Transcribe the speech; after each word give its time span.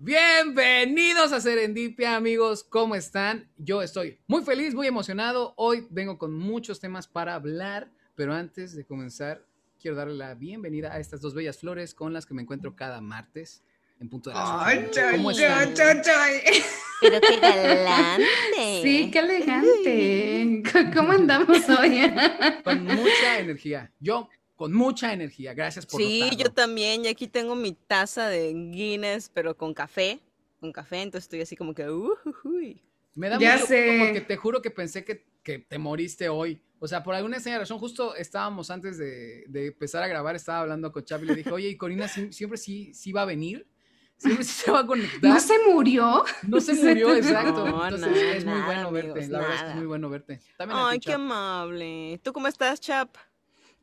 Bienvenidos 0.00 1.32
a 1.32 1.40
Serendipia, 1.40 2.14
amigos. 2.14 2.62
¿Cómo 2.62 2.94
están? 2.94 3.50
Yo 3.56 3.82
estoy 3.82 4.20
muy 4.28 4.44
feliz, 4.44 4.72
muy 4.72 4.86
emocionado. 4.86 5.54
Hoy 5.56 5.88
vengo 5.90 6.18
con 6.18 6.32
muchos 6.32 6.78
temas 6.78 7.08
para 7.08 7.34
hablar, 7.34 7.90
pero 8.14 8.32
antes 8.32 8.76
de 8.76 8.84
comenzar, 8.84 9.44
quiero 9.82 9.96
darle 9.96 10.14
la 10.14 10.36
bienvenida 10.36 10.92
a 10.92 11.00
estas 11.00 11.20
dos 11.20 11.34
bellas 11.34 11.58
flores 11.58 11.94
con 11.94 12.12
las 12.12 12.26
que 12.26 12.34
me 12.34 12.42
encuentro 12.42 12.76
cada 12.76 13.00
martes 13.00 13.64
en 13.98 14.08
punto 14.08 14.30
de 14.30 14.36
chay, 14.92 16.00
chay. 16.00 16.62
Pero 17.00 17.20
qué 17.20 17.40
galante. 17.40 18.24
Sí, 18.80 19.10
qué 19.10 19.18
elegante. 19.18 20.62
¿Cómo 20.94 21.10
andamos 21.10 21.68
hoy? 21.70 22.08
Con 22.62 22.84
mucha 22.84 23.40
energía. 23.40 23.90
Yo 23.98 24.28
con 24.58 24.72
mucha 24.72 25.12
energía. 25.12 25.54
Gracias 25.54 25.86
por 25.86 26.00
Sí, 26.02 26.20
notarlo. 26.20 26.44
yo 26.44 26.52
también. 26.52 27.04
Y 27.04 27.08
aquí 27.08 27.28
tengo 27.28 27.54
mi 27.54 27.72
taza 27.72 28.28
de 28.28 28.52
Guinness, 28.52 29.30
pero 29.32 29.56
con 29.56 29.72
café. 29.72 30.18
Con 30.60 30.72
café, 30.72 31.02
entonces 31.02 31.26
estoy 31.26 31.40
así 31.40 31.54
como 31.56 31.72
que. 31.72 31.88
Uh, 31.88 32.12
Me 33.14 33.28
da 33.28 33.38
Ya 33.38 33.54
mucho 33.54 33.66
sé. 33.68 33.96
porque 34.04 34.20
te 34.20 34.36
juro 34.36 34.60
que 34.60 34.70
pensé 34.72 35.04
que, 35.04 35.24
que 35.44 35.60
te 35.60 35.78
moriste 35.78 36.28
hoy. 36.28 36.60
O 36.80 36.88
sea, 36.88 37.02
por 37.04 37.14
alguna 37.14 37.36
extraña 37.36 37.60
razón, 37.60 37.78
justo 37.78 38.16
estábamos 38.16 38.70
antes 38.70 38.98
de, 38.98 39.44
de 39.48 39.68
empezar 39.68 40.02
a 40.02 40.08
grabar, 40.08 40.34
estaba 40.36 40.60
hablando 40.60 40.90
con 40.92 41.04
Chavi 41.04 41.24
y 41.26 41.28
le 41.28 41.34
dije, 41.36 41.50
oye, 41.52 41.68
¿y 41.68 41.76
Corina 41.76 42.08
siempre 42.08 42.58
sí, 42.58 42.92
sí 42.94 43.12
va 43.12 43.22
a 43.22 43.26
venir? 43.26 43.66
¿Siempre 44.16 44.44
sí 44.44 44.64
se 44.64 44.70
va 44.72 44.80
a 44.80 44.86
conectar? 44.86 45.30
¿No 45.30 45.38
se 45.38 45.54
murió? 45.72 46.24
No 46.48 46.60
se 46.60 46.74
murió, 46.74 47.14
exacto. 47.16 47.64
No, 47.68 47.84
Entonces 47.84 48.10
nada, 48.10 48.34
es 48.34 48.44
muy 48.44 48.54
nada, 48.54 48.66
bueno 48.66 48.90
verte. 48.92 49.10
amigos, 49.10 49.28
la 49.30 49.38
verdad 49.38 49.54
es 49.56 49.62
que 49.62 49.68
es 49.70 49.74
muy 49.76 49.86
bueno 49.86 50.10
verte. 50.10 50.40
También 50.56 50.80
Ay, 50.82 50.98
ti, 50.98 51.06
qué 51.06 51.12
Chap. 51.12 51.20
amable. 51.20 52.20
¿Tú 52.24 52.32
cómo 52.32 52.48
estás, 52.48 52.80
Chap? 52.80 53.16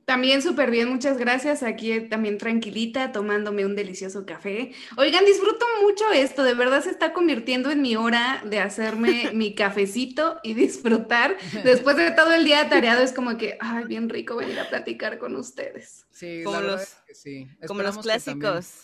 También 0.06 0.44
súper 0.44 0.70
bien, 0.70 0.88
muchas 0.90 1.18
gracias. 1.18 1.64
Aquí 1.64 1.92
eh, 1.92 2.02
también 2.02 2.38
tranquilita, 2.38 3.12
tomándome 3.12 3.66
un 3.66 3.76
delicioso 3.76 4.24
café. 4.26 4.72
Oigan, 4.98 5.26
disfruto 5.26 5.66
mucho 5.82 6.12
esto, 6.12 6.44
de 6.44 6.54
verdad 6.54 6.84
se 6.84 6.92
está 6.92 7.12
convirtiendo 7.12 7.72
en 7.72 7.82
mi 7.82 7.96
hora 7.96 8.44
de 8.46 8.60
hacerme 8.60 9.32
mi 9.34 9.56
cafecito 9.56 10.40
y 10.44 10.54
disfrutar. 10.54 11.38
Después 11.64 11.98
de 11.98 12.12
todo 12.12 12.34
el 12.34 12.46
día 12.46 12.62
atareado, 12.62 13.02
es 13.02 13.14
como 13.14 13.36
que, 13.38 13.58
ay, 13.60 13.86
bien 13.86 14.08
rico 14.10 14.36
venir 14.36 14.60
a 14.60 14.70
platicar 14.70 15.18
con 15.18 15.36
ustedes. 15.36 16.06
Sí, 16.12 16.42
Como 16.44 16.62
la 16.62 16.68
los- 16.68 16.82
es 16.84 16.98
que 17.08 17.16
sí. 17.16 17.48
Como 17.68 17.82
los 17.82 17.98
Esperamos 17.98 18.06
que 18.06 18.32
también- 18.32 18.52
clásicos. 18.52 18.82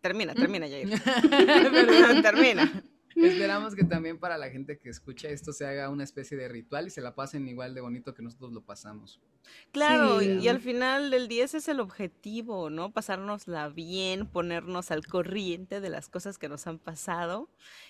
Termina, 0.00 0.34
termina, 0.34 0.66
Jair. 0.66 0.88
termina. 2.22 2.82
Esperamos 3.16 3.74
que 3.74 3.84
también 3.84 4.18
para 4.18 4.38
la 4.38 4.50
gente 4.50 4.78
que 4.78 4.88
escucha 4.88 5.28
esto 5.28 5.52
se 5.52 5.66
haga 5.66 5.88
una 5.90 6.04
especie 6.04 6.36
de 6.36 6.48
ritual 6.48 6.86
y 6.86 6.90
se 6.90 7.00
la 7.00 7.14
pasen 7.14 7.48
igual 7.48 7.74
de 7.74 7.80
bonito 7.80 8.14
que 8.14 8.22
nosotros 8.22 8.52
lo 8.52 8.62
pasamos. 8.62 9.20
Claro, 9.72 10.20
Sí. 10.20 10.38
y 10.40 10.48
al 10.48 10.60
final 10.60 11.10
del 11.10 11.26
día 11.28 11.44
ese 11.44 11.58
es 11.58 11.68
el 11.68 11.80
objetivo, 11.80 12.70
¿no? 12.70 12.92
Pasárnosla 12.92 13.68
bien, 13.68 14.26
ponernos 14.26 14.90
al 14.90 15.06
corriente 15.06 15.80
de 15.80 15.90
las 15.90 16.08
cosas 16.08 16.38
que 16.38 16.48
nos 16.48 16.66
han 16.66 16.78
pasado. 16.78 17.48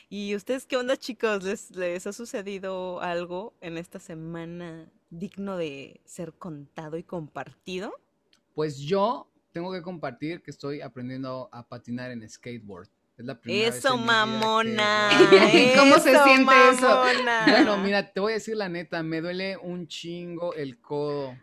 ¿Y 0.09 0.35
ustedes 0.35 0.67
qué 0.67 0.77
onda, 0.77 0.97
chicos? 0.97 1.43
¿Les, 1.45 1.71
les 1.77 2.07
ha 2.07 2.13
sucedido 2.13 3.01
algo 3.01 3.55
en 3.61 3.79
esta 3.79 3.99
semana 3.99 4.91
digno 5.11 5.57
de 5.57 6.01
ser 6.05 6.33
contado 6.33 6.97
y 6.97 7.03
compartido? 7.03 7.93
Pues 8.55 8.79
yo 8.79 9.29
tengo 9.53 9.73
que 9.73 9.83
compartir 9.83 10.43
que 10.43 10.51
estoy 10.51 10.81
aprendiendo 10.81 11.49
a 11.53 11.67
patinar 11.69 12.11
en 12.11 12.29
skateboard. 12.29 12.89
Es 13.21 13.27
la 13.27 13.39
primera 13.41 13.69
Eso, 13.69 13.97
que- 13.97 14.05
mamona. 14.05 15.11
¿Cómo 15.77 15.95
se 15.99 16.19
siente 16.25 16.53
eso? 16.73 16.89
mamona. 16.89 17.45
Bueno, 17.51 17.79
mira, 17.79 18.13
te 18.13 18.21
voy 18.21 18.33
a 18.33 18.35
decir 18.37 18.57
la 18.57 18.69
neta, 18.69 19.03
me 19.03 19.21
duele 19.21 19.57
un 19.59 19.87
chingo 19.87 20.55
el 20.55 20.81
codo. 20.81 21.37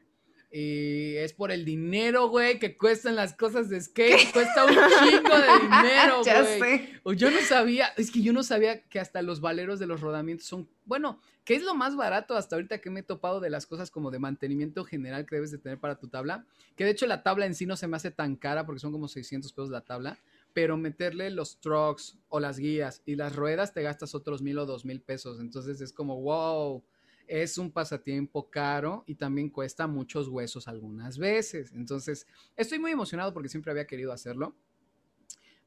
Y 0.50 1.17
es 1.17 1.33
por 1.33 1.52
el 1.52 1.66
dinero, 1.66 2.30
güey, 2.30 2.58
que 2.58 2.78
cuestan 2.78 3.16
las 3.16 3.33
cosas 3.33 3.70
de 3.70 3.81
skate. 3.81 4.31
Cuesta 4.33 4.66
un 4.66 4.72
chingo 4.72 5.36
de 5.38 5.59
dinero, 5.61 6.22
ya 6.23 6.42
güey. 6.42 6.59
sé. 6.59 7.02
Yo 7.17 7.30
no 7.30 7.39
sabía, 7.42 7.88
es 7.98 8.09
que 8.11 8.22
yo 8.22 8.31
no 8.33 8.44
sabía 8.44 8.81
que 8.83 9.00
hasta 9.00 9.22
los 9.22 9.42
valeros 9.42 9.78
de 9.78 9.88
los 9.88 10.00
rodamientos 10.00 10.48
son, 10.48 10.67
bueno, 10.86 11.20
¿qué 11.44 11.55
es 11.55 11.64
lo 11.64 11.75
más 11.75 11.95
barato 11.98 12.36
hasta 12.36 12.55
ahorita 12.55 12.80
que 12.80 12.89
me 12.89 13.02
he 13.02 13.03
topado 13.03 13.39
de 13.42 13.49
las 13.49 13.66
cosas 13.67 13.92
como 13.92 14.10
de 14.10 14.20
mantenimiento 14.20 14.86
general 14.86 15.26
que 15.26 15.36
debes 15.36 15.52
de 15.52 15.58
tener 15.58 15.80
para 15.80 15.99
tu 15.99 16.08
tabla? 16.08 16.45
Que 16.77 16.86
de 16.86 16.92
hecho 16.92 17.08
la 17.08 17.23
tabla 17.23 17.45
en 17.45 17.54
sí 17.54 17.66
no 17.66 17.76
se 17.76 17.87
me 17.87 17.98
hace 17.98 18.10
tan 18.10 18.36
cara 18.37 18.66
porque 18.66 18.80
son 18.80 18.93
como 18.93 19.08
600 19.10 19.52
pesos 19.52 19.70
la 19.70 19.82
tabla, 19.82 20.17
pero 20.57 20.75
meterle 20.75 21.29
los 21.29 21.59
trucks 21.61 22.17
o 22.29 22.39
las 22.39 22.57
guías 22.57 23.03
y 23.05 23.15
las 23.15 23.35
ruedas 23.35 23.73
te 23.75 23.83
gastas 23.83 24.15
otros 24.15 24.41
mil 24.41 24.57
o 24.57 24.65
dos 24.65 24.85
mil 24.85 25.01
pesos. 25.01 25.39
Entonces 25.39 25.81
es 25.81 25.93
como, 25.93 26.19
wow, 26.19 26.83
es 27.27 27.59
un 27.59 27.69
pasatiempo 27.71 28.49
caro 28.49 29.03
y 29.05 29.13
también 29.13 29.51
cuesta 29.51 29.85
muchos 29.85 30.27
huesos 30.29 30.67
algunas 30.67 31.19
veces. 31.19 31.71
Entonces 31.73 32.25
estoy 32.55 32.79
muy 32.79 32.89
emocionado 32.89 33.35
porque 33.35 33.49
siempre 33.49 33.69
había 33.71 33.85
querido 33.85 34.11
hacerlo. 34.11 34.55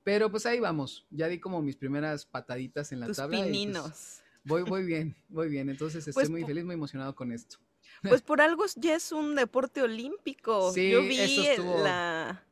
Pero 0.02 0.28
pues 0.28 0.44
ahí 0.44 0.58
vamos, 0.58 1.06
ya 1.10 1.28
di 1.28 1.38
como 1.38 1.62
mis 1.62 1.76
primeras 1.76 2.26
pataditas 2.26 2.90
en 2.90 2.98
la 2.98 3.06
Tus 3.06 3.18
tabla. 3.18 3.36
y, 3.36 3.40
pues, 3.42 3.52
pininos. 3.52 4.22
voy, 4.42 4.62
voy 4.62 4.84
bien, 4.84 5.14
voy 5.28 5.48
bien. 5.48 5.68
Entonces 5.70 5.98
estoy 6.08 6.14
Pues, 6.14 6.30
muy 6.30 6.42
feliz, 6.42 6.64
muy 6.64 6.74
emocionado 6.74 7.14
con 7.14 7.30
esto. 7.30 7.58
Pues 8.02 8.22
por 8.22 8.40
algo 8.40 8.64
ya 8.74 8.96
es 8.96 9.12
un 9.12 9.36
deporte 9.36 9.82
olímpico. 9.82 10.72
Sí, 10.74 10.90
Yo 10.90 11.00
vi 11.02 11.20
eso 11.20 11.42
estuvo- 11.42 11.84
la 11.84 12.42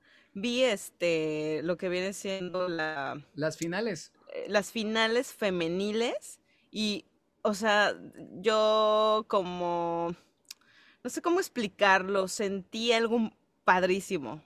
vi 0.41 0.63
este 0.65 1.61
lo 1.65 1.77
que 1.77 1.89
viene 1.89 2.13
siendo 2.13 2.69
la 2.69 3.23
Las 3.35 3.57
finales. 3.57 4.13
eh, 4.35 4.47
las 4.49 4.71
finales 4.73 5.33
femeniles 5.33 6.41
y 6.71 7.05
o 7.43 7.55
sea, 7.55 7.95
yo 8.41 9.25
como 9.29 10.15
no 11.05 11.11
sé 11.11 11.23
cómo 11.23 11.41
explicarlo, 11.41 12.29
sentí 12.29 12.93
algo 12.93 13.31
padrísimo. 13.65 14.43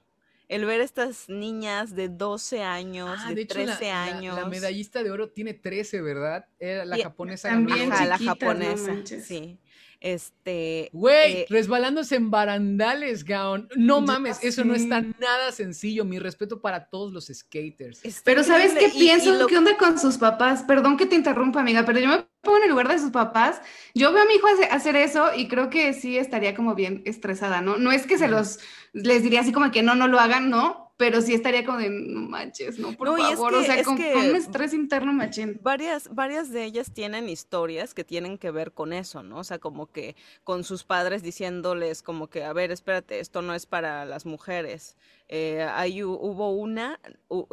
El 0.53 0.65
ver 0.67 0.81
estas 0.83 1.29
niñas 1.29 1.95
de 1.97 2.09
12 2.09 2.63
años, 2.63 3.19
Ah, 3.23 3.29
de, 3.31 3.35
de 3.37 3.41
hecho, 3.43 3.55
13 3.55 3.85
la, 3.87 3.91
la- 3.91 4.05
años. 4.05 4.37
la 4.37 4.47
medallista 4.47 5.03
de 5.03 5.11
oro 5.11 5.31
tiene 5.31 5.55
13, 5.55 6.03
¿verdad? 6.03 6.45
Era 6.59 6.85
la 6.85 6.99
Y- 6.99 7.03
japonesa. 7.03 7.49
ganó 7.49 7.69
También. 7.69 7.93
Ajá, 7.93 8.05
la 8.05 8.19
no 8.19 8.25
japonesa, 8.27 8.95
sí. 9.05 9.59
Este, 10.01 10.91
Güey, 10.93 11.33
eh, 11.33 11.47
resbalándose 11.49 12.17
en 12.17 12.31
barandales, 12.31 13.25
Gaon. 13.25 13.69
No 13.77 14.01
mames, 14.01 14.43
eso 14.43 14.65
no 14.65 14.75
está 14.75 15.01
nada 15.01 15.53
sencillo. 15.53 16.05
Mi 16.05 16.19
respeto 16.19 16.61
para 16.61 16.87
todos 16.91 17.13
los 17.13 17.27
skaters. 17.33 18.05
está 18.05 18.23
Pero 18.25 18.43
¿sabes 18.43 18.73
qué 18.75 18.87
y- 18.93 18.97
y 18.97 19.01
pienso? 19.01 19.33
lo- 19.33 19.47
¿Qué 19.47 19.57
onda 19.57 19.77
con 19.77 19.99
sus 20.01 20.19
papás? 20.19 20.65
Perdón 20.65 20.97
que 20.97 21.07
te 21.07 21.15
interrumpa, 21.15 21.61
amiga, 21.61 21.85
pero 21.87 22.01
yo 22.01 22.09
me 22.09 22.27
pongo 22.43 22.59
en 22.59 22.65
el 22.65 22.71
lugar 22.71 22.89
de 22.89 22.99
sus 22.99 23.11
papás. 23.11 23.61
Yo 23.95 24.13
veo 24.13 24.23
a 24.23 24.27
mi 24.27 24.35
hijo 24.35 24.47
hace- 24.49 24.65
hacer 24.65 24.97
eso 24.97 25.31
y 25.35 25.49
creo 25.49 25.71
que 25.71 25.93
sí 25.95 26.19
estaría 26.19 26.55
como 26.55 26.75
bien 26.75 27.03
estresada, 27.07 27.61
¿no? 27.63 27.77
No 27.79 27.93
es 27.93 28.07
que 28.07 28.19
se 28.19 28.29
los, 28.29 28.59
les 28.93 29.23
diría 29.23 29.41
así 29.41 29.53
como 29.53 29.71
que 29.71 29.83
no, 29.83 29.95
no 29.95 30.09
lo 30.09 30.19
hagan, 30.19 30.51
no, 30.51 30.93
pero 30.97 31.21
sí 31.21 31.35
estaría 31.35 31.65
como 31.65 31.79
de, 31.79 31.91
no 31.91 32.21
manches, 32.29 32.79
no, 32.79 32.93
por 32.93 33.09
No, 33.09 33.19
y 33.19 33.23
es 33.23 33.29
favor, 33.31 33.55
o 33.55 33.63
sea, 33.63 33.77
es 33.77 33.87
con, 33.87 33.97
que- 33.97 34.13
con 34.13 34.29
un 34.31 34.37
estrés 34.37 34.75
interno 34.75 35.13
machín. 35.13 35.59
Varias, 35.63 36.15
varias 36.15 36.51
de 36.51 36.65
ellas 36.65 36.93
tienen 36.93 37.29
historias 37.29 37.95
que 37.95 38.05
tienen 38.05 38.39
que 38.39 38.51
ver 38.51 38.73
con 38.73 38.93
eso, 38.93 39.23
¿no? 39.23 39.39
O 39.39 39.45
sea, 39.45 39.59
como 39.59 39.87
que 39.91 40.15
con 40.45 40.63
sus 40.65 40.85
padres 40.85 41.23
diciéndoles 41.23 42.03
como 42.03 42.29
que, 42.29 42.45
a 42.45 42.53
ver, 42.53 42.71
espérate, 42.73 43.21
esto 43.21 43.43
no 43.43 43.55
es 43.55 43.67
para 43.67 44.05
las 44.05 44.27
mujeres. 44.27 44.97
Eh, 45.29 45.63
ahí 45.75 46.03
hubo 46.05 46.51
una, 46.53 47.01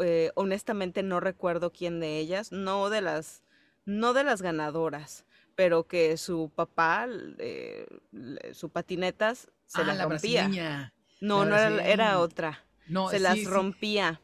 eh, 0.03 0.31
honestamente 0.35 1.01
no 1.03 1.19
recuerdo 1.19 1.71
quién 1.71 1.99
de 1.99 2.17
ellas, 2.19 2.51
no 2.51 2.89
de 2.89 3.01
las, 3.01 3.41
no 3.89 4.13
de 4.13 4.23
las 4.23 4.41
ganadoras, 4.41 5.25
pero 5.55 5.87
que 5.87 6.17
su 6.17 6.51
papá, 6.55 7.07
eh, 7.39 7.85
le- 8.11 8.53
su 8.53 8.69
patinetas 8.69 9.49
se 9.65 9.81
ah, 9.81 9.83
las 9.83 9.97
la 9.97 10.03
rompía. 10.05 10.43
brasileña. 10.43 10.93
No, 11.21 11.45
la 11.45 11.69
no 11.69 11.79
era, 11.81 12.19
otra. 12.19 12.65
No, 12.87 13.09
se 13.09 13.17
sí, 13.17 13.23
las 13.23 13.43
rompía. 13.45 14.21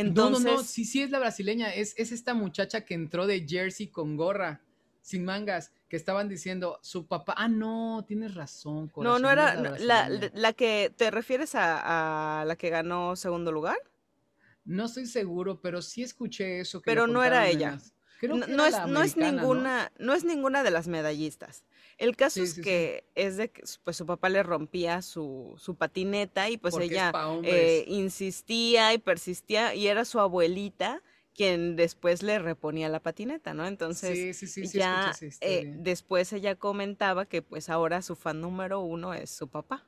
No, 0.00 0.02
Entonces, 0.02 0.44
no, 0.44 0.56
no, 0.56 0.62
sí, 0.62 0.84
sí 0.84 1.02
es 1.02 1.10
la 1.10 1.18
brasileña. 1.18 1.72
Es, 1.74 1.94
es 1.96 2.12
esta 2.12 2.34
muchacha 2.34 2.84
que 2.84 2.94
entró 2.94 3.26
de 3.26 3.46
jersey 3.48 3.88
con 3.88 4.16
gorra, 4.16 4.60
sin 5.02 5.24
mangas, 5.24 5.72
que 5.88 5.96
estaban 5.96 6.28
diciendo 6.28 6.78
su 6.82 7.06
papá. 7.06 7.34
Ah, 7.36 7.48
no, 7.48 8.04
tienes 8.06 8.34
razón. 8.34 8.84
No, 8.84 8.90
corazón, 8.92 9.22
no 9.22 9.30
era 9.30 9.54
no, 9.56 9.76
la, 9.78 10.08
la, 10.34 10.52
que 10.52 10.92
te 10.96 11.10
refieres 11.10 11.54
a, 11.54 12.40
a 12.40 12.44
la 12.44 12.56
que 12.56 12.70
ganó 12.70 13.16
segundo 13.16 13.52
lugar. 13.52 13.78
No 14.64 14.84
estoy 14.86 15.06
seguro, 15.06 15.60
pero 15.60 15.80
sí 15.80 16.02
escuché 16.02 16.60
eso. 16.60 16.82
que 16.82 16.90
Pero 16.90 17.06
no 17.06 17.22
era 17.24 17.48
ella. 17.48 17.72
las- 17.72 17.94
Creo 18.18 18.36
No, 18.36 18.46
que 18.46 18.52
no 18.52 18.64
era 18.64 18.84
es, 18.84 18.86
no 18.86 19.02
es 19.02 19.16
ninguna, 19.16 19.92
¿no? 19.98 20.14
es 20.14 20.24
ninguna 20.24 20.62
de 20.62 20.70
las 20.70 20.88
medallistas. 20.88 21.64
El 21.98 22.16
caso 22.16 22.40
Sí, 22.40 22.42
es 22.42 22.54
sí, 22.54 22.64
sí. 22.64 22.64
que 22.64 23.04
es 23.14 23.36
de 23.36 23.50
que 23.50 23.62
pues 23.84 23.96
su 23.96 24.06
papá 24.06 24.28
le 24.28 24.42
rompía 24.42 25.02
su, 25.02 25.54
su 25.58 25.76
patineta 25.76 26.48
y 26.50 26.56
pues 26.58 26.72
Porque 26.72 26.86
ella 26.86 27.12
eh, 27.42 27.84
insistía 27.88 28.92
y 28.94 28.98
persistía 28.98 29.74
y 29.74 29.86
era 29.88 30.04
su 30.04 30.20
abuelita 30.20 31.02
quien 31.34 31.76
después 31.76 32.22
le 32.22 32.38
reponía 32.38 32.88
la 32.88 33.00
patineta, 33.00 33.52
¿no? 33.54 33.66
Entonces 33.66 34.26
ya 34.72 35.20
eh, 35.40 35.66
después 35.78 36.32
ella 36.32 36.56
comentaba 36.56 37.26
que 37.26 37.42
pues 37.42 37.68
ahora 37.68 38.02
su 38.02 38.16
fan 38.16 38.40
número 38.40 38.80
uno 38.80 39.14
es 39.14 39.30
su 39.30 39.48
papá. 39.48 39.86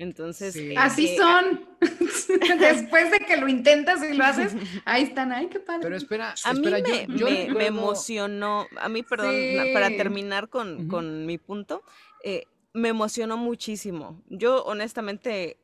Entonces, 0.00 0.54
Sí. 0.54 0.70
eh, 0.72 0.74
Así 0.78 1.04
eh, 1.04 1.16
son. 1.18 1.68
Después 2.58 3.10
de 3.10 3.18
que 3.18 3.36
lo 3.36 3.48
intentas 3.48 4.02
y 4.02 4.14
lo 4.14 4.24
haces, 4.24 4.56
ahí 4.86 5.02
están, 5.02 5.30
ay, 5.30 5.48
qué 5.48 5.60
padre. 5.60 5.80
Pero 5.82 5.94
espera, 5.96 6.34
A 6.44 6.54
mí 6.54 6.70
me, 6.70 7.06
yo, 7.18 7.28
yo 7.28 7.50
me- 7.50 7.66
emocionó, 7.66 8.66
a 8.78 8.88
mí, 8.88 9.02
perdón, 9.02 9.34
para 9.74 9.94
terminar 9.94 10.48
con, 10.48 10.88
con 10.88 11.26
mi 11.26 11.36
punto, 11.36 11.82
eh, 12.24 12.44
me 12.72 12.88
emocionó 12.88 13.36
muchísimo. 13.36 14.22
Yo 14.30 14.64
honestamente 14.64 15.58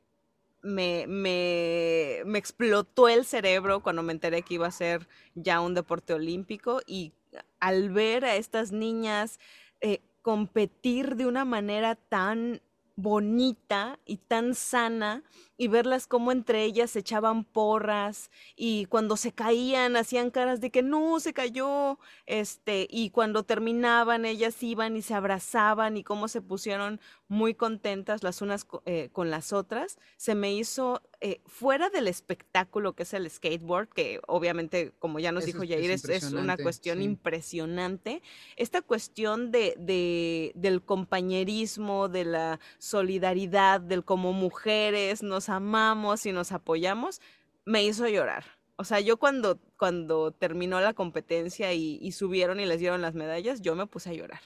me, 0.61 1.07
me, 1.07 2.21
me, 2.27 2.39
explotó 2.39 3.09
el 3.09 3.25
cerebro 3.25 3.81
cuando 3.83 4.03
me 4.03 4.13
enteré 4.13 4.43
que 4.43 4.55
iba 4.55 4.67
a 4.67 4.71
ser 4.71 5.09
ya 5.35 5.63
un 5.63 5.73
deporte 5.73 6.13
olímpico 6.13 6.83
y 6.87 7.15
al 7.59 7.89
ver 7.89 8.27
a 8.27 8.37
estas 8.37 8.71
niñas 8.71 9.39
eh, 9.81 10.01
competir 10.21 11.17
de 11.17 11.25
una 11.25 11.47
manera 11.47 11.95
tan 11.95 12.61
bonita 12.97 13.99
y 14.07 14.17
tan 14.17 14.55
sana 14.55 15.23
y 15.59 15.69
verlas 15.69 16.07
como 16.07 16.33
entre 16.33 16.65
ellas 16.65 16.91
se 16.91 16.99
echaban 17.01 17.45
porras 17.45 18.31
y 18.57 18.87
cuando 18.87 19.17
se 19.17 19.33
caían 19.33 19.97
hacían 19.97 20.31
caras 20.31 20.61
de 20.61 20.71
que 20.71 20.83
no 20.83 21.19
se 21.21 21.33
cayó 21.33 21.99
este 22.27 22.87
y 22.91 23.11
cuando 23.11 23.45
terminaban 23.45 24.25
ellas 24.25 24.63
iban 24.63 24.97
y 24.97 25.03
se 25.03 25.15
abrazaban 25.15 25.97
y 25.97 26.05
cómo 26.05 26.29
se 26.29 26.43
pusieron 26.43 27.01
muy 27.29 27.55
contentas 27.55 28.23
las 28.23 28.43
unas 28.43 28.67
eh, 28.85 29.09
con 29.13 29.31
las 29.31 29.53
otras 29.53 29.99
se 30.17 30.35
me 30.35 30.53
hizo 30.53 31.03
eh, 31.21 31.41
fuera 31.47 31.89
del 31.89 32.09
espectáculo 32.09 32.93
que 32.95 33.05
es 33.05 33.15
el 33.15 33.29
skateboard 33.31 33.89
que 33.89 34.21
obviamente 34.27 34.93
como 34.99 35.19
ya 35.19 35.33
nos 35.33 35.47
dijo 35.47 35.61
Jair 35.61 35.91
es, 35.91 36.05
es, 36.05 36.33
una 36.33 36.57
cuestión 36.57 37.01
impresionante 37.01 38.23
esta 38.57 38.83
cuestión 38.83 39.51
de, 39.51 39.75
de 39.79 40.53
del 40.55 40.83
compañerismo 40.83 42.09
de 42.09 42.27
la 42.27 42.61
solidaridad 42.79 43.81
del 43.81 44.05
como 44.05 44.33
mujeres 44.35 45.23
nos 45.23 45.46
amamos 45.49 46.27
y 46.27 46.33
nos 46.33 46.53
apoyamos, 46.53 47.21
me 47.65 47.85
hizo 47.85 48.09
llorar. 48.09 48.45
O 48.77 48.85
sea, 48.85 49.01
yo 49.01 49.17
cuando, 49.17 49.59
cuando 49.79 50.33
terminó 50.33 50.81
la 50.81 50.93
competencia 50.93 51.73
y, 51.73 52.13
subieron 52.13 52.61
y 52.61 52.67
les 52.67 52.79
dieron 52.79 53.01
las 53.01 53.15
medallas, 53.15 53.63
yo 53.63 53.75
me 53.75 53.87
puse 53.87 54.11
a 54.11 54.13
llorar. 54.13 54.41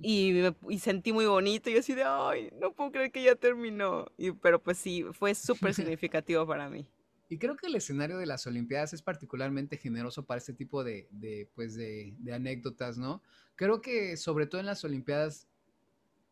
Y, 0.00 0.40
y, 0.68 0.78
sentí 0.78 1.12
muy 1.12 1.26
bonito 1.26 1.68
y 1.68 1.76
así 1.76 1.94
de, 1.94 2.04
ay, 2.04 2.50
no 2.60 2.72
puedo 2.72 2.92
creer 2.92 3.12
que 3.12 3.22
ya 3.22 3.34
terminó. 3.34 4.06
Y, 4.16 4.30
pero 4.32 4.62
pues 4.62 4.78
sí, 4.78 5.04
fue 5.12 5.34
súper 5.34 5.74
significativo 5.74 6.46
para 6.46 6.70
mí. 6.70 6.86
Y 7.28 7.36
creo 7.36 7.56
que 7.56 7.66
el 7.66 7.74
escenario 7.74 8.16
de 8.16 8.26
las 8.26 8.46
Olimpiadas 8.46 8.94
es 8.94 9.02
particularmente 9.02 9.76
generoso 9.76 10.24
para 10.24 10.38
este 10.38 10.54
tipo 10.54 10.82
de, 10.82 11.08
de 11.10 11.50
pues 11.54 11.74
de, 11.74 12.14
de, 12.18 12.32
anécdotas, 12.32 12.96
¿no? 12.96 13.22
Creo 13.54 13.82
que 13.82 14.16
sobre 14.16 14.46
todo 14.46 14.60
en 14.60 14.66
las 14.66 14.82
Olimpiadas, 14.84 15.46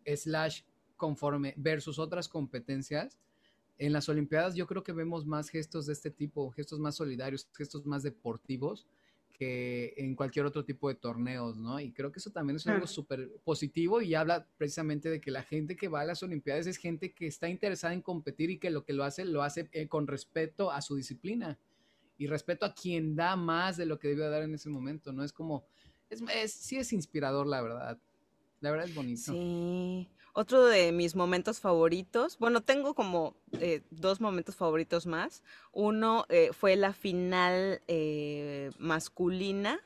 slash 0.06 0.62
conforme 0.96 1.52
versus 1.56 1.98
otras 1.98 2.28
competencias, 2.28 3.18
en 3.78 3.92
las 3.92 4.08
Olimpiadas 4.08 4.54
yo 4.54 4.66
creo 4.66 4.82
que 4.82 4.92
vemos 4.92 5.26
más 5.26 5.48
gestos 5.48 5.86
de 5.86 5.92
este 5.92 6.10
tipo, 6.10 6.50
gestos 6.50 6.78
más 6.78 6.96
solidarios, 6.96 7.48
gestos 7.54 7.84
más 7.86 8.02
deportivos 8.02 8.86
que 9.36 9.92
en 9.98 10.14
cualquier 10.14 10.46
otro 10.46 10.64
tipo 10.64 10.88
de 10.88 10.94
torneos, 10.94 11.58
¿no? 11.58 11.78
Y 11.78 11.92
creo 11.92 12.10
que 12.10 12.20
eso 12.20 12.30
también 12.30 12.56
es 12.56 12.66
algo 12.66 12.86
súper 12.86 13.30
positivo 13.44 14.00
y 14.00 14.14
habla 14.14 14.46
precisamente 14.56 15.10
de 15.10 15.20
que 15.20 15.30
la 15.30 15.42
gente 15.42 15.76
que 15.76 15.88
va 15.88 16.00
a 16.00 16.04
las 16.06 16.22
Olimpiadas 16.22 16.66
es 16.66 16.78
gente 16.78 17.12
que 17.12 17.26
está 17.26 17.48
interesada 17.48 17.92
en 17.92 18.00
competir 18.00 18.48
y 18.48 18.58
que 18.58 18.70
lo 18.70 18.82
que 18.82 18.94
lo 18.94 19.04
hace, 19.04 19.26
lo 19.26 19.42
hace 19.42 19.68
eh, 19.72 19.88
con 19.88 20.06
respeto 20.06 20.70
a 20.70 20.80
su 20.80 20.96
disciplina 20.96 21.58
y 22.16 22.28
respeto 22.28 22.64
a 22.64 22.72
quien 22.72 23.14
da 23.14 23.36
más 23.36 23.76
de 23.76 23.84
lo 23.84 23.98
que 23.98 24.08
debe 24.08 24.26
dar 24.26 24.42
en 24.42 24.54
ese 24.54 24.70
momento, 24.70 25.12
¿no? 25.12 25.22
Es 25.22 25.34
como, 25.34 25.66
es, 26.08 26.22
es, 26.34 26.52
sí 26.52 26.78
es 26.78 26.94
inspirador, 26.94 27.46
la 27.46 27.60
verdad. 27.60 27.98
La 28.60 28.70
verdad 28.70 28.88
es 28.88 28.94
bonito. 28.94 29.32
Sí. 29.32 30.08
Otro 30.38 30.66
de 30.66 30.92
mis 30.92 31.16
momentos 31.16 31.60
favoritos, 31.60 32.36
bueno, 32.38 32.60
tengo 32.60 32.92
como 32.92 33.34
eh, 33.58 33.80
dos 33.90 34.20
momentos 34.20 34.54
favoritos 34.54 35.06
más. 35.06 35.42
Uno 35.72 36.26
eh, 36.28 36.50
fue 36.52 36.76
la 36.76 36.92
final 36.92 37.80
eh, 37.88 38.70
masculina 38.76 39.80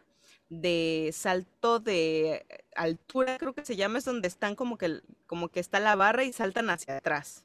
de 0.49 1.11
salto 1.13 1.79
de 1.79 2.45
altura, 2.75 3.39
creo 3.39 3.53
que 3.53 3.65
se 3.65 3.77
llama, 3.77 3.99
es 3.99 4.05
donde 4.05 4.27
están 4.27 4.57
como 4.57 4.77
que, 4.77 5.03
como 5.29 5.51
que 5.51 5.61
está 5.61 5.79
la 5.79 5.95
barra 5.95 6.25
y 6.25 6.33
saltan 6.33 6.69
hacia 6.69 6.97
atrás. 6.97 7.45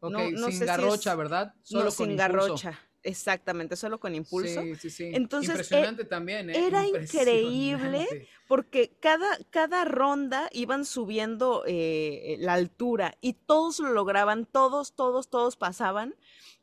Ok, 0.00 0.18
sin 0.50 0.66
garrocha, 0.66 1.14
¿verdad? 1.14 1.54
Solo 1.62 1.84
no, 1.84 1.90
sin 1.92 2.14
garrocha. 2.14 2.78
Exactamente, 3.06 3.76
solo 3.76 4.00
con 4.00 4.16
impulso. 4.16 4.62
Sí, 4.62 4.74
sí, 4.74 4.90
sí. 4.90 5.10
Entonces, 5.12 5.50
Impresionante 5.50 6.04
también, 6.04 6.50
¿eh? 6.50 6.66
Era 6.66 6.84
increíble 6.84 8.28
porque 8.48 8.90
cada, 8.98 9.38
cada 9.50 9.84
ronda 9.84 10.48
iban 10.52 10.84
subiendo 10.84 11.62
eh, 11.68 12.36
la 12.40 12.54
altura 12.54 13.16
y 13.20 13.34
todos 13.34 13.78
lo 13.78 13.92
lograban, 13.92 14.44
todos, 14.44 14.94
todos, 14.94 15.30
todos 15.30 15.56
pasaban 15.56 16.16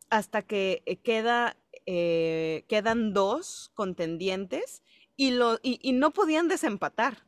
hasta 0.09 0.41
que 0.41 0.83
eh, 0.85 0.97
queda, 0.97 1.55
eh, 1.85 2.65
quedan 2.67 3.13
dos 3.13 3.71
contendientes 3.73 4.83
y, 5.15 5.31
lo, 5.31 5.59
y 5.63 5.93
no 5.93 6.11
podían 6.11 6.49
desempatar. 6.49 7.25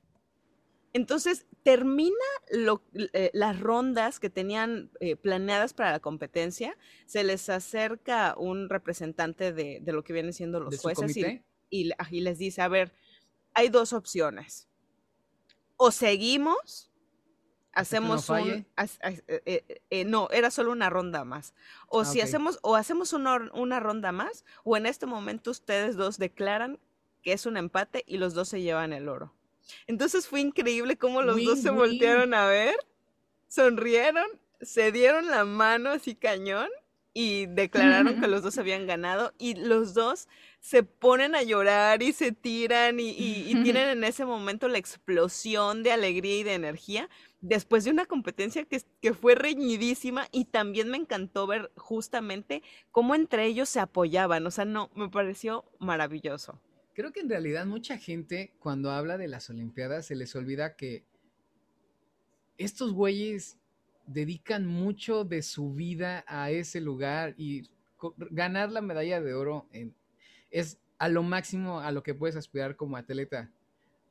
Entonces 0.92 1.46
termina 1.66 2.16
eh, 2.52 3.32
las 3.34 3.60
rondas 3.60 4.20
que 4.20 4.30
tenían 4.30 4.92
eh, 5.00 5.16
planeadas 5.16 5.74
para 5.74 5.94
la 5.94 6.00
competencia, 6.00 6.78
se 7.08 7.24
les 7.24 7.50
acerca 7.50 8.36
un 8.38 8.70
representante 8.70 9.52
de, 9.52 9.82
lo 9.88 10.04
que 10.04 10.14
vienen 10.14 10.32
siendo 10.32 10.60
los 10.60 10.80
jueces 10.80 11.18
y, 11.72 12.22
les 12.22 12.38
dice, 12.38 12.62
a 12.62 12.68
ver, 12.68 12.94
hay 13.56 13.70
dos 13.70 13.94
opciones. 13.94 14.70
O 15.76 15.90
seguimos, 15.90 16.92
hacemos 17.74 18.30
no 18.30 18.44
un... 18.44 18.68
Eh, 19.90 20.06
no, 20.06 20.30
era 20.30 20.52
solo 20.52 20.72
una 20.72 20.92
ronda 20.92 21.26
más. 21.26 21.56
O 21.88 22.02
ah, 22.02 22.06
si 22.06 22.22
hacemos, 22.22 22.60
o 22.62 22.76
hacemos 22.76 23.12
una, 23.12 23.50
una 23.56 23.80
ronda 23.80 24.12
más, 24.12 24.46
o 24.64 24.78
en 24.78 24.86
este 24.86 25.08
momento 25.08 25.50
ustedes 25.50 25.96
dos 25.96 26.20
declaran 26.20 26.80
que 27.24 27.34
es 27.34 27.48
un 27.48 27.58
empate 27.58 28.04
y 28.06 28.18
los 28.18 28.36
dos 28.36 28.50
se 28.50 28.62
llevan 28.62 28.94
el 28.94 29.10
oro. 29.10 29.35
Entonces 29.88 30.28
fue 30.28 30.42
increíble 30.42 30.98
cómo 30.98 31.22
los 31.22 31.44
dos 31.44 31.62
se 31.62 31.70
voltearon 31.70 32.34
a 32.34 32.48
ver, 32.48 32.76
sonrieron, 33.48 34.26
se 34.62 34.92
dieron 34.92 35.28
la 35.28 35.46
mano 35.46 35.92
así 35.92 36.16
cañón 36.16 36.70
y 37.18 37.46
declararon 37.46 38.20
que 38.20 38.28
los 38.28 38.44
dos 38.44 38.58
habían 38.58 38.86
ganado 38.88 39.34
y 39.38 39.56
los 39.56 39.94
dos 39.94 40.28
se 40.60 40.84
ponen 40.84 41.34
a 41.34 41.44
llorar 41.44 42.04
y 42.04 42.12
se 42.12 42.34
tiran 42.34 43.00
y, 43.00 43.54
tienen 43.64 43.88
en 43.98 44.04
ese 44.04 44.26
momento 44.26 44.68
la 44.68 44.80
explosión 44.80 45.82
de 45.82 45.94
alegría 45.94 46.38
y 46.38 46.44
de 46.44 46.56
energía 46.56 47.10
después 47.40 47.86
de 47.86 47.92
una 47.92 48.06
competencia 48.06 48.66
que, 48.66 48.82
que, 49.02 49.14
fue 49.14 49.36
reñidísima 49.36 50.28
y 50.34 50.44
también 50.44 50.90
me 50.90 50.98
encantó 50.98 51.48
ver 51.48 51.72
justamente 51.78 52.64
cómo 52.92 53.16
entre 53.16 53.46
ellos 53.46 53.70
se 53.70 53.80
apoyaban, 53.80 54.46
o 54.46 54.52
sea, 54.52 54.66
no, 54.66 54.90
me 54.94 55.08
pareció 55.08 55.64
maravilloso. 55.80 56.60
Creo 56.96 57.12
que 57.12 57.20
en 57.20 57.30
realidad 57.30 57.66
mucha 57.66 57.98
gente 57.98 58.54
cuando 58.58 58.90
habla 58.90 59.18
de 59.18 59.28
las 59.28 59.50
Olimpiadas 59.50 60.06
se 60.06 60.16
les 60.16 60.34
olvida 60.34 60.78
que 60.78 61.04
estos 62.58 62.94
güeyes 62.94 63.60
dedican 64.08 64.66
mucho 64.66 65.26
de 65.26 65.42
su 65.42 65.74
vida 65.74 66.24
a 66.26 66.52
ese 66.52 66.80
lugar 66.80 67.36
y 67.38 67.70
ganar 68.32 68.72
la 68.72 68.80
medalla 68.80 69.20
de 69.20 69.34
oro 69.34 69.68
es 70.52 70.80
a 70.98 71.10
lo 71.10 71.22
máximo 71.22 71.82
a 71.82 71.92
lo 71.92 72.02
que 72.02 72.16
puedes 72.16 72.38
aspirar 72.38 72.78
como 72.78 72.96
atleta. 72.96 73.52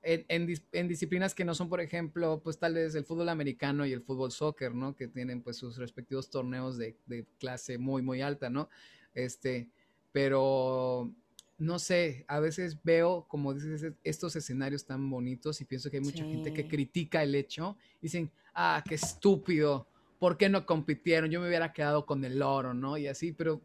En, 0.03 0.47
disciplinas 0.87 1.35
que 1.35 1.47
no 1.47 1.55
son, 1.55 1.71
por 1.71 1.81
ejemplo, 1.81 2.43
pues 2.45 2.59
tal 2.59 2.75
vez 2.75 2.95
el 2.95 3.07
fútbol 3.07 3.31
americano 3.31 3.87
y 3.87 3.93
el 3.95 4.03
fútbol 4.03 4.31
soccer, 4.31 4.75
¿no? 4.75 4.95
Que 4.95 5.09
tienen 5.09 5.41
pues 5.41 5.57
sus 5.57 5.79
respectivos 5.79 6.29
torneos 6.29 6.77
de, 6.77 6.99
de 7.07 7.25
clase 7.39 7.79
muy, 7.79 8.03
muy 8.03 8.21
alta, 8.21 8.51
¿no? 8.51 8.69
Este, 9.15 9.71
pero 10.13 11.11
no 11.59 11.79
sé, 11.79 12.25
a 12.29 12.41
veces 12.41 12.83
veo, 12.83 13.27
como 13.29 13.55
dices, 13.55 13.93
estos 14.03 14.35
escenarios 14.37 14.85
tan 14.85 15.09
bonitos 15.09 15.61
y 15.61 15.65
pienso 15.65 15.91
que 15.91 15.99
hay 15.99 16.03
mucha 16.03 16.25
gente 16.25 16.53
que 16.53 16.67
critica 16.67 17.23
el 17.23 17.35
hecho. 17.35 17.77
Dicen, 18.01 18.31
ah, 18.55 18.83
qué 18.87 18.97
estúpido, 18.97 19.87
¿por 20.19 20.37
qué 20.37 20.49
no 20.49 20.67
compitieron? 20.67 21.31
Yo 21.31 21.41
me 21.41 21.49
hubiera 21.49 21.73
quedado 21.73 22.07
con 22.07 22.25
el 22.25 22.43
oro, 22.43 22.75
¿no? 22.75 22.97
Y 22.99 23.07
así, 23.07 23.33
pero 23.33 23.63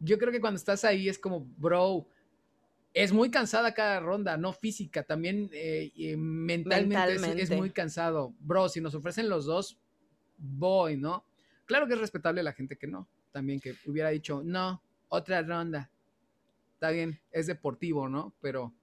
yo 0.00 0.18
creo 0.18 0.32
que 0.32 0.40
cuando 0.40 0.58
estás 0.58 0.84
ahí 0.84 1.08
es 1.08 1.18
como, 1.18 1.46
bro, 1.56 2.08
es 2.92 3.12
muy 3.12 3.30
cansada 3.30 3.72
cada 3.72 4.00
ronda, 4.00 4.36
no 4.36 4.52
física, 4.52 5.04
también 5.04 5.48
eh, 5.52 6.16
mentalmente, 6.16 7.42
Es, 7.42 7.50
es, 7.50 7.56
muy 7.56 7.70
cansado. 7.70 8.34
Bro, 8.40 8.68
si 8.68 8.80
nos 8.80 8.94
ofrecen 8.94 9.28
los 9.28 9.46
dos, 9.46 9.78
voy, 10.36 10.96
¿no? 10.96 11.24
Claro 11.66 11.86
que 11.86 11.94
es 11.94 12.00
respetable 12.00 12.42
la 12.42 12.52
gente 12.52 12.76
que 12.76 12.88
no, 12.88 13.08
también 13.30 13.60
que 13.60 13.76
hubiera 13.86 14.10
dicho, 14.10 14.42
no, 14.44 14.82
otra 15.08 15.42
ronda, 15.42 15.90
está 16.82 16.90
bien, 16.90 17.20
es 17.30 17.46
deportivo, 17.46 18.08
¿no? 18.08 18.34
Pero, 18.40 18.74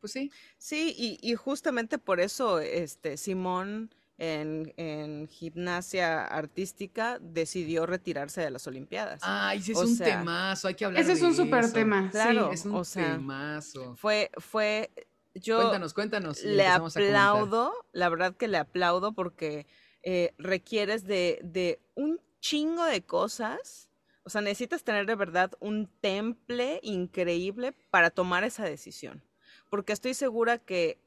pues 0.00 0.12
sí. 0.12 0.30
Sí, 0.56 1.20
y, 1.22 1.34
justamente 1.34 1.98
por 1.98 2.18
eso, 2.18 2.60
este, 2.60 3.18
Simón 3.18 3.94
en, 4.16 5.28
gimnasia 5.28 6.24
artística 6.24 7.18
decidió 7.20 7.84
retirarse 7.84 8.40
de 8.40 8.50
las 8.50 8.66
Olimpiadas. 8.66 9.20
Ay, 9.22 9.58
ese 9.58 9.72
es 9.72 9.78
un 9.78 9.98
temazo, 9.98 10.68
hay 10.68 10.74
que 10.74 10.86
hablar 10.86 11.02
ese 11.02 11.12
es 11.12 11.20
un 11.20 11.34
súper 11.34 11.70
tema. 11.70 12.08
Claro, 12.10 12.52
es 12.52 12.64
un 12.64 12.82
temazo. 12.84 13.96
Fue, 13.96 14.30
fue, 14.38 14.90
yo 15.34 15.58
cuéntanos, 15.58 15.92
cuéntanos. 15.92 16.42
Le 16.42 16.66
aplaudo, 16.66 17.74
la 17.92 18.08
verdad 18.08 18.34
que 18.34 18.48
le 18.48 18.56
aplaudo 18.56 19.12
porque 19.12 19.66
eh, 20.02 20.32
requieres 20.38 21.04
de, 21.04 21.38
de 21.42 21.82
un 21.96 22.18
chingo 22.40 22.86
de 22.86 23.02
cosas 23.02 23.90
o 24.24 24.30
sea, 24.30 24.40
necesitas 24.40 24.84
tener 24.84 25.06
de 25.06 25.14
verdad 25.14 25.52
un 25.60 25.88
temple 26.00 26.80
increíble 26.82 27.72
para 27.90 28.10
tomar 28.10 28.44
esa 28.44 28.64
decisión. 28.64 29.24
Porque 29.68 29.92
estoy 29.92 30.14
segura 30.14 30.58
que, 30.58 30.98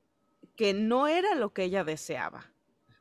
que 0.56 0.74
no 0.74 1.08
era 1.08 1.36
lo 1.36 1.54
que 1.54 1.64
ella 1.64 1.84
deseaba, 1.84 2.52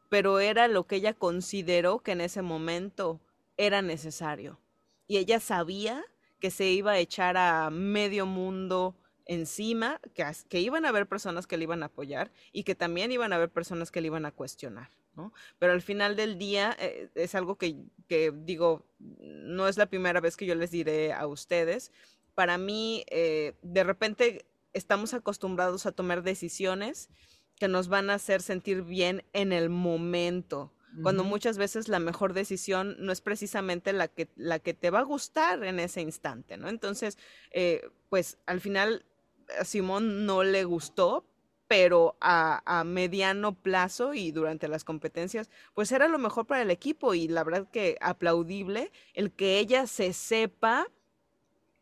pero 0.09 0.39
era 0.39 0.69
lo 0.69 0.87
que 0.87 0.97
ella 0.97 1.15
consideró 1.15 2.01
que 2.01 2.13
en 2.13 2.21
ese 2.21 2.43
momento 2.43 3.21
era 3.57 3.83
necesario. 3.83 4.61
y 5.07 5.19
ella 5.19 5.39
sabía 5.39 6.03
que 6.41 6.51
se 6.51 6.67
iba 6.67 6.93
a 6.93 6.99
echar 6.99 7.37
a 7.37 7.71
medio 7.71 8.27
mundo 8.27 8.97
encima, 9.27 10.01
que, 10.15 10.25
que 10.49 10.61
iban 10.61 10.85
a 10.85 10.91
haber 10.91 11.07
personas 11.07 11.47
que 11.47 11.57
le 11.57 11.65
iban 11.65 11.83
a 11.83 11.87
apoyar 11.87 12.33
y 12.53 12.65
que 12.65 12.75
también 12.75 13.13
iban 13.13 13.33
a 13.33 13.37
haber 13.37 13.51
personas 13.51 13.91
que 13.91 14.01
le 14.01 14.09
iban 14.09 14.27
a 14.27 14.33
cuestionar. 14.33 14.91
¿no? 15.17 15.33
Pero 15.59 15.73
al 15.73 15.83
final 15.83 16.17
del 16.17 16.39
día 16.39 16.77
eh, 16.79 17.09
es 17.15 17.35
algo 17.35 17.57
que, 17.57 17.77
que, 18.09 18.33
digo, 18.35 18.85
no 18.99 19.69
es 19.69 19.77
la 19.77 19.87
primera 19.87 20.21
vez 20.21 20.37
que 20.37 20.47
yo 20.47 20.55
les 20.55 20.71
diré 20.71 21.13
a 21.13 21.27
ustedes. 21.27 21.93
Para 22.35 22.59
mí, 22.59 23.05
eh, 23.09 23.55
de 23.63 23.85
repente 23.85 24.45
estamos 24.73 25.15
acostumbrados 25.15 25.87
a 25.87 25.93
tomar 25.93 26.23
decisiones 26.23 27.09
que 27.57 27.69
nos 27.69 27.89
van 27.89 28.11
a 28.11 28.15
hacer 28.15 28.43
sentir 28.43 28.83
bien 28.83 29.25
en 29.33 29.53
el 29.53 29.71
momento, 29.71 30.73
cuando 31.03 31.25
muchas 31.25 31.59
veces 31.59 31.89
la 31.89 31.99
mejor 31.99 32.35
decisión 32.35 32.97
no 33.01 33.11
es 33.11 33.21
precisamente 33.21 33.93
la 33.93 34.07
que, 34.07 34.29
la 34.37 34.61
que 34.61 34.75
te 34.75 34.91
va 34.91 35.01
a 35.01 35.05
gustar 35.05 35.65
en 35.65 35.81
ese 35.81 36.01
instante, 36.01 36.57
¿no? 36.57 36.69
Entonces, 36.69 37.19
eh, 37.51 37.89
pues 38.11 38.39
al 38.47 38.61
final 38.61 39.05
a 39.59 39.65
Simón 39.65 40.27
no 40.27 40.43
le 40.45 40.65
gustó, 40.65 41.25
pero 41.67 42.17
a, 42.21 42.63
a, 42.67 42.85
mediano 42.85 43.55
plazo 43.55 44.15
y 44.15 44.31
durante 44.31 44.69
las 44.69 44.85
competencias, 44.85 45.51
pues 45.75 45.91
era 45.93 46.09
lo 46.09 46.19
mejor 46.19 46.47
para 46.47 46.63
el 46.63 46.71
equipo 46.71 47.15
y 47.15 47.29
la 47.29 47.43
verdad 47.43 47.69
que 47.71 47.97
aplaudible 48.01 48.93
el 49.15 49.33
que 49.33 49.59
ella 49.59 49.87
se 49.87 50.13
sepa 50.13 50.87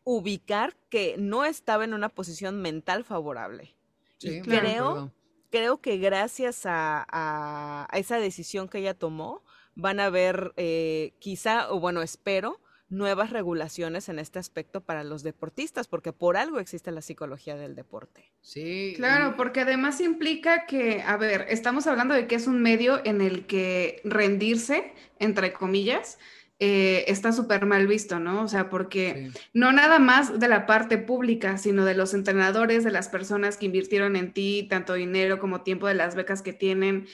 ubicar 0.03 0.75
que 0.89 1.15
no 1.17 1.45
estaba 1.45 1.83
en 1.83 1.93
una 1.93 2.09
posición 2.09 2.61
mental 2.61 3.03
favorable. 3.03 3.75
y 4.19 4.41
creo, 4.41 5.11
creo 5.49 5.81
que 5.81 5.97
gracias 5.97 6.63
a, 6.65 7.87
esa 7.93 8.17
decisión 8.17 8.67
que 8.67 8.79
ella 8.79 8.93
tomó, 8.93 9.43
van 9.75 9.99
a 9.99 10.05
haber 10.05 10.53
eh, 10.57 11.13
quizá, 11.19 11.71
o 11.71 11.79
bueno, 11.79 12.01
espero, 12.01 12.59
nuevas 12.93 13.31
regulaciones 13.31 14.07
en 14.09 14.19
este 14.19 14.39
aspecto 14.39 14.81
para 14.81 15.03
los 15.03 15.23
deportistas, 15.23 15.87
porque 15.87 16.13
por 16.13 16.37
algo 16.37 16.59
existe 16.59 16.91
la 16.91 17.01
psicología 17.01 17.55
del 17.55 17.75
deporte. 17.75 18.31
Sí. 18.41 18.93
Claro, 18.95 19.35
porque 19.35 19.61
además 19.61 19.99
implica 19.99 20.65
que, 20.65 21.01
a 21.01 21.17
ver, 21.17 21.45
estamos 21.49 21.87
hablando 21.87 22.13
de 22.13 22.27
que 22.27 22.35
es 22.35 22.47
un 22.47 22.61
medio 22.61 23.01
en 23.05 23.21
el 23.21 23.45
que 23.45 24.01
rendirse, 24.03 24.93
entre 25.19 25.53
comillas, 25.53 26.17
eh, 26.59 27.11
está 27.11 27.33
súper 27.33 27.65
mal 27.65 27.87
visto, 27.87 28.19
¿no? 28.19 28.43
O 28.43 28.47
sea, 28.47 28.69
porque 28.69 29.31
no 29.53 29.73
nada 29.73 29.99
más 29.99 30.39
de 30.39 30.47
la 30.47 30.65
parte 30.65 30.97
pública, 30.97 31.57
sino 31.57 31.83
de 31.83 31.95
los 31.95 32.13
entrenadores, 32.13 32.83
de 32.83 32.91
las 32.91 33.09
personas 33.09 33.57
que 33.57 33.65
invirtieron 33.65 34.15
en 34.15 34.31
ti, 34.31 34.67
tanto 34.69 34.93
dinero 34.93 35.39
como 35.39 35.61
tiempo 35.61 35.87
de 35.87 35.95
las 35.95 36.15
becas 36.15 36.41
que 36.41 36.53
tienen. 36.53 37.07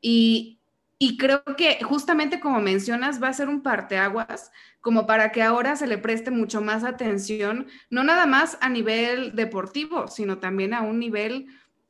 Y, 0.00 0.60
y 0.98 1.16
creo 1.16 1.42
que 1.56 1.82
justamente 1.82 2.40
como 2.40 2.60
mencionas, 2.60 3.22
va 3.22 3.28
a 3.28 3.32
ser 3.32 3.48
un 3.48 3.62
parteaguas 3.62 4.50
como 4.80 5.06
para 5.06 5.32
que 5.32 5.42
ahora 5.42 5.76
se 5.76 5.86
le 5.86 5.98
preste 5.98 6.30
mucho 6.30 6.60
más 6.60 6.84
atención, 6.84 7.66
no 7.90 8.04
nada 8.04 8.26
más 8.26 8.58
a 8.60 8.68
nivel 8.68 9.34
deportivo, 9.34 10.08
sino 10.08 10.38
también 10.38 10.74
a 10.74 10.82
un 10.82 10.98
nivel 10.98 11.46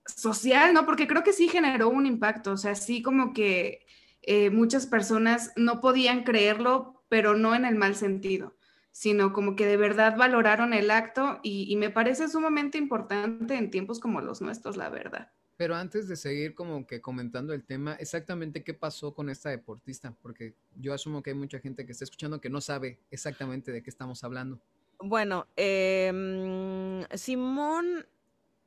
social, 0.06 0.72
¿no? 0.74 0.86
Porque 0.86 1.06
creo 1.06 1.24
que 1.24 1.32
sí 1.32 1.48
generó 1.48 1.88
un 1.88 2.06
impacto, 2.06 2.52
o 2.52 2.56
sea, 2.56 2.74
sí 2.74 3.02
como 3.02 3.32
que 3.32 3.86
eh, 4.22 4.50
muchas 4.50 4.86
personas 4.86 5.52
no 5.56 5.80
podían 5.80 6.24
creerlo, 6.24 7.04
pero 7.08 7.36
no 7.36 7.54
en 7.54 7.64
el 7.64 7.74
mal 7.74 7.94
sentido, 7.94 8.56
sino 8.90 9.32
como 9.32 9.56
que 9.56 9.66
de 9.66 9.76
verdad 9.76 10.16
valoraron 10.16 10.72
el 10.72 10.90
acto 10.90 11.40
y, 11.42 11.74
me 11.76 11.90
parece 11.90 12.28
sumamente 12.28 12.78
importante 12.78 13.56
en 13.56 13.70
tiempos 13.70 14.00
como 14.00 14.20
los 14.20 14.40
nuestros, 14.40 14.76
la 14.76 14.88
verdad. 14.88 15.30
Pero 15.56 15.76
antes 15.76 16.08
de 16.08 16.16
seguir 16.16 16.54
como 16.54 16.86
que 16.86 17.00
comentando 17.00 17.52
el 17.52 17.64
tema, 17.64 17.94
exactamente 17.94 18.64
qué 18.64 18.74
pasó 18.74 19.14
con 19.14 19.30
esta 19.30 19.50
deportista, 19.50 20.12
porque 20.20 20.54
yo 20.74 20.92
asumo 20.92 21.22
que 21.22 21.30
hay 21.30 21.36
mucha 21.36 21.60
gente 21.60 21.86
que 21.86 21.92
está 21.92 22.04
escuchando 22.04 22.40
que 22.40 22.50
no 22.50 22.60
sabe 22.60 22.98
exactamente 23.10 23.70
de 23.70 23.82
qué 23.82 23.90
estamos 23.90 24.24
hablando. 24.24 24.60
Bueno, 24.98 25.46
em, 25.56 27.04
Simón 27.14 28.06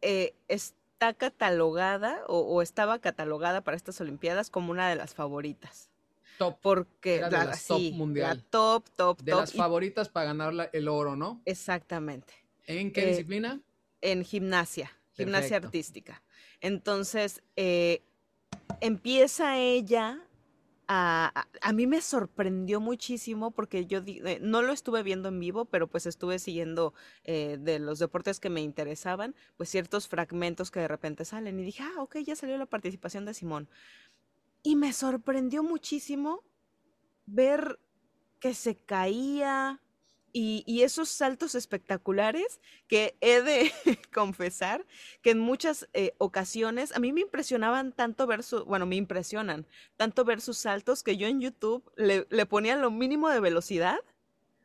eh, 0.01 0.33
está 0.47 1.13
catalogada 1.13 2.23
o, 2.27 2.61
estaba 2.61 2.99
catalogada 2.99 3.61
para 3.61 3.75
estas 3.75 3.99
Olimpiadas 3.99 4.49
como 4.49 4.71
una 4.71 4.89
de 4.89 4.95
las 4.95 5.13
favoritas. 5.13 5.89
Top. 6.37 6.59
Porque 6.61 7.19
la, 7.19 7.57
top 7.67 7.81
mundial. 7.93 8.45
top, 8.49 8.87
top, 8.95 9.19
De 9.21 9.33
las 9.33 9.53
favoritas 9.53 10.07
para 10.07 10.27
ganar 10.27 10.69
el 10.71 10.87
oro, 10.87 11.15
¿no? 11.15 11.41
Exactamente. 11.45 12.33
¿En 12.67 12.91
qué 12.91 13.03
eh, 13.03 13.07
disciplina? 13.07 13.59
En 14.01 14.23
gimnasia, 14.23 14.91
gimnasia 15.13 15.57
artística. 15.57 16.21
Entonces, 16.61 17.43
eh, 17.55 18.01
empieza 18.81 19.57
ella 19.57 20.27
a, 20.87 21.47
a, 21.61 21.73
mí 21.73 21.85
me 21.85 22.01
sorprendió 22.01 22.79
muchísimo 22.79 23.51
porque 23.51 23.85
yo 23.85 23.99
eh, 24.05 24.39
no 24.41 24.61
lo 24.61 24.71
estuve 24.71 25.03
viendo 25.03 25.27
en 25.27 25.39
vivo, 25.39 25.65
pero 25.65 25.87
pues 25.87 26.05
estuve 26.05 26.39
siguiendo 26.39 26.93
eh, 27.25 27.57
de 27.59 27.79
los 27.79 27.99
deportes 27.99 28.39
que 28.39 28.49
me 28.49 28.61
interesaban, 28.61 29.35
pues 29.57 29.69
ciertos 29.69 30.07
fragmentos 30.07 30.71
que 30.71 30.79
de 30.79 30.87
repente 30.87 31.25
salen 31.25 31.59
y 31.59 31.63
dije, 31.63 31.83
ah, 31.83 32.01
ok, 32.01 32.17
ya 32.19 32.35
salió 32.35 32.57
la 32.57 32.65
participación 32.65 33.25
de 33.25 33.33
Simón. 33.33 33.69
Y 34.63 34.77
me 34.77 34.93
sorprendió 34.93 35.61
muchísimo 35.61 36.43
ver 37.25 37.79
que 38.39 38.53
se 38.53 38.75
caía, 38.75 39.81
y, 40.33 40.81
esos 40.83 41.09
saltos 41.09 41.55
espectaculares 41.55 42.59
que 42.87 43.17
he 43.21 43.41
de 43.41 43.71
confesar 44.13 44.85
que 45.21 45.31
en 45.31 45.39
muchas 45.39 45.87
eh, 45.93 46.13
ocasiones 46.17 46.95
a 46.95 46.99
mí 46.99 47.11
me 47.11 47.21
impresionaban 47.21 47.91
tanto 47.91 48.27
ver 48.27 48.43
su, 48.43 48.63
bueno, 48.65 48.85
me 48.85 48.95
impresionan 48.95 49.65
tanto 49.95 50.25
ver 50.25 50.41
sus 50.41 50.57
saltos 50.57 51.03
que 51.03 51.17
yo 51.17 51.27
en 51.27 51.41
YouTube 51.41 51.83
le, 51.95 52.45
ponía 52.45 52.75
lo 52.75 52.91
mínimo 52.91 53.29
de 53.29 53.39
velocidad. 53.39 53.97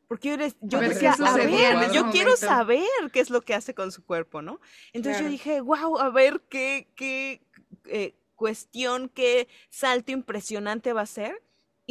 Porque 0.09 0.37
yo, 0.37 0.47
yo 0.61 0.81
decía, 0.81 1.13
a 1.13 1.35
ver, 1.35 1.91
yo 1.91 2.11
quiero 2.11 2.37
saber 2.37 2.85
qué 3.15 3.21
es 3.21 3.31
lo 3.31 3.41
que 3.41 3.55
hace 3.55 3.73
con 3.73 3.91
su 3.91 4.05
cuerpo, 4.05 4.43
¿no? 4.43 4.61
Entonces 4.93 5.23
yo 5.23 5.29
dije, 5.29 5.63
wow, 5.63 5.99
a 5.99 6.11
ver 6.11 6.43
qué, 6.51 6.93
qué 6.95 7.41
eh, 7.87 8.15
cuestión, 8.35 9.09
qué 9.09 9.49
salto 9.71 10.13
impresionante 10.13 10.93
va 10.93 11.01
a 11.01 11.07
ser 11.07 11.43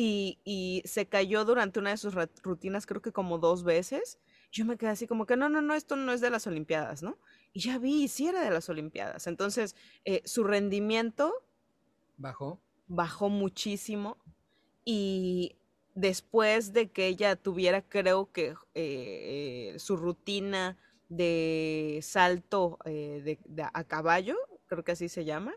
y, 0.03 0.81
se 0.85 1.05
cayó 1.07 1.45
durante 1.45 1.79
una 1.79 1.91
de 1.91 1.97
sus 1.97 2.15
rutinas, 2.43 2.85
creo 2.85 3.01
que 3.01 3.11
como 3.11 3.37
dos 3.37 3.63
veces. 3.63 4.19
Yo 4.51 4.65
me 4.65 4.77
quedé 4.77 4.89
así 4.89 5.07
como 5.07 5.25
que 5.25 5.37
no, 5.37 5.47
no, 5.47 5.61
no, 5.61 5.73
esto 5.75 5.95
no 5.95 6.11
es 6.11 6.21
de 6.21 6.29
las 6.29 6.47
Olimpiadas, 6.47 7.03
¿no? 7.03 7.17
Y 7.53 7.61
ya 7.61 7.77
vi, 7.77 8.07
sí 8.07 8.27
era 8.27 8.43
de 8.43 8.51
las 8.51 8.67
Olimpiadas. 8.69 9.27
Entonces, 9.27 9.75
eh, 10.03 10.21
su 10.25 10.43
rendimiento 10.43 11.33
bajó. 12.17 12.59
Bajó 12.87 13.29
muchísimo. 13.29 14.17
Y 14.83 15.55
después 15.95 16.73
de 16.73 16.89
que 16.89 17.07
ella 17.07 17.35
tuviera, 17.35 17.81
creo 17.81 18.31
que 18.31 18.55
eh, 18.73 19.75
su 19.77 19.95
rutina 19.95 20.77
de 21.09 21.99
salto 22.01 22.79
eh, 22.85 23.37
a 23.73 23.83
caballo, 23.83 24.35
creo 24.67 24.83
que 24.83 24.93
así 24.93 25.09
se 25.09 25.25
llama, 25.25 25.53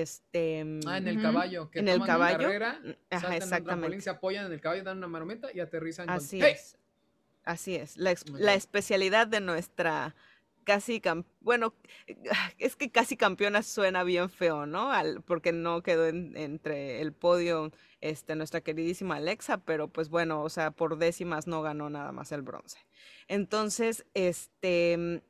este, 0.00 0.64
ah, 0.86 0.96
en 0.96 1.06
el 1.06 1.20
caballo, 1.20 1.70
que 1.70 1.80
en 1.80 1.88
el 1.88 2.02
caballo. 2.02 2.38
Carrera, 2.38 2.80
Ajá, 3.10 3.36
exactamente. 3.36 4.00
se 4.00 4.08
apoyan 4.08 4.46
en 4.46 4.52
el 4.52 4.60
caballo, 4.60 4.84
dan 4.84 4.96
una 4.98 5.08
marometa 5.08 5.48
y 5.52 5.60
aterrizan. 5.60 6.08
Así 6.08 6.40
es. 6.40 6.78
Así 7.44 7.74
es. 7.74 7.98
La, 7.98 8.14
la 8.32 8.54
especialidad 8.54 9.26
de 9.26 9.40
nuestra 9.40 10.14
casi, 10.64 11.02
bueno, 11.40 11.74
es 12.58 12.76
que 12.76 12.90
casi 12.90 13.18
campeona 13.18 13.62
suena 13.62 14.02
bien 14.02 14.30
feo, 14.30 14.64
¿no? 14.64 14.92
Al, 14.92 15.20
porque 15.22 15.52
no 15.52 15.82
quedó 15.82 16.06
entre 16.06 17.02
el 17.02 17.12
podio 17.12 17.70
este, 18.00 18.34
nuestra 18.34 18.62
queridísima 18.62 19.16
Alexa, 19.16 19.58
pero 19.58 19.88
pues 19.88 20.08
bueno, 20.08 20.42
o 20.42 20.48
sea, 20.48 20.70
por 20.70 20.96
décimas 20.96 21.46
no 21.46 21.60
ganó 21.60 21.90
nada 21.90 22.12
más 22.12 22.32
el 22.32 22.40
bronce. 22.40 22.78
Entonces, 23.28 24.06
este, 24.14 25.22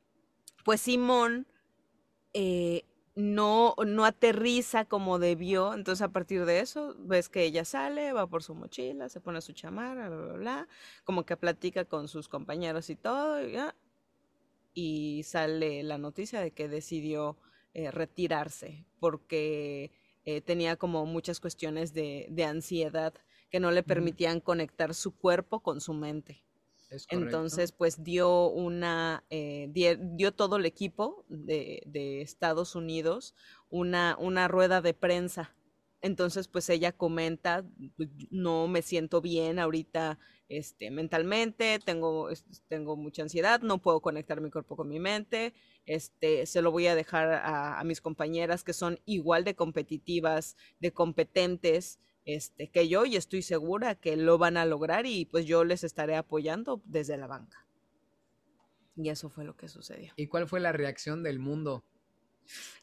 pues 0.63 0.79
Simón 0.79 1.47
eh, 2.33 2.85
no, 3.15 3.75
no 3.85 4.05
aterriza 4.05 4.85
como 4.85 5.19
debió. 5.19 5.73
Entonces, 5.73 6.01
a 6.01 6.11
partir 6.11 6.45
de 6.45 6.59
eso, 6.59 6.95
ves 6.99 7.29
que 7.29 7.43
ella 7.43 7.65
sale, 7.65 8.13
va 8.13 8.27
por 8.27 8.43
su 8.43 8.55
mochila, 8.55 9.09
se 9.09 9.21
pone 9.21 9.41
su 9.41 9.53
chamarra, 9.53 10.09
bla, 10.09 10.17
bla, 10.17 10.33
bla, 10.33 10.67
como 11.03 11.25
que 11.25 11.37
platica 11.37 11.85
con 11.85 12.07
sus 12.07 12.27
compañeros 12.27 12.89
y 12.89 12.95
todo, 12.95 13.39
y, 14.75 15.23
sale 15.23 15.83
la 15.83 15.97
noticia 15.97 16.41
de 16.41 16.51
que 16.51 16.67
decidió 16.67 17.37
eh, 17.73 17.91
retirarse 17.91 18.85
porque 18.99 19.91
eh, 20.25 20.41
tenía 20.41 20.75
como 20.77 21.05
muchas 21.05 21.39
cuestiones 21.39 21.93
de, 21.93 22.27
de 22.29 22.45
ansiedad 22.45 23.13
que 23.51 23.59
no 23.59 23.69
le 23.69 23.83
permitían 23.83 24.39
conectar 24.39 24.95
su 24.95 25.15
cuerpo 25.15 25.59
con 25.59 25.79
su 25.79 25.93
mente. 25.93 26.43
Entonces, 27.09 27.71
pues 27.71 27.97
eh, 27.99 29.69
dio, 29.71 30.31
todo 30.33 30.57
el 30.57 30.65
equipo 30.65 31.25
de, 31.29 32.21
Estados 32.21 32.75
Unidos 32.75 33.35
una, 33.69 34.47
rueda 34.47 34.81
de 34.81 34.93
prensa. 34.93 35.55
Entonces, 36.01 36.49
pues 36.49 36.69
ella 36.69 36.91
comenta, 36.91 37.65
pues, 37.95 38.09
no 38.29 38.67
me 38.67 38.81
siento 38.81 39.21
bien 39.21 39.57
ahorita 39.57 40.19
este, 40.49 40.91
mentalmente, 40.91 41.79
tengo, 41.79 42.27
tengo 42.67 42.97
mucha 42.97 43.21
ansiedad, 43.23 43.61
no 43.61 43.77
puedo 43.77 44.01
conectar 44.01 44.41
mi 44.41 44.51
cuerpo 44.51 44.75
con 44.75 44.89
mi 44.89 44.99
mente, 44.99 45.53
este, 45.85 46.45
se 46.45 46.61
lo 46.61 46.71
voy 46.71 46.87
a 46.87 46.95
dejar 46.95 47.31
a, 47.31 47.79
a 47.79 47.83
mis 47.85 48.01
compañeras 48.01 48.65
que 48.65 48.73
son 48.73 48.99
igual 49.05 49.45
de 49.45 49.55
competitivas, 49.55 50.57
de 50.81 50.91
competentes, 50.91 51.99
este, 52.25 52.69
que 52.69 52.87
yo 52.87 53.05
y 53.05 53.15
estoy 53.15 53.41
segura 53.41 53.95
que 53.95 54.15
lo 54.17 54.37
van 54.37 54.57
a 54.57 54.65
lograr 54.65 55.05
y 55.05 55.25
pues 55.25 55.45
yo 55.45 55.63
les 55.63 55.83
estaré 55.83 56.15
apoyando 56.15 56.81
desde 56.85 57.17
la 57.17 57.27
banca. 57.27 57.65
Y 58.95 59.09
eso 59.09 59.29
fue 59.29 59.43
lo 59.43 59.55
que 59.55 59.67
sucedió. 59.67 60.13
¿Y 60.15 60.27
cuál 60.27 60.47
fue 60.47 60.59
la 60.59 60.71
reacción 60.71 61.23
del 61.23 61.39
mundo? 61.39 61.83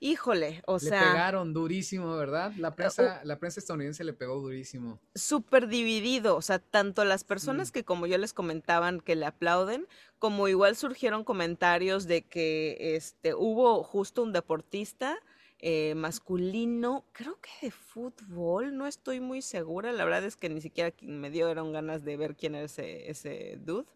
Híjole, 0.00 0.62
o 0.66 0.74
le 0.74 0.80
sea. 0.80 1.00
pegaron 1.12 1.52
durísimo, 1.52 2.16
¿verdad? 2.16 2.52
La 2.56 2.74
prensa, 2.74 3.20
la 3.24 3.38
prensa 3.38 3.60
estadounidense 3.60 4.02
le 4.04 4.14
pegó 4.14 4.40
durísimo. 4.40 4.98
Súper 5.14 5.68
dividido, 5.68 6.34
o 6.36 6.42
sea, 6.42 6.58
tanto 6.58 7.04
las 7.04 7.24
personas 7.24 7.68
Mm. 7.68 7.72
que 7.72 7.84
como 7.84 8.06
yo 8.06 8.16
les 8.16 8.32
comentaban 8.32 9.00
que 9.00 9.16
le 9.16 9.26
aplauden, 9.26 9.86
como 10.18 10.48
igual 10.48 10.76
surgieron 10.76 11.24
comentarios 11.24 12.06
de 12.06 12.22
que 12.22 12.96
este 12.96 13.34
hubo 13.34 13.82
justo 13.84 14.22
un 14.22 14.32
deportista 14.32 15.18
eh, 15.60 15.94
masculino, 15.94 17.04
creo 17.12 17.38
que 17.40 17.66
de 17.66 17.70
fútbol, 17.70 18.76
no 18.76 18.86
estoy 18.86 19.20
muy 19.20 19.42
segura, 19.42 19.92
la 19.92 20.04
verdad 20.04 20.24
es 20.24 20.36
que 20.36 20.48
ni 20.48 20.60
siquiera 20.60 20.94
me 21.02 21.30
dieron 21.30 21.72
ganas 21.72 22.04
de 22.04 22.16
ver 22.16 22.36
quién 22.36 22.54
era 22.54 22.64
ese, 22.64 23.10
ese 23.10 23.58
dude, 23.62 23.86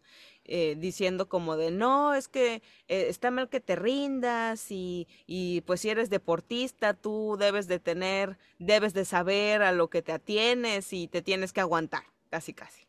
eh, 0.44 0.76
diciendo 0.78 1.28
como 1.28 1.56
de, 1.56 1.70
no, 1.70 2.14
es 2.14 2.28
que 2.28 2.56
eh, 2.88 3.06
está 3.08 3.30
mal 3.30 3.48
que 3.48 3.60
te 3.60 3.76
rindas 3.76 4.70
y, 4.70 5.08
y 5.26 5.62
pues 5.62 5.80
si 5.80 5.88
eres 5.88 6.10
deportista, 6.10 6.92
tú 6.94 7.36
debes 7.38 7.66
de 7.66 7.78
tener, 7.78 8.36
debes 8.58 8.92
de 8.92 9.06
saber 9.06 9.62
a 9.62 9.72
lo 9.72 9.88
que 9.88 10.02
te 10.02 10.12
atienes 10.12 10.92
y 10.92 11.08
te 11.08 11.22
tienes 11.22 11.52
que 11.54 11.60
aguantar, 11.60 12.04
casi, 12.28 12.52
casi, 12.52 12.82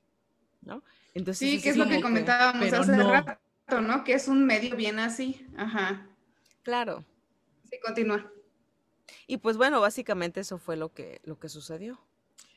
¿no? 0.61 0.83
Entonces, 1.13 1.49
Sí, 1.49 1.61
que 1.61 1.69
es 1.69 1.77
lo 1.77 1.87
que 1.87 2.01
comentábamos 2.01 2.73
hace 2.73 2.91
no. 2.97 3.09
rato, 3.09 3.81
¿no? 3.81 4.03
Que 4.03 4.13
es 4.13 4.27
un 4.27 4.45
medio 4.45 4.75
bien 4.75 4.99
así. 4.99 5.47
Ajá. 5.55 6.09
Claro. 6.63 7.05
Sí, 7.69 7.79
continúa. 7.79 8.34
Y 9.27 9.37
pues 9.37 9.57
bueno, 9.57 9.81
básicamente 9.81 10.39
eso 10.41 10.57
fue 10.57 10.77
lo 10.77 10.93
que, 10.93 11.21
lo 11.23 11.39
que 11.39 11.49
sucedió. 11.49 11.99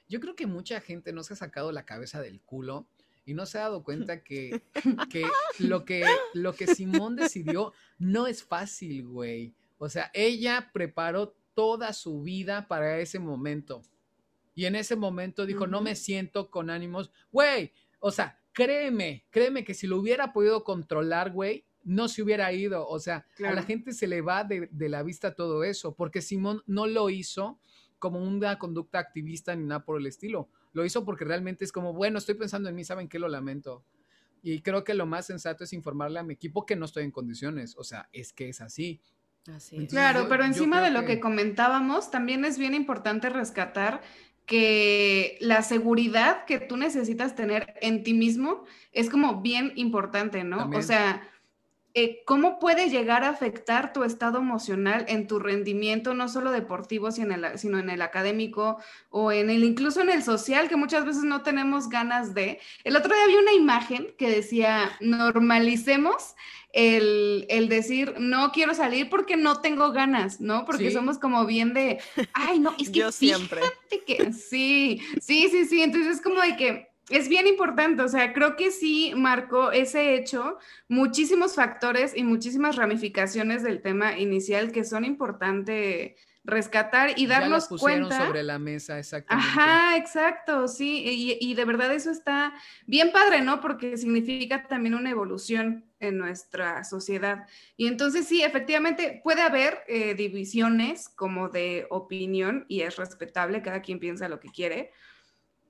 Yo 0.09 0.21
creo 0.21 0.35
que 0.35 0.47
mucha 0.47 0.81
gente 0.81 1.13
no 1.13 1.23
se 1.23 1.35
ha 1.35 1.37
sacado 1.37 1.73
la 1.73 1.85
cabeza 1.85 2.21
del 2.21 2.41
culo 2.41 2.87
y 3.27 3.35
no 3.35 3.45
se 3.47 3.59
ha 3.59 3.63
dado 3.63 3.83
cuenta 3.85 4.23
que, 4.23 4.63
que 5.11 5.25
lo 5.59 5.85
que 5.85 6.05
lo 6.35 6.55
que 6.55 6.67
Simón 6.67 7.17
decidió 7.17 7.73
no 7.99 8.27
es 8.27 8.43
fácil, 8.43 9.07
güey. 9.07 9.55
O 9.79 9.89
sea, 9.89 10.11
ella 10.15 10.71
preparó 10.73 11.37
toda 11.55 11.93
su 11.93 12.23
vida 12.23 12.69
para 12.69 12.99
ese 12.99 13.19
momento. 13.19 13.83
Y 14.55 14.65
en 14.65 14.75
ese 14.75 14.97
momento 14.97 15.47
dijo, 15.47 15.69
no 15.69 15.81
me 15.81 15.95
siento 15.95 16.51
con 16.51 16.69
ánimos. 16.69 17.13
Güey, 17.31 17.73
o 18.01 18.11
sea, 18.11 18.41
créeme, 18.53 19.25
créeme 19.31 19.65
que 19.65 19.75
si 19.75 19.87
lo 19.87 19.99
hubiera 19.99 20.33
podido 20.33 20.65
controlar, 20.65 21.31
güey, 21.31 21.65
no 21.89 22.07
se 22.09 22.23
hubiera 22.23 22.53
ido. 22.53 22.87
O 22.87 22.99
sea, 23.01 23.27
a 23.45 23.53
la 23.53 23.63
gente 23.63 23.93
se 23.93 24.07
le 24.07 24.21
va 24.21 24.45
de, 24.45 24.69
de 24.71 24.89
la 24.89 25.03
vista 25.03 25.35
todo 25.35 25.65
eso, 25.65 25.95
porque 25.95 26.21
Simón 26.23 26.63
no 26.67 26.87
lo 26.87 27.11
hizo 27.11 27.59
como 27.99 28.21
una 28.23 28.59
conducta 28.59 28.99
activista 28.99 29.57
ni 29.57 29.65
nada 29.65 29.85
por 29.85 29.99
el 30.01 30.07
estilo. 30.07 30.49
Lo 30.73 30.85
hizo 30.85 31.05
porque 31.05 31.25
realmente 31.25 31.65
es 31.65 31.73
como, 31.73 31.93
bueno, 31.93 32.19
estoy 32.19 32.35
pensando 32.37 32.69
en 32.69 32.75
mí, 32.75 32.85
¿saben 32.85 33.09
qué? 33.09 33.19
Lo 33.19 33.27
lamento. 33.29 33.83
Y 34.43 34.61
creo 34.61 34.85
que 34.85 34.95
lo 34.95 35.07
más 35.07 35.27
sensato 35.27 35.65
es 35.65 35.73
informarle 35.73 36.19
a 36.21 36.23
mi 36.23 36.35
equipo 36.35 36.65
que 36.67 36.77
no 36.77 36.85
estoy 36.85 37.05
en 37.05 37.11
condiciones. 37.11 37.75
O 37.77 37.83
sea, 37.85 38.09
es 38.13 38.33
que 38.33 38.51
es 38.51 38.61
así. 38.61 39.01
Así 39.49 39.55
es. 39.77 39.83
Entonces, 39.83 39.89
Claro, 39.91 40.23
yo- 40.25 40.29
pero 40.29 40.43
yo 40.45 40.49
encima 40.49 40.81
de 40.83 40.91
lo 40.91 41.05
que... 41.07 41.19
comentábamos, 41.21 42.11
también 42.11 42.45
es 42.45 42.59
bien 42.59 42.75
importante 42.75 43.31
rescatar 43.31 44.03
que 44.47 45.37
la 45.41 45.63
seguridad 45.63 46.45
que 46.47 46.59
tú 46.59 46.77
necesitas 46.77 47.35
tener 47.35 47.75
en 47.83 48.03
ti 48.03 48.15
mismo 48.15 48.65
es 48.93 49.11
como 49.11 49.43
bien 49.43 49.73
importante, 49.77 50.43
¿no? 50.45 50.59
También. 50.59 50.81
O 50.81 50.87
sea, 50.87 51.29
eh, 52.01 52.23
¿cómo 52.25 52.59
puede 52.59 52.89
llegar 52.91 53.25
a 53.25 53.31
afectar 53.31 53.93
tu 53.93 54.05
estado 54.05 54.39
emocional 54.39 55.05
en 55.09 55.27
tu 55.27 55.39
rendimiento, 55.39 56.15
no 56.15 56.29
solo 56.29 56.51
deportivo, 56.53 57.11
sino 57.11 57.35
en 57.35 57.45
el, 57.45 57.59
sino 57.59 57.79
en 57.79 57.91
el 57.91 58.03
académico 58.03 58.79
o 59.11 59.33
en 59.33 59.51
el, 59.51 59.65
incluso 59.65 60.01
en 60.01 60.11
el 60.11 60.23
social, 60.23 60.69
que 60.69 60.77
muchas 60.77 61.05
veces 61.05 61.25
no 61.25 61.43
tenemos 61.43 61.89
ganas 61.89 62.35
de? 62.35 62.61
El 62.85 62.97
otro 62.97 63.15
día 63.15 63.27
vi 63.27 63.37
una 63.37 63.53
imagen 63.53 64.09
que 64.17 64.31
decía, 64.31 64.93
normalicemos 65.01 66.35
el, 66.73 67.47
el 67.49 67.69
decir, 67.69 68.15
no 68.19 68.53
quiero 68.53 68.75
salir 68.75 69.09
porque 69.09 69.37
no 69.37 69.61
tengo 69.61 69.91
ganas, 69.91 70.41
¿no? 70.41 70.65
Porque 70.65 70.89
Sí. 70.91 70.93
somos 70.93 71.19
como 71.19 71.47
bien 71.47 71.73
de, 71.75 71.99
ay, 72.35 72.59
no, 72.61 72.75
es 72.79 72.91
que 72.91 73.01
Yo 73.01 73.11
siempre. 73.11 73.61
fíjate 73.63 74.05
que 74.05 74.33
sí, 74.33 75.01
sí, 75.21 75.49
sí, 75.51 75.65
sí, 75.65 75.83
entonces 75.83 76.17
es 76.17 76.21
como 76.23 76.41
de 76.43 76.57
que 76.57 76.88
es 77.11 77.29
bien 77.29 77.47
importante, 77.47 78.03
o 78.03 78.09
sea, 78.09 78.33
creo 78.33 78.57
que 78.57 78.71
sí 78.71 79.13
marcó 79.17 79.73
ese 79.73 80.15
hecho 80.15 80.59
muchísimos 80.89 81.55
factores 81.55 82.17
y 82.17 82.23
muchísimas 82.23 82.77
ramificaciones 82.77 83.63
del 83.63 83.81
tema 83.81 84.19
inicial 84.19 84.73
que 84.73 84.85
son 84.85 85.05
importante 85.05 86.17
rescatar 86.45 87.11
y 87.17 87.27
ya 87.27 87.41
darnos 87.41 87.67
pusieron 87.67 88.09
cuenta. 88.09 88.27
sobre 88.27 88.43
la 88.43 88.59
mesa, 88.59 88.99
exactamente. 88.99 89.51
Ajá, 89.51 89.97
exacto, 89.97 90.67
sí, 90.67 91.03
y, 91.05 91.39
y 91.41 91.55
de 91.55 91.65
verdad 91.65 91.93
eso 91.93 92.11
está 92.11 92.55
bien 92.87 93.13
padre, 93.13 93.43
¿no? 93.43 93.61
Porque 93.61 93.97
significa 93.97 94.67
también 94.67 94.95
una 94.95 95.11
evolución 95.11 95.85
en 96.01 96.17
nuestra 96.19 96.85
sociedad. 96.85 97.47
Y 97.77 97.87
entonces 97.87 98.27
sí, 98.27 98.43
efectivamente 98.43 99.21
puede 99.23 99.43
haber 99.43 99.81
eh, 99.89 100.15
divisiones 100.15 101.09
como 101.09 101.49
de 101.49 101.87
opinión 101.91 102.65
y 102.69 102.81
es 102.81 102.97
respetable, 102.97 103.63
cada 103.63 103.83
quien 103.83 103.99
piensa 103.99 104.29
lo 104.29 104.41
que 104.41 104.49
quiere, 104.49 104.93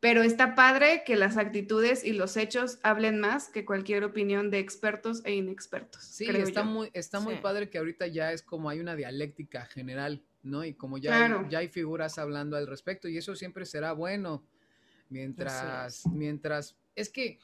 pero 0.00 0.22
está 0.22 0.54
padre 0.54 1.02
que 1.04 1.16
las 1.16 1.37
actitudes 1.37 2.04
y 2.04 2.12
los 2.12 2.37
hechos 2.37 2.78
hablen 2.82 3.18
más 3.18 3.48
que 3.48 3.64
cualquier 3.64 4.04
opinión 4.04 4.50
de 4.50 4.58
expertos 4.58 5.22
e 5.24 5.34
inexpertos. 5.34 6.02
Sí, 6.02 6.26
creo 6.26 6.46
está 6.46 6.61
yo. 6.62 6.66
muy, 6.66 6.90
está 6.92 7.20
muy 7.20 7.37
padre 7.37 7.68
que 7.68 7.78
ahorita 7.78 8.06
ya 8.06 8.32
es 8.32 8.42
como 8.42 8.68
hay 8.70 8.80
una 8.80 8.94
dialéctica 8.94 9.66
general, 9.66 10.22
¿no? 10.42 10.64
Y 10.64 10.74
como 10.74 10.98
ya, 10.98 11.11
Claro. 11.11 11.40
hay, 11.44 11.50
ya 11.50 11.58
hay 11.58 11.68
figuras 11.68 12.18
hablando 12.18 12.56
al 12.56 12.66
respecto, 12.66 13.08
y 13.08 13.18
eso 13.18 13.34
siempre 13.34 13.66
será 13.66 13.92
bueno. 13.92 14.44
Mientras, 15.11 16.06
mientras, 16.06 16.76
es 16.94 17.08
que 17.08 17.38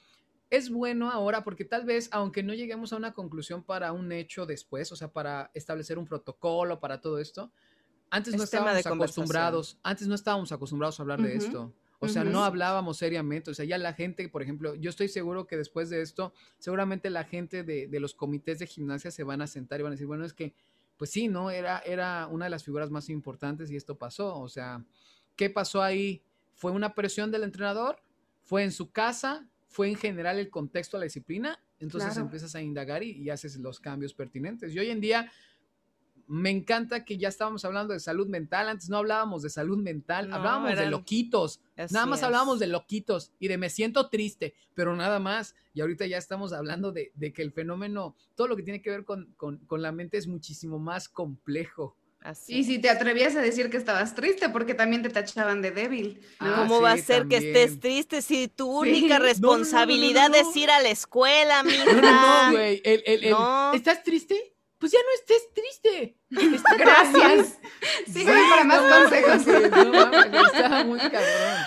es 0.50 0.68
bueno 0.70 1.10
ahora 1.10 1.42
porque 1.42 1.64
tal 1.64 1.84
vez, 1.84 2.08
aunque 2.12 2.42
no 2.42 2.52
lleguemos 2.54 2.92
a 2.92 2.96
una 2.96 3.14
conclusión 3.14 3.62
para 3.64 3.92
un 3.92 4.12
hecho 4.12 4.44
después, 4.46 4.92
o 4.92 4.96
sea, 4.96 5.08
para 5.08 5.50
establecer 5.54 5.98
un 5.98 6.06
protocolo, 6.06 6.78
para 6.78 7.00
todo 7.00 7.18
esto, 7.18 7.50
antes 8.10 8.34
no 8.36 8.44
Es 8.44 8.52
estábamos 8.52 8.86
acostumbrados, 8.86 9.78
antes 9.82 10.06
no 10.06 10.14
estábamos 10.14 10.52
acostumbrados 10.52 11.00
a 11.00 11.02
hablar 11.02 11.22
de 11.22 11.36
esto. 11.36 11.72
O 12.04 12.08
sea, 12.08 12.24
no 12.24 12.44
hablábamos 12.44 12.96
seriamente. 12.98 13.50
O 13.50 13.54
sea, 13.54 13.64
ya 13.64 13.78
la 13.78 13.92
gente, 13.94 14.28
por 14.28 14.42
ejemplo, 14.42 14.74
yo 14.74 14.90
estoy 14.90 15.08
seguro 15.08 15.46
que 15.46 15.56
después 15.56 15.90
de 15.90 16.00
esto, 16.02 16.32
seguramente 16.58 17.10
la 17.10 17.24
gente 17.24 17.62
de, 17.64 17.88
de 17.88 18.00
los 18.00 18.14
comités 18.14 18.58
de 18.58 18.66
gimnasia 18.66 19.10
se 19.10 19.24
van 19.24 19.42
a 19.42 19.46
sentar 19.46 19.80
y 19.80 19.82
van 19.82 19.92
a 19.92 19.94
decir, 19.94 20.06
bueno, 20.06 20.24
es 20.24 20.32
que, 20.32 20.54
pues 20.96 21.10
sí, 21.10 21.28
¿no? 21.28 21.50
Era, 21.50 21.80
era 21.80 22.26
una 22.28 22.44
de 22.46 22.50
las 22.50 22.64
figuras 22.64 22.90
más 22.90 23.08
importantes 23.08 23.70
y 23.70 23.76
esto 23.76 23.96
pasó. 23.98 24.38
O 24.38 24.48
sea, 24.48 24.84
¿qué 25.36 25.50
pasó 25.50 25.82
ahí? 25.82 26.22
¿Fue 26.54 26.70
una 26.70 26.94
presión 26.94 27.30
del 27.30 27.42
entrenador? 27.42 28.02
¿Fue 28.42 28.62
en 28.62 28.70
su 28.72 28.90
casa? 28.92 29.48
¿Fue 29.66 29.88
en 29.88 29.96
general 29.96 30.38
el 30.38 30.50
contexto 30.50 30.96
de 30.96 31.00
la 31.00 31.04
disciplina? 31.04 31.58
Entonces 31.80 32.10
Claro. 32.12 32.26
empiezas 32.26 32.54
a 32.54 32.62
indagar 32.62 33.02
y, 33.02 33.10
y 33.10 33.30
haces 33.30 33.56
los 33.56 33.80
cambios 33.80 34.14
pertinentes. 34.14 34.72
Y 34.72 34.78
hoy 34.78 34.90
en 34.90 35.00
día 35.00 35.30
me 36.26 36.50
encanta 36.50 37.04
que 37.04 37.18
ya 37.18 37.28
estábamos 37.28 37.64
hablando 37.64 37.92
de 37.92 38.00
salud 38.00 38.26
mental. 38.28 38.68
Antes 38.68 38.88
no 38.88 38.96
hablábamos 38.98 39.42
de 39.42 39.50
salud 39.50 39.78
mental, 39.78 40.28
No, 40.30 40.37
hablábamos 40.37 40.76
de 40.76 40.87
loquitos. 40.87 41.60
Así 41.76 41.92
Nada 41.94 42.06
más 42.06 42.20
es. 42.20 42.24
hablábamos 42.24 42.58
de 42.58 42.66
loquitos 42.66 43.32
y 43.38 43.48
de 43.48 43.58
me 43.58 43.68
siento 43.70 44.08
triste, 44.08 44.54
pero 44.74 44.94
nada 44.96 45.18
más. 45.18 45.54
Y 45.74 45.80
ahorita 45.80 46.06
ya 46.06 46.18
estamos 46.18 46.52
hablando 46.52 46.92
de, 46.92 47.12
de 47.14 47.32
que 47.32 47.42
el 47.42 47.52
fenómeno, 47.52 48.14
todo 48.34 48.48
lo 48.48 48.56
que 48.56 48.62
tiene 48.62 48.80
que 48.80 48.90
ver 48.90 49.04
con, 49.04 49.34
con- 49.37 49.58
con 49.66 49.82
la 49.82 49.92
mente 49.92 50.16
es 50.18 50.26
muchísimo 50.26 50.78
más 50.78 51.08
complejo. 51.08 51.96
Así 52.20 52.54
Y 52.56 52.60
es. 52.60 52.66
si 52.68 52.78
te 52.78 52.88
atrevías 52.88 53.37
a 53.37 53.42
decir 53.42 53.68
que 53.68 53.76
estabas 53.76 54.14
triste, 54.14 54.48
porque 54.48 54.72
también 54.72 55.02
te 55.02 55.10
tachaban 55.10 55.60
de 55.60 55.72
débil. 55.72 56.20
¿no? 56.40 56.46
Ah, 56.46 56.54
¿Cómo 56.60 56.80
va 56.80 56.92
a 56.92 56.96
ser 56.96 57.28
que 57.28 57.37
estés 57.37 57.78
triste 57.80 58.22
si 58.22 58.48
tu 58.48 58.64
Sí. 58.82 58.88
única 58.90 59.00
No, 59.00 59.08
no, 59.08 59.10
no, 59.18 59.18
no, 59.18 59.26
responsabilidad 59.28 60.30
no, 60.30 60.42
no. 60.42 60.50
es 60.50 60.56
ir 60.56 60.70
a 60.70 60.80
la 60.80 60.88
escuela, 60.88 61.62
mija? 61.64 61.84
No, 61.92 62.00
no, 62.00 62.46
no, 62.46 62.52
güey. 62.52 62.80
El- 62.82 63.02
el- 63.04 63.24
el- 63.24 63.30
No. 63.32 63.74
¿Estás 63.74 64.02
triste? 64.02 64.53
Pues 64.84 64.92
ya 64.92 64.98
no 64.98 65.14
estés 65.14 65.48
triste. 65.54 66.18
Gracias. 66.78 67.58
Sígueme 68.06 68.38
para 68.50 68.64
más 68.64 68.82
no, 68.82 69.00
consejos. 69.00 69.42
sí, 69.42 70.30
no 70.30 70.46
está 70.46 70.84
muy 70.84 70.98
cabrón. 70.98 71.58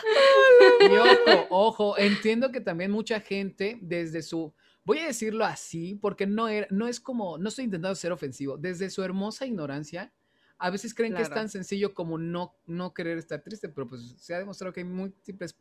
Y 0.81 0.97
ojo, 0.97 1.47
ojo, 1.49 1.97
entiendo 1.97 2.51
que 2.51 2.61
también 2.61 2.91
mucha 2.91 3.19
gente 3.19 3.79
desde 3.81 4.21
su, 4.21 4.53
voy 4.83 4.99
a 4.99 5.07
decirlo 5.07 5.45
así, 5.45 5.95
porque 5.95 6.27
no, 6.27 6.47
era, 6.47 6.67
no 6.69 6.87
es 6.87 6.99
como, 6.99 7.39
no 7.39 7.49
estoy 7.49 7.65
intentando 7.65 7.95
ser 7.95 8.11
ofensivo, 8.11 8.55
desde 8.55 8.87
su 8.91 9.01
hermosa 9.01 9.47
ignorancia, 9.47 10.13
a 10.59 10.69
veces 10.69 10.93
creen 10.93 11.15
que 11.15 11.23
es 11.23 11.31
tan 11.31 11.49
sencillo 11.49 11.95
como 11.95 12.19
no, 12.19 12.55
no 12.67 12.93
querer 12.93 13.17
estar 13.17 13.41
triste, 13.41 13.67
pero 13.67 13.87
pues 13.87 14.13
se 14.19 14.35
ha 14.35 14.37
demostrado 14.37 14.73
que 14.73 14.81
hay 14.81 14.85
múltiples 14.85 15.57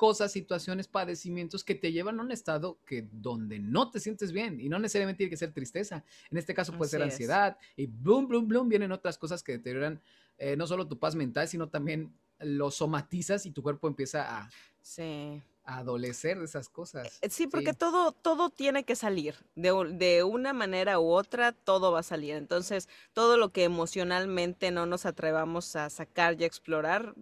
cosas, 0.00 0.32
situaciones, 0.32 0.88
padecimientos 0.88 1.62
que 1.62 1.74
te 1.74 1.92
llevan 1.92 2.18
a 2.20 2.22
un 2.22 2.32
estado 2.32 2.78
que 2.86 3.06
donde 3.12 3.58
no 3.58 3.90
te 3.90 4.00
sientes 4.00 4.32
bien 4.32 4.58
y 4.58 4.70
no 4.70 4.78
necesariamente 4.78 5.18
tiene 5.18 5.28
que 5.28 5.36
ser 5.36 5.52
tristeza. 5.52 6.02
En 6.30 6.38
este 6.38 6.54
caso 6.54 6.72
puede 6.72 6.88
ser 6.90 7.02
es. 7.02 7.12
ansiedad 7.12 7.58
y 7.76 7.84
boom, 7.86 8.26
boom, 8.26 8.48
boom, 8.48 8.66
vienen 8.70 8.92
otras 8.92 9.18
cosas 9.18 9.42
que 9.42 9.52
deterioran 9.52 10.00
eh, 10.38 10.56
no 10.56 10.66
solo 10.66 10.88
tu 10.88 10.98
paz 10.98 11.14
mental, 11.14 11.48
sino 11.48 11.68
también 11.68 12.14
lo 12.38 12.70
somatizas 12.70 13.44
y 13.44 13.50
tu 13.50 13.62
cuerpo 13.62 13.88
empieza 13.88 14.38
a, 14.38 14.50
Sí. 14.80 15.42
a 15.64 15.76
adolecer 15.80 16.38
de 16.38 16.46
esas 16.46 16.70
cosas. 16.70 17.18
Eh, 17.20 17.28
Sí, 17.28 17.46
porque 17.46 17.72
Sí. 17.72 17.76
todo, 17.78 18.12
todo 18.12 18.48
tiene 18.48 18.84
que 18.84 18.96
salir. 18.96 19.34
De, 19.54 19.70
de 19.98 20.24
una 20.24 20.54
manera 20.54 20.98
u 20.98 21.10
otra, 21.10 21.52
todo 21.52 21.92
va 21.92 22.00
a 22.00 22.02
salir. 22.02 22.36
Entonces, 22.36 22.88
todo 23.12 23.36
lo 23.36 23.50
que 23.50 23.64
emocionalmente 23.64 24.70
no 24.70 24.86
nos 24.86 25.04
atrevamos 25.04 25.76
a 25.76 25.90
sacar 25.90 26.40
y 26.40 26.44
a 26.44 26.46
explorar, 26.46 27.14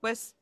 pues 0.00 0.36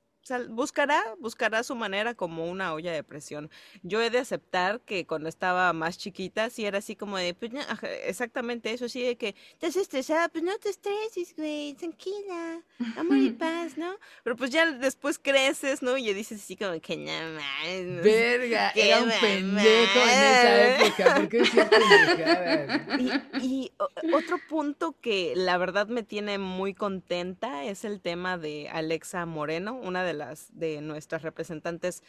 buscará, 0.50 1.02
buscará 1.18 1.62
su 1.62 1.74
manera 1.74 2.14
como 2.14 2.46
una 2.46 2.72
olla 2.74 2.92
de 2.92 3.02
presión. 3.02 3.50
Yo 3.82 4.00
he 4.00 4.10
de 4.10 4.18
aceptar 4.18 4.80
que 4.80 5.06
cuando 5.06 5.28
estaba 5.28 5.72
más 5.72 5.98
chiquita, 5.98 6.50
sí 6.50 6.64
era 6.64 6.78
así 6.78 6.96
como 6.96 7.18
de, 7.18 7.34
pues 7.34 7.52
exactamente 8.04 8.72
eso, 8.72 8.88
sí, 8.88 9.02
de 9.02 9.16
que 9.16 9.34
estás 9.52 9.76
estresada, 9.76 10.28
pues 10.28 10.44
no 10.44 10.56
te 10.58 10.70
estreses, 10.70 11.34
güey, 11.36 11.74
tranquila, 11.74 12.62
amor 12.96 13.18
y 13.18 13.30
paz, 13.42 13.76
¿no? 13.76 13.94
Pero 14.22 14.36
pues 14.36 14.50
ya 14.50 14.70
después 14.70 15.18
creces, 15.18 15.82
¿no? 15.82 15.96
Y 15.98 16.12
dices 16.12 16.40
así 16.42 16.56
como 16.56 16.80
que 16.80 16.96
nada 16.96 17.30
más. 17.32 18.02
Verga, 18.02 18.70
era 18.74 19.02
un 19.02 19.10
pendejo 19.20 20.00
en 20.00 20.08
esa 20.08 20.76
época, 20.76 21.14
¿por 21.16 21.28
qué 21.28 21.42
Y, 23.40 23.46
y 23.46 23.72
otro 24.14 24.38
punto 24.48 24.96
que 25.00 25.34
la 25.36 25.58
verdad 25.58 25.86
me 25.88 26.02
tiene 26.02 26.38
muy 26.38 26.74
contenta 26.74 27.64
es 27.64 27.84
el 27.84 28.00
tema 28.00 28.38
de 28.38 28.68
Alexa 28.68 29.24
Moreno, 29.26 29.74
una 29.74 30.04
de 30.04 30.11
las 30.12 30.48
de 30.58 30.80
nuestras 30.80 31.22
representantes 31.22 32.02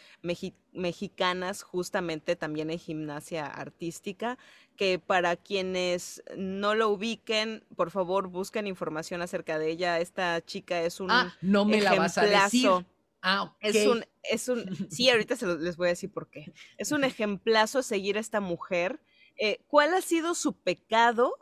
mexicanas 0.72 1.64
justamente 1.64 2.36
también 2.36 2.70
en 2.70 2.80
gimnasia 2.80 3.46
artística, 3.46 4.38
que 4.76 5.00
para 5.00 5.36
quienes 5.36 6.24
no 6.38 6.76
lo 6.76 6.90
ubiquen, 6.90 7.64
por 7.76 7.92
favor 7.92 8.28
busquen 8.28 8.68
información 8.68 9.22
acerca 9.22 9.60
de 9.60 9.70
ella. 9.70 10.00
Esta 10.00 10.44
chica 10.44 10.82
es 10.82 11.00
un 11.00 11.12
ah, 11.12 11.36
no 11.42 11.66
me 11.66 11.82
la 11.82 11.96
vas 11.96 12.18
a 12.18 12.26
decir. 12.26 12.70
Ah, 13.26 13.56
Es 13.62 13.88
un, 13.88 14.06
es 14.24 14.50
un, 14.50 14.66
sí, 14.92 15.10
ahorita 15.10 15.36
se 15.38 15.48
les 15.48 15.78
voy 15.78 15.88
a 15.88 15.92
decir 15.92 16.12
por 16.12 16.30
qué. 16.30 16.54
Es 16.78 16.92
un 16.92 17.04
ejemplazo 17.04 17.82
seguir 17.82 18.18
a 18.18 18.20
esta 18.20 18.42
mujer. 18.42 19.00
Eh, 19.38 19.62
¿Cuál 19.68 19.94
ha 19.94 20.02
sido 20.02 20.36
su 20.36 20.54
pecado? 20.54 21.34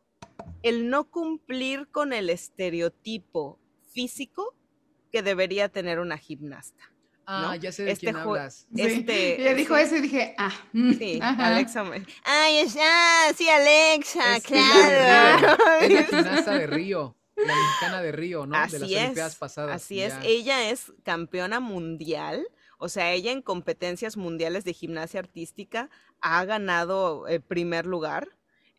El 0.62 0.90
no 0.90 1.10
cumplir 1.10 1.88
con 1.88 2.14
el 2.14 2.30
estereotipo 2.30 3.60
físico 3.92 4.56
que 5.12 5.22
debería 5.22 5.70
tener 5.70 6.00
una 6.00 6.18
gimnasta. 6.18 6.92
Ah, 7.26 7.56
ya 7.56 7.72
sé 7.72 7.84
de 7.84 7.92
este 7.92 8.08
quién 8.08 8.18
hablas. 8.18 8.68
Este, 8.76 9.42
Ella 9.42 9.54
dijo 9.54 9.76
eso 9.78 9.96
y 9.96 10.02
dije, 10.02 10.36
ah. 10.38 10.52
Mm, 10.74 10.94
sí, 10.94 11.20
Alexa. 11.22 11.84
Ay, 12.24 12.68
ah, 12.82 13.32
sí, 13.36 13.48
Alexa, 13.48 14.40
claro. 14.42 15.58
Es 15.82 15.94
la 15.94 16.04
gimnasta 16.04 16.54
de 16.54 16.68
Río, 16.68 17.16
la 17.36 17.56
mexicana 17.56 18.02
de 18.02 18.12
Río, 18.12 18.46
¿no? 18.46 18.58
Así 18.58 18.74
de 18.74 18.80
las 18.80 18.92
es, 18.92 18.98
Olimpiadas 18.98 19.36
pasadas. 19.36 19.76
Así 19.76 20.02
es, 20.02 20.14
ella 20.24 20.70
es 20.70 20.92
campeona 21.04 21.60
mundial. 21.60 22.46
O 22.78 22.90
sea, 22.90 23.12
ella 23.12 23.32
en 23.32 23.44
competencias 23.44 24.18
mundiales 24.18 24.66
de 24.66 24.74
gimnasia 24.74 25.20
artística 25.20 25.90
ha 26.20 26.44
ganado 26.46 27.28
el 27.28 27.42
primer 27.42 27.86
lugar 27.86 28.30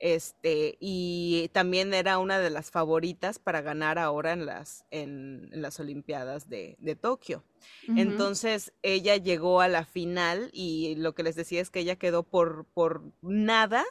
este, 0.02 0.76
y 0.80 1.48
también 1.52 1.94
era 1.94 2.18
una 2.18 2.40
de 2.40 2.50
las 2.50 2.72
favoritas 2.72 3.38
para 3.38 3.60
ganar 3.60 4.00
ahora 4.00 4.32
en 4.32 4.46
las, 4.46 4.84
en, 4.90 5.48
las 5.52 5.78
Olimpiadas 5.78 6.48
de, 6.48 6.74
de 6.80 6.96
Tokio. 6.96 7.44
Entonces 7.86 8.72
ella 8.82 9.16
llegó 9.16 9.60
a 9.60 9.68
la 9.68 9.84
final 9.84 10.50
y 10.52 10.96
lo 10.96 11.14
que 11.14 11.22
les 11.22 11.36
decía 11.36 11.60
es 11.60 11.70
que 11.70 11.78
ella 11.78 11.94
quedó 11.94 12.24
por, 12.24 12.66
por 12.74 13.12
nada 13.20 13.84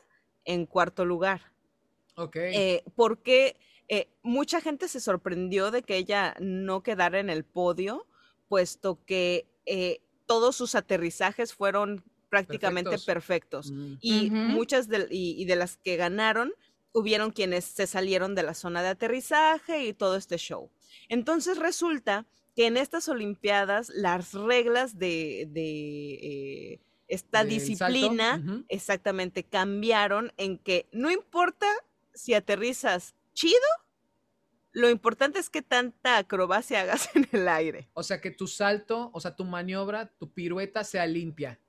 en 0.44 0.66
cuarto 0.66 1.06
lugar. 1.06 1.54
Ok. 2.18 2.36
Eh, 2.36 2.84
porque 2.94 3.56
eh, 3.88 4.10
mucha 4.22 4.60
gente 4.60 4.90
se 4.90 5.00
sorprendió 5.00 5.72
de 5.72 5.82
que 5.82 5.96
ella 5.96 6.36
no 6.42 6.84
quedara 6.84 7.22
en 7.22 7.30
el 7.30 7.46
podio, 7.46 8.06
puesto 8.50 9.00
que 9.06 9.48
eh, 9.66 10.02
todos 10.26 10.58
sus 10.58 10.76
aterrizajes 10.76 11.54
fueron 11.54 12.04
prácticamente 12.32 12.98
perfectos. 12.98 13.70
Mm. 13.70 13.94
Y 14.00 14.32
muchas 14.32 14.88
de, 14.88 15.06
y, 15.12 15.44
de 15.44 15.56
las 15.58 15.76
que 15.78 15.98
ganaron, 15.98 16.54
hubieron 16.94 17.32
quienes 17.32 17.66
se 17.66 17.86
salieron 17.86 18.36
de 18.36 18.44
la 18.44 18.54
zona 18.54 18.82
de 18.82 18.88
aterrizaje 18.88 19.86
y 19.86 19.94
todo 19.94 20.16
este 20.16 20.38
show. 20.38 20.72
Entonces 21.10 21.58
resulta 21.60 22.26
que 22.56 22.68
en 22.68 22.78
estas 22.78 23.10
Olimpiadas 23.10 23.90
las 23.90 24.34
reglas 24.34 24.98
de, 24.98 25.48
de 25.52 26.14
eh, 26.14 26.80
esta 27.08 27.44
disciplina 27.44 28.42
exactamente 28.70 29.44
cambiaron 29.44 30.32
en 30.38 30.58
que 30.58 30.88
no 30.94 31.12
importa 31.12 31.68
si 32.14 32.34
aterrizas 32.34 33.14
chido, 33.34 33.60
lo 34.72 34.90
importante 34.90 35.40
es 35.40 35.50
que 35.50 35.62
tanta 35.62 36.18
acrobacia 36.18 36.82
hagas 36.82 37.14
en 37.14 37.28
el 37.34 37.50
aire. 37.50 37.90
O 37.94 38.04
sea, 38.04 38.22
que 38.22 38.32
tu 38.32 38.48
salto, 38.48 39.12
o 39.14 39.20
sea, 39.20 39.36
tu 39.36 39.44
maniobra, 39.44 40.14
tu 40.18 40.32
pirueta 40.32 40.86
sea 40.86 41.06
limpia. 41.06 41.60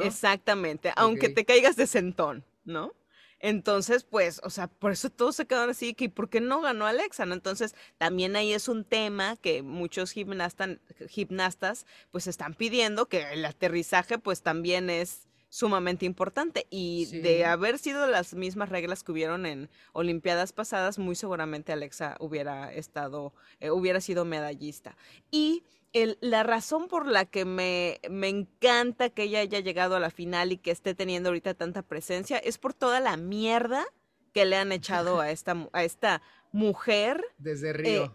Exactamente, 0.00 0.92
aunque 0.96 1.28
te 1.28 1.44
caigas 1.44 1.76
de 1.76 1.86
sentón, 1.86 2.44
¿no? 2.64 2.92
Entonces, 3.40 4.04
pues, 4.04 4.40
o 4.44 4.50
sea, 4.50 4.68
por 4.68 4.92
eso 4.92 5.08
todos 5.08 5.34
se 5.34 5.46
quedaron 5.46 5.70
así, 5.70 5.94
que 5.94 6.10
¿por 6.10 6.28
qué 6.28 6.42
no 6.42 6.60
ganó 6.60 6.86
Alexa? 6.86 7.24
¿no? 7.24 7.32
Entonces, 7.32 7.74
también 7.96 8.36
ahí 8.36 8.52
es 8.52 8.68
un 8.68 8.84
tema 8.84 9.36
que 9.36 9.62
muchos 9.62 10.12
gimnastas, 10.12 11.86
pues, 12.10 12.26
están 12.26 12.52
pidiendo 12.52 13.06
que 13.06 13.32
el 13.32 13.44
aterrizaje, 13.46 14.18
pues, 14.18 14.42
también 14.42 14.90
es 14.90 15.26
sumamente 15.48 16.04
importante. 16.04 16.66
Y 16.68 17.06
de 17.22 17.46
haber 17.46 17.78
sido 17.78 18.06
las 18.06 18.34
mismas 18.34 18.68
reglas 18.68 19.02
que 19.02 19.12
hubieron 19.12 19.46
en 19.46 19.70
Olimpiadas 19.92 20.52
pasadas, 20.52 20.98
muy 20.98 21.14
seguramente 21.14 21.72
Alexa 21.72 22.16
hubiera 22.20 22.72
estado, 22.72 23.32
eh, 23.58 23.70
hubiera 23.70 24.02
sido 24.02 24.26
medallista. 24.26 24.96
Y 25.30 25.64
la 25.92 26.42
razón 26.42 26.88
por 26.88 27.06
la 27.06 27.24
que 27.24 27.44
me, 27.44 28.00
me, 28.08 28.28
encanta 28.28 29.10
que 29.10 29.24
ella 29.24 29.40
haya 29.40 29.60
llegado 29.60 29.96
a 29.96 30.00
la 30.00 30.10
final 30.10 30.52
y 30.52 30.58
que 30.58 30.70
esté 30.70 30.94
teniendo 30.94 31.30
ahorita 31.30 31.54
tanta 31.54 31.82
presencia 31.82 32.38
es 32.38 32.58
por 32.58 32.74
toda 32.74 33.00
la 33.00 33.16
mierda 33.16 33.84
que 34.32 34.44
le 34.44 34.56
han 34.56 34.72
echado 34.72 35.20
a 35.20 35.30
esta, 35.30 35.68
a 35.72 35.84
esta 35.84 36.22
mujer. 36.52 37.24
Desde 37.38 37.72
Río. 37.72 38.04
Eh, 38.04 38.10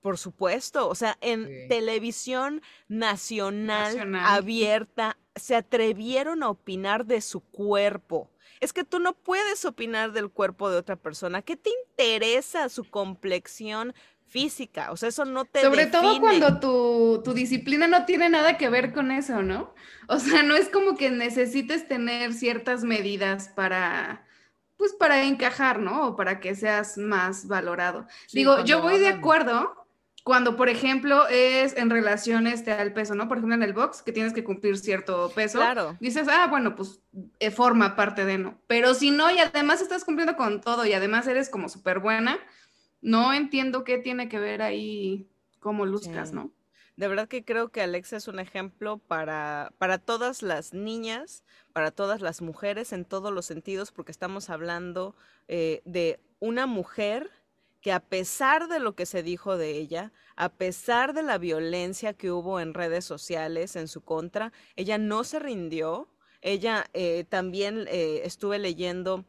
por 0.00 0.16
supuesto, 0.16 0.88
o 0.88 0.94
sea, 0.94 1.18
en 1.20 1.68
televisión 1.68 2.62
nacional, 2.88 4.14
abierta, 4.16 5.18
se 5.36 5.54
atrevieron 5.54 6.42
a 6.42 6.48
opinar 6.48 7.04
de 7.04 7.20
su 7.20 7.40
cuerpo. 7.40 8.30
Es 8.60 8.72
que 8.72 8.84
tú 8.84 9.00
no 9.00 9.12
puedes 9.12 9.64
opinar 9.64 10.12
del 10.12 10.30
cuerpo 10.30 10.70
de 10.70 10.78
otra 10.78 10.96
persona. 10.96 11.42
¿Qué 11.42 11.56
te 11.56 11.70
interesa 11.88 12.68
su 12.68 12.88
complexión 12.88 13.92
física, 14.32 14.90
o 14.90 14.96
sea, 14.96 15.10
eso 15.10 15.26
no 15.26 15.44
te 15.44 15.60
Sobre 15.60 15.86
todo 15.86 16.18
cuando 16.18 16.58
tu, 16.58 17.20
tu, 17.22 17.34
disciplina 17.34 17.86
no 17.86 18.06
tiene 18.06 18.30
nada 18.30 18.56
que 18.56 18.70
ver 18.70 18.94
con 18.94 19.10
eso, 19.10 19.42
¿no? 19.42 19.74
O 20.08 20.18
sea, 20.18 20.42
no 20.42 20.56
es 20.56 20.70
como 20.70 20.96
que 20.96 21.10
necesites 21.10 21.86
tener 21.86 22.32
ciertas 22.32 22.82
medidas 22.82 23.50
para, 23.50 24.24
pues 24.78 24.94
para 24.94 25.24
encajar, 25.24 25.80
¿no? 25.80 26.08
O 26.08 26.16
para 26.16 26.40
que 26.40 26.54
seas 26.54 26.96
más 26.96 27.46
valorado. 27.46 28.06
Digo, 28.32 28.64
yo 28.64 28.80
voy 28.80 28.98
de 28.98 29.08
acuerdo 29.08 29.82
cuando, 30.24 30.56
por 30.56 30.68
ejemplo, 30.68 31.26
es 31.28 31.76
en 31.76 31.90
relación 31.90 32.46
este, 32.46 32.72
al 32.72 32.94
peso, 32.94 33.14
¿no? 33.14 33.28
Por 33.28 33.38
ejemplo, 33.38 33.56
en 33.56 33.62
el 33.62 33.72
box, 33.72 34.02
que 34.02 34.12
tienes 34.12 34.32
que 34.32 34.44
cumplir 34.44 34.78
cierto 34.78 35.30
peso. 35.34 35.58
Claro. 35.58 35.96
Dices, 36.00 36.26
ah, 36.30 36.46
bueno, 36.48 36.74
pues 36.74 37.00
eh, 37.38 37.50
forma 37.50 37.96
parte 37.96 38.24
de, 38.24 38.38
¿no? 38.38 38.58
Pero 38.66 38.94
si 38.94 39.10
no, 39.10 39.30
y 39.30 39.38
además 39.40 39.82
estás 39.82 40.04
cumpliendo 40.04 40.36
con 40.36 40.60
todo, 40.60 40.86
y 40.86 40.92
además 40.92 41.26
eres 41.26 41.50
como 41.50 41.68
súper 41.68 41.98
buena, 41.98 42.38
no 43.02 43.34
entiendo 43.34 43.84
qué 43.84 43.98
tiene 43.98 44.28
que 44.28 44.38
ver 44.38 44.62
ahí 44.62 45.28
cómo 45.60 45.84
luzcas, 45.84 46.32
¿no? 46.32 46.52
De 46.96 47.08
verdad 47.08 47.28
que 47.28 47.44
creo 47.44 47.70
que 47.70 47.80
Alexa 47.80 48.16
es 48.16 48.28
un 48.28 48.38
ejemplo 48.38 48.98
para, 48.98 49.72
para 49.78 49.98
todas 49.98 50.42
las 50.42 50.72
niñas, 50.72 51.42
para 51.72 51.90
todas 51.90 52.20
las 52.20 52.42
mujeres 52.42 52.92
en 52.92 53.04
todos 53.04 53.32
los 53.32 53.46
sentidos, 53.46 53.92
porque 53.92 54.12
estamos 54.12 54.50
hablando 54.50 55.16
eh, 55.48 55.82
de 55.84 56.20
una 56.38 56.66
mujer 56.66 57.30
que 57.80 57.92
a 57.92 58.00
pesar 58.00 58.68
de 58.68 58.78
lo 58.78 58.94
que 58.94 59.06
se 59.06 59.22
dijo 59.22 59.56
de 59.56 59.70
ella, 59.72 60.12
a 60.36 60.50
pesar 60.50 61.14
de 61.14 61.22
la 61.22 61.38
violencia 61.38 62.12
que 62.12 62.30
hubo 62.30 62.60
en 62.60 62.74
redes 62.74 63.04
sociales 63.04 63.74
en 63.74 63.88
su 63.88 64.02
contra, 64.02 64.52
ella 64.76 64.98
no 64.98 65.24
se 65.24 65.40
rindió. 65.40 66.08
Ella 66.42 66.86
eh, 66.92 67.24
también 67.28 67.86
eh, 67.88 68.22
estuve 68.24 68.58
leyendo 68.58 69.24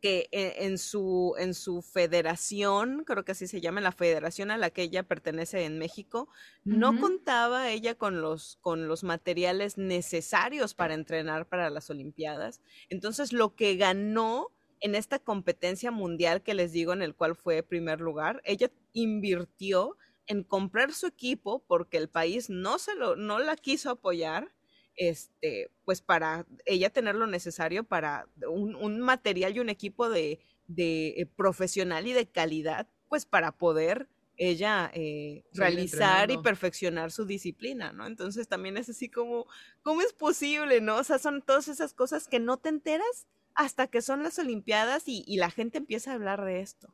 que 0.00 0.28
e, 0.32 0.66
en, 0.66 0.78
su, 0.78 1.34
en 1.38 1.54
su 1.54 1.82
federación, 1.82 3.04
creo 3.04 3.24
que 3.24 3.32
así 3.32 3.46
se 3.46 3.60
llama, 3.60 3.80
la 3.80 3.92
federación 3.92 4.50
a 4.50 4.58
la 4.58 4.70
que 4.70 4.82
ella 4.82 5.02
pertenece 5.02 5.64
en 5.64 5.78
México, 5.78 6.28
no 6.64 6.98
contaba 7.00 7.70
ella 7.70 7.94
con 7.94 8.20
los, 8.20 8.58
con 8.60 8.88
los 8.88 9.04
materiales 9.04 9.78
necesarios 9.78 10.74
para 10.74 10.94
entrenar 10.94 11.48
para 11.48 11.70
las 11.70 11.90
Olimpiadas. 11.90 12.60
Entonces, 12.88 13.32
lo 13.32 13.54
que 13.54 13.76
ganó 13.76 14.52
en 14.80 14.94
esta 14.94 15.18
competencia 15.18 15.90
mundial 15.90 16.42
que 16.42 16.54
les 16.54 16.72
digo, 16.72 16.92
en 16.92 17.02
el 17.02 17.14
cual 17.14 17.34
fue 17.34 17.62
primer 17.62 18.00
lugar, 18.00 18.42
ella 18.44 18.70
invirtió 18.92 19.96
en 20.26 20.42
comprar 20.42 20.92
su 20.92 21.06
equipo 21.06 21.62
porque 21.66 21.96
el 21.96 22.08
país 22.08 22.50
no 22.50 22.78
se 22.78 22.94
lo, 22.94 23.16
no 23.16 23.38
la 23.38 23.56
quiso 23.56 23.90
apoyar 23.90 24.52
este, 24.96 25.70
pues 25.84 26.00
para 26.00 26.46
ella 26.64 26.90
tener 26.90 27.14
lo 27.14 27.26
necesario 27.26 27.84
para 27.84 28.28
un, 28.48 29.00
material 29.00 29.56
y 29.56 29.60
un 29.60 29.68
equipo 29.68 30.08
de, 30.08 30.40
eh, 30.76 31.26
profesional 31.36 32.06
y 32.06 32.12
de 32.12 32.26
calidad, 32.26 32.88
pues 33.08 33.26
para 33.26 33.52
poder 33.52 34.08
ella 34.38 34.90
eh, 34.92 35.44
realizar 35.54 36.30
y 36.30 36.38
perfeccionar 36.38 37.10
su 37.10 37.24
disciplina, 37.24 37.92
¿no? 37.92 38.06
Entonces 38.06 38.48
también 38.48 38.76
es 38.76 38.88
así 38.88 39.08
como, 39.08 39.46
¿cómo 39.82 40.02
es 40.02 40.12
posible, 40.12 40.80
no? 40.80 40.96
O 40.96 41.04
sea, 41.04 41.18
son 41.18 41.42
todas 41.42 41.68
esas 41.68 41.94
cosas 41.94 42.28
que 42.28 42.38
no 42.38 42.58
te 42.58 42.68
enteras 42.68 43.26
hasta 43.54 43.86
que 43.86 44.02
son 44.02 44.22
las 44.22 44.38
Olimpiadas 44.38 45.04
y, 45.06 45.36
la 45.36 45.50
gente 45.50 45.78
empieza 45.78 46.12
a 46.12 46.14
hablar 46.14 46.44
de 46.44 46.60
esto. 46.60 46.92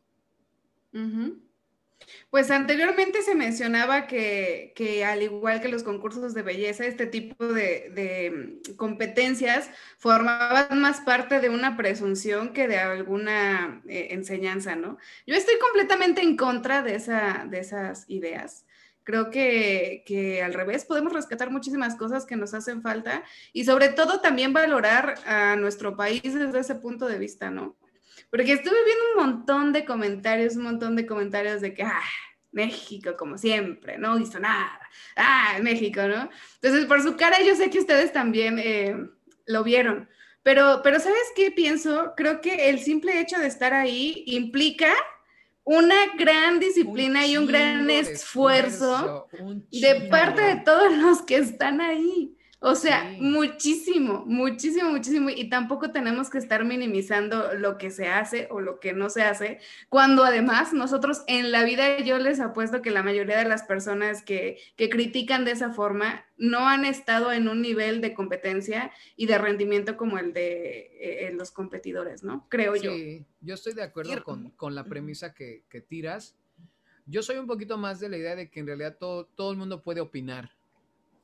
Pues 2.30 2.50
anteriormente 2.50 3.22
se 3.22 3.34
mencionaba 3.34 4.06
que, 4.06 5.04
al 5.06 5.22
igual 5.22 5.60
que 5.60 5.68
los 5.68 5.82
concursos 5.82 6.34
de 6.34 6.42
belleza, 6.42 6.86
este 6.86 7.06
tipo 7.06 7.44
de, 7.46 8.60
mm, 8.66 8.74
competencias 8.76 9.70
formaban 9.98 10.80
más 10.80 11.00
parte 11.00 11.40
de 11.40 11.48
una 11.48 11.76
presunción 11.76 12.52
que 12.52 12.68
de 12.68 12.78
alguna 12.78 13.82
eh, 13.88 14.08
enseñanza, 14.10 14.76
¿no? 14.76 14.98
Yo 15.26 15.34
estoy 15.34 15.58
completamente 15.58 16.22
en 16.22 16.36
contra 16.36 16.82
de, 16.82 16.94
esa, 16.96 17.46
de 17.48 17.60
esas 17.60 18.04
ideas. 18.08 18.64
Creo 19.04 19.30
que, 19.30 20.04
que, 20.06 20.42
al 20.42 20.54
revés 20.54 20.84
podemos 20.84 21.12
rescatar 21.12 21.50
muchísimas 21.50 21.96
cosas 21.96 22.24
que 22.24 22.36
nos 22.36 22.54
hacen 22.54 22.82
falta 22.82 23.24
y 23.52 23.64
sobre 23.64 23.88
todo 23.88 24.20
también 24.20 24.52
valorar 24.52 25.16
a 25.26 25.56
nuestro 25.56 25.96
país 25.96 26.22
desde 26.22 26.60
ese 26.60 26.76
punto 26.76 27.06
de 27.06 27.18
vista, 27.18 27.50
¿no? 27.50 27.76
Porque 28.30 28.52
estuve 28.52 28.76
viendo 28.84 29.04
un 29.14 29.30
montón 29.30 29.72
de 29.72 29.84
comentarios, 29.84 30.56
un 30.56 30.64
montón 30.64 30.96
de 30.96 31.06
comentarios 31.06 31.60
de 31.60 31.74
que, 31.74 31.82
ah, 31.82 32.02
México 32.52 33.16
como 33.16 33.38
siempre, 33.38 33.98
no 33.98 34.18
hizo 34.18 34.38
nada, 34.38 34.78
ah, 35.16 35.58
México, 35.62 36.02
¿no? 36.02 36.28
Entonces, 36.60 36.86
por 36.86 37.02
su 37.02 37.16
cara 37.16 37.42
yo 37.42 37.54
sé 37.56 37.70
que 37.70 37.78
ustedes 37.78 38.12
también 38.12 38.58
eh, 38.58 38.94
lo 39.46 39.64
vieron, 39.64 40.08
pero, 40.42 40.80
pero 40.82 40.98
¿sabes 41.00 41.32
qué 41.36 41.50
pienso? 41.50 42.14
Creo 42.16 42.40
que 42.40 42.68
el 42.68 42.80
simple 42.80 43.20
hecho 43.20 43.38
de 43.38 43.46
estar 43.46 43.72
ahí 43.72 44.24
implica 44.26 44.92
una 45.64 45.96
gran 46.18 46.58
disciplina 46.58 47.26
y 47.26 47.36
un 47.36 47.46
gran 47.46 47.88
esfuerzo 47.88 49.28
de 49.70 50.08
parte 50.10 50.42
de 50.42 50.56
todos 50.56 50.96
los 50.96 51.22
que 51.22 51.36
están 51.36 51.80
ahí. 51.80 52.36
O 52.64 52.76
sea, 52.76 53.16
muchísimo, 53.18 54.24
muchísimo, 54.24 54.90
muchísimo. 54.90 55.30
Y 55.30 55.50
tampoco 55.50 55.90
tenemos 55.90 56.30
que 56.30 56.38
estar 56.38 56.64
minimizando 56.64 57.54
lo 57.54 57.76
que 57.76 57.90
se 57.90 58.06
hace 58.06 58.46
o 58.52 58.60
lo 58.60 58.78
que 58.78 58.92
no 58.92 59.10
se 59.10 59.22
hace, 59.22 59.58
cuando 59.88 60.22
además 60.22 60.72
nosotros 60.72 61.24
en 61.26 61.50
la 61.50 61.64
vida 61.64 61.98
yo 61.98 62.18
les 62.18 62.38
apuesto 62.38 62.80
que 62.80 62.92
la 62.92 63.02
mayoría 63.02 63.36
de 63.36 63.48
las 63.48 63.64
personas 63.64 64.22
que, 64.22 64.58
que 64.76 64.88
critican 64.88 65.44
de 65.44 65.50
esa 65.50 65.72
forma 65.72 66.24
no 66.36 66.68
han 66.68 66.84
estado 66.84 67.32
en 67.32 67.48
un 67.48 67.62
nivel 67.62 68.00
de 68.00 68.14
competencia 68.14 68.92
y 69.16 69.26
de 69.26 69.38
rendimiento 69.38 69.96
como 69.96 70.18
el 70.18 70.32
de 70.32 70.92
eh, 71.00 71.32
los 71.32 71.50
competidores, 71.50 72.22
¿no? 72.22 72.46
Creo 72.48 72.76
yo. 72.76 72.94
Sí, 72.94 73.26
yo 73.40 73.54
estoy 73.54 73.74
de 73.74 73.82
acuerdo 73.82 74.22
con, 74.22 74.50
con 74.50 74.76
la 74.76 74.84
premisa 74.84 75.34
que, 75.34 75.64
que 75.68 75.80
tiras. 75.80 76.36
Yo 77.06 77.24
soy 77.24 77.38
un 77.38 77.48
poquito 77.48 77.76
más 77.76 77.98
de 77.98 78.08
la 78.08 78.18
idea 78.18 78.36
de 78.36 78.50
que 78.50 78.60
en 78.60 78.68
realidad 78.68 78.98
todo, 79.00 79.26
todo 79.26 79.50
el 79.50 79.58
mundo 79.58 79.82
puede 79.82 80.00
opinar 80.00 80.52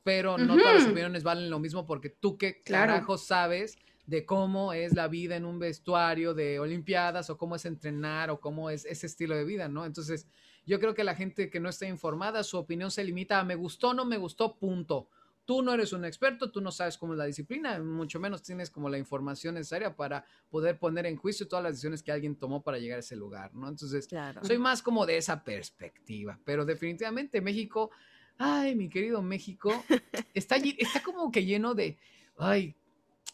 pero 0.03 0.37
no 0.37 0.57
todas 0.57 0.75
las 0.75 0.85
opiniones 0.85 1.23
valen 1.23 1.49
lo 1.49 1.59
mismo 1.59 1.85
porque 1.85 2.09
tú 2.09 2.37
qué 2.37 2.61
carajo 2.61 3.17
sabes 3.17 3.77
de 4.09 4.25
cómo 4.25 4.73
es 4.73 4.95
la 4.95 5.07
vida 5.07 5.35
en 5.35 5.45
un 5.45 5.59
vestuario 5.59 6.33
de 6.33 6.59
Olimpiadas 6.59 7.29
o 7.29 7.37
cómo 7.37 7.55
es 7.55 7.65
entrenar 7.65 8.31
o 8.31 8.39
cómo 8.39 8.71
es 8.71 8.85
ese 8.85 9.05
estilo 9.05 9.35
de 9.35 9.45
vida, 9.45 9.67
¿no? 9.69 9.85
Entonces, 9.85 10.27
yo 10.65 10.79
creo 10.79 10.95
que 10.95 11.03
la 11.03 11.13
gente 11.13 11.51
que 11.51 11.59
no 11.59 11.69
está 11.69 11.87
informada, 11.87 12.43
su 12.43 12.57
opinión 12.57 12.89
se 12.89 13.03
limita 13.03 13.39
a 13.39 13.43
me 13.43 13.53
gustó, 13.53 13.93
no 13.93 14.05
me 14.05 14.17
gustó, 14.17 14.57
punto. 14.57 15.09
Tú 15.45 15.61
no 15.61 15.73
eres 15.73 15.93
un 15.93 16.05
experto, 16.05 16.51
tú 16.51 16.59
no 16.59 16.71
sabes 16.71 16.97
cómo 16.97 17.13
es 17.13 17.19
la 17.19 17.25
disciplina, 17.25 17.79
mucho 17.79 18.19
menos 18.19 18.41
tienes 18.41 18.71
como 18.71 18.89
la 18.89 18.97
información 18.97 19.55
necesaria 19.55 19.95
para 19.95 20.25
poder 20.49 20.79
poner 20.79 21.05
en 21.05 21.15
juicio 21.15 21.47
todas 21.47 21.63
las 21.63 21.73
decisiones 21.73 22.01
que 22.01 22.11
alguien 22.11 22.35
tomó 22.35 22.63
para 22.63 22.79
llegar 22.79 22.97
a 22.97 22.99
ese 23.01 23.15
lugar, 23.15 23.53
¿no? 23.53 23.67
Entonces, 23.67 24.07
soy 24.41 24.57
más 24.57 24.81
como 24.81 25.05
de 25.05 25.17
esa 25.17 25.43
perspectiva, 25.43 26.39
pero 26.43 26.65
definitivamente 26.65 27.41
México 27.41 27.91
ay, 28.39 28.75
mi 28.75 28.89
querido 28.89 29.21
México, 29.21 29.71
está, 30.33 30.55
está 30.55 31.03
como 31.03 31.31
que 31.31 31.45
lleno 31.45 31.75
de, 31.75 31.99
ay, 32.37 32.75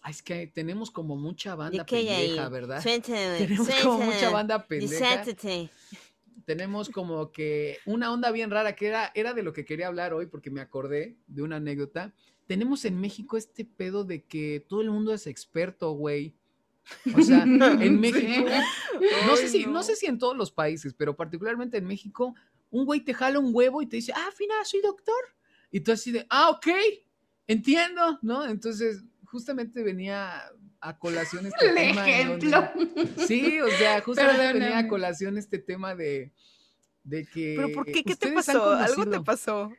es 0.10 0.22
que 0.22 0.48
tenemos 0.48 0.92
como 0.92 1.16
mucha 1.16 1.56
banda 1.56 1.86
pendeja, 1.86 2.50
¿verdad? 2.50 2.82
tenemos 2.84 3.70
como 3.82 4.00
mucha 4.00 4.30
banda 4.30 4.68
pendeja. 4.68 5.24
Tenemos 6.46 6.90
como 6.90 7.32
que 7.32 7.80
una 7.86 8.12
onda 8.12 8.30
bien 8.30 8.52
rara 8.52 8.76
que 8.76 8.88
era, 8.88 9.12
era 9.16 9.34
de 9.34 9.42
lo 9.42 9.52
que 9.52 9.66
quería 9.66 9.88
hablar 9.88 10.14
hoy 10.14 10.28
porque 10.28 10.52
me 10.52 10.62
acordé 10.62 11.18
de 11.26 11.42
una 11.42 11.56
anécdota. 11.56 12.14
Tenemos 12.46 12.86
en 12.86 13.02
México 13.02 13.36
este 13.36 13.66
pedo 13.66 14.04
de 14.04 14.24
que 14.26 14.64
todo 14.68 14.82
el 14.82 14.92
mundo 14.92 15.12
es 15.12 15.26
experto, 15.26 15.92
güey. 15.94 16.36
O 17.18 17.22
sea, 17.24 17.42
en 17.82 18.00
México, 18.00 18.48
no 19.26 19.36
sé, 19.38 19.50
si, 19.50 19.66
no 19.66 19.82
sé 19.82 19.96
si 19.96 20.06
en 20.06 20.20
todos 20.20 20.38
los 20.38 20.52
países, 20.52 20.94
pero 20.94 21.16
particularmente 21.16 21.78
en 21.78 21.86
México, 21.86 22.36
un 22.76 22.86
güey 22.86 23.00
te 23.00 23.14
jala 23.14 23.40
un 23.40 23.52
huevo 23.54 23.82
y 23.82 23.88
te 23.88 23.96
dice, 23.96 24.12
ah, 24.14 24.30
fina, 24.36 24.54
soy 24.66 24.82
doctor. 24.82 25.16
Y 25.72 25.80
tú 25.80 25.94
así 25.94 26.12
de, 26.12 26.26
ah, 26.30 26.50
ok, 26.50 26.68
entiendo, 27.48 28.20
¿no? 28.22 28.46
Entonces, 28.46 29.04
justamente 29.26 29.82
venía 29.82 30.44
a 30.82 31.00
colación 31.00 31.46
este 31.48 31.70
El 31.70 31.76
tema. 31.76 32.10
Ejemplo. 32.10 32.72
sí, 33.26 33.62
o 33.62 33.70
sea, 33.70 34.02
justamente 34.02 34.60
venía 34.60 34.78
a 34.80 34.88
colación 34.90 35.38
este 35.38 35.58
tema 35.58 35.96
de, 35.96 36.34
de 37.04 37.26
que. 37.26 37.54
¿Pero 37.56 37.72
por 37.72 37.86
qué? 37.86 38.04
¿Qué 38.04 38.16
te 38.16 38.32
pasó? 38.34 38.74
¿Algo 38.74 39.10
te 39.10 39.22
pasó? 39.22 39.72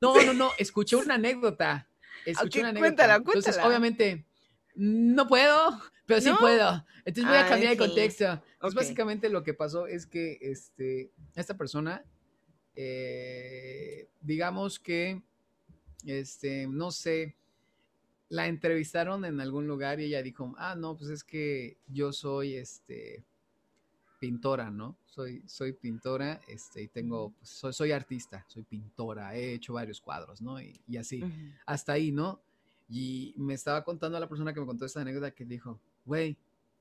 No, 0.00 0.22
no, 0.22 0.32
no, 0.32 0.50
escuché 0.58 0.94
una 0.96 1.14
anécdota. 1.14 1.88
Escuché 2.24 2.60
una 2.60 2.68
anécdota. 2.68 2.88
Cuéntala, 2.88 3.14
cuéntala. 3.20 3.38
Entonces, 3.38 3.64
obviamente, 3.64 4.26
no 4.76 5.26
puedo, 5.26 5.80
pero 6.06 6.20
sí 6.20 6.30
puedo. 6.38 6.84
Entonces 7.04 7.28
voy 7.28 7.36
a 7.36 7.48
cambiar 7.48 7.72
de 7.72 7.78
contexto. 7.78 8.42
básicamente 8.74 9.28
lo 9.28 9.42
que 9.42 9.54
pasó 9.54 9.88
es 9.88 10.06
que 10.06 10.38
este, 10.40 11.12
esta 11.34 11.56
persona 11.56 12.04
eh, 12.76 14.08
digamos 14.20 14.78
que, 14.78 15.22
este, 16.04 16.66
no 16.66 16.90
sé, 16.90 17.36
la 18.28 18.46
entrevistaron 18.46 19.24
en 19.24 19.40
algún 19.40 19.66
lugar 19.66 20.00
y 20.00 20.04
ella 20.04 20.22
dijo, 20.22 20.54
ah, 20.58 20.74
no, 20.74 20.96
pues 20.96 21.10
es 21.10 21.24
que 21.24 21.78
yo 21.86 22.12
soy, 22.12 22.54
este, 22.54 23.24
pintora, 24.24 24.70
¿no? 24.70 24.96
Soy, 25.04 25.42
soy 25.46 25.74
pintora, 25.74 26.40
este, 26.48 26.82
y 26.82 26.88
tengo, 26.88 27.32
pues, 27.32 27.50
soy, 27.50 27.74
soy 27.74 27.92
artista, 27.92 28.44
soy 28.48 28.62
pintora, 28.62 29.36
he 29.36 29.52
hecho 29.52 29.74
varios 29.74 30.00
cuadros, 30.00 30.40
¿no? 30.40 30.58
Y, 30.60 30.96
así, 30.98 31.22
hasta 31.66 31.92
ahí, 31.92 32.10
¿no? 32.10 32.40
Y 32.88 33.34
me 33.36 33.52
estaba 33.52 33.84
contando 33.84 34.16
a 34.16 34.20
la 34.20 34.28
persona 34.28 34.54
que 34.54 34.60
me 34.60 34.66
contó 34.66 34.86
esta 34.86 35.02
anécdota 35.02 35.30
que 35.30 35.44
dijo, 35.44 35.78
güey, 36.06 36.38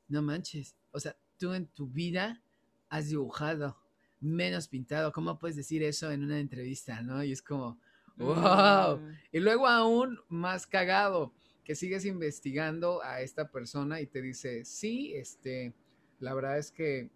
no 0.08 0.21
manches, 0.21 0.75
o 0.91 0.99
sea, 1.01 1.17
tú 1.38 1.51
en 1.53 1.67
tu 1.67 1.88
vida 1.88 2.41
has 2.88 3.10
dibujado, 3.10 3.75
menos 4.23 4.67
pintado. 4.67 5.12
¿Cómo 5.12 5.38
puedes 5.38 5.55
decir 5.55 5.83
eso 5.83 6.12
en 6.12 6.23
una 6.23 6.39
entrevista, 6.39 7.01
no? 7.01 7.23
Y 7.23 7.31
es 7.31 7.41
como, 7.41 7.79
wow. 8.17 8.97
Mm. 8.97 9.17
Y 9.31 9.39
luego 9.39 9.67
aún 9.67 10.19
más 10.29 10.65
cagado, 10.65 11.33
que 11.63 11.75
sigues 11.75 12.05
investigando 12.05 13.01
a 13.03 13.21
esta 13.21 13.49
persona 13.49 14.01
y 14.01 14.07
te 14.07 14.21
dice, 14.21 14.65
sí, 14.65 15.13
este, 15.15 15.73
la 16.19 16.33
verdad 16.33 16.57
es 16.57 16.71
que 16.71 17.09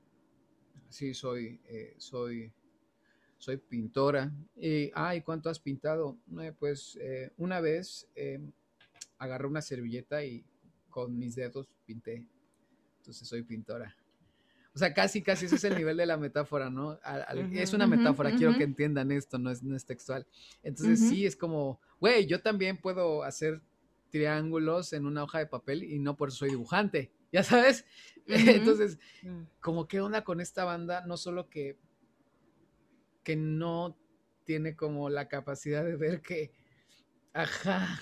sí, 0.89 1.13
soy, 1.13 1.60
eh, 1.65 1.96
soy, 1.98 2.52
soy 3.38 3.58
pintora. 3.58 4.32
Y, 4.56 4.91
ay, 4.93 5.22
¿cuánto 5.22 5.50
has 5.50 5.60
pintado? 5.60 6.17
pues 6.60 6.98
eh, 7.02 7.32
una 7.38 7.60
vez 7.60 8.08
eh, 8.15 8.39
agarré 9.17 9.48
una 9.48 9.62
servilleta 9.62 10.24
y 10.24 10.46
con 10.89 11.17
mis 11.17 11.36
dedos 11.36 11.67
pinté. 11.86 12.26
Entonces 13.00 13.28
soy 13.28 13.43
pintora. 13.43 13.96
O 14.78 14.80
sea, 14.80 14.94
casi, 14.94 15.24
casi 15.24 15.48
ese 15.48 15.56
es 15.56 15.63
el 15.63 15.76
nivel 15.76 15.98
de 15.98 16.06
la 16.06 16.18
metáfora, 16.18 16.70
¿no? 16.70 17.00
es 17.52 17.74
una 17.74 17.88
metáfora, 17.88 18.30
quiero 18.36 18.56
que 18.56 18.63
entiendan 18.63 19.12
esto, 19.12 19.40
no 19.40 19.50
es, 19.50 19.63
no 19.63 19.76
es 19.76 19.86
textual. 19.86 20.28
Entonces 20.62 21.00
sí, 21.00 21.26
es 21.26 21.36
como, 21.36 21.82
güey, 22.00 22.28
yo 22.28 22.44
también 22.44 22.78
puedo 22.78 23.24
hacer 23.24 23.63
triángulos 24.12 24.94
en 24.94 25.08
una 25.08 25.24
hoja 25.24 25.40
de 25.40 25.48
papel 25.48 25.84
y 25.84 25.98
no 25.98 26.16
por 26.16 26.30
eso 26.30 26.38
soy 26.38 26.52
dibujante, 26.52 27.12
ya 27.32 27.42
sabes. 27.42 27.86
Entonces, 28.28 29.00
mm. 29.24 29.46
como 29.62 29.88
qué 29.88 30.00
onda 30.00 30.24
con 30.24 30.42
esta 30.42 30.63
banda, 30.63 31.04
no 31.08 31.18
solo 31.18 31.50
que, 31.50 31.80
que 33.24 33.36
no 33.36 33.98
tiene 34.44 34.76
como 34.76 35.10
la 35.10 35.28
capacidad 35.28 35.84
de 35.84 35.96
ver 35.96 36.22
que, 36.22 36.52
ajá, 37.34 38.00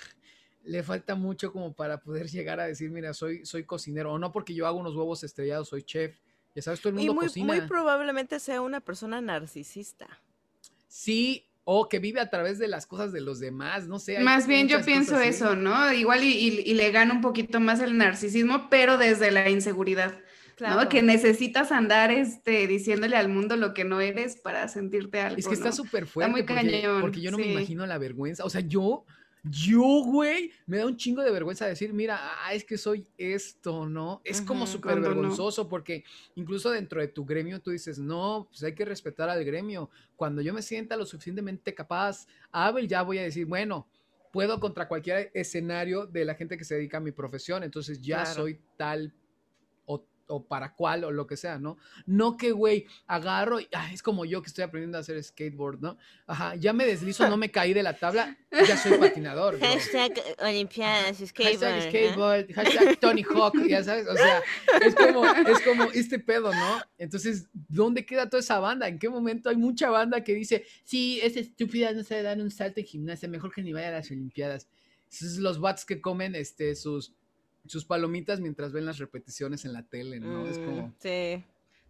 le 0.65 0.83
falta 0.83 1.15
mucho 1.15 1.53
como 1.53 1.73
para 1.73 2.01
poder 2.01 2.27
llegar 2.27 2.59
a 2.59 2.67
decir, 2.67 2.91
mira, 2.91 3.13
soy, 3.13 3.45
soy 3.45 3.63
cocinero, 3.63 4.11
o 4.11 4.19
no 4.19 4.33
porque 4.33 4.53
yo 4.53 4.67
hago 4.67 4.77
unos 4.77 4.93
huevos 4.93 5.23
estrellados, 5.23 5.69
soy 5.69 5.81
chef, 5.81 6.19
ya 6.55 6.61
sabes, 6.61 6.79
todo 6.79 6.89
el 6.91 6.95
mundo 6.95 7.11
y 7.11 7.43
muy, 7.43 7.43
muy 7.43 7.67
probablemente 7.67 8.39
sea 8.39 8.61
una 8.61 8.79
persona 8.79 9.19
narcisista. 9.19 10.07
Sí, 10.87 11.45
o 11.65 11.89
que 11.89 11.99
vive 11.99 12.21
a 12.21 12.29
través 12.29 12.59
de 12.59 12.67
las 12.67 12.85
cosas 12.85 13.11
de 13.11 13.21
los 13.21 13.39
demás, 13.39 13.87
no 13.87 13.99
sé. 13.99 14.19
Más 14.19 14.47
bien 14.47 14.69
yo 14.69 14.81
pienso 14.85 15.19
eso, 15.19 15.55
¿no? 15.55 15.91
Igual 15.91 16.23
y, 16.23 16.73
le 16.73 16.91
gana 16.91 17.13
un 17.13 17.21
poquito 17.21 17.59
más 17.59 17.81
el 17.81 17.97
narcisismo, 17.97 18.69
pero 18.69 18.97
desde 18.97 19.31
la 19.31 19.49
inseguridad. 19.49 20.17
Claro. 20.55 20.87
Que 20.87 21.01
necesitas 21.01 21.73
andar 21.73 22.11
este, 22.11 22.65
diciéndole 22.67 23.17
al 23.17 23.27
mundo 23.27 23.57
lo 23.57 23.73
que 23.73 23.83
no 23.83 23.99
eres 23.99 24.37
para 24.37 24.69
sentirte 24.69 25.19
algo. 25.19 25.37
Es 25.37 25.49
que 25.49 25.53
está 25.53 25.73
súper 25.73 26.05
fuerte. 26.05 26.39
Está 26.39 26.53
muy 26.53 26.63
porque, 26.63 26.87
Porque 27.01 27.21
yo 27.21 27.31
no 27.31 27.37
me 27.37 27.51
imagino 27.51 27.85
la 27.85 27.97
vergüenza. 27.97 28.45
O 28.45 28.49
sea, 28.49 28.61
yo, 28.61 29.03
yo, 29.49 30.03
güey, 30.03 30.51
me 30.65 30.77
da 30.77 30.86
un 30.86 30.97
chingo 30.97 31.21
de 31.21 31.31
vergüenza 31.31 31.67
decir, 31.67 31.93
mira, 31.93 32.19
ah, 32.19 32.53
es 32.53 32.63
que 32.63 32.77
soy 32.77 33.08
esto, 33.17 33.88
¿no? 33.88 34.21
Es 34.23 34.41
como 34.41 34.65
súper 34.65 34.99
vergonzoso 34.99 35.69
porque 35.69 36.03
incluso 36.36 36.71
dentro 36.71 36.99
de 36.99 37.08
tu 37.08 37.25
gremio 37.25 37.62
tú 37.62 37.71
dices, 37.71 37.99
no, 37.99 38.47
pues 38.49 38.63
hay 38.63 38.73
que 38.73 38.86
respetar 38.86 39.29
al 39.29 39.43
gremio. 39.43 39.89
Cuando 40.15 40.41
yo 40.41 40.53
me 40.53 40.62
sienta 40.62 40.97
lo 40.97 41.05
suficientemente 41.05 41.75
capaz, 41.75 42.27
hábil, 42.51 42.88
ya 42.88 43.03
voy 43.03 43.19
a 43.19 43.23
decir, 43.23 43.45
bueno, 43.45 43.88
puedo 44.31 44.60
contra 44.60 44.88
cualquier 44.88 45.31
escenario 45.34 46.08
de 46.08 46.25
la 46.25 46.36
gente 46.36 46.58
que 46.58 46.65
se 46.65 46.75
dedica 46.75 46.97
a 46.97 47.01
mi 47.01 47.12
profesión, 47.12 47.63
entonces 47.63 48.01
ya 48.01 48.25
soy 48.25 48.60
tal 48.77 49.13
o 50.27 50.45
para 50.45 50.73
cuál 50.73 51.03
o 51.03 51.11
lo 51.11 51.27
que 51.27 51.38
sea, 51.38 51.59
¿no? 51.59 51.77
No 52.05 52.38
que, 52.38 52.51
güey, 52.51 52.85
agarro 53.07 53.59
y 53.59 53.67
es 53.93 54.01
como 54.01 54.25
yo 54.25 54.41
que 54.41 54.47
estoy 54.47 54.63
aprendiendo 54.63 54.97
a 54.97 55.01
hacer 55.01 55.21
skateboard, 55.23 55.81
¿no? 55.81 55.97
Ajá, 56.27 56.55
ya 56.55 56.73
me 56.73 56.85
deslizo, 56.85 57.27
no 57.29 57.38
me 57.38 57.51
caí 57.51 57.73
de 57.73 57.83
la 57.83 57.97
tabla, 57.97 58.38
ya 58.51 58.77
soy 58.77 58.97
patinador. 58.99 59.59
Hashtag 59.59 60.13
Olimpiadas, 60.39 61.17
skateboard. 61.17 61.59
Hashtag 61.59 61.89
skateboard, 61.89 62.53
hashtag 62.53 62.99
Tony 62.99 63.23
Hawk, 63.23 63.55
ya 63.67 63.83
sabes, 63.83 64.07
o 64.07 64.15
sea, 64.15 64.41
es 64.81 64.95
como, 64.95 65.25
es 65.25 65.61
como 65.61 65.83
este 65.91 66.19
pedo, 66.19 66.53
¿no? 66.53 66.81
Entonces, 66.97 67.47
¿dónde 67.53 68.05
queda 68.05 68.29
toda 68.29 68.41
esa 68.41 68.59
banda? 68.59 68.88
¿En 68.88 68.99
qué 68.99 69.09
momento 69.09 69.49
hay 69.49 69.57
mucha 69.57 69.89
banda 69.89 70.23
que 70.23 70.33
dice, 70.33 70.65
sí, 70.83 71.19
es 71.21 71.38
estúpida, 71.38 71.91
no 71.93 72.03
sabe 72.03 72.23
dar 72.23 72.39
un 72.39 72.51
salto 72.51 72.79
en 72.79 72.85
gimnasia, 72.85 73.29
mejor 73.29 73.53
que 73.53 73.61
ni 73.61 73.73
vaya 73.73 73.89
a 73.89 73.91
las 73.91 74.11
Olimpiadas? 74.11 74.67
Esos 75.11 75.38
los 75.38 75.59
bats 75.59 75.85
que 75.85 76.01
comen 76.01 76.35
este, 76.35 76.75
sus 76.75 77.13
sus 77.67 77.86
palomitas 77.86 78.39
mientras 78.39 78.71
ven 78.71 78.86
las 78.86 78.97
repeticiones 78.97 79.65
en 79.65 79.73
la 79.73 79.84
tele, 79.84 80.19
¿no? 80.19 80.47
es 80.47 80.58
como... 80.60 80.88
Mm, 80.88 80.95
sí, 80.99 81.43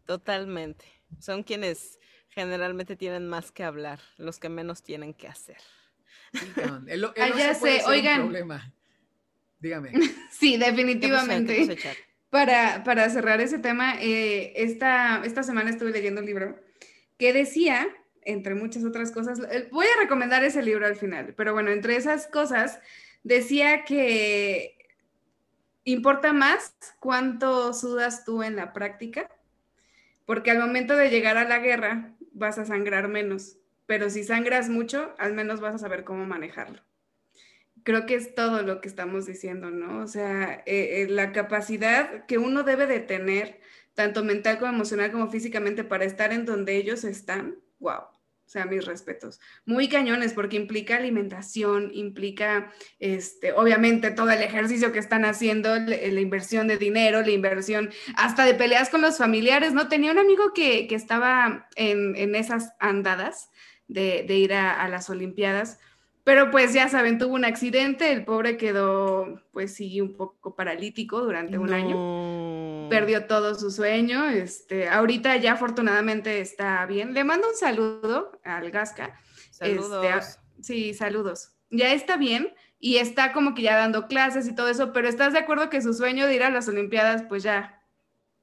totalmente. 0.05 0.85
Son 1.19 1.43
quienes 1.43 1.99
generalmente 2.29 2.95
tienen 2.95 3.27
más 3.27 3.51
que 3.51 3.63
hablar, 3.63 3.99
los 4.17 4.39
que 4.39 4.49
menos 4.49 4.83
tienen 4.83 5.13
que 5.13 5.27
hacer. 5.27 5.57
el, 6.87 7.05
ah, 7.05 7.53
sé, 7.53 7.81
oigan. 7.87 8.21
problema. 8.21 8.73
Dígame. 9.59 9.91
sí, 10.31 10.57
definitivamente. 10.57 11.77
Para, 12.29 12.83
para 12.83 13.09
cerrar 13.09 13.39
ese 13.39 13.59
tema, 13.59 13.95
eh, 14.01 14.53
esta, 14.57 15.23
esta 15.23 15.43
semana 15.43 15.69
estuve 15.69 15.91
leyendo 15.91 16.19
un 16.19 16.27
libro 16.27 16.59
que 17.17 17.31
decía, 17.31 17.87
entre 18.23 18.55
muchas 18.55 18.83
otras 18.83 19.11
cosas, 19.11 19.39
voy 19.71 19.85
a 19.85 20.01
recomendar 20.01 20.43
ese 20.43 20.61
libro 20.61 20.85
al 20.85 20.97
final, 20.97 21.33
pero 21.37 21.53
bueno, 21.53 21.71
entre 21.71 21.95
esas 21.95 22.27
cosas, 22.27 22.79
decía 23.23 23.85
que 23.85 24.84
importa 25.85 26.33
más 26.33 26.75
cuánto 26.99 27.73
sudas 27.73 28.25
tú 28.25 28.43
en 28.43 28.55
la 28.55 28.73
práctica, 28.73 29.29
porque 30.25 30.51
al 30.51 30.59
momento 30.59 30.95
de 30.95 31.09
llegar 31.09 31.37
a 31.37 31.47
la 31.47 31.59
guerra 31.59 32.15
vas 32.33 32.57
a 32.57 32.65
sangrar 32.65 33.07
menos, 33.07 33.57
pero 33.85 34.09
si 34.09 34.23
sangras 34.23 34.67
mucho, 34.67 35.15
al 35.17 35.33
menos 35.33 35.61
vas 35.61 35.75
a 35.75 35.79
saber 35.79 36.03
cómo 36.03 36.25
manejarlo. 36.25 36.81
Creo 37.83 38.07
que 38.07 38.15
es 38.15 38.33
todo 38.33 38.63
lo 38.63 38.81
que 38.81 38.87
estamos 38.87 39.27
diciendo, 39.27 39.69
¿no? 39.69 39.99
O 39.99 40.07
sea, 40.07 40.63
eh, 40.65 41.03
eh, 41.03 41.07
la 41.07 41.31
capacidad 41.31 42.25
que 42.25 42.39
uno 42.39 42.63
debe 42.63 42.87
de 42.87 42.99
tener, 42.99 43.61
tanto 43.93 44.23
mental 44.23 44.57
como 44.57 44.73
emocional 44.73 45.11
como 45.11 45.29
físicamente, 45.29 45.83
para 45.83 46.03
estar 46.03 46.33
en 46.33 46.45
donde 46.45 46.77
ellos 46.77 47.03
están, 47.03 47.57
wow. 47.77 48.14
O 48.45 48.49
sea, 48.49 48.65
mis 48.65 48.85
respetos. 48.85 49.39
Muy 49.65 49.89
cañones 49.89 50.33
porque 50.33 50.55
implica 50.55 50.97
alimentación, 50.97 51.89
implica, 51.93 52.71
este, 52.99 53.53
obviamente, 53.53 54.11
todo 54.11 54.29
el 54.29 54.43
ejercicio 54.43 54.91
que 54.91 54.99
están 54.99 55.25
haciendo, 55.25 55.75
la 55.75 56.21
inversión 56.21 56.67
de 56.67 56.77
dinero, 56.77 57.21
la 57.21 57.31
inversión 57.31 57.89
hasta 58.15 58.45
de 58.45 58.53
peleas 58.53 58.89
con 58.89 59.01
los 59.01 59.17
familiares, 59.17 59.73
¿no? 59.73 59.87
Tenía 59.87 60.11
un 60.11 60.19
amigo 60.19 60.53
que, 60.53 60.87
estaba 60.91 61.67
en, 61.75 62.35
esas 62.35 62.73
andadas 62.79 63.49
de, 63.87 64.25
ir 64.29 64.53
a, 64.53 64.87
las 64.89 65.09
Olimpiadas, 65.09 65.79
pero 66.23 66.51
pues 66.51 66.71
ya 66.71 66.87
saben, 66.87 67.17
tuvo 67.17 67.33
un 67.33 67.45
accidente, 67.45 68.11
el 68.11 68.25
pobre 68.25 68.57
quedó, 68.57 69.41
pues 69.51 69.73
sí, 69.73 69.99
un 70.01 70.15
poco 70.15 70.55
paralítico 70.55 71.19
durante 71.21 71.57
un 71.57 71.73
año 71.73 72.54
perdió 72.89 73.25
todo 73.25 73.55
su 73.55 73.71
sueño. 73.71 74.29
Este, 74.29 74.89
ahorita 74.89 75.35
ya 75.37 75.53
afortunadamente 75.53 76.39
está 76.39 76.85
bien. 76.85 77.13
Le 77.13 77.23
mando 77.23 77.49
un 77.49 77.55
saludo 77.55 78.39
al 78.43 78.71
Gasca. 78.71 79.19
Este, 79.51 79.75
saludos. 79.79 80.39
sí, 80.61 80.93
saludos. 80.93 81.51
Ya 81.69 81.93
está 81.93 82.17
bien 82.17 82.53
y 82.79 82.97
está 82.97 83.33
como 83.33 83.55
que 83.55 83.63
ya 83.63 83.77
dando 83.77 84.07
clases 84.07 84.47
y 84.47 84.55
todo 84.55 84.67
eso, 84.67 84.93
pero 84.93 85.07
¿estás 85.07 85.33
de 85.33 85.39
acuerdo 85.39 85.69
que 85.69 85.81
su 85.81 85.93
sueño 85.93 86.27
de 86.27 86.35
ir 86.35 86.43
a 86.43 86.49
las 86.49 86.67
Olimpiadas, 86.67 87.23
pues 87.23 87.43
ya, 87.43 87.81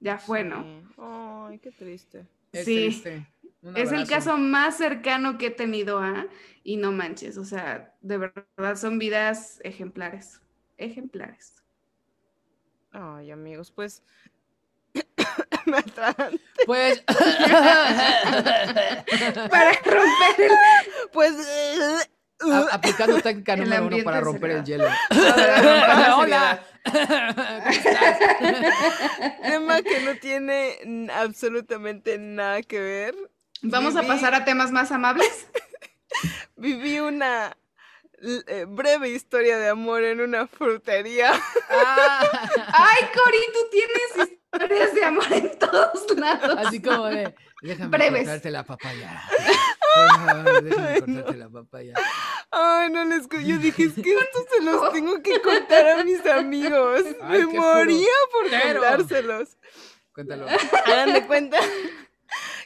ya 0.00 0.18
fue, 0.18 0.42
¿no? 0.42 0.64
Ay, 0.98 1.58
qué 1.58 1.70
triste. 1.70 2.26
sí. 2.52 3.02
Es 3.76 3.92
el 3.92 4.08
caso 4.08 4.38
más 4.38 4.76
cercano 4.76 5.38
que 5.38 5.46
he 5.46 5.50
tenido 5.50 6.00
a, 6.00 6.26
y 6.64 6.76
no 6.76 6.90
manches, 6.90 7.38
o 7.38 7.44
sea, 7.44 7.94
de 8.00 8.18
verdad 8.18 8.76
son 8.76 8.98
vidas 8.98 9.60
ejemplares, 9.62 10.40
ejemplares. 10.78 11.62
Ay, 12.90 13.30
amigos, 13.30 13.70
pues 13.70 14.02
Pues. 16.66 17.00
para 19.50 19.72
romper 19.84 20.38
el. 20.38 20.52
Pues. 21.12 21.34
aplicando 22.70 23.20
técnica 23.20 23.56
número 23.62 23.86
uno 23.86 24.04
para 24.04 24.20
romper 24.20 24.50
el 24.50 24.64
hielo. 24.64 24.88
Hola. 26.16 26.62
Tema 29.42 29.82
que 29.82 30.00
no 30.00 30.16
tiene 30.16 31.10
absolutamente 31.14 32.18
nada 32.18 32.62
que 32.62 32.80
ver. 32.80 33.14
Vamos 33.62 33.96
a 33.96 34.02
pasar 34.02 34.34
a 34.34 34.44
temas 34.44 34.72
más 34.72 34.90
amables. 34.90 35.46
Viví 36.56 36.98
una 36.98 37.56
eh, 38.20 38.66
breve 38.68 39.08
historia 39.10 39.58
de 39.58 39.68
amor 39.68 40.02
en 40.02 40.20
una 40.20 40.46
frutería. 40.48 41.32
Ah. 41.70 42.20
Ay, 42.72 43.02
Cori, 43.14 43.38
tú 43.52 43.58
tienes 43.70 44.41
historias 44.52 44.94
de 44.94 45.04
amor 45.04 45.32
en 45.32 45.58
todos 45.58 46.18
lados. 46.18 46.58
Así 46.58 46.80
como 46.80 47.06
de, 47.06 47.34
déjame 47.62 48.10
cortarte 48.10 48.50
la 48.50 48.64
papaya. 48.64 49.22
Favor, 49.94 50.62
déjame 50.62 51.00
cortarte 51.00 51.36
la 51.36 51.48
papaya. 51.48 51.94
Ay, 52.50 52.90
no 52.90 53.04
les 53.04 53.28
yo 53.28 53.58
dije, 53.58 53.84
es 53.84 53.94
que 53.94 54.00
esto 54.14 54.44
se 54.50 54.62
los 54.62 54.92
tengo 54.92 55.22
que 55.22 55.40
contar 55.40 56.00
a 56.00 56.04
mis 56.04 56.24
amigos. 56.26 57.02
Me 57.28 57.46
moría 57.46 58.08
por 58.30 58.50
contárselos. 58.50 59.56
Cuéntalo. 60.12 60.46
Hagan 60.86 61.14
de 61.14 61.26
cuenta 61.26 61.58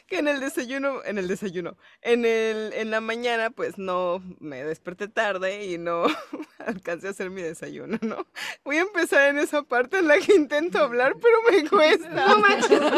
que 0.07 0.19
en 0.19 0.27
el 0.27 0.39
desayuno, 0.39 1.03
en 1.03 1.17
el 1.17 1.27
desayuno, 1.27 1.77
en 2.01 2.25
el, 2.25 2.73
en 2.73 2.91
la 2.91 3.01
mañana, 3.01 3.49
pues 3.49 3.77
no 3.77 4.23
me 4.39 4.63
desperté 4.63 5.07
tarde 5.07 5.65
y 5.65 5.77
no 5.77 6.05
alcancé 6.59 7.07
a 7.07 7.11
hacer 7.11 7.29
mi 7.29 7.41
desayuno, 7.41 7.97
¿no? 8.01 8.25
Voy 8.63 8.77
a 8.77 8.81
empezar 8.81 9.29
en 9.29 9.37
esa 9.37 9.63
parte 9.63 9.99
en 9.99 10.07
la 10.07 10.17
que 10.19 10.33
intento 10.33 10.79
hablar, 10.79 11.15
pero 11.21 11.35
me 11.51 11.69
cuesta. 11.69 12.09
No 12.09 12.39
manches. 12.39 12.81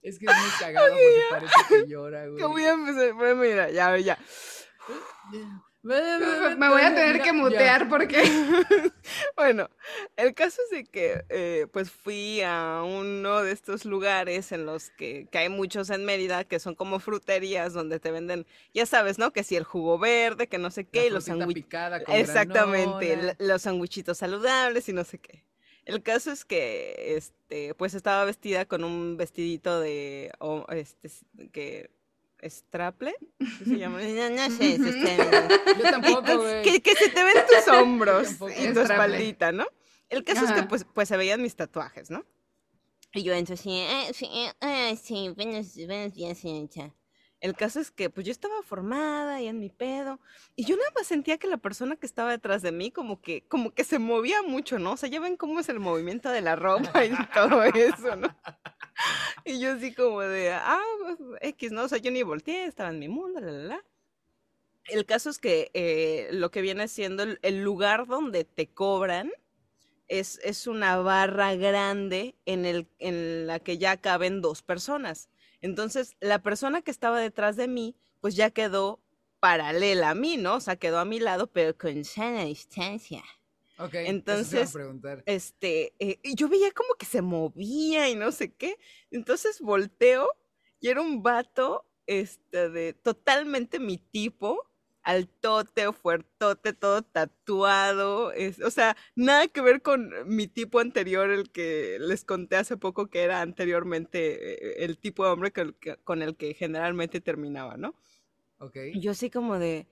Es 0.00 0.18
que 0.18 0.24
es 0.24 0.36
muy 0.38 0.50
cagado 0.58 0.94
porque 0.94 1.22
parece 1.28 1.54
que 1.68 1.86
llora, 1.86 2.26
güey. 2.28 2.38
Que 2.38 2.46
voy 2.46 2.64
a 2.64 2.72
empezar, 2.72 3.12
bueno, 3.12 3.42
mira, 3.42 3.70
ya, 3.70 3.98
ya. 3.98 4.18
Me 5.82 6.68
voy 6.68 6.82
a 6.82 6.94
tener 6.94 7.22
que 7.22 7.32
mutear 7.32 7.88
porque... 7.88 8.22
bueno, 9.36 9.70
el 10.16 10.34
caso 10.34 10.60
es 10.64 10.70
de 10.76 10.84
que 10.84 11.24
eh, 11.28 11.66
pues 11.72 11.90
fui 11.90 12.40
a 12.42 12.82
uno 12.84 13.42
de 13.42 13.52
estos 13.52 13.84
lugares 13.84 14.50
en 14.52 14.66
los 14.66 14.90
que, 14.90 15.28
hay 15.32 15.48
muchos 15.48 15.90
en 15.90 16.04
Mérida, 16.04 16.44
que 16.44 16.58
son 16.58 16.74
como 16.74 16.98
fruterías 16.98 17.72
donde 17.72 18.00
te 18.00 18.10
venden, 18.10 18.46
ya 18.74 18.86
sabes, 18.86 19.18
¿no? 19.18 19.32
Que 19.32 19.44
si 19.44 19.56
el 19.56 19.64
jugo 19.64 19.98
verde, 19.98 20.48
que 20.48 20.58
no 20.58 20.70
sé 20.70 20.84
qué, 20.84 21.06
y 21.06 21.10
los 21.10 21.24
sándwichitos. 21.24 22.04
Exactamente, 22.08 23.36
los 23.38 23.62
sándwichitos 23.62 24.18
saludables 24.18 24.88
y 24.88 24.92
no 24.92 25.04
sé 25.04 25.18
qué. 25.18 25.44
El 25.84 26.02
caso 26.02 26.30
es 26.30 26.44
que, 26.44 27.16
este, 27.16 27.72
pues 27.74 27.94
estaba 27.94 28.24
vestida 28.24 28.66
con 28.66 28.84
un 28.84 29.16
vestidito 29.16 29.80
de, 29.80 30.30
este, 30.70 31.10
que 31.50 31.90
straple, 32.42 33.14
¿qué 33.38 33.64
se 33.64 33.78
llama? 33.78 33.98
No, 34.02 34.50
sé, 34.50 34.78
Yo 34.78 35.82
tampoco, 35.82 36.44
que, 36.62 36.80
que, 36.80 36.94
se 36.94 37.08
te 37.08 37.22
ven 37.22 37.36
tus 37.46 37.68
hombros 37.72 38.36
y 38.56 38.72
tu 38.72 38.80
espaldita, 38.80 39.52
¿no? 39.52 39.66
El 40.08 40.24
caso 40.24 40.44
es 40.44 40.52
que 40.52 40.62
pues, 40.62 40.84
pues 40.84 41.08
se 41.08 41.16
veían 41.16 41.42
mis 41.42 41.56
tatuajes, 41.56 42.10
¿no? 42.10 42.24
Y 43.12 43.22
yo 43.22 43.32
entro 43.32 43.54
así, 43.54 43.70
eh, 43.70 44.10
sí, 44.12 44.28
eh, 44.60 44.96
sí, 45.02 45.30
buenos, 45.30 45.74
buenos 45.86 46.14
días, 46.14 46.38
señorita. 46.38 46.94
El 47.40 47.54
caso 47.54 47.78
es 47.78 47.90
que 47.90 48.10
pues 48.10 48.26
yo 48.26 48.32
estaba 48.32 48.62
formada 48.62 49.40
y 49.40 49.46
en 49.46 49.60
mi 49.60 49.70
pedo 49.70 50.18
y 50.56 50.64
yo 50.64 50.76
nada 50.76 50.90
más 50.96 51.06
sentía 51.06 51.38
que 51.38 51.46
la 51.46 51.56
persona 51.56 51.94
que 51.94 52.06
estaba 52.06 52.32
detrás 52.32 52.62
de 52.62 52.72
mí 52.72 52.90
como 52.90 53.20
que 53.20 53.46
como 53.46 53.72
que 53.72 53.84
se 53.84 54.00
movía 54.00 54.42
mucho, 54.42 54.80
¿no? 54.80 54.92
O 54.92 54.96
sea, 54.96 55.08
ya 55.08 55.20
ven 55.20 55.36
cómo 55.36 55.60
es 55.60 55.68
el 55.68 55.78
movimiento 55.78 56.30
de 56.30 56.40
la 56.40 56.56
ropa 56.56 57.04
y 57.04 57.12
todo 57.34 57.62
eso, 57.62 58.16
¿no? 58.16 58.36
Y 59.44 59.60
yo 59.60 59.72
así 59.72 59.94
como 59.94 60.20
de, 60.20 60.52
ah, 60.52 60.82
pues, 61.00 61.18
X, 61.40 61.72
¿no? 61.72 61.84
O 61.84 61.88
sea, 61.88 61.98
yo 61.98 62.10
ni 62.10 62.22
volteé, 62.22 62.66
estaba 62.66 62.90
en 62.90 62.98
mi 62.98 63.08
mundo, 63.08 63.40
la, 63.40 63.52
la, 63.52 63.62
la. 63.62 63.84
El 64.88 65.04
caso 65.04 65.30
es 65.30 65.38
que 65.38 65.70
eh, 65.74 66.28
lo 66.32 66.50
que 66.50 66.62
viene 66.62 66.88
siendo 66.88 67.22
el, 67.22 67.62
lugar 67.62 68.06
donde 68.06 68.44
te 68.44 68.68
cobran 68.68 69.30
es, 70.08 70.40
es 70.42 70.66
una 70.66 70.96
barra 70.96 71.54
grande 71.54 72.34
en, 72.46 72.64
el, 72.64 72.88
en 72.98 73.46
la 73.46 73.60
que 73.60 73.76
ya 73.78 73.98
caben 73.98 74.40
dos 74.40 74.62
personas. 74.62 75.28
Entonces, 75.60 76.16
la 76.20 76.42
persona 76.42 76.80
que 76.80 76.90
estaba 76.90 77.20
detrás 77.20 77.56
de 77.56 77.68
mí, 77.68 77.96
pues 78.20 78.34
ya 78.34 78.50
quedó 78.50 79.00
paralela 79.40 80.10
a 80.10 80.14
mí, 80.14 80.36
¿no? 80.38 80.54
O 80.54 80.60
sea, 80.60 80.76
quedó 80.76 80.98
a 80.98 81.04
mi 81.04 81.20
lado, 81.20 81.48
pero 81.48 81.76
con 81.76 82.04
sana 82.04 82.44
distancia. 82.44 83.22
Ok, 83.78 83.94
entonces, 83.94 84.76
este, 85.26 85.94
eh, 86.00 86.18
yo 86.34 86.48
veía 86.48 86.72
como 86.72 86.94
que 86.94 87.06
se 87.06 87.22
movía 87.22 88.08
y 88.08 88.16
no 88.16 88.32
sé 88.32 88.52
qué. 88.52 88.76
Entonces 89.10 89.60
volteo 89.60 90.28
y 90.80 90.88
era 90.88 91.00
un 91.00 91.22
vato, 91.22 91.84
este, 92.06 92.70
de 92.70 92.92
totalmente 92.92 93.78
mi 93.78 93.98
tipo, 93.98 94.68
altote, 95.02 95.92
fuertote, 95.92 96.72
todo 96.72 97.02
tatuado. 97.02 98.32
Es, 98.32 98.60
o 98.60 98.70
sea, 98.70 98.96
nada 99.14 99.46
que 99.48 99.60
ver 99.60 99.80
con 99.80 100.12
mi 100.26 100.48
tipo 100.48 100.80
anterior, 100.80 101.30
el 101.30 101.50
que 101.50 101.98
les 102.00 102.24
conté 102.24 102.56
hace 102.56 102.76
poco 102.76 103.06
que 103.06 103.22
era 103.22 103.40
anteriormente 103.40 104.80
eh, 104.80 104.84
el 104.84 104.98
tipo 104.98 105.24
de 105.24 105.30
hombre 105.30 105.52
con 106.04 106.22
el 106.22 106.36
que 106.36 106.54
generalmente 106.54 107.20
terminaba, 107.20 107.76
¿no? 107.76 107.94
Ok. 108.58 108.76
Y 108.92 109.00
yo 109.00 109.12
así 109.12 109.30
como 109.30 109.58
de... 109.58 109.86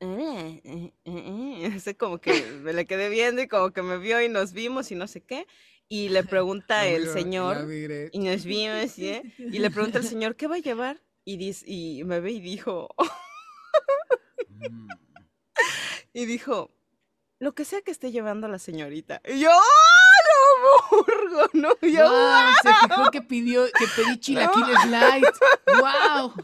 Eh, 0.00 0.62
eh, 0.64 0.92
eh, 1.04 1.72
así 1.76 1.94
como 1.94 2.18
que 2.18 2.32
me 2.62 2.72
le 2.72 2.86
quedé 2.86 3.10
viendo 3.10 3.42
y 3.42 3.48
como 3.48 3.70
que 3.70 3.82
me 3.82 3.98
vio 3.98 4.20
y 4.22 4.28
nos 4.28 4.52
vimos 4.52 4.90
y 4.90 4.94
no 4.94 5.06
sé 5.06 5.22
qué. 5.22 5.46
Y 5.88 6.08
le 6.08 6.24
pregunta 6.24 6.86
el 6.86 7.08
señor, 7.08 7.68
y 8.12 8.18
nos 8.18 8.44
vimos, 8.44 8.90
¿sí? 8.90 9.20
y 9.38 9.58
le 9.58 9.70
pregunta 9.70 9.98
el 9.98 10.04
señor, 10.04 10.36
¿qué 10.36 10.46
va 10.46 10.56
a 10.56 10.60
llevar? 10.60 11.02
Y, 11.24 11.36
dice, 11.36 11.64
y 11.68 12.02
me 12.04 12.20
ve 12.20 12.32
y 12.32 12.40
dijo, 12.40 12.88
mm. 14.48 14.88
y 16.14 16.24
dijo, 16.24 16.70
lo 17.38 17.54
que 17.54 17.64
sea 17.64 17.82
que 17.82 17.90
esté 17.90 18.10
llevando 18.10 18.48
la 18.48 18.58
señorita. 18.58 19.20
Y 19.28 19.40
yo, 19.40 19.50
¡oh, 19.50 20.96
lo 20.96 20.96
burgo! 20.96 21.50
¿no? 21.52 21.76
Y 21.82 21.92
yo, 21.92 22.08
wow, 22.08 22.52
Se 22.62 22.88
fijó 22.88 23.10
que 23.10 23.22
pidió, 23.22 23.66
que 23.66 23.86
pedí 23.96 24.18
chilaquiles 24.18 24.86
light. 24.86 25.24
¡Wow! 25.66 26.34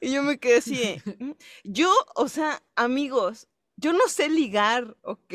Y 0.00 0.12
yo 0.12 0.22
me 0.22 0.38
quedé 0.38 0.56
así, 0.58 1.00
mm". 1.18 1.32
yo, 1.64 1.92
o 2.14 2.28
sea, 2.28 2.62
amigos, 2.76 3.48
yo 3.76 3.92
no 3.92 4.08
sé 4.08 4.28
ligar, 4.28 4.96
¿ok? 5.02 5.34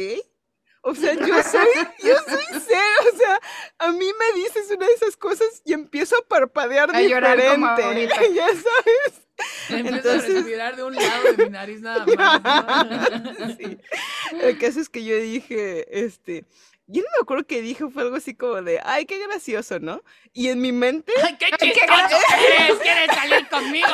O 0.81 0.95
sea, 0.95 1.13
yo 1.13 1.43
soy, 1.43 1.67
yo 2.03 2.15
soy 2.25 2.61
cero, 2.65 3.11
o 3.13 3.17
sea, 3.17 3.39
a 3.79 3.91
mí 3.91 4.09
me 4.17 4.39
dices 4.39 4.71
una 4.71 4.85
de 4.87 4.93
esas 4.93 5.17
cosas 5.17 5.61
y 5.65 5.73
empiezo 5.73 6.17
a 6.17 6.25
parpadear 6.25 6.95
a 6.95 6.99
diferente, 6.99 8.33
ya 8.33 8.47
sabes. 8.47 9.21
Entonces, 9.69 10.29
a 10.29 10.33
respirar 10.33 10.75
de 10.75 10.83
un 10.83 10.95
lado 10.95 11.33
de 11.35 11.45
mi 11.45 11.49
nariz 11.49 11.81
nada 11.81 12.05
más. 12.05 13.57
sí. 13.57 13.77
El 14.41 14.57
caso 14.57 14.79
es 14.79 14.89
que 14.89 15.03
yo 15.03 15.17
dije, 15.17 16.05
este, 16.05 16.45
yo 16.91 17.03
no 17.03 17.07
me 17.17 17.21
acuerdo 17.21 17.45
que 17.45 17.61
dije, 17.61 17.87
fue 17.87 18.01
algo 18.01 18.15
así 18.15 18.33
como 18.33 18.63
de, 18.63 18.79
ay, 18.83 19.05
qué 19.05 19.19
gracioso, 19.27 19.79
¿no? 19.79 20.03
Y 20.33 20.49
en 20.49 20.59
mi 20.59 20.71
mente... 20.71 21.13
¡Ay, 21.23 21.37
qué 21.37 21.45
chistoso 21.57 22.17
eres! 22.47 22.79
¿Quieres 22.79 23.15
salir 23.15 23.47
conmigo? 23.47 23.87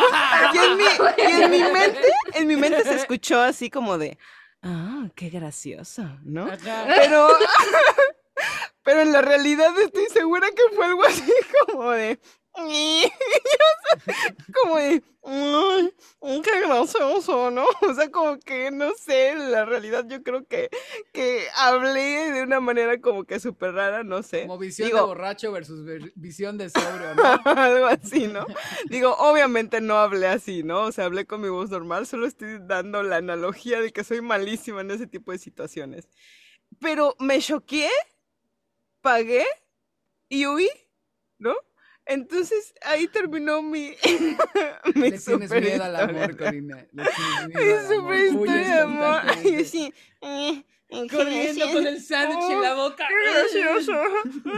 y, 0.54 0.58
en 0.58 0.78
mi, 0.78 0.84
y 0.84 1.44
en 1.44 1.52
mi 1.52 1.60
mente, 1.74 2.08
en 2.34 2.48
mi 2.48 2.56
mente 2.56 2.84
se 2.84 2.96
escuchó 2.96 3.42
así 3.42 3.70
como 3.70 3.98
de, 3.98 4.18
ah, 4.62 5.10
qué 5.14 5.30
gracioso, 5.30 6.04
¿no? 6.24 6.50
Pero, 6.88 7.28
pero 8.84 9.02
en 9.02 9.12
la 9.12 9.22
realidad 9.22 9.78
estoy 9.78 10.06
segura 10.06 10.48
que 10.52 10.74
fue 10.74 10.86
algo 10.86 11.04
así 11.04 11.34
como 11.68 11.92
de, 11.92 12.18
como 14.54 14.78
de, 14.78 15.04
qué 16.44 16.62
gracioso, 16.62 17.52
¿no? 17.52 17.66
O 17.82 17.94
sea, 17.94 18.10
como 18.10 18.40
que, 18.40 18.72
no 18.72 18.94
sé, 18.96 19.36
la 19.36 19.66
realidad 19.66 20.06
yo 20.08 20.24
creo 20.24 20.46
que, 20.46 20.70
que 21.12 21.48
hablé 21.56 22.32
de 22.32 22.44
una 22.44 22.60
manera 22.60 23.00
como 23.02 23.26
que 23.26 23.40
súper 23.40 23.74
rara, 23.74 24.04
no 24.04 24.24
sé. 24.24 24.44
Como 24.44 24.58
visión 24.58 24.90
de 24.90 25.02
borracho 25.02 25.52
versus 25.52 25.86
visión 26.16 26.58
de 26.58 26.70
sobrio, 26.70 27.16
¿no? 27.16 27.24
Algo 27.46 27.88
así, 27.88 28.28
¿no? 28.28 28.46
Digo, 28.90 29.16
obviamente 29.18 29.82
no 29.82 29.98
hablé 29.98 30.28
así, 30.28 30.64
¿no? 30.64 30.84
O 30.84 30.92
sea, 30.92 31.06
hablé 31.06 31.26
con 31.26 31.42
mi 31.42 31.50
voz 31.50 31.70
normal, 31.70 32.08
solo 32.08 32.26
estoy 32.26 32.60
dando 32.62 33.04
la 33.04 33.18
analogía 33.18 33.82
de 33.82 33.92
que 33.92 34.04
soy 34.04 34.22
malísima 34.22 34.82
en 34.82 34.92
ese 34.92 35.08
tipo 35.08 35.32
de 35.32 35.40
situaciones. 35.40 36.08
Pero 36.80 37.16
me 37.20 37.40
choqué, 37.40 37.90
pagué 39.02 39.46
y 40.30 40.46
huí, 40.46 40.70
¿no? 41.38 41.56
Entonces 42.06 42.74
ahí 42.84 43.08
terminó 43.08 43.62
mi. 43.62 43.96
mi 44.96 45.10
Le 45.10 45.20
tienes 45.20 45.52
miedo 45.52 45.84
al 45.84 45.96
amor, 45.96 46.38
Corina. 46.38 46.88
Le 46.92 47.04
tienes 47.04 47.48
miedo 47.48 48.04
mi 48.04 48.18
super 48.18 48.26
historia 48.26 48.68
de 48.68 48.82
amor. 48.82 49.22
Y 49.44 49.56
así. 49.56 49.94
Eh, 50.22 50.64
Corriendo 51.12 51.72
con 51.72 51.88
el 51.88 52.02
sándwich 52.02 52.52
en 52.52 52.62
la 52.62 52.76
boca. 52.76 53.08
gracioso! 53.10 53.94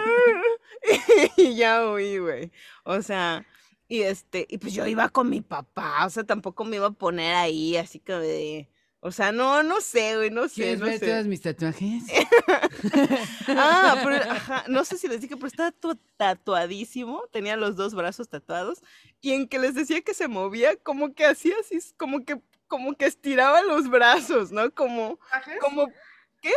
y 1.37 1.55
ya 1.55 1.89
huí, 1.89 2.17
güey. 2.17 2.51
O 2.83 3.01
sea, 3.01 3.45
y 3.87 4.01
este, 4.01 4.45
y 4.49 4.57
pues 4.57 4.73
yo 4.73 4.85
iba 4.85 5.09
con 5.09 5.29
mi 5.29 5.41
papá, 5.41 6.05
o 6.05 6.09
sea, 6.09 6.25
tampoco 6.25 6.65
me 6.65 6.75
iba 6.75 6.87
a 6.87 6.91
poner 6.91 7.35
ahí 7.35 7.77
así 7.77 7.99
como 7.99 8.19
de 8.19 8.69
o 8.99 9.11
sea, 9.11 9.31
no, 9.31 9.61
no 9.61 9.79
sé, 9.79 10.15
güey, 10.15 10.31
no 10.31 10.47
sé. 10.47 10.55
¿Quieres 10.55 10.79
no 10.79 10.85
ver 10.85 10.99
sé. 10.99 11.05
todas 11.05 11.27
mis 11.27 11.41
tatuajes? 11.41 12.03
ah, 13.47 14.01
pero 14.03 14.15
ajá, 14.31 14.63
no 14.67 14.83
sé 14.85 14.97
si 14.97 15.07
les 15.07 15.21
dije, 15.21 15.35
pero 15.35 15.47
estaba 15.47 15.73
tatuadísimo, 16.17 17.23
tenía 17.31 17.57
los 17.57 17.75
dos 17.75 17.93
brazos 17.93 18.27
tatuados, 18.27 18.81
y 19.21 19.33
en 19.33 19.47
que 19.47 19.59
les 19.59 19.75
decía 19.75 20.01
que 20.01 20.13
se 20.13 20.27
movía, 20.27 20.75
como 20.77 21.13
que 21.13 21.25
hacía 21.25 21.55
así, 21.59 21.79
como 21.97 22.25
que, 22.25 22.41
como 22.67 22.95
que 22.95 23.05
estiraba 23.05 23.61
los 23.61 23.89
brazos, 23.89 24.51
¿no? 24.51 24.73
Como, 24.73 25.19
como, 25.61 25.87
¿qué? 26.41 26.53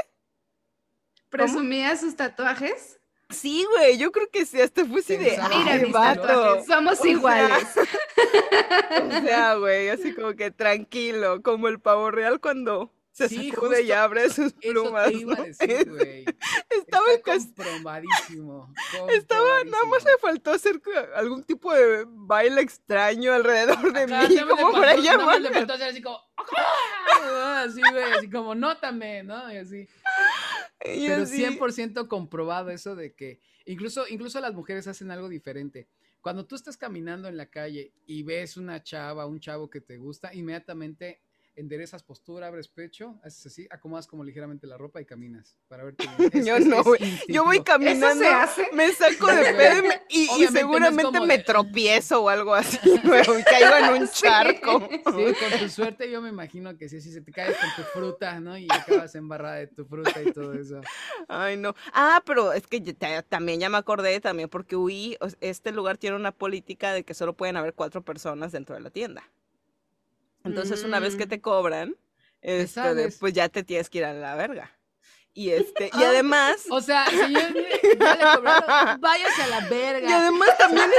¿Presumía 1.28 1.96
sus 1.96 2.16
tatuajes? 2.16 2.99
Sí, 3.30 3.64
güey, 3.70 3.96
yo 3.96 4.10
creo 4.10 4.28
que 4.30 4.44
sí, 4.44 4.60
hasta 4.60 4.84
fue 4.84 5.00
así 5.00 5.16
de, 5.16 5.38
mira, 5.48 5.80
vato. 5.90 6.64
Somos 6.64 7.04
iguales. 7.04 7.66
o 9.02 9.20
sea, 9.22 9.54
güey, 9.54 9.88
así 9.88 10.14
como 10.14 10.34
que 10.34 10.50
tranquilo, 10.50 11.42
como 11.42 11.68
el 11.68 11.80
pavo 11.80 12.10
real 12.10 12.40
cuando 12.40 12.92
se 13.28 13.50
sacude 13.50 13.82
y 13.82 13.92
abre 13.92 14.30
sus 14.30 14.52
plumas. 14.52 15.10
Eso 15.10 15.34
te 15.34 15.42
decir, 15.68 15.90
güey. 15.90 16.24
Estaba 16.70 17.12
Está 17.12 17.36
comprobadísimo, 17.36 18.72
Estaba, 19.10 19.64
nada 19.64 19.84
más 19.84 20.04
me 20.04 20.16
faltó 20.20 20.52
hacer 20.52 20.80
algún 21.14 21.44
tipo 21.44 21.72
de 21.72 22.04
baile 22.08 22.60
extraño 22.60 23.32
alrededor 23.32 23.92
de 23.92 24.02
Acá, 24.02 24.28
mí, 24.28 24.36
como 24.38 24.72
para 24.72 24.96
llamar. 24.96 25.40
Le 25.40 25.50
faltó 25.50 25.74
hacer 25.74 25.90
así 25.90 26.02
como, 26.02 26.18
¡Ah! 26.36 27.64
así, 27.66 27.80
güey, 27.80 28.12
así 28.18 28.30
como, 28.30 28.54
nótame, 28.54 29.22
¿no? 29.22 29.52
Y 29.52 29.56
así. 29.56 29.88
Y 30.82 31.08
Pero 31.08 31.24
así. 31.24 31.44
100% 31.44 32.08
comprobado 32.08 32.70
eso 32.70 32.96
de 32.96 33.14
que 33.14 33.38
incluso, 33.66 34.08
incluso 34.08 34.40
las 34.40 34.54
mujeres 34.54 34.86
hacen 34.86 35.10
algo 35.10 35.28
diferente. 35.28 35.88
Cuando 36.22 36.46
tú 36.46 36.54
estás 36.54 36.78
caminando 36.78 37.28
en 37.28 37.36
la 37.36 37.50
calle 37.50 37.92
y 38.06 38.22
ves 38.22 38.56
una 38.56 38.82
chava, 38.82 39.26
un 39.26 39.40
chavo 39.40 39.68
que 39.68 39.82
te 39.82 39.98
gusta, 39.98 40.32
inmediatamente 40.34 41.20
enderezas 41.56 42.02
postura, 42.02 42.46
abres 42.46 42.68
pecho, 42.68 43.18
haces 43.22 43.46
así, 43.46 43.66
acomodas 43.70 44.06
como 44.06 44.24
ligeramente 44.24 44.66
la 44.66 44.78
ropa 44.78 45.00
y 45.00 45.04
caminas 45.04 45.56
para 45.68 45.84
verte 45.84 46.06
bien. 46.32 46.44
Yo 46.46 46.56
es- 46.56 46.66
no, 46.66 46.82
es. 46.94 47.26
Yo 47.28 47.44
voy 47.44 47.60
caminando, 47.62 48.22
se 48.24 48.28
hace? 48.28 48.68
me 48.72 48.90
saco 48.92 49.26
de 49.26 49.52
pedo 49.54 49.82
y 50.08 50.26
no 50.44 50.50
seguramente 50.50 51.20
me 51.20 51.38
de- 51.38 51.44
tropiezo 51.44 52.22
o 52.22 52.28
algo 52.28 52.54
así, 52.54 52.78
güey, 53.04 53.20
y 53.22 53.42
caigo 53.44 53.76
en 53.76 54.02
un 54.02 54.08
Sí. 54.20 54.22
charco. 54.22 54.88
Sí, 54.90 55.00
con 55.04 55.58
tu 55.58 55.68
suerte 55.68 56.10
yo 56.10 56.20
me 56.22 56.28
imagino 56.30 56.76
que 56.78 56.88
sí, 56.88 56.96
así 56.98 57.12
se 57.12 57.20
te 57.20 57.32
caes 57.32 57.56
con 57.56 57.68
tu 57.76 57.90
fruta, 57.92 58.40
¿no? 58.40 58.56
Y 58.56 58.66
acabas 58.70 59.14
embarrada 59.14 59.56
de 59.56 59.66
tu 59.66 59.84
fruta 59.84 60.22
y 60.22 60.32
todo 60.32 60.54
eso. 60.54 60.80
Ay, 61.28 61.56
no. 61.56 61.74
Ah, 61.92 62.22
pero 62.24 62.52
es 62.52 62.66
que 62.66 62.80
ya- 62.80 63.22
también 63.22 63.60
ya 63.60 63.68
me 63.68 63.76
acordé 63.78 64.20
también 64.20 64.48
porque 64.48 64.76
huí, 64.76 65.16
este 65.40 65.72
lugar 65.72 65.98
tiene 65.98 66.16
una 66.16 66.32
política 66.32 66.92
de 66.92 67.02
que 67.04 67.12
solo 67.14 67.34
pueden 67.36 67.56
haber 67.56 67.74
cuatro 67.74 68.02
personas 68.02 68.52
dentro 68.52 68.74
de 68.74 68.80
la 68.80 68.90
tienda. 68.90 69.22
Entonces, 70.44 70.84
una 70.84 71.00
vez 71.00 71.16
que 71.16 71.26
Mm. 71.26 71.28
te 71.28 71.40
cobran, 71.40 71.96
este, 72.40 73.10
pues 73.18 73.32
ya 73.34 73.48
te 73.48 73.62
tienes 73.62 73.90
que 73.90 73.98
ir 73.98 74.04
a 74.04 74.14
la 74.14 74.34
verga. 74.36 74.70
Y 75.32 75.50
este, 75.50 75.90
y 75.96 76.02
además, 76.02 76.64
O 76.70 76.80
sea, 76.80 77.06
señor, 77.06 77.54
ya 78.00 78.16
le 78.16 78.36
cobraron, 78.36 79.00
váyase 79.00 79.42
a 79.42 79.46
la 79.46 79.60
verga. 79.68 80.08
y 80.10 80.12
además 80.12 80.58
también 80.58 80.90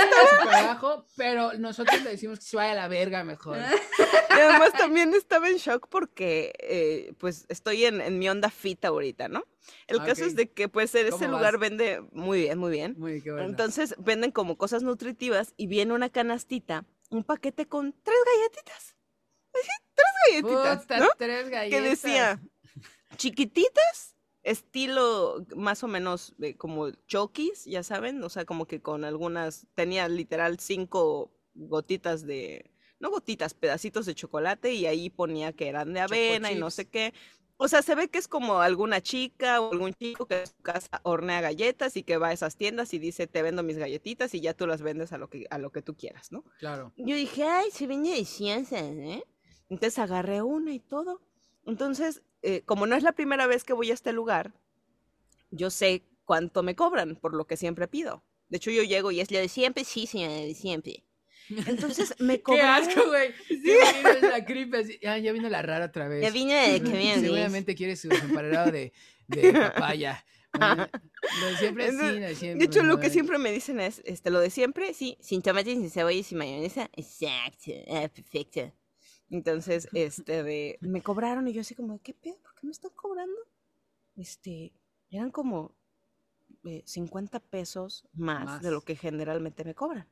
abajo, 0.48 1.06
pero 1.18 1.54
nosotros 1.58 2.02
le 2.04 2.12
decimos 2.12 2.40
que 2.40 2.46
se 2.46 2.56
vaya 2.56 2.72
a 2.72 2.76
la 2.76 2.88
verga 2.88 3.24
mejor. 3.24 3.58
Y 4.34 4.40
además 4.40 4.72
también 4.72 5.14
estaba 5.14 5.50
en 5.50 5.58
shock 5.58 5.88
porque, 5.90 6.54
eh, 6.60 7.14
pues, 7.18 7.46
estoy 7.50 7.84
en, 7.84 8.00
en 8.00 8.18
mi 8.18 8.30
onda 8.30 8.50
fit 8.50 8.84
ahorita, 8.86 9.28
¿no? 9.28 9.44
El 9.88 10.00
Ah, 10.00 10.06
caso 10.06 10.24
es 10.24 10.38
de 10.38 10.50
que, 10.50 10.70
pues, 10.70 10.96
ese 10.96 11.10
¿Cómo 11.10 11.28
lugar 11.28 11.54
vas? 11.58 11.62
vende 11.62 12.02
muy 12.14 12.40
bien, 12.40 12.58
muy 12.58 12.72
bien. 12.72 12.96
Muy 12.98 13.22
qué 13.22 13.30
bueno. 13.32 13.46
Entonces, 13.50 13.94
venden 13.98 14.32
como 14.32 14.58
cosas 14.58 14.84
nutritivas 14.84 15.54
y 15.58 15.68
viene 15.68 15.94
una 15.94 16.10
canastita, 16.10 16.86
un 17.10 17.26
paquete 17.26 17.68
con 17.68 17.92
tres 18.04 18.16
galletitas. 18.26 18.96
Tres 19.52 20.06
galletitas, 20.26 20.88
Puta, 20.88 21.00
¿no? 21.00 21.08
tres 21.18 21.50
Que 21.70 21.82
galletas. 21.82 21.82
decía, 21.82 22.42
chiquititas, 23.18 24.16
estilo 24.44 25.46
más 25.56 25.84
o 25.84 25.88
menos 25.88 26.34
eh, 26.42 26.56
como 26.58 26.92
chokis, 27.08 27.66
ya 27.66 27.84
saben, 27.84 28.24
o 28.24 28.30
sea, 28.30 28.46
como 28.46 28.66
que 28.68 28.82
con 28.82 29.04
algunas, 29.06 29.68
tenía 29.76 30.08
literal 30.10 30.60
cinco 30.60 31.34
gotitas 31.54 32.26
de, 32.26 32.72
no 33.00 33.10
gotitas, 33.12 33.54
pedacitos 33.54 34.06
de 34.06 34.16
chocolate 34.16 34.74
y 34.74 34.86
ahí 34.86 35.10
ponía 35.10 35.54
que 35.54 35.68
eran 35.70 35.94
de 35.94 36.00
avena 36.02 36.52
y 36.52 36.56
no 36.56 36.70
chips. 36.70 36.76
sé 36.76 36.90
qué. 36.90 37.14
O 37.58 37.68
sea, 37.68 37.84
se 37.84 37.94
ve 37.96 38.10
que 38.10 38.18
es 38.18 38.28
como 38.28 38.62
alguna 38.62 39.02
chica 39.02 39.62
o 39.62 39.72
algún 39.72 39.94
chico 39.94 40.28
que 40.28 40.42
en 40.42 40.48
su 40.48 40.62
casa 40.64 41.00
hornea 41.04 41.42
galletas 41.42 41.96
y 41.96 42.04
que 42.04 42.18
va 42.18 42.30
a 42.30 42.34
esas 42.34 42.58
tiendas 42.58 42.94
y 42.96 43.00
dice, 43.00 43.28
te 43.28 43.44
vendo 43.44 43.62
mis 43.64 43.78
galletitas 43.78 44.34
y 44.34 44.42
ya 44.42 44.56
tú 44.56 44.66
las 44.66 44.82
vendes 44.82 45.14
a 45.14 45.20
lo 45.20 45.30
que, 45.30 45.46
a 45.52 45.60
lo 45.60 45.72
que 45.72 45.84
tú 45.84 45.96
quieras, 45.96 46.32
¿no? 46.32 46.44
Claro. 46.58 46.94
Yo 46.96 47.16
dije, 47.16 47.44
ay, 47.44 47.70
se 47.72 47.88
ven 47.88 48.04
deliciosas, 48.04 48.82
¿eh? 48.84 49.24
Entonces 49.72 50.00
agarré 50.00 50.42
una 50.42 50.74
y 50.74 50.80
todo. 50.80 51.22
Entonces, 51.66 52.22
eh, 52.42 52.62
como 52.66 52.88
no 52.88 52.96
es 52.96 53.04
la 53.04 53.14
primera 53.14 53.48
vez 53.48 53.64
que 53.64 53.72
voy 53.72 53.90
a 53.90 53.94
este 53.94 54.12
lugar, 54.12 54.54
yo 55.50 55.70
sé 55.70 56.04
cuánto 56.26 56.62
me 56.62 56.76
cobran, 56.76 57.16
por 57.16 57.34
lo 57.34 57.48
que 57.48 57.56
siempre 57.56 57.88
pido. 57.88 58.22
De 58.50 58.58
hecho, 58.58 58.70
yo 58.70 58.84
llego 58.84 59.12
y 59.12 59.22
es 59.22 59.32
lo 59.32 59.40
de 59.40 59.48
siempre, 59.48 59.86
sí, 59.86 60.08
señora, 60.08 60.34
de 60.34 60.54
siempre. 60.54 61.06
Entonces 61.68 62.14
me 62.20 62.38
Qué 62.38 62.44
cobraron. 62.44 62.90
asco, 62.90 63.08
güey. 63.08 63.32
Sí. 63.48 63.72
la 64.22 64.44
creepy 64.44 64.78
así. 64.78 65.00
Ah, 65.06 65.18
ya 65.18 65.32
vino 65.32 65.48
la 65.48 65.62
rara 65.62 65.86
otra 65.86 66.10
vez. 66.10 66.22
Ya 66.22 66.32
vine 66.32 66.74
de 66.74 66.84
que 66.84 66.98
bien, 66.98 67.22
Seguramente 67.22 67.74
quiere 67.74 67.96
su 67.96 68.10
emparelado 68.12 68.72
de, 68.72 68.92
de 69.28 69.54
papaya. 69.54 70.26
Bueno, 70.54 70.86
lo 71.40 71.48
de 71.48 71.58
siempre 71.58 71.92
sí, 71.92 71.96
lo 71.96 72.04
de 72.04 72.36
siempre. 72.36 72.60
De 72.60 72.66
hecho, 72.66 72.84
lo 72.84 73.00
que 73.00 73.10
siempre 73.10 73.38
me 73.38 73.54
dicen 73.54 73.80
es, 73.80 74.02
este, 74.04 74.32
lo 74.32 74.42
de 74.42 74.50
siempre, 74.50 74.94
sí, 74.94 75.18
sin 75.22 75.42
tomate, 75.42 75.72
sin 75.76 75.90
cebolla 75.90 76.18
y 76.18 76.24
sin 76.24 76.40
mayonesa. 76.40 76.90
Exacto, 76.94 77.72
ah, 77.90 78.10
perfecto. 78.14 78.74
Entonces, 79.32 79.88
este, 79.94 80.44
de, 80.44 80.78
me 80.82 81.02
cobraron 81.02 81.48
y 81.48 81.54
yo 81.54 81.62
así 81.62 81.74
como, 81.76 82.00
¿qué 82.02 82.14
pedo? 82.14 82.38
¿Por 82.42 82.54
qué 82.56 82.66
me 82.68 82.72
están 82.72 82.92
cobrando? 82.96 83.36
Este, 84.16 84.74
eran 85.10 85.32
como 85.32 85.74
eh, 86.66 86.84
50 86.86 87.40
pesos 87.40 88.06
más, 88.14 88.62
de 88.62 88.70
lo 88.72 88.78
Más. 88.78 88.86
que 88.86 88.96
generalmente 88.96 89.64
me 89.64 89.74
cobran. 89.76 90.08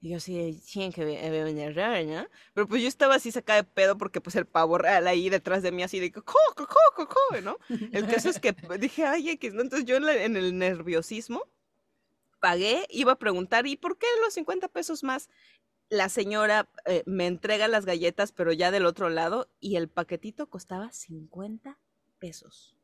Y 0.00 0.10
yo 0.10 0.18
así, 0.18 0.52
sí, 0.62 0.90
que 0.94 1.04
ve- 1.04 1.30
ve- 1.30 1.52
ve- 1.54 1.72
raro, 1.72 2.04
¿no? 2.06 2.26
Pero 2.52 2.68
pues 2.68 2.82
yo 2.82 2.88
estaba 2.88 3.14
así 3.14 3.32
sacada 3.32 3.62
de 3.62 3.68
pedo 3.68 3.96
porque 3.96 4.20
pues 4.20 4.36
el 4.36 4.46
pavo 4.46 4.76
real 4.76 5.06
ahí 5.06 5.30
detrás 5.30 5.62
de 5.62 5.72
mí 5.72 5.82
así 5.82 5.98
de 6.00 6.12
coco, 6.12 6.34
coco, 6.54 6.68
coco, 6.94 7.20
¿no? 7.42 7.56
El 7.92 8.06
caso 8.06 8.28
es 8.28 8.38
que 8.38 8.52
dije, 8.78 9.06
ay, 9.06 9.30
X, 9.30 9.54
¿no? 9.54 9.62
Entonces 9.62 9.86
yo 9.86 9.96
en, 9.96 10.04
la- 10.04 10.22
en 10.22 10.36
el 10.36 10.58
nerviosismo 10.58 11.42
pagué, 12.40 12.86
iba 12.90 13.12
a 13.12 13.18
preguntar, 13.18 13.66
¿y 13.66 13.76
por 13.76 13.98
qué 13.98 14.06
los 14.24 14.34
50 14.34 14.68
pesos 14.68 15.02
más? 15.02 15.28
La 15.88 16.08
señora 16.08 16.68
eh, 16.84 17.02
me 17.06 17.26
entrega 17.26 17.68
las 17.68 17.84
galletas, 17.86 18.32
pero 18.32 18.52
ya 18.52 18.70
del 18.70 18.86
otro 18.86 19.08
lado, 19.08 19.48
y 19.60 19.76
el 19.76 19.88
paquetito 19.88 20.48
costaba 20.48 20.90
50 20.92 21.78
pesos. 22.18 22.76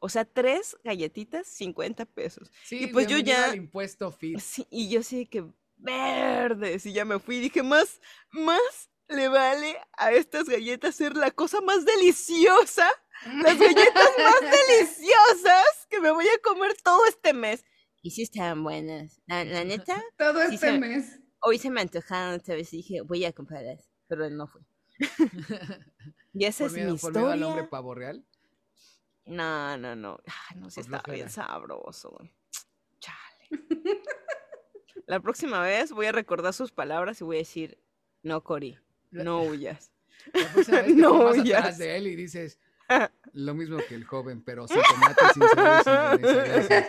O 0.00 0.08
sea, 0.08 0.24
tres 0.24 0.76
galletitas, 0.84 1.46
50 1.48 2.04
pesos. 2.06 2.52
Sí, 2.64 2.84
y 2.84 2.86
pues 2.88 3.06
yo 3.06 3.18
ya- 3.18 3.54
impuesto 3.54 4.12
fit. 4.12 4.38
Sí, 4.38 4.66
y 4.70 4.88
yo 4.90 5.02
sí 5.02 5.26
que 5.26 5.44
verdes. 5.76 6.86
Y 6.86 6.92
ya 6.92 7.04
me 7.04 7.18
fui 7.18 7.36
y 7.36 7.40
dije, 7.40 7.62
más, 7.62 8.00
más 8.30 8.60
le 9.08 9.28
vale 9.28 9.76
a 9.96 10.12
estas 10.12 10.44
galletas 10.48 10.94
ser 10.94 11.16
la 11.16 11.30
cosa 11.30 11.60
más 11.60 11.84
deliciosa, 11.84 12.88
las 13.42 13.58
galletas 13.58 14.10
más 14.18 14.40
deliciosas 14.40 15.86
que 15.88 16.00
me 16.00 16.10
voy 16.10 16.26
a 16.28 16.38
comer 16.42 16.76
todo 16.82 17.04
este 17.06 17.32
mes. 17.32 17.64
Y 18.02 18.10
sí 18.10 18.22
estaban 18.22 18.62
buenas. 18.62 19.20
La, 19.26 19.44
la 19.44 19.64
neta, 19.64 20.02
Todo 20.18 20.46
Sí, 20.48 20.54
este 20.56 20.78
mes. 20.78 21.20
Hoy 21.46 21.58
se 21.58 21.70
me 21.70 21.80
antojaron 21.80 22.34
otra 22.40 22.54
vez 22.56 22.72
y 22.74 22.78
dije, 22.78 23.00
voy 23.02 23.24
a 23.24 23.32
comprarlas. 23.32 23.88
Pero 24.08 24.28
no 24.30 24.46
fue. 24.46 24.62
Y 26.32 26.44
esa 26.44 26.64
Por 26.64 26.66
es 26.66 26.72
miedo, 26.74 26.92
mi 26.92 26.98
por 26.98 27.12
miedo 27.14 27.26
al 27.30 27.42
hombre 27.42 27.62
historia. 27.62 27.70
pavo 27.70 27.94
real. 27.94 28.26
No, 29.24 29.76
no, 29.78 29.96
no. 29.96 30.20
Ay, 30.50 30.58
no, 30.60 30.70
sí 30.70 30.80
estaba 30.80 31.02
bien 31.12 31.30
sabroso, 31.30 32.10
güey. 32.10 32.34
Chale. 33.00 34.02
La 35.06 35.20
próxima 35.20 35.62
vez 35.62 35.92
voy 35.92 36.06
a 36.06 36.12
recordar 36.12 36.52
sus 36.52 36.72
palabras 36.72 37.20
y 37.20 37.24
voy 37.24 37.36
a 37.36 37.38
decir, 37.38 37.78
no, 38.22 38.42
Cori, 38.44 38.78
no 39.10 39.42
huyas. 39.44 39.92
La 40.34 40.52
próxima 40.52 40.82
vez 40.82 40.94
No 40.96 41.30
huyas. 41.30 41.58
atrás 41.60 41.78
de 41.78 41.96
él 41.96 42.06
y 42.08 42.16
dices 42.16 42.58
lo 43.32 43.54
mismo 43.54 43.78
que 43.88 43.94
el 43.94 44.04
joven, 44.04 44.42
pero 44.44 44.66
sin 44.68 44.80
tomate, 44.82 45.22
sin 45.34 45.42
y 45.42 45.48
sin. 46.64 46.84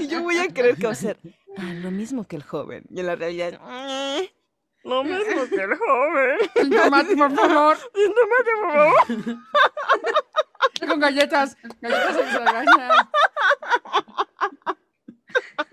Y 0.00 0.08
yo 0.08 0.22
voy 0.22 0.38
a 0.38 0.48
creer 0.48 0.76
que 0.76 0.86
va 0.86 0.92
a 0.92 0.96
ser 0.96 1.18
"Ah, 1.56 1.72
lo 1.74 1.90
mismo 1.90 2.26
que 2.26 2.36
el 2.36 2.42
joven. 2.42 2.84
Y 2.90 3.00
en 3.00 3.06
la 3.06 3.16
realidad, 3.16 3.60
"Eh, 3.68 4.32
lo 4.84 5.04
mismo 5.04 5.46
que 5.48 5.56
el 5.62 5.76
joven. 5.76 6.38
Sin 6.56 6.70
tomate, 6.70 7.16
por 7.16 7.34
favor. 7.34 7.76
Sin 7.94 8.12
tomate, 8.14 8.50
por 8.60 8.72
favor. 8.72 9.38
Con 10.88 11.00
galletas. 11.00 11.56
Galletas 11.80 12.16
extravagantes. 12.16 12.96
Ay, 15.58 15.68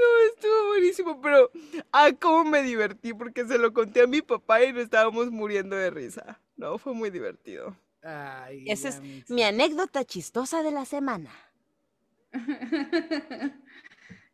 no, 0.00 0.18
estuvo 0.32 0.66
buenísimo, 0.68 1.20
pero 1.20 1.50
ah, 1.92 2.10
cómo 2.20 2.44
me 2.44 2.62
divertí 2.62 3.14
porque 3.14 3.46
se 3.46 3.58
lo 3.58 3.72
conté 3.72 4.02
a 4.02 4.06
mi 4.06 4.22
papá 4.22 4.62
y 4.62 4.72
nos 4.72 4.82
estábamos 4.82 5.30
muriendo 5.30 5.76
de 5.76 5.90
risa. 5.90 6.40
No, 6.56 6.78
fue 6.78 6.94
muy 6.94 7.10
divertido. 7.10 7.76
Ay, 8.02 8.64
Esa 8.68 8.88
es 8.88 9.00
mi 9.28 9.42
anécdota 9.42 10.04
chistosa 10.04 10.62
de 10.62 10.70
la 10.70 10.84
semana. 10.84 11.30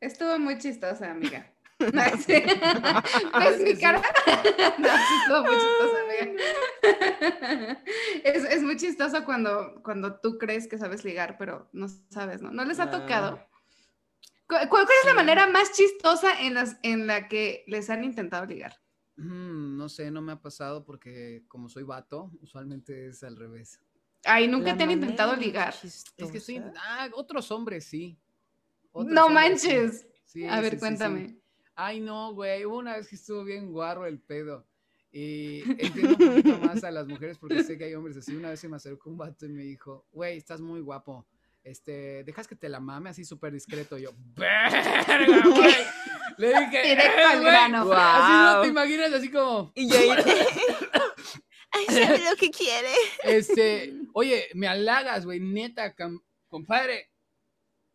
Estuvo 0.01 0.39
muy 0.39 0.59
chistosa, 0.59 1.11
amiga. 1.11 1.52
No, 1.93 2.03
sí. 2.27 2.33
¿Ves 3.39 3.61
mi 3.63 3.79
cara? 3.79 4.03
No, 4.79 4.89
sí 5.07 5.15
estuvo 5.21 5.45
muy 5.45 5.57
chistosa, 5.57 5.97
amiga. 6.03 7.77
Es, 8.25 8.45
es 8.45 8.63
muy 8.63 8.77
chistoso 8.77 9.25
cuando, 9.25 9.81
cuando 9.83 10.19
tú 10.21 10.39
crees 10.39 10.67
que 10.69 10.79
sabes 10.79 11.05
ligar, 11.05 11.37
pero 11.39 11.69
no 11.73 11.89
sabes, 12.11 12.41
¿no? 12.43 12.51
¿No 12.51 12.65
les 12.65 12.79
ha 12.81 12.85
Ah. 12.85 12.91
tocado? 12.91 13.37
¿Cu- 14.47 14.57
¿Cuál, 14.57 14.69
cuál 14.69 14.83
es 14.85 15.07
la 15.07 15.15
manera 15.15 15.47
más 15.47 15.73
chistosa 15.73 16.41
en, 16.41 16.55
las, 16.55 16.77
en 16.83 17.07
la 17.07 17.29
que 17.29 17.65
les 17.67 17.89
han 17.91 18.05
intentado 18.05 18.45
ligar? 18.47 18.77
Mm, 19.17 19.77
no 19.77 19.89
sé, 19.89 20.11
no 20.11 20.21
me 20.23 20.33
ha 20.33 20.41
pasado 20.41 20.85
porque 20.85 21.45
como 21.49 21.69
soy 21.69 21.83
vato, 21.85 22.31
usualmente 22.41 23.09
es 23.09 23.23
al 23.23 23.37
revés. 23.37 23.81
Ay, 24.25 24.49
nunca 24.49 24.71
La 24.73 24.77
te 24.77 24.85
han 24.85 24.91
intentado 24.91 25.37
ligar. 25.37 25.75
Es 25.83 26.05
que. 26.17 26.63
Ah, 26.77 27.09
otros 27.15 27.51
hombres 27.51 27.85
sí. 27.85 28.17
Otros 28.93 29.13
No 29.13 29.27
hombres, 29.27 29.49
manches. 29.65 30.07
Sí, 30.25 30.45
A 30.45 30.57
sí, 30.57 30.63
ver, 30.63 30.65
sí, 30.65 30.71
sí. 30.71 30.81
cuéntame. 30.81 31.42
Ay, 31.75 32.01
no, 32.01 32.35
güey. 32.35 32.65
Hubo 32.65 32.79
una 32.79 32.97
vez 32.97 33.09
que 33.09 33.17
estuvo 33.17 33.45
bien 33.45 33.71
guarro 33.73 34.07
el 34.07 34.19
pedo. 34.21 34.67
Y 35.11 35.61
entiendo 35.79 36.17
un 36.19 36.43
poquito 36.43 36.59
más 36.59 36.83
a 36.85 36.91
las 36.91 37.07
mujeres 37.07 37.39
porque 37.39 37.63
sé 37.65 37.77
que 37.77 37.85
hay 37.85 37.95
hombres 37.95 38.17
así. 38.17 38.35
Una 38.35 38.51
vez 38.51 38.61
se 38.61 38.69
me 38.69 38.77
acercó 38.77 39.11
un 39.11 39.19
vato 39.19 39.47
y 39.47 39.51
me 39.51 39.63
dijo, 39.63 40.07
güey, 40.13 40.37
estás 40.39 40.61
muy 40.61 40.81
guapo. 40.81 41.27
Este, 41.65 42.25
dejas 42.25 42.49
que 42.49 42.57
te 42.57 42.69
la 42.69 42.81
mame 42.81 43.11
así 43.11 43.25
súper 43.25 43.53
discreto. 43.53 43.97
Y 43.99 44.03
yo, 44.03 44.11
¡verga, 44.35 45.43
güey! 45.45 45.75
Le 46.39 46.49
dije, 46.49 46.83
Directo 46.83 47.19
"Eh, 47.21 47.25
al 47.25 47.41
güey". 47.41 47.51
grano. 47.53 47.93
Así 47.93 48.33
no 48.57 48.63
te 48.63 48.69
imaginas, 48.69 49.13
así 49.13 49.31
como, 49.31 49.71
Y 49.75 49.89
yo 49.89 49.97
Ay, 51.75 51.87
sabe 51.87 52.19
lo 52.29 52.37
que 52.37 52.51
quiere. 52.51 52.89
este, 53.25 53.95
oye, 54.13 54.49
me 54.55 54.67
halagas, 54.67 55.25
güey, 55.25 55.41
neta, 55.41 55.95
compadre. 56.49 57.12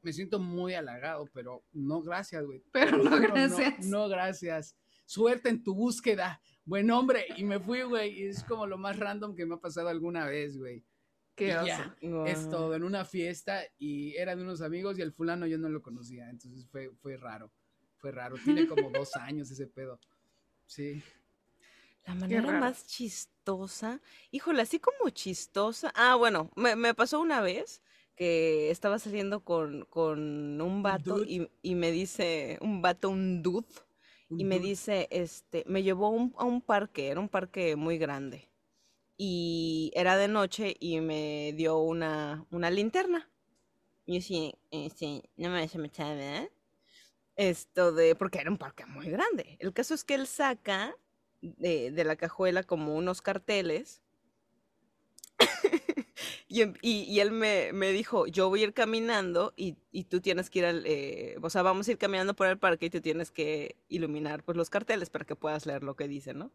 Me 0.07 0.13
siento 0.13 0.39
muy 0.39 0.73
halagado, 0.73 1.25
pero 1.33 1.65
no 1.73 2.01
gracias, 2.01 2.45
güey. 2.45 2.63
Pero 2.71 2.95
no 2.95 3.19
gracias. 3.19 3.85
No, 3.85 4.07
gracias. 4.07 4.73
Suerte 5.05 5.49
en 5.49 5.61
tu 5.61 5.75
búsqueda. 5.75 6.39
Buen 6.63 6.89
hombre. 6.91 7.25
Y 7.35 7.43
me 7.43 7.59
fui, 7.59 7.81
güey. 7.81 8.17
Y 8.17 8.27
es 8.27 8.41
como 8.45 8.65
lo 8.65 8.77
más 8.77 8.97
random 8.97 9.35
que 9.35 9.45
me 9.45 9.55
ha 9.55 9.59
pasado 9.59 9.89
alguna 9.89 10.25
vez, 10.25 10.57
güey. 10.57 10.85
Qué 11.35 11.47
Y 11.99 12.07
Es 12.25 12.49
todo, 12.49 12.73
en 12.73 12.85
una 12.85 13.03
fiesta 13.03 13.63
y 13.77 14.15
eran 14.15 14.39
unos 14.39 14.61
amigos 14.61 14.97
y 14.97 15.01
el 15.01 15.11
fulano 15.11 15.45
yo 15.45 15.57
no 15.57 15.67
lo 15.67 15.81
conocía. 15.81 16.29
Entonces 16.29 16.65
fue, 16.67 16.89
fue 17.01 17.17
raro. 17.17 17.51
Fue 17.97 18.13
raro. 18.13 18.37
Tiene 18.41 18.65
como 18.65 18.89
dos 18.89 19.13
años 19.17 19.51
ese 19.51 19.67
pedo. 19.67 19.99
Sí. 20.65 21.03
La 22.05 22.15
manera 22.15 22.61
más 22.61 22.87
chistosa. 22.87 23.99
Híjole, 24.31 24.61
así 24.61 24.79
como 24.79 25.09
chistosa. 25.09 25.91
Ah, 25.93 26.15
bueno, 26.15 26.49
me, 26.55 26.77
me 26.77 26.93
pasó 26.93 27.19
una 27.19 27.41
vez 27.41 27.81
que 28.17 28.71
estaba 28.71 28.99
saliendo 28.99 29.41
con, 29.45 29.85
con 29.85 30.61
un 30.61 30.83
vato 30.83 31.23
y, 31.23 31.49
y 31.63 31.75
me 31.75 31.91
dice, 31.91 32.59
un 32.61 32.81
vato, 32.81 33.09
un 33.11 33.43
dude, 33.43 33.67
y 34.37 34.45
me 34.45 34.59
Dude. 34.59 34.69
dice, 34.69 35.07
este, 35.11 35.63
me 35.67 35.83
llevó 35.83 36.07
a 36.07 36.11
un- 36.11 36.35
a 36.37 36.45
un 36.45 36.61
parque, 36.61 37.09
era 37.09 37.19
un 37.21 37.29
parque 37.29 37.75
muy 37.77 37.97
grande. 37.99 38.49
Y 39.17 39.91
era 39.95 40.17
de 40.17 40.27
noche 40.27 40.75
y 40.79 41.01
me 41.01 41.53
dio 41.55 41.79
una, 41.79 42.45
una 42.51 42.69
linterna. 42.71 43.29
Y 44.05 44.15
yo 44.15 44.21
sí, 44.21 44.53
este, 44.71 45.29
no 45.37 45.49
me 45.51 45.63
a 45.63 45.77
meter, 45.79 46.17
¿verdad? 46.17 46.49
Esto 47.35 47.91
de, 47.93 48.15
porque 48.15 48.39
era 48.39 48.51
un 48.51 48.57
parque 48.57 48.85
muy 48.85 49.07
grande. 49.09 49.57
El 49.59 49.73
caso 49.73 49.93
es 49.95 50.03
que 50.03 50.15
él 50.15 50.27
saca 50.27 50.95
de, 51.41 51.91
de 51.91 52.03
la 52.03 52.15
cajuela 52.15 52.63
como 52.63 52.95
unos 52.95 53.21
carteles. 53.21 54.01
Y, 56.47 56.61
em- 56.61 56.75
y- 56.81 57.19
él 57.19 57.31
me, 57.31 57.91
dijo, 57.91 58.25
yo 58.27 58.49
voy 58.49 58.61
a 58.61 58.63
ir 58.65 58.73
caminando 58.73 59.53
y, 59.57 59.75
tú 60.05 60.21
tienes 60.21 60.49
que 60.49 60.59
ir 60.59 60.65
al, 60.65 60.83
eh, 60.85 61.37
o 61.41 61.49
sea, 61.49 61.61
vamos 61.61 61.87
a 61.87 61.91
ir 61.91 61.97
caminando 61.97 62.35
por 62.35 62.47
el 62.47 62.57
parque 62.57 62.85
y 62.87 62.89
tú 62.89 63.01
tienes 63.01 63.31
que 63.31 63.75
iluminar 63.89 64.43
pues 64.43 64.55
los 64.57 64.69
carteles 64.69 65.09
para 65.09 65.25
que 65.25 65.35
puedas 65.35 65.65
leer 65.65 65.83
lo 65.83 65.95
que 65.95 66.07
dice, 66.07 66.33
¿no? 66.33 66.51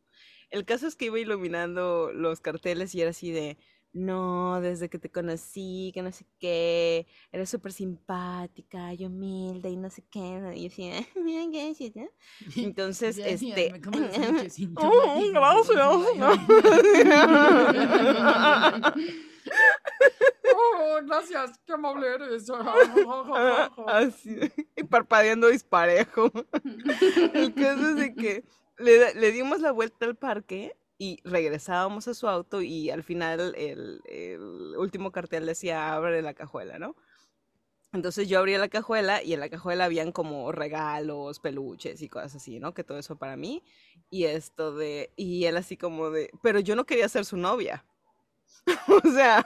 El 0.51 0.65
caso 0.65 0.87
es 0.87 0.97
que 0.97 1.07
iba 1.07 1.19
iluminando 1.19 2.13
los 2.13 2.41
carteles 2.41 2.95
y 2.95 3.03
era 3.03 3.11
así 3.11 3.31
de, 3.33 3.59
no, 3.93 4.61
desde 4.61 4.89
que 4.89 4.99
te 4.99 5.11
conocí, 5.11 5.91
que 5.95 6.03
no 6.03 6.11
sé 6.13 6.25
qué, 6.39 7.07
eres 7.31 7.51
súper 7.51 7.73
simpática 7.73 8.95
y 8.95 9.05
humilde 9.05 9.71
y 9.71 9.77
no 9.77 9.91
sé 9.91 10.03
qué, 10.11 10.41
¿no? 10.41 10.53
y 10.53 10.63
yo 10.63 10.69
así, 10.69 10.91
mira 11.17 11.45
qué 11.51 11.69
gracias, 11.69 11.93
¿no? 11.95 12.09
Entonces, 12.57 13.17
Ya, 13.17 13.27
ya, 13.27 13.33
este... 13.33 13.73
me 13.73 13.81
Oh. 14.77 15.23
Oh, 20.55 21.01
gracias, 21.05 21.59
qué 21.67 21.73
amable 21.73 22.15
eres. 22.15 22.47
Así, 23.87 24.39
y 24.77 24.85
parpadeando 24.85 25.49
disparejo. 25.49 26.31
El 27.33 27.55
caso 27.55 27.91
es 27.91 27.97
de 27.97 28.15
que 28.15 28.45
le, 28.79 29.15
le 29.15 29.33
dimos 29.33 29.61
la 29.61 29.73
vuelta 29.73 30.07
al 30.07 30.17
parque 30.17 30.77
y 31.03 31.21
regresábamos 31.25 32.07
a 32.07 32.15
su 32.15 32.29
auto 32.29 32.63
y 32.63 32.89
al 32.91 33.03
final 33.03 33.57
el, 33.57 34.01
el 34.05 34.77
último 34.79 35.11
cartel 35.11 35.47
decía 35.47 35.93
abre 35.95 36.23
la 36.23 36.33
cajuela, 36.33 36.79
¿no? 36.79 36.95
Entonces 37.93 38.29
yo 38.29 38.39
abría 38.39 38.61
la 38.61 38.69
cajuela 38.69 39.21
y 39.21 39.33
en 39.33 39.41
la 39.41 39.49
cajuela 39.49 39.87
habían 39.87 40.13
como 40.13 40.53
regalos, 40.53 41.41
peluches 41.41 42.03
y 42.03 42.09
cosas 42.09 42.37
así, 42.37 42.61
¿no? 42.61 42.73
Que 42.73 42.85
todo 42.85 43.01
eso 43.01 43.17
para 43.17 43.37
mí. 43.37 43.65
Y 44.11 44.27
esto 44.27 44.77
de, 44.77 45.11
y 45.17 45.47
él 45.47 45.57
así 45.57 45.77
como 45.77 46.11
de, 46.11 46.31
pero 46.41 46.61
yo 46.61 46.77
no 46.77 46.87
quería 46.87 47.09
ser 47.09 47.25
su 47.25 47.37
novia. 47.37 47.85
o 49.05 49.11
sea, 49.11 49.45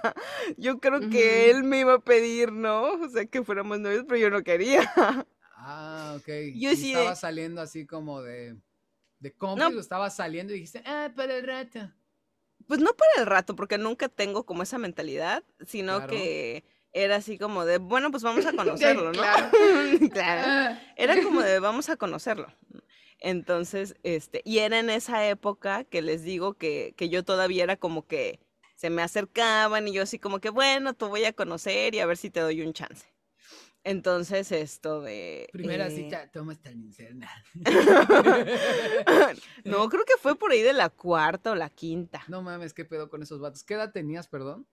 yo 0.58 0.78
creo 0.78 1.08
que 1.08 1.50
él 1.50 1.64
me 1.64 1.80
iba 1.80 1.94
a 1.94 2.00
pedir, 2.00 2.52
¿no? 2.52 2.82
O 3.02 3.08
sea, 3.08 3.24
que 3.24 3.42
fuéramos 3.42 3.80
novios, 3.80 4.04
pero 4.06 4.18
yo 4.18 4.28
no 4.28 4.42
quería. 4.42 4.92
ah, 5.56 6.18
ok. 6.18 6.28
Yo 6.54 6.76
sí 6.76 6.92
estaba 6.92 7.16
saliendo 7.16 7.62
así 7.62 7.86
como 7.86 8.20
de, 8.20 8.56
de 9.18 9.32
cómplice, 9.32 9.80
estaba 9.80 10.10
saliendo 10.10 10.52
y 10.52 10.56
dijiste, 10.56 10.82
ah, 10.86 11.10
para 11.14 11.36
el 11.36 11.46
rato. 11.46 11.90
Pues 12.66 12.80
no 12.80 12.92
para 12.94 13.10
el 13.18 13.26
rato, 13.26 13.54
porque 13.54 13.78
nunca 13.78 14.08
tengo 14.08 14.44
como 14.44 14.62
esa 14.62 14.78
mentalidad, 14.78 15.44
sino 15.66 16.06
que 16.06 16.64
era 16.92 17.16
así 17.16 17.38
como 17.38 17.64
de, 17.64 17.78
bueno, 17.78 18.10
pues 18.10 18.22
vamos 18.22 18.46
a 18.46 18.52
conocerlo, 18.56 19.12
¿no? 19.12 19.22
claro. 20.10 20.42
Ah. 20.46 20.80
Era 20.96 21.22
como 21.22 21.42
de, 21.42 21.60
vamos 21.60 21.88
a 21.88 21.96
conocerlo. 21.96 22.48
Entonces, 23.18 23.96
este, 24.02 24.42
y 24.44 24.58
era 24.58 24.78
en 24.78 24.90
esa 24.90 25.26
época 25.26 25.84
que 25.84 26.02
les 26.02 26.22
digo 26.22 26.54
que, 26.54 26.94
que 26.96 27.08
yo 27.08 27.24
todavía 27.24 27.64
era 27.64 27.76
como 27.76 28.06
que 28.06 28.40
se 28.74 28.90
me 28.90 29.02
acercaban 29.02 29.88
y 29.88 29.92
yo 29.92 30.02
así 30.02 30.18
como 30.18 30.38
que, 30.38 30.50
bueno, 30.50 30.94
te 30.94 31.06
voy 31.06 31.24
a 31.24 31.32
conocer 31.32 31.94
y 31.94 32.00
a 32.00 32.06
ver 32.06 32.16
si 32.16 32.30
te 32.30 32.40
doy 32.40 32.62
un 32.62 32.72
chance. 32.72 33.06
Entonces, 33.86 34.50
esto 34.50 35.00
de. 35.00 35.48
Primera 35.52 35.86
eh 35.86 35.92
cita, 35.92 36.28
toma 36.32 36.54
esta 36.54 36.72
linterna. 36.72 37.30
no, 39.64 39.88
creo 39.88 40.04
que 40.04 40.16
fue 40.20 40.36
por 40.36 40.50
ahí 40.50 40.60
de 40.60 40.72
la 40.72 40.88
cuarta 40.90 41.52
o 41.52 41.54
la 41.54 41.70
quinta. 41.70 42.24
No 42.26 42.42
mames, 42.42 42.74
qué 42.74 42.84
pedo 42.84 43.08
con 43.08 43.22
esos 43.22 43.38
vatos. 43.38 43.62
¿Qué 43.62 43.74
edad 43.74 43.92
tenías, 43.92 44.26
perdón? 44.26 44.66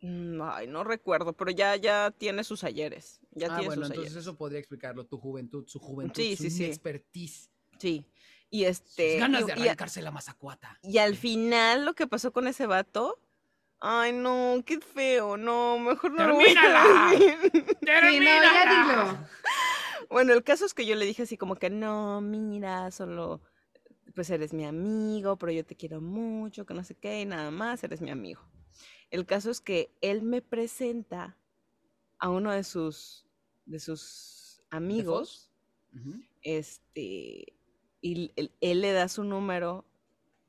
Mm, 0.00 0.40
ay, 0.42 0.66
no 0.66 0.82
recuerdo, 0.82 1.34
pero 1.34 1.50
ya, 1.50 1.76
ya 1.76 2.10
tiene 2.10 2.42
sus 2.42 2.64
ayeres. 2.64 3.20
Ya 3.32 3.48
ah, 3.48 3.58
tiene 3.58 3.66
bueno, 3.66 3.84
entonces 3.84 4.16
eso 4.16 4.34
podría 4.34 4.60
explicarlo, 4.60 5.04
tu 5.04 5.18
juventud, 5.18 5.64
su 5.66 5.78
juventud, 5.78 6.22
sí, 6.22 6.36
su 6.36 6.48
sí, 6.48 6.64
expertise. 6.64 7.50
Sí. 7.78 8.06
Y 8.48 8.64
este. 8.64 9.18
ganas 9.18 9.44
de 9.44 9.52
arrancarse 9.52 10.00
la 10.00 10.10
mazacuata. 10.10 10.78
Y 10.82 10.96
al 10.96 11.16
final 11.16 11.84
lo 11.84 11.92
que 11.92 12.06
pasó 12.06 12.32
con 12.32 12.46
ese 12.46 12.66
vato. 12.66 13.20
Ay, 13.86 14.14
no, 14.14 14.62
qué 14.64 14.80
feo, 14.80 15.36
no, 15.36 15.78
mejor 15.78 16.12
no 16.12 16.16
¡Termínala! 16.16 17.12
¡Termínala! 17.82 19.28
Bueno, 20.08 20.32
el 20.32 20.42
caso 20.42 20.64
es 20.64 20.72
que 20.72 20.86
yo 20.86 20.94
le 20.94 21.04
dije 21.04 21.24
así 21.24 21.36
como 21.36 21.56
que 21.56 21.68
no, 21.68 22.22
mira, 22.22 22.90
solo 22.90 23.42
pues 24.14 24.30
eres 24.30 24.54
mi 24.54 24.64
amigo, 24.64 25.36
pero 25.36 25.52
yo 25.52 25.66
te 25.66 25.76
quiero 25.76 26.00
mucho, 26.00 26.64
que 26.64 26.72
no 26.72 26.82
sé 26.82 26.94
qué, 26.94 27.20
y 27.20 27.26
nada 27.26 27.50
más, 27.50 27.84
eres 27.84 28.00
mi 28.00 28.10
amigo. 28.10 28.40
El 29.10 29.26
caso 29.26 29.50
es 29.50 29.60
que 29.60 29.94
él 30.00 30.22
me 30.22 30.40
presenta 30.40 31.36
a 32.18 32.30
uno 32.30 32.52
de 32.52 32.64
sus, 32.64 33.26
de 33.66 33.80
sus 33.80 34.62
amigos, 34.70 35.50
este, 36.40 37.54
y 38.00 38.32
él, 38.62 38.80
le 38.80 38.92
da 38.92 39.08
su 39.08 39.24
número, 39.24 39.84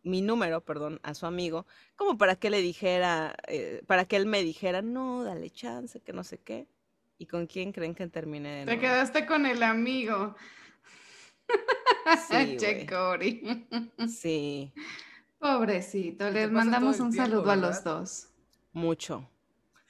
mi 0.06 0.22
número, 0.22 0.62
perdón, 0.62 0.99
a 1.03 1.14
su 1.14 1.26
amigo, 1.26 1.66
como 1.97 2.18
para 2.18 2.36
que 2.36 2.49
le 2.49 2.62
dijera, 2.62 3.36
eh, 3.47 3.82
para 3.88 4.06
que 4.06 4.16
él 4.16 4.26
me 4.26 4.41
dijera, 4.43 4.82
no, 4.82 5.24
dale 5.24 5.49
chance, 5.49 5.99
que 5.99 6.14
no 6.14 6.24
sé 6.24 6.38
qué. 6.38 6.68
¿Y 7.18 7.26
con 7.28 7.47
quién 7.47 7.72
creen 7.72 7.95
que 7.95 8.08
termine 8.08 8.49
de 8.49 8.66
Te 8.66 8.80
quedaste 8.80 9.26
con 9.26 9.45
el 9.45 9.64
amigo. 9.64 10.36
Sí, 12.30 12.58
che, 12.58 12.88
Sí. 14.08 14.74
Pobrecito, 15.39 16.30
les 16.30 16.49
mandamos 16.51 16.99
un 16.99 17.14
saludo 17.14 17.51
a 17.51 17.56
los 17.56 17.84
dos 17.84 18.30
mucho. 18.76 19.30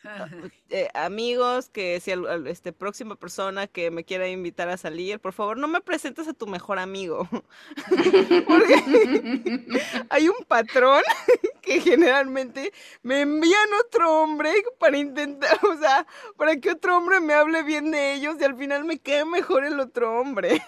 Eh, 0.70 0.90
amigos, 0.96 1.70
que 1.70 2.00
si 2.00 2.12
este 2.48 2.74
próxima 2.74 3.16
persona 3.16 3.68
que 3.68 3.92
me 3.92 4.04
quiera 4.04 4.28
invitar 4.28 4.68
a 4.68 4.78
salir, 4.78 5.20
por 5.20 5.32
favor, 5.32 5.58
no 5.58 5.68
me 5.68 5.80
presentes 5.80 6.28
a 6.28 6.34
tu 6.34 6.48
mejor 6.48 6.80
amigo. 6.80 7.30
Porque 8.48 8.76
hay 10.10 10.28
un 10.28 10.44
patrón 10.48 11.04
que 11.62 11.80
generalmente 11.82 12.74
me 13.04 13.22
envían 13.22 13.70
otro 13.86 14.22
hombre 14.22 14.52
para 14.80 14.98
intentar, 14.98 15.58
o 15.64 15.78
sea, 15.78 16.06
para 16.36 16.58
que 16.58 16.72
otro 16.72 16.98
hombre 16.98 17.20
me 17.22 17.34
hable 17.34 17.62
bien 17.64 17.92
de 17.92 18.16
ellos 18.16 18.36
y 18.40 18.44
al 18.44 18.58
final 18.58 18.86
me 18.86 19.00
quede 19.00 19.24
mejor 19.24 19.66
el 19.66 19.80
otro 19.80 20.20
hombre. 20.20 20.62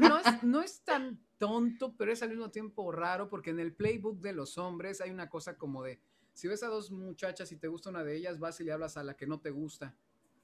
no, 0.00 0.20
no 0.42 0.62
es 0.62 0.80
tan 0.82 1.20
tonto, 1.38 1.94
pero 1.96 2.12
es 2.12 2.22
al 2.22 2.30
mismo 2.30 2.50
tiempo 2.50 2.90
raro 2.92 3.28
porque 3.28 3.50
en 3.50 3.60
el 3.60 3.74
playbook 3.74 4.20
de 4.20 4.32
los 4.32 4.58
hombres 4.58 5.00
hay 5.00 5.10
una 5.10 5.28
cosa 5.28 5.56
como 5.56 5.82
de 5.82 6.00
si 6.36 6.48
ves 6.48 6.62
a 6.62 6.68
dos 6.68 6.90
muchachas 6.90 7.50
y 7.50 7.56
te 7.56 7.66
gusta 7.66 7.88
una 7.88 8.04
de 8.04 8.14
ellas, 8.14 8.38
vas 8.38 8.60
y 8.60 8.64
le 8.64 8.70
hablas 8.70 8.98
a 8.98 9.02
la 9.02 9.16
que 9.16 9.26
no 9.26 9.40
te 9.40 9.50
gusta 9.50 9.96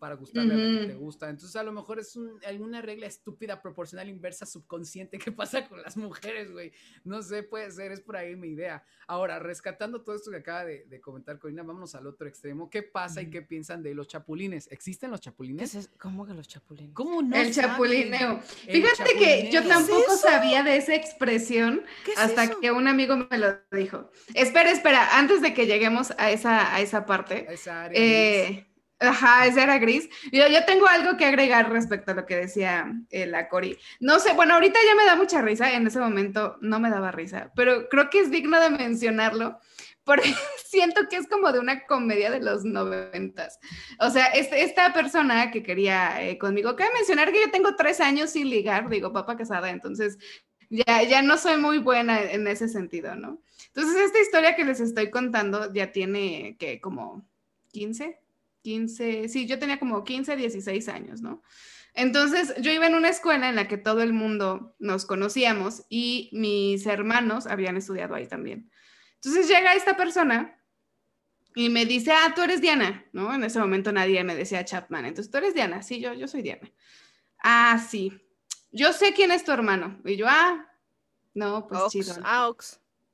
para 0.03 0.17
gustarle 0.17 0.55
a 0.55 0.57
la 0.57 0.81
que 0.81 0.87
te 0.89 0.95
gusta. 0.95 1.31
Entonces, 1.31 1.55
a 1.55 1.63
lo 1.63 1.71
mejor 1.71 2.01
es 2.01 2.19
alguna 2.45 2.83
regla 2.83 3.07
estúpida, 3.07 3.63
proporcional, 3.63 4.09
inversa, 4.09 4.45
subconsciente 4.45 5.17
que 5.17 5.31
pasa 5.31 5.69
con 5.69 5.81
las 5.81 5.97
mujeres, 5.97 6.51
güey. 6.51 6.73
No 7.05 7.23
sé, 7.23 7.45
puede 7.45 7.71
ser, 7.71 7.93
es 7.93 8.01
por 8.01 8.17
ahí 8.17 8.35
mi 8.35 8.49
idea. 8.49 8.85
Ahora, 9.07 9.39
rescatando 9.39 10.03
todo 10.03 10.17
esto 10.17 10.33
que 10.33 10.39
acaba 10.39 10.65
de, 10.65 11.01
comentar 11.01 11.39
Corina, 11.39 11.63
vámonos 11.63 11.95
al 11.95 12.09
otro 12.09 12.27
extremo. 12.27 12.69
¿Qué 12.69 12.83
pasa 12.83 13.23
y 13.23 13.31
qué 13.31 13.43
piensan 13.43 13.81
de 13.81 13.95
los 13.95 14.09
chapulines? 14.09 14.67
¿Existen 14.73 15.09
los 15.09 15.21
chapulines? 15.21 15.89
¿Cómo 16.01 16.27
que 16.27 16.35
los 16.35 16.49
chapulines? 16.49 16.95
¿Cómo 16.95 17.23
no? 17.23 17.37
El 17.37 17.55
chapulineo. 17.55 18.41
Fíjate 18.41 19.15
que 19.17 19.51
yo 19.53 19.65
tampoco 19.69 20.17
sabía 20.17 20.65
de 20.65 20.79
esa 20.79 20.97
expresión 20.97 21.85
hasta 22.17 22.51
que 22.59 22.73
un 22.73 22.89
amigo 22.89 23.17
me 23.17 23.39
lo 23.39 23.57
dijo. 23.71 24.11
Espera, 24.35 24.73
espera, 24.73 25.17
antes 25.17 25.41
de 25.43 25.55
que 25.55 25.67
lleguemos 25.67 26.13
a 26.19 26.33
esa, 26.33 26.75
a 26.75 26.81
esa 26.81 27.07
parte. 27.07 27.47
A 27.49 27.53
esa 27.53 27.85
área 27.85 28.01
eh, 28.01 28.67
Ajá, 29.03 29.47
ese 29.47 29.63
era 29.63 29.79
gris. 29.79 30.09
Yo, 30.31 30.47
yo 30.49 30.65
tengo 30.65 30.87
algo 30.87 31.17
que 31.17 31.25
agregar 31.25 31.71
respecto 31.71 32.13
a 32.13 32.15
lo 32.15 32.25
que 32.25 32.37
decía 32.37 32.93
eh, 33.11 33.27
la 33.27 33.49
Cori. 33.49 33.77
No 34.01 34.19
sé, 34.21 34.33
bueno, 34.35 34.55
ahorita 34.55 34.79
ya 34.87 34.95
me 34.95 35.05
da 35.05 35.17
mucha 35.17 35.43
risa, 35.43 35.73
en 35.73 35.87
ese 35.87 35.99
momento 35.99 36.57
no 36.61 36.79
me 36.81 36.91
daba 36.91 37.11
risa, 37.11 37.51
pero 37.57 37.89
creo 37.89 38.11
que 38.11 38.21
es 38.21 38.31
digno 38.31 38.61
de 38.61 38.71
mencionarlo 38.71 39.59
porque 40.05 40.33
siento 40.65 41.03
que 41.09 41.17
es 41.17 41.29
como 41.29 41.53
de 41.53 41.59
una 41.59 41.87
comedia 41.87 42.31
de 42.31 42.41
los 42.41 42.65
noventas. 42.65 43.59
O 43.99 44.11
sea, 44.11 44.27
este, 44.27 44.63
esta 44.63 44.93
persona 44.93 45.51
que 45.51 45.63
quería 45.63 46.23
eh, 46.23 46.39
conmigo, 46.39 46.77
cabe 46.77 46.91
mencionar 46.95 47.33
que 47.33 47.41
yo 47.41 47.51
tengo 47.51 47.77
tres 47.77 48.01
años 48.01 48.31
sin 48.31 48.51
ligar, 48.51 48.89
digo, 48.89 49.13
papá 49.13 49.37
casada, 49.37 49.71
entonces 49.71 50.19
ya, 50.71 51.03
ya 51.03 51.23
no 51.23 51.37
soy 51.37 51.59
muy 51.59 51.79
buena 51.79 52.23
en 52.23 52.47
ese 52.47 52.69
sentido, 52.69 53.15
¿no? 53.15 53.43
Entonces, 53.75 54.03
esta 54.03 54.21
historia 54.21 54.57
que 54.57 54.65
les 54.65 54.81
estoy 54.81 55.11
contando 55.11 55.73
ya 55.73 55.93
tiene 55.93 56.57
que 56.59 56.81
como 56.81 57.27
15, 57.73 58.22
15, 58.63 59.29
sí, 59.29 59.47
yo 59.47 59.59
tenía 59.59 59.79
como 59.79 60.05
15, 60.05 60.37
16 60.37 60.89
años, 60.89 61.21
¿no? 61.21 61.43
Entonces, 61.95 62.55
yo 62.61 62.73
iba 62.73 62.87
en 62.87 62.95
una 62.95 63.11
escuela 63.11 63.49
en 63.49 63.57
la 63.57 63.69
que 63.69 63.77
todo 63.77 64.03
el 64.03 64.13
mundo 64.13 64.75
nos 64.79 65.05
conocíamos 65.05 65.85
y 65.91 66.31
mis 66.33 66.87
hermanos 66.87 67.47
habían 67.47 67.77
estudiado 67.77 68.15
ahí 68.15 68.27
también. 68.27 68.71
Entonces 69.17 69.47
llega 69.47 69.75
esta 69.75 69.97
persona 69.97 70.59
y 71.55 71.69
me 71.69 71.85
dice, 71.85 72.13
ah, 72.13 72.33
tú 72.35 72.43
eres 72.43 72.61
Diana, 72.61 73.05
¿no? 73.13 73.35
En 73.35 73.45
ese 73.45 73.59
momento 73.59 73.93
nadie 73.93 74.25
me 74.25 74.35
decía 74.35 74.65
Chapman. 74.65 75.05
Entonces, 75.05 75.31
tú 75.31 75.39
eres 75.39 75.55
Diana, 75.55 75.83
sí, 75.83 76.01
yo, 76.01 76.15
yo 76.15 76.27
soy 76.29 76.43
Diana. 76.43 76.73
Ah, 77.39 77.79
sí. 77.79 78.13
Yo 78.71 78.93
sé 78.95 79.13
quién 79.13 79.31
es 79.31 79.45
tu 79.45 79.53
hermano. 79.53 80.01
Y 80.05 80.17
yo, 80.17 80.27
ah, 80.29 80.67
no, 81.35 81.67
pues 81.69 81.89
chido. 81.91 82.15
Ah, 82.25 82.51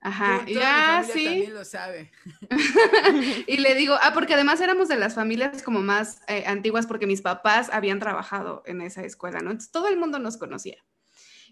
Ajá, 0.00 0.44
ya 0.46 1.04
sí. 1.04 1.24
También 1.24 1.54
lo 1.54 1.64
sabe. 1.64 2.12
y 3.46 3.56
le 3.56 3.74
digo, 3.74 3.96
ah, 4.00 4.12
porque 4.14 4.34
además 4.34 4.60
éramos 4.60 4.88
de 4.88 4.96
las 4.96 5.14
familias 5.14 5.62
como 5.62 5.80
más 5.80 6.20
eh, 6.28 6.44
antiguas 6.46 6.86
porque 6.86 7.06
mis 7.06 7.20
papás 7.20 7.68
habían 7.72 7.98
trabajado 7.98 8.62
en 8.66 8.80
esa 8.80 9.02
escuela, 9.02 9.40
¿no? 9.40 9.50
Entonces 9.50 9.72
todo 9.72 9.88
el 9.88 9.96
mundo 9.96 10.18
nos 10.18 10.36
conocía. 10.36 10.76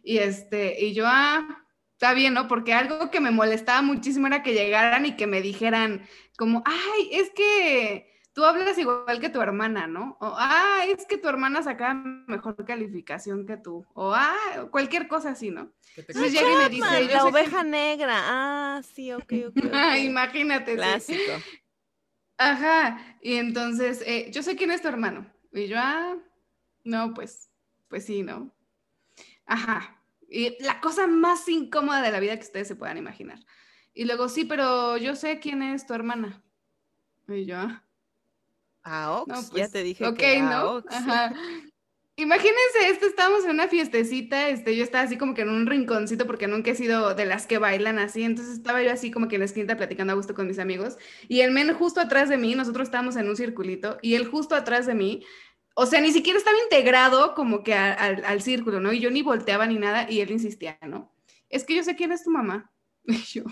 Y 0.03 0.19
este, 0.19 0.85
y 0.85 0.95
yo, 0.95 1.05
ah, 1.07 1.65
está 1.95 2.15
bien, 2.15 2.35
¿no? 2.35 2.47
Porque 2.47 2.73
algo 2.73 3.11
que 3.11 3.21
me 3.21 3.33
molestaba 3.33 3.83
muchísimo 3.83 4.29
era 4.29 4.43
que 4.43 4.55
llegaran 4.55 5.07
y 5.07 5.17
que 5.17 5.27
me 5.27 5.43
dijeran 5.43 6.07
como, 6.37 6.63
ay, 6.65 7.09
es 7.13 7.31
que 7.31 8.16
tú 8.37 8.45
hablas 8.45 8.77
igual 8.77 9.19
que 9.19 9.31
tu 9.31 9.41
hermana, 9.41 9.87
¿no? 9.87 10.19
O, 10.21 10.35
ah, 10.37 10.85
es 10.87 11.07
que 11.07 11.17
tu 11.17 11.27
hermana 11.27 11.63
saca 11.63 11.95
mejor 11.95 12.67
calificación 12.67 13.47
que 13.47 13.57
tú. 13.57 13.87
O, 13.95 14.13
ah, 14.15 14.69
cualquier 14.71 15.09
cosa 15.09 15.31
así, 15.31 15.51
¿no? 15.51 15.73
Entonces 15.97 16.35
llega 16.35 16.53
y 16.53 16.57
me 16.57 16.69
dice... 16.69 17.15
La 17.15 17.25
oveja 17.25 17.65
negra. 17.65 18.15
Ah, 18.15 18.83
sí, 18.95 19.11
ok, 19.11 19.33
ok. 19.49 19.57
Imagínate. 20.05 20.75
Clásico. 20.75 21.33
Ajá. 22.37 23.17
Y 23.23 23.37
entonces, 23.37 24.03
eh, 24.05 24.31
yo 24.31 24.43
sé 24.43 24.55
quién 24.55 24.71
es 24.71 24.83
tu 24.83 24.89
hermano. 24.89 25.27
Y 25.55 25.69
yo, 25.69 25.79
ah, 25.79 26.19
no, 26.85 27.15
pues, 27.15 27.49
pues 27.89 28.05
sí, 28.05 28.23
¿no? 28.23 28.55
Ajá. 29.47 29.99
Y 30.29 30.63
la 30.63 30.83
cosa 30.83 31.07
más 31.07 31.49
incómoda 31.49 32.03
de 32.03 32.13
la 32.13 32.21
vida 32.21 32.37
que 32.37 32.45
ustedes 32.45 32.69
se 32.69 32.77
puedan 32.77 32.99
imaginar. 32.99 33.39
Y 33.95 34.05
luego, 34.05 34.29
sí, 34.29 34.45
pero 34.45 34.99
yo 34.99 35.17
sé 35.17 35.41
quién 35.41 35.63
es 35.63 35.87
tu 35.87 35.95
hermana. 35.95 36.43
Y 37.29 37.47
yo, 37.47 37.57
ah, 37.57 37.86
a 38.87 39.13
Ox, 39.13 39.51
ya 39.51 39.51
pues, 39.51 39.73
te 39.73 39.83
dije 39.83 40.15
que 40.15 40.41
¿no? 40.41 40.83
Ajá. 40.89 41.35
Imagínense 42.19 42.89
esto, 42.89 43.07
estábamos 43.07 43.45
en 43.45 43.51
una 43.51 43.69
fiestecita, 43.69 44.49
este, 44.49 44.75
yo 44.75 44.83
estaba 44.83 45.05
así 45.05 45.19
como 45.19 45.35
que 45.35 45.43
en 45.43 45.51
un 45.51 45.67
rinconcito 45.67 46.27
porque 46.27 46.47
nunca 46.47 46.71
he 46.71 46.75
sido 46.75 47.15
de 47.15 47.27
las 47.27 47.47
que 47.47 47.59
bailan 47.59 47.99
así, 47.99 48.23
entonces 48.23 48.55
estaba 48.55 48.83
yo 48.83 48.91
así 48.91 49.11
como 49.11 49.29
que 49.29 49.37
en 49.37 49.41
la 49.41 49.45
esquina 49.45 49.77
platicando 49.77 50.15
a 50.15 50.17
gusto 50.17 50.35
con 50.35 50.47
mis 50.47 50.59
amigos 50.59 50.97
y 51.29 51.41
el 51.41 51.51
men 51.51 51.75
justo 51.75 52.01
atrás 52.01 52.31
de 52.31 52.39
mí, 52.39 52.55
nosotros 52.55 52.89
estábamos 52.89 53.17
en 53.17 53.29
un 53.29 53.37
circulito 53.37 53.99
y 54.01 54.15
él 54.15 54.27
justo 54.27 54.55
atrás 54.55 54.87
de 54.87 54.95
mí, 54.95 55.27
o 55.75 55.85
sea, 55.85 56.01
ni 56.01 56.11
siquiera 56.11 56.39
estaba 56.39 56.57
integrado 56.63 57.35
como 57.35 57.63
que 57.63 57.75
al, 57.75 58.25
al 58.25 58.41
círculo, 58.41 58.81
¿no? 58.81 58.95
Y 58.95 59.01
yo 59.01 59.11
ni 59.11 59.21
volteaba 59.21 59.67
ni 59.67 59.77
nada 59.77 60.11
y 60.11 60.21
él 60.21 60.31
insistía, 60.31 60.79
¿no? 60.87 61.13
Es 61.51 61.65
que 61.65 61.75
yo 61.75 61.85
sé 61.85 61.97
quién 61.97 62.13
es 62.13 62.25
tu 62.25 62.31
mamá. 62.31 62.73
Y 63.09 63.19
yo, 63.19 63.45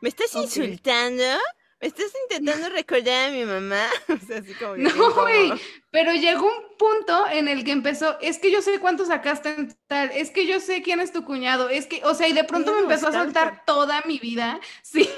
¿Me 0.00 0.08
estás 0.08 0.34
insultando? 0.34 1.22
¿Me 1.82 1.88
estás 1.88 2.12
intentando 2.22 2.68
recordar 2.68 3.28
a 3.28 3.32
mi 3.32 3.44
mamá? 3.44 3.88
O 4.08 4.26
sea, 4.26 4.38
así 4.38 4.54
como 4.54 4.76
No, 4.76 5.12
güey, 5.14 5.52
pero 5.92 6.14
llegó 6.14 6.46
un 6.46 6.76
punto 6.78 7.26
en 7.30 7.48
el 7.48 7.64
que 7.64 7.70
empezó, 7.70 8.18
es 8.20 8.38
que 8.38 8.50
yo 8.50 8.62
sé 8.62 8.80
cuánto 8.80 9.04
sacaste 9.04 9.50
en 9.50 9.76
tal, 9.86 10.10
es 10.12 10.30
que 10.30 10.46
yo 10.46 10.58
sé 10.58 10.82
quién 10.82 11.00
es 11.00 11.12
tu 11.12 11.22
cuñado, 11.22 11.68
es 11.68 11.86
que, 11.86 12.02
o 12.04 12.14
sea, 12.14 12.26
y 12.28 12.32
de 12.32 12.44
pronto 12.44 12.72
me 12.72 12.80
empezó 12.80 13.08
a 13.08 13.12
soltar 13.12 13.62
toda 13.66 14.02
mi 14.06 14.18
vida, 14.18 14.58
sí, 14.82 15.08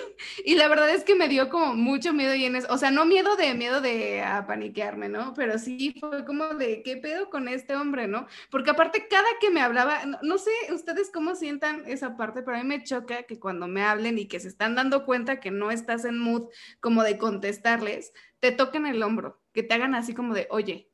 y 0.44 0.56
la 0.56 0.66
verdad 0.66 0.90
es 0.90 1.04
que 1.04 1.14
me 1.14 1.28
dio 1.28 1.48
como 1.48 1.74
mucho 1.74 2.12
miedo 2.12 2.34
y 2.34 2.44
en 2.44 2.56
eso, 2.56 2.66
o 2.70 2.76
sea, 2.76 2.90
no 2.90 3.06
miedo 3.06 3.36
de 3.36 3.54
miedo 3.54 3.80
de 3.80 4.22
a 4.22 4.46
paniquearme, 4.48 5.08
¿no? 5.08 5.32
Pero 5.34 5.58
sí 5.60 5.94
fue 6.00 6.24
como 6.24 6.48
de, 6.48 6.82
¿qué 6.82 6.96
pedo 6.96 7.30
con 7.30 7.46
este 7.46 7.76
hombre, 7.76 8.08
no? 8.08 8.26
Porque 8.50 8.70
aparte 8.70 9.06
cada 9.08 9.28
que 9.40 9.50
me 9.50 9.60
hablaba, 9.60 10.04
no, 10.06 10.18
no 10.22 10.38
sé 10.38 10.50
ustedes 10.72 11.12
cómo 11.12 11.36
sientan 11.36 11.84
esa 11.86 12.16
parte, 12.16 12.42
pero 12.42 12.56
a 12.56 12.62
mí 12.62 12.68
me 12.68 12.82
choca 12.82 13.22
que 13.22 13.38
cuando 13.38 13.68
me 13.68 13.84
hablen 13.84 14.18
y 14.18 14.26
que 14.26 14.40
se 14.40 14.48
están 14.48 14.74
dando 14.74 15.04
cuenta 15.04 15.38
que 15.38 15.52
no 15.52 15.70
estás 15.70 16.04
en 16.04 16.18
mood 16.18 16.48
como 16.80 17.04
de 17.04 17.16
contestarles, 17.16 18.12
te 18.40 18.50
toquen 18.50 18.86
el 18.86 19.02
hombro, 19.02 19.43
que 19.54 19.62
te 19.62 19.72
hagan 19.72 19.94
así 19.94 20.12
como 20.12 20.34
de, 20.34 20.46
oye, 20.50 20.90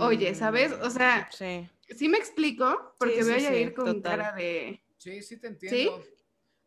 oye, 0.00 0.34
¿sabes? 0.34 0.72
O 0.72 0.90
sea, 0.90 1.28
Mm, 1.30 1.32
Sí. 1.32 1.68
¿sí 1.96 2.08
me 2.08 2.16
explico? 2.18 2.94
Porque 2.98 3.22
Sí, 3.22 3.30
voy 3.30 3.40
sí, 3.40 3.46
a 3.46 3.50
sí, 3.50 3.56
ir 3.56 3.74
con 3.74 3.84
total. 3.84 4.18
cara 4.18 4.32
de... 4.32 4.82
Sí, 4.96 5.22
sí 5.22 5.38
te 5.38 5.48
entiendo. 5.48 6.02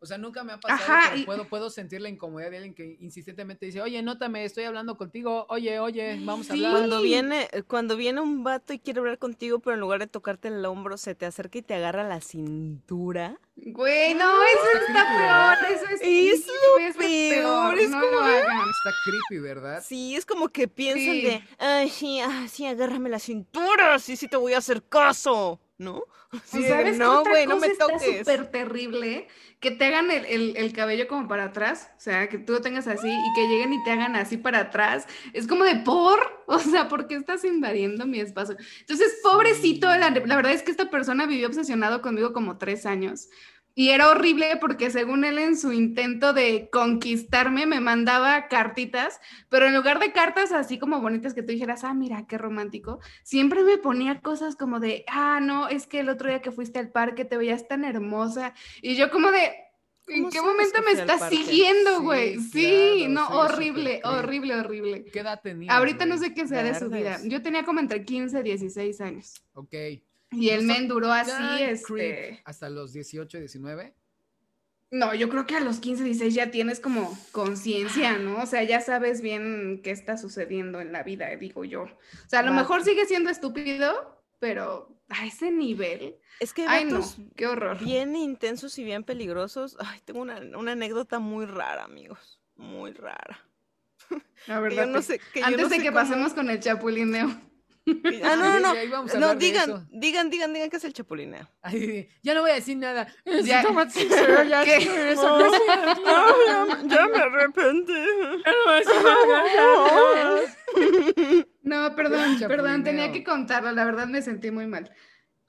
O 0.00 0.06
sea, 0.06 0.16
nunca 0.16 0.44
me 0.44 0.52
ha 0.52 0.60
pasado, 0.60 0.80
Ajá, 0.80 1.08
pero 1.10 1.20
y- 1.20 1.24
puedo, 1.24 1.48
puedo 1.48 1.70
sentir 1.70 2.00
la 2.00 2.08
incomodidad 2.08 2.50
de 2.52 2.58
alguien 2.58 2.74
que 2.74 2.96
insistentemente 3.00 3.66
dice, 3.66 3.80
oye, 3.82 4.00
nótame, 4.00 4.44
estoy 4.44 4.62
hablando 4.64 4.96
contigo, 4.96 5.44
oye, 5.48 5.80
oye, 5.80 6.20
vamos 6.22 6.48
a 6.50 6.52
hablar. 6.52 6.70
Cuando 6.72 7.02
viene, 7.02 7.48
cuando 7.66 7.96
viene 7.96 8.20
un 8.20 8.44
vato 8.44 8.72
y 8.72 8.78
quiere 8.78 9.00
hablar 9.00 9.18
contigo, 9.18 9.58
pero 9.58 9.74
en 9.74 9.80
lugar 9.80 9.98
de 9.98 10.06
tocarte 10.06 10.48
el 10.48 10.64
hombro, 10.64 10.96
se 10.98 11.16
te 11.16 11.26
acerca 11.26 11.58
y 11.58 11.62
te 11.62 11.74
agarra 11.74 12.04
la 12.04 12.20
cintura. 12.20 13.40
Güey, 13.56 14.14
no, 14.14 14.40
eso 14.44 14.86
está 14.86 15.04
peor, 15.18 15.72
eso 15.74 15.84
es... 15.94 16.00
Es 16.00 16.46
lo 16.46 16.78
eso 16.78 16.98
peor, 17.00 17.78
es 17.78 17.90
no 17.90 18.00
como 18.00 18.12
lo 18.12 18.20
hagan. 18.20 18.68
Está 18.68 18.90
creepy, 19.04 19.42
¿verdad? 19.42 19.82
Sí, 19.84 20.14
es 20.14 20.24
como 20.24 20.48
que 20.48 20.68
piensan 20.68 21.14
Sí. 21.14 21.22
de, 21.22 21.42
ay, 21.58 21.88
sí, 21.88 22.20
ah, 22.20 22.46
sí, 22.48 22.66
agárrame 22.66 23.08
la 23.08 23.18
cintura, 23.18 23.98
sí, 23.98 24.16
sí 24.16 24.28
te 24.28 24.36
voy 24.36 24.52
a 24.54 24.58
hacer 24.58 24.84
caso, 24.84 25.58
¿no? 25.78 26.02
Sí, 26.44 26.58
¿O 26.58 26.60
de, 26.62 26.68
¿Sabes 26.68 26.98
no, 26.98 27.24
güey, 27.24 27.46
no 27.46 27.56
me 27.56 27.68
está 27.68 27.86
toques. 27.86 28.18
súper 28.18 28.50
terrible? 28.50 29.28
Que 29.60 29.70
te 29.70 29.86
hagan 29.86 30.10
el, 30.10 30.24
el- 30.26 30.56
el 30.56 30.72
cabello 30.72 31.08
como 31.08 31.26
para 31.26 31.44
atrás, 31.44 31.90
o 31.96 32.00
sea, 32.00 32.28
que 32.28 32.38
tú 32.38 32.52
lo 32.52 32.60
tengas 32.60 32.86
así 32.86 33.08
y 33.08 33.32
que 33.32 33.48
lleguen 33.48 33.72
y 33.72 33.82
te 33.82 33.90
hagan 33.92 34.14
así 34.16 34.36
para 34.36 34.60
atrás. 34.60 35.06
Es 35.32 35.46
como 35.46 35.64
de 35.64 35.76
por, 35.76 36.44
o 36.46 36.58
sea, 36.58 36.88
¿por 36.88 37.06
qué 37.08 37.14
estás 37.16 37.44
invadiendo 37.44 38.06
mi 38.06 38.20
espacio? 38.20 38.56
Entonces, 38.80 39.18
pobrecito, 39.22 39.86
la, 39.88 40.10
la 40.10 40.36
verdad 40.36 40.52
es 40.52 40.62
que 40.62 40.70
esta 40.70 40.90
persona 40.90 41.26
vivió 41.26 41.46
obsesionado 41.48 42.02
conmigo 42.02 42.32
como 42.32 42.58
tres 42.58 42.84
años. 42.86 43.28
Y 43.78 43.90
era 43.90 44.10
horrible 44.10 44.56
porque 44.60 44.90
según 44.90 45.22
él 45.22 45.38
en 45.38 45.56
su 45.56 45.72
intento 45.72 46.32
de 46.32 46.68
conquistarme 46.72 47.64
me 47.64 47.78
mandaba 47.78 48.48
cartitas, 48.48 49.20
pero 49.48 49.66
en 49.66 49.74
lugar 49.76 50.00
de 50.00 50.10
cartas 50.10 50.50
así 50.50 50.80
como 50.80 51.00
bonitas 51.00 51.32
que 51.32 51.44
tú 51.44 51.52
dijeras, 51.52 51.84
ah, 51.84 51.94
mira, 51.94 52.26
qué 52.26 52.38
romántico, 52.38 52.98
siempre 53.22 53.62
me 53.62 53.78
ponía 53.78 54.20
cosas 54.20 54.56
como 54.56 54.80
de, 54.80 55.04
ah, 55.06 55.38
no, 55.40 55.68
es 55.68 55.86
que 55.86 56.00
el 56.00 56.08
otro 56.08 56.28
día 56.28 56.42
que 56.42 56.50
fuiste 56.50 56.80
al 56.80 56.90
parque 56.90 57.24
te 57.24 57.36
veías 57.36 57.68
tan 57.68 57.84
hermosa. 57.84 58.52
Y 58.82 58.96
yo 58.96 59.12
como 59.12 59.30
de, 59.30 59.52
¿en 60.08 60.22
¿Cómo 60.22 60.30
qué 60.32 60.42
momento 60.42 60.82
me 60.82 60.90
estás 60.90 61.20
parque? 61.20 61.36
siguiendo, 61.36 62.02
güey? 62.02 62.40
Sí, 62.40 63.04
claro, 63.06 63.12
no, 63.12 63.26
sí, 63.28 63.32
horrible, 63.32 64.00
horrible, 64.02 64.56
horrible. 64.56 65.04
¿Qué 65.04 65.20
edad 65.20 65.40
tenía? 65.40 65.72
Ahorita 65.76 66.04
no 66.04 66.18
sé 66.18 66.34
qué 66.34 66.48
sea 66.48 66.64
de 66.64 66.76
su 66.76 66.90
vida. 66.90 67.20
Yo 67.22 67.42
tenía 67.42 67.64
como 67.64 67.78
entre 67.78 68.04
15 68.04 68.40
y 68.40 68.42
16 68.42 69.00
años. 69.02 69.40
Ok. 69.52 69.72
Y 70.30 70.50
el 70.50 70.66
No 70.66 70.72
está 70.72 70.80
men 70.80 70.88
duró 70.88 71.12
así, 71.12 71.62
este... 71.62 72.40
hasta 72.44 72.68
los 72.68 72.92
18, 72.92 73.38
19. 73.38 73.94
No, 74.90 75.14
yo 75.14 75.28
creo 75.28 75.46
que 75.46 75.54
a 75.54 75.60
los 75.60 75.80
15, 75.80 76.02
16 76.04 76.34
ya 76.34 76.50
tienes 76.50 76.80
como 76.80 77.16
conciencia, 77.32 78.16
¿no? 78.18 78.42
O 78.42 78.46
sea, 78.46 78.62
ya 78.62 78.80
sabes 78.80 79.20
bien 79.20 79.80
qué 79.82 79.90
está 79.90 80.16
sucediendo 80.16 80.80
en 80.80 80.92
la 80.92 81.02
vida, 81.02 81.28
digo 81.36 81.64
yo. 81.64 81.82
O 81.82 82.28
sea, 82.28 82.40
a 82.40 82.42
lo 82.42 82.52
mejor 82.52 82.82
sigue 82.84 83.04
siendo 83.04 83.28
estúpido, 83.28 84.22
pero 84.38 84.98
a 85.10 85.26
ese 85.26 85.50
nivel. 85.50 86.16
Es 86.40 86.54
que 86.54 86.66
Ay, 86.66 86.84
no, 86.86 87.00
qué 87.36 87.46
horror. 87.46 87.78
bien 87.84 88.16
intensos 88.16 88.78
y 88.78 88.84
bien 88.84 89.04
peligrosos. 89.04 89.76
Ay, 89.78 90.00
tengo 90.06 90.20
una, 90.20 90.40
una 90.56 90.72
anécdota 90.72 91.18
muy 91.18 91.44
rara, 91.44 91.84
amigos. 91.84 92.40
Muy 92.56 92.92
rara. 92.92 93.44
La 94.46 94.54
Que 94.56 94.60
verdad. 94.62 94.86
yo 94.86 94.90
no 94.90 95.02
sé, 95.02 95.20
que 95.34 95.40
yo 95.40 95.46
Antes 95.46 95.62
no 95.62 95.68
de 95.68 95.76
sé 95.76 95.82
que 95.82 95.88
cómo- 95.88 96.00
pasemos 96.00 96.32
con 96.32 96.48
el 96.48 96.60
chapulineo. 96.60 97.28
Ah, 98.24 98.36
no, 98.36 98.60
no, 98.60 98.60
no. 98.60 98.74
No, 99.18 99.34
digan, 99.34 99.88
digan, 99.90 100.30
digan, 100.30 100.52
digan 100.52 100.70
que 100.70 100.76
es 100.76 100.84
el 100.84 100.92
chapulineo. 100.92 101.48
Ay, 101.62 102.08
ya 102.22 102.34
no 102.34 102.42
voy 102.42 102.50
a 102.50 102.54
decir 102.54 102.76
nada. 102.76 103.06
Ya. 103.44 103.62
Me 103.68 103.80
arrepentí. 107.18 107.92
Ya 108.44 108.52
no 108.52 108.58
voy 108.64 108.74
a 108.74 108.78
decir 108.78 109.02
nada, 109.04 109.44
ya. 109.54 109.64
No, 111.62 111.94
perdón, 111.96 112.38
perdón, 112.48 112.84
tenía 112.84 113.12
que 113.12 113.22
contarlo. 113.24 113.72
La 113.72 113.84
verdad 113.84 114.06
me 114.06 114.22
sentí 114.22 114.50
muy 114.50 114.66
mal. 114.66 114.90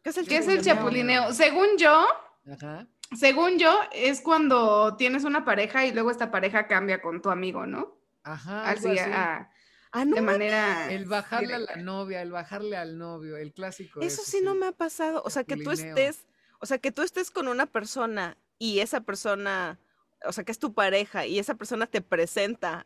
¿Qué 0.03 0.09
es 0.11 0.17
el 0.17 0.27
¿Qué 0.27 0.37
es 0.37 0.47
el 0.47 0.61
chapulineo? 0.61 1.33
Según 1.33 1.67
yo, 1.77 2.05
Ajá. 2.51 2.87
según 3.17 3.57
yo, 3.57 3.79
es 3.91 4.21
cuando 4.21 4.95
tienes 4.97 5.23
una 5.23 5.45
pareja 5.45 5.85
y 5.85 5.93
luego 5.93 6.11
esta 6.11 6.31
pareja 6.31 6.67
cambia 6.67 7.01
con 7.01 7.21
tu 7.21 7.29
amigo, 7.29 7.65
¿no? 7.65 7.97
Ajá. 8.23 8.69
Así, 8.69 8.89
así. 8.97 9.11
a- 9.11 9.49
Ah, 9.91 10.05
no, 10.05 10.15
de 10.15 10.21
manera. 10.21 10.91
El 10.91 11.05
bajarle 11.05 11.53
a 11.55 11.59
la 11.59 11.65
directa. 11.65 11.81
novia, 11.81 12.21
el 12.21 12.31
bajarle 12.31 12.77
al 12.77 12.97
novio, 12.97 13.37
el 13.37 13.53
clásico. 13.53 14.01
eso 14.01 14.21
ese, 14.21 14.31
sí 14.31 14.43
no 14.43 14.53
me 14.55 14.67
ha 14.67 14.71
pasado. 14.71 15.21
O 15.25 15.29
sea, 15.29 15.43
que 15.43 15.55
tú 15.55 15.63
Chapulineo. 15.71 15.95
estés, 15.97 16.25
o 16.59 16.65
sea, 16.65 16.77
que 16.77 16.91
tú 16.91 17.01
estés 17.01 17.31
con 17.31 17.47
una 17.47 17.65
persona 17.65 18.37
y 18.59 18.79
esa 18.79 19.01
persona, 19.01 19.79
o 20.25 20.31
sea, 20.31 20.43
que 20.43 20.51
es 20.51 20.59
tu 20.59 20.73
pareja 20.73 21.25
y 21.25 21.39
esa 21.39 21.55
persona 21.55 21.87
te 21.87 22.01
presenta 22.01 22.85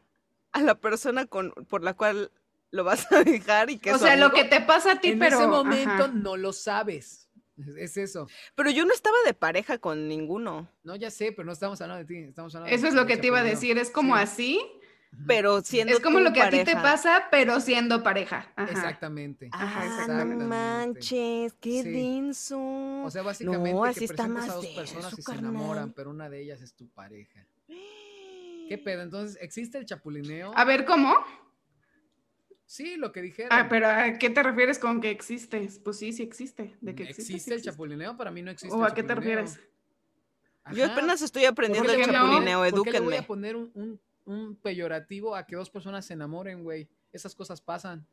a 0.53 0.61
la 0.61 0.75
persona 0.75 1.25
con, 1.25 1.51
por 1.67 1.83
la 1.83 1.93
cual 1.93 2.31
lo 2.71 2.83
vas 2.83 3.11
a 3.11 3.23
dejar 3.23 3.69
y 3.69 3.79
que 3.79 3.91
O 3.91 3.97
sea, 3.97 4.15
lo 4.15 4.27
amigo. 4.27 4.41
que 4.41 4.47
te 4.49 4.61
pasa 4.61 4.93
a 4.93 5.01
ti, 5.01 5.09
En 5.09 5.19
pero. 5.19 5.37
ese 5.39 5.47
momento 5.47 5.89
ajá. 6.05 6.07
no 6.13 6.37
lo 6.37 6.53
sabes. 6.53 7.29
Es 7.77 7.97
eso. 7.97 8.27
Pero 8.55 8.71
yo 8.71 8.83
no 8.85 8.93
estaba 8.93 9.15
de 9.25 9.33
pareja 9.35 9.77
con 9.77 10.07
ninguno. 10.07 10.67
No, 10.83 10.95
ya 10.95 11.11
sé, 11.11 11.31
pero 11.33 11.45
no 11.45 11.51
estamos 11.51 11.79
hablando 11.81 12.03
de 12.03 12.07
ti. 12.07 12.29
Estamos 12.29 12.55
hablando 12.55 12.73
Eso 12.73 12.83
de- 12.83 12.89
es 12.89 12.95
lo 12.95 13.05
que 13.05 13.17
te 13.17 13.27
iba 13.27 13.39
a 13.41 13.43
decir, 13.43 13.77
es 13.77 13.91
como 13.91 14.15
Sí. 14.15 14.21
así. 14.23 14.79
Pero 15.27 15.61
siendo 15.61 15.93
Es 15.93 15.99
como 15.99 16.17
tu 16.17 16.23
lo 16.25 16.33
que 16.33 16.41
a 16.41 16.49
ti 16.49 16.63
te 16.63 16.73
pasa, 16.73 17.27
pero 17.31 17.59
siendo 17.59 18.03
pareja. 18.03 18.51
Ajá. 18.55 18.71
Exactamente. 18.71 19.49
Ajá, 19.51 19.81
Ah, 19.81 19.85
no 19.85 20.01
exactamente. 20.01 20.43
manches, 20.45 21.53
qué 21.61 21.83
Sí. 21.83 21.89
denso. 21.91 22.59
O 23.03 23.09
sea, 23.11 23.21
básicamente 23.21 23.71
No, 23.73 23.83
que 23.83 23.89
así 23.89 24.05
está 24.05 24.15
presentas 24.23 24.49
a 24.49 24.53
dos 24.55 24.61
denso, 24.63 24.75
personas 24.81 25.19
y 25.19 25.21
se 25.21 25.31
enamoran, 25.33 25.93
pero 25.93 26.09
una 26.09 26.29
de 26.29 26.41
ellas 26.41 26.61
es 26.61 26.73
tu 26.73 26.87
pareja. 26.89 27.45
¿Qué 27.67 28.81
pedo? 28.83 29.01
Entonces, 29.03 29.37
¿existe 29.41 29.77
el 29.77 29.85
chapulineo? 29.85 30.51
A 30.55 30.65
ver, 30.65 30.83
¿cómo? 30.85 31.15
Sí, 32.65 32.95
lo 32.95 33.11
que 33.11 33.21
dijeron. 33.21 33.49
Ah, 33.51 33.67
pero 33.69 33.87
¿a 33.87 34.13
qué 34.17 34.29
te 34.29 34.41
refieres 34.41 34.79
con 34.79 34.99
que 34.99 35.11
existe? 35.11 35.69
Pues 35.83 35.99
sí, 35.99 36.11
sí 36.11 36.23
existe. 36.23 36.75
¿De 36.81 36.95
que 36.95 37.03
existe? 37.03 37.33
¿Existe, 37.33 37.51
sí 37.51 37.55
el 37.57 37.61
chapulineo? 37.61 38.17
Para 38.17 38.31
mí 38.31 38.41
no 38.41 38.49
existe. 38.51 38.75
¿O 38.75 38.81
el 38.85 38.91
a 38.91 38.95
qué 38.95 39.03
te 39.03 39.13
refieres? 39.13 39.59
Yo 40.71 40.85
apenas 40.85 41.21
estoy 41.21 41.43
¿Por 41.43 41.51
aprendiendo 41.51 41.91
el 41.91 42.03
chapulineo, 42.03 42.59
poner- 42.59 42.71
¿Por 42.71 42.83
qué 42.83 42.91
le 42.93 42.99
voy 42.99 43.07
edúquenme. 43.09 43.17
a 43.23 43.27
poner 43.27 43.55
un, 43.57 43.71
un- 43.75 43.99
un 44.25 44.55
peyorativo 44.55 45.35
a 45.35 45.45
que 45.45 45.55
dos 45.55 45.69
personas 45.69 46.05
se 46.05 46.13
enamoren, 46.13 46.63
güey? 46.63 46.89
Esas 47.11 47.35
cosas 47.35 47.61
pasan, 47.61 48.05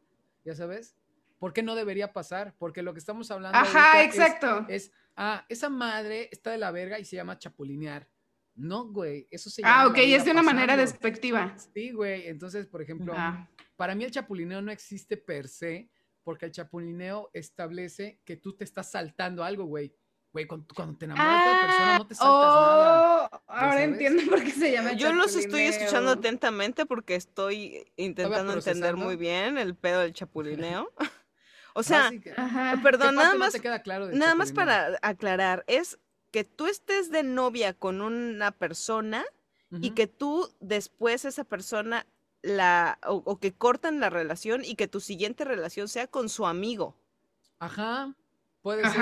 ¿ya 0.44 0.54
sabes? 0.54 0.96
¿Por 1.38 1.52
qué 1.52 1.62
no 1.62 1.74
debería 1.74 2.12
pasar? 2.12 2.54
Porque 2.58 2.82
lo 2.82 2.92
que 2.92 2.98
estamos 2.98 3.30
hablando 3.30 3.56
Ajá, 3.58 3.92
ahorita 3.94 4.02
es- 4.02 4.14
exacto. 4.16 4.66
Es, 4.68 4.92
ah, 5.16 5.44
esa 5.48 5.68
madre 5.70 6.28
está 6.32 6.50
de 6.50 6.58
la 6.58 6.70
verga 6.70 6.98
y 6.98 7.04
se 7.04 7.16
llama 7.16 7.38
chapulinear. 7.38 8.08
No, 8.56 8.86
güey, 8.92 9.26
eso 9.30 9.48
se 9.48 9.62
llama 9.62 9.82
Ah, 9.82 9.86
ok, 9.86 9.96
es 9.98 10.24
de 10.24 10.32
una 10.32 10.42
manera 10.42 10.76
despectiva. 10.76 11.56
Sí, 11.72 11.92
güey, 11.92 12.26
entonces, 12.28 12.66
por 12.66 12.82
ejemplo, 12.82 13.14
Ah. 13.16 13.48
para 13.76 13.94
mí 13.94 14.04
el 14.04 14.11
chapulineo 14.11 14.61
no 14.61 14.70
existe 14.70 15.16
per 15.16 15.48
se, 15.48 15.88
porque 16.24 16.44
el 16.44 16.52
chapulineo 16.52 17.30
establece 17.32 18.20
que 18.24 18.36
tú 18.36 18.54
te 18.54 18.64
estás 18.64 18.90
saltando 18.90 19.42
algo, 19.42 19.64
güey. 19.64 19.94
Güey, 20.33 20.47
cuando, 20.47 20.66
cuando 20.74 20.97
te 20.97 21.07
enamoras 21.07 21.45
de 21.45 21.51
otra 21.51 21.66
persona 21.66 21.99
no 21.99 22.07
te 22.07 22.14
saltas 22.14 22.55
nada. 22.55 23.28
oh, 23.33 23.43
ahora 23.49 23.72
sabes? 23.72 23.89
entiendo 23.89 24.22
por 24.31 24.45
qué 24.45 24.51
se 24.53 24.70
llama 24.72 24.93
Yo 24.93 25.12
los 25.12 25.35
estoy 25.35 25.62
escuchando 25.62 26.11
chapulineo. 26.11 26.12
atentamente 26.12 26.87
porque 26.87 27.16
estoy 27.16 27.91
intentando 27.97 28.53
entender 28.53 28.95
muy 28.97 29.16
bien 29.16 29.59
el 29.59 29.74
pedo 29.74 30.01
del 30.01 30.12
chapulineo. 30.12 30.93
o 31.74 31.83
sea, 31.83 32.12
Ajá. 32.37 32.72
¿qué 32.76 32.78
perdón, 32.83 33.16
nada 33.16 33.33
no 33.33 33.39
más, 33.41 33.53
te 33.53 33.61
queda 33.61 33.83
claro 33.83 34.09
nada 34.12 34.37
más 34.37 34.53
para 34.53 34.99
aclarar, 35.03 35.64
es 35.66 35.99
que 36.31 36.45
tú 36.45 36.66
estés 36.66 37.11
de 37.11 37.24
novia 37.24 37.74
con 37.74 38.01
una 38.01 38.53
persona 38.53 39.24
y 39.72 39.87
Ujú. 39.89 39.95
que 39.97 40.07
tú 40.07 40.49
después 40.61 41.24
esa 41.24 41.43
persona 41.43 42.07
la 42.43 42.99
o, 43.05 43.16
o 43.24 43.39
que 43.41 43.53
cortan 43.53 43.99
la 43.99 44.11
relación 44.11 44.64
y 44.64 44.76
que 44.76 44.87
tu 44.87 45.01
siguiente 45.01 45.45
relación 45.45 45.89
sea 45.89 46.07
con 46.07 46.28
su 46.28 46.47
amigo. 46.47 46.97
Ajá, 47.59 48.14
puede 48.62 48.89
ser. 48.89 49.01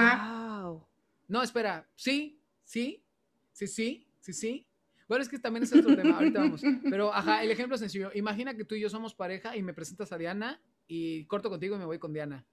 No, 1.28 1.42
espera, 1.42 1.88
sí, 1.94 2.42
sí, 2.64 3.06
sí, 3.52 3.66
sí, 3.66 4.10
sí, 4.18 4.32
sí. 4.32 4.66
Bueno, 5.06 5.22
es 5.22 5.28
que 5.28 5.38
también 5.38 5.62
es 5.62 5.72
otro 5.72 5.96
tema, 5.96 6.16
ahorita 6.16 6.40
vamos. 6.40 6.62
Pero, 6.82 7.12
ajá, 7.14 7.42
el 7.42 7.50
ejemplo 7.50 7.78
sencillo. 7.78 8.10
Imagina 8.14 8.54
que 8.54 8.64
tú 8.64 8.74
y 8.74 8.80
yo 8.80 8.90
somos 8.90 9.14
pareja 9.14 9.56
y 9.56 9.62
me 9.62 9.72
presentas 9.72 10.12
a 10.12 10.18
Diana 10.18 10.60
y 10.86 11.26
corto 11.26 11.48
contigo 11.48 11.76
y 11.76 11.78
me 11.78 11.84
voy 11.84 11.98
con 11.98 12.12
Diana. 12.12 12.46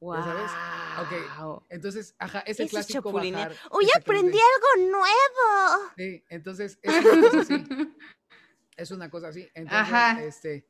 Wow. 0.00 0.16
¿Ya 0.16 0.22
sabes? 0.22 0.50
Ok. 1.00 1.64
Entonces, 1.70 2.14
ajá, 2.18 2.40
es 2.40 2.60
el 2.60 2.68
clásico 2.68 3.10
bajar. 3.10 3.54
¡Uy, 3.72 3.86
aprendí 3.96 4.38
algo 4.38 4.90
nuevo! 4.90 5.92
Sí, 5.96 6.24
entonces, 6.28 6.78
es 6.82 7.04
una 7.04 7.20
cosa 7.20 7.40
así. 7.40 7.66
Es 8.76 8.90
una 8.90 9.10
cosa 9.10 9.28
así. 9.28 9.48
Entonces, 9.54 10.24
este, 10.24 10.68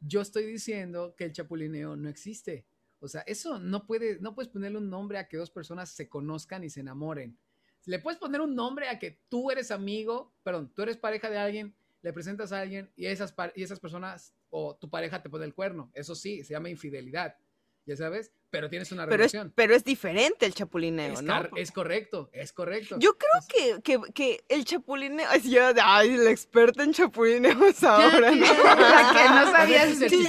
yo 0.00 0.20
estoy 0.20 0.46
diciendo 0.46 1.14
que 1.16 1.24
el 1.24 1.32
chapulineo 1.32 1.96
no 1.96 2.08
existe. 2.08 2.66
O 3.00 3.08
sea, 3.08 3.22
eso 3.22 3.58
no 3.58 3.86
puede, 3.86 4.18
no 4.20 4.34
puedes 4.34 4.50
ponerle 4.50 4.78
un 4.78 4.90
nombre 4.90 5.18
a 5.18 5.28
que 5.28 5.36
dos 5.36 5.50
personas 5.50 5.90
se 5.90 6.08
conozcan 6.08 6.64
y 6.64 6.70
se 6.70 6.80
enamoren. 6.80 7.38
Le 7.84 7.98
puedes 7.98 8.18
poner 8.18 8.40
un 8.40 8.54
nombre 8.54 8.88
a 8.88 8.98
que 8.98 9.20
tú 9.28 9.50
eres 9.50 9.70
amigo, 9.70 10.34
perdón, 10.42 10.72
tú 10.74 10.82
eres 10.82 10.96
pareja 10.96 11.30
de 11.30 11.38
alguien, 11.38 11.74
le 12.02 12.12
presentas 12.12 12.52
a 12.52 12.60
alguien 12.60 12.90
y 12.96 13.06
esas, 13.06 13.34
y 13.54 13.62
esas 13.62 13.80
personas 13.80 14.34
o 14.50 14.76
tu 14.76 14.88
pareja 14.88 15.22
te 15.22 15.30
pone 15.30 15.44
el 15.44 15.54
cuerno. 15.54 15.90
Eso 15.94 16.14
sí, 16.14 16.42
se 16.42 16.54
llama 16.54 16.68
infidelidad, 16.68 17.36
ya 17.84 17.96
sabes, 17.96 18.32
pero 18.50 18.68
tienes 18.68 18.90
una 18.90 19.06
relación. 19.06 19.52
pero 19.54 19.74
es 19.74 19.84
diferente 19.84 20.46
el 20.46 20.54
chapulineo, 20.54 21.22
¿no? 21.22 21.48
Es 21.56 21.70
correcto, 21.70 22.30
es 22.32 22.52
correcto. 22.52 22.96
Yo 22.98 23.16
creo 23.16 23.80
que, 23.82 24.12
que, 24.12 24.44
el 24.48 24.64
chapulineo, 24.64 25.26
ay, 25.28 25.42
ya, 25.42 25.72
ay, 25.82 26.16
la 26.16 26.30
experta 26.30 26.82
en 26.82 26.92
chapulineos 26.92 27.82
ahora. 27.84 28.30
¿no? 28.32 28.46
que 28.46 29.28
no 29.28 29.50
sabías 29.52 29.96
sí, 29.98 30.08
sí. 30.08 30.26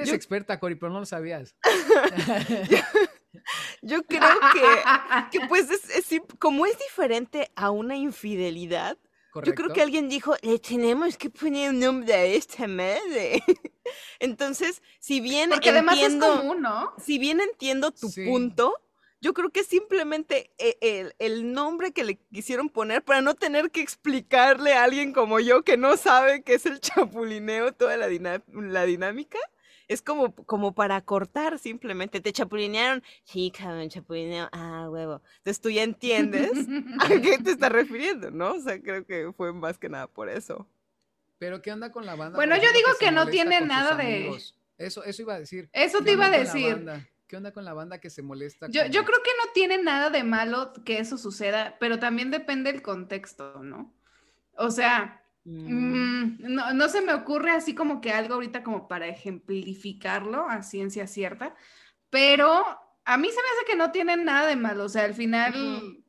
Eres 0.00 0.14
experta, 0.14 0.58
Cori, 0.58 0.74
pero 0.74 0.92
no 0.92 1.00
lo 1.00 1.06
sabías. 1.06 1.54
Yo 3.82 4.02
creo 4.04 4.38
que, 4.52 5.38
que 5.38 5.46
pues 5.48 5.70
es, 5.70 6.20
como 6.38 6.66
es 6.66 6.78
diferente 6.78 7.50
a 7.54 7.70
una 7.70 7.96
infidelidad, 7.96 8.98
yo 9.44 9.54
creo 9.54 9.72
que 9.72 9.80
alguien 9.80 10.08
dijo, 10.08 10.34
le 10.42 10.58
tenemos 10.58 11.16
que 11.16 11.30
poner 11.30 11.70
un 11.70 11.78
nombre 11.78 12.12
a 12.12 12.24
esta 12.24 12.66
madre. 12.66 13.42
Entonces, 14.18 14.82
si 14.98 15.20
bien 15.20 15.50
Porque 15.50 15.68
entiendo, 15.68 16.26
además 16.26 16.36
es 16.36 16.42
común, 16.42 16.62
¿no? 16.62 16.92
Si 16.98 17.18
bien 17.18 17.40
entiendo 17.40 17.92
tu 17.92 18.10
punto, 18.12 18.74
yo 19.20 19.32
creo 19.32 19.50
que 19.50 19.62
simplemente 19.62 20.50
e, 20.58 20.76
el, 20.80 21.14
el, 21.20 21.52
nombre 21.52 21.92
que 21.92 22.02
le 22.02 22.16
quisieron 22.32 22.70
poner 22.70 23.04
para 23.04 23.20
no 23.20 23.34
tener 23.34 23.70
que 23.70 23.82
explicarle 23.82 24.72
a 24.72 24.82
alguien 24.82 25.12
como 25.12 25.38
yo 25.38 25.62
que 25.62 25.76
no 25.76 25.96
sabe 25.96 26.42
qué 26.42 26.54
es 26.54 26.66
el 26.66 26.80
chapulineo, 26.80 27.72
toda 27.72 27.96
la, 27.96 28.08
la 28.08 28.84
dinámica, 28.84 29.38
es 29.90 30.02
como, 30.02 30.32
como 30.46 30.72
para 30.72 31.00
cortar 31.00 31.58
simplemente. 31.58 32.20
Te 32.20 32.32
chapulinearon. 32.32 33.02
Sí, 33.24 33.50
cabrón, 33.50 33.88
chapulineo. 33.88 34.48
Ah, 34.52 34.88
huevo. 34.88 35.20
Entonces 35.38 35.60
tú 35.60 35.68
ya 35.68 35.82
entiendes 35.82 36.52
a 37.00 37.08
qué 37.20 37.38
te 37.42 37.50
estás 37.50 37.72
refiriendo, 37.72 38.30
¿no? 38.30 38.52
O 38.52 38.60
sea, 38.60 38.80
creo 38.80 39.04
que 39.04 39.32
fue 39.36 39.52
más 39.52 39.78
que 39.78 39.88
nada 39.88 40.06
por 40.06 40.28
eso. 40.28 40.68
Pero 41.38 41.60
¿qué 41.60 41.72
onda 41.72 41.90
con 41.90 42.06
la 42.06 42.14
banda? 42.14 42.36
Bueno, 42.36 42.54
yo 42.56 42.72
digo 42.72 42.88
que, 43.00 43.10
no 43.10 43.26
tiene 43.26 43.62
nada 43.62 43.96
de... 43.96 44.30
Eso, 44.78 45.02
eso 45.02 45.22
iba 45.22 45.34
a 45.34 45.40
decir. 45.40 45.68
Eso 45.72 46.04
te 46.04 46.12
iba 46.12 46.26
a 46.26 46.30
decir. 46.30 46.86
¿Qué 47.26 47.36
onda 47.36 47.52
con 47.52 47.64
la 47.64 47.74
banda 47.74 47.98
que 47.98 48.10
se 48.10 48.22
molesta? 48.22 48.68
Yo, 48.68 48.86
yo 48.86 49.04
creo 49.04 49.22
que 49.24 49.30
no 49.44 49.52
tiene 49.52 49.78
nada 49.82 50.10
de 50.10 50.22
malo 50.22 50.72
que 50.84 51.00
eso 51.00 51.18
suceda, 51.18 51.76
pero 51.80 51.98
también 51.98 52.30
depende 52.30 52.70
del 52.70 52.82
contexto, 52.82 53.64
¿no? 53.64 53.92
O 54.56 54.70
sea, 54.70 55.24
Mm, 55.50 56.54
no, 56.54 56.72
no, 56.72 56.88
se 56.88 57.00
me 57.00 57.12
ocurre 57.12 57.50
así 57.50 57.74
como 57.74 58.00
que 58.00 58.12
algo 58.12 58.34
ahorita 58.34 58.62
como 58.62 58.86
para 58.86 59.08
ejemplificarlo 59.08 60.48
a 60.48 60.62
ciencia 60.62 61.06
cierta, 61.06 61.54
pero 62.08 62.62
a 63.04 63.16
mí 63.16 63.28
se 63.28 63.34
me 63.34 63.48
hace 63.56 63.66
que 63.66 63.76
no 63.76 63.90
tienen 63.90 64.24
nada 64.24 64.46
de 64.46 64.56
malo, 64.56 64.84
o 64.84 64.88
sea, 64.88 65.04
al 65.04 65.14
final, 65.14 65.52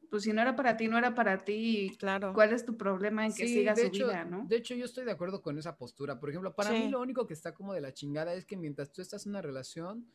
pues 0.09 0.23
si 0.23 0.33
no 0.33 0.41
era 0.41 0.55
para 0.55 0.77
ti, 0.77 0.87
no 0.87 0.97
era 0.97 1.15
para 1.15 1.39
ti, 1.39 1.95
claro. 1.97 2.33
¿cuál 2.33 2.53
es 2.53 2.65
tu 2.65 2.77
problema 2.77 3.25
en 3.25 3.33
que 3.33 3.47
siga 3.47 3.75
su 3.75 3.89
vida, 3.89 4.25
no? 4.25 4.45
De 4.47 4.57
hecho, 4.57 4.75
yo 4.75 4.85
estoy 4.85 5.05
de 5.05 5.11
acuerdo 5.11 5.41
con 5.41 5.57
esa 5.57 5.75
postura, 5.75 6.19
por 6.19 6.29
ejemplo, 6.29 6.53
para 6.53 6.71
mí 6.71 6.89
lo 6.89 7.01
único 7.01 7.25
que 7.25 7.33
está 7.33 7.53
como 7.53 7.73
de 7.73 7.81
la 7.81 7.93
chingada 7.93 8.33
es 8.35 8.45
que 8.45 8.57
mientras 8.57 8.91
tú 8.91 9.01
estás 9.01 9.25
en 9.25 9.31
una 9.31 9.41
relación, 9.41 10.05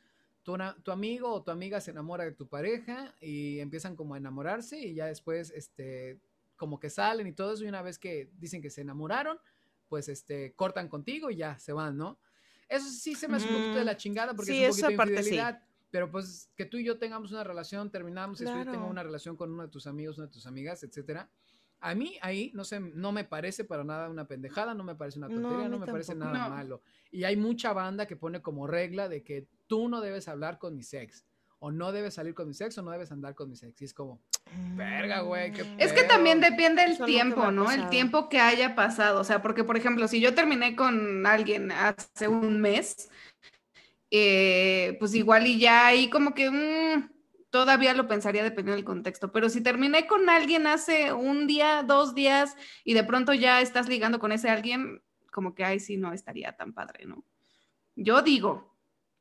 tu, 0.45 0.57
tu, 0.85 0.93
amigo 0.93 1.33
o 1.33 1.43
tu 1.43 1.51
amiga 1.51 1.81
se 1.81 1.91
enamora 1.91 2.23
de 2.25 2.31
tu 2.33 2.47
pareja 2.47 3.13
y 3.21 3.59
empiezan 3.59 3.97
como 3.97 4.15
a 4.15 4.19
enamorarse 4.19 4.79
y 4.79 4.95
ya 4.95 5.07
después, 5.07 5.51
este, 5.51 6.21
como 6.57 6.81
que 6.81 6.91
salen 6.91 7.27
y 7.27 7.33
todo 7.33 7.53
eso, 7.53 7.65
y 7.65 7.69
una 7.69 7.83
vez 7.83 7.99
que 7.99 8.31
dicen 8.39 8.63
que 8.63 8.71
se 8.71 8.81
enamoraron, 8.81 9.39
pues 9.89 10.09
este, 10.09 10.55
cortan 10.55 10.89
contigo 10.89 11.31
y 11.31 11.37
ya 11.37 11.59
se 11.59 11.73
van, 11.73 11.97
¿no? 11.97 12.19
Eso 12.69 12.89
sí 12.89 13.15
se 13.15 13.29
me 13.29 13.37
hace 13.37 13.47
un 13.49 13.55
poquito 13.55 13.79
de 13.79 13.85
la 13.85 13.97
chingada 13.97 14.35
porque 14.35 14.67
es 14.67 14.77
un 14.77 14.83
poquito 14.83 15.05
de 15.05 15.13
infidelidad. 15.13 15.63
Pero 15.91 16.11
pues 16.11 16.51
que 16.57 16.67
tú 16.67 16.79
y 16.79 16.85
yo 16.85 16.99
tengamos 16.99 17.31
una 17.31 17.45
relación, 17.45 17.91
terminamos, 17.91 18.41
y 18.41 18.45
yo 18.45 18.65
tengo 18.65 18.87
una 18.87 19.03
relación 19.03 19.37
con 19.37 19.53
uno 19.53 19.63
de 19.63 19.69
tus 19.69 19.87
amigos, 19.87 20.19
una 20.19 20.27
de 20.27 20.33
tus 20.33 20.47
amigas, 20.47 20.83
etcétera. 20.83 21.31
A 21.79 21.95
mí 21.95 22.19
ahí 22.23 22.51
no 22.55 22.65
sé, 22.65 22.81
no 22.81 23.13
me 23.13 23.25
parece 23.25 23.65
para 23.65 23.85
nada 23.85 24.09
una 24.09 24.27
pendejada, 24.27 24.75
no 24.75 24.83
me 24.83 24.95
parece 24.97 25.19
una 25.19 25.29
tontería, 25.29 25.69
no, 25.69 25.79
me 25.79 25.87
parece 25.87 26.15
nada 26.15 26.49
malo. 26.49 26.83
Y 27.11 27.25
hay 27.25 27.37
mucha 27.37 27.73
banda 27.73 28.07
que 28.07 28.17
pone 28.17 28.43
como 28.43 28.67
regla 28.67 29.09
de 29.09 29.23
que 29.23 29.47
tú 29.67 29.89
no 29.89 30.01
debes 30.01 30.27
hablar 30.27 30.59
con 30.59 30.75
mi 30.75 30.83
sex 30.83 31.26
o 31.59 31.71
no 31.71 31.93
debes 31.93 32.15
salir 32.15 32.35
con 32.35 32.49
mi 32.49 32.55
sexo, 32.55 32.83
no 32.83 32.91
debes 32.91 33.11
andar 33.13 33.35
con 33.35 33.49
mi 33.49 33.57
sexo. 33.57 33.83
Y 33.83 33.87
es 33.87 33.95
como, 33.95 34.21
verga, 34.75 35.21
güey. 35.21 35.53
Es 35.79 35.93
que 35.93 36.05
también 36.05 36.41
depende 36.41 36.85
el 36.85 36.99
tiempo, 37.05 37.51
¿no? 37.51 37.71
El 37.71 37.89
tiempo 37.89 38.29
que 38.29 38.39
haya 38.41 38.75
pasado. 38.75 39.21
O 39.21 39.25
sea, 39.25 39.43
porque, 39.43 39.65
por 39.65 39.77
ejemplo, 39.77 40.07
si 40.09 40.21
yo 40.21 40.35
terminé 40.35 40.77
con 40.77 41.27
alguien 41.27 41.73
hace 41.73 42.29
un 42.29 42.61
mes, 42.61 43.11
eh, 44.11 44.97
pues 44.99 45.15
igual 45.15 45.47
y 45.47 45.59
ya 45.59 45.87
ahí 45.87 46.11
como 46.11 46.35
que 46.35 46.51
mm, 46.51 47.11
todavía 47.51 47.95
lo 47.95 48.07
pensaría 48.07 48.43
dependiendo 48.43 48.77
del 48.77 48.85
contexto. 48.85 49.33
Pero 49.33 49.49
si 49.49 49.63
terminé 49.63 50.07
con 50.07 50.29
alguien 50.29 50.67
hace 50.67 51.13
un 51.13 51.47
día, 51.47 51.83
dos 51.83 52.15
días, 52.15 52.55
y 52.85 52.95
de 52.95 53.05
pronto 53.05 53.33
ya 53.33 53.61
estás 53.61 53.89
ligando 53.89 54.19
con 54.19 54.31
ese 54.33 54.51
alguien, 54.51 55.03
como 55.33 55.55
que 55.55 55.65
ahí 55.65 55.81
sí 55.81 55.97
no 55.97 56.13
estaría 56.13 56.57
tan 56.57 56.73
padre, 56.73 57.07
¿no? 57.07 57.25
Yo 57.95 58.21
digo, 58.21 58.76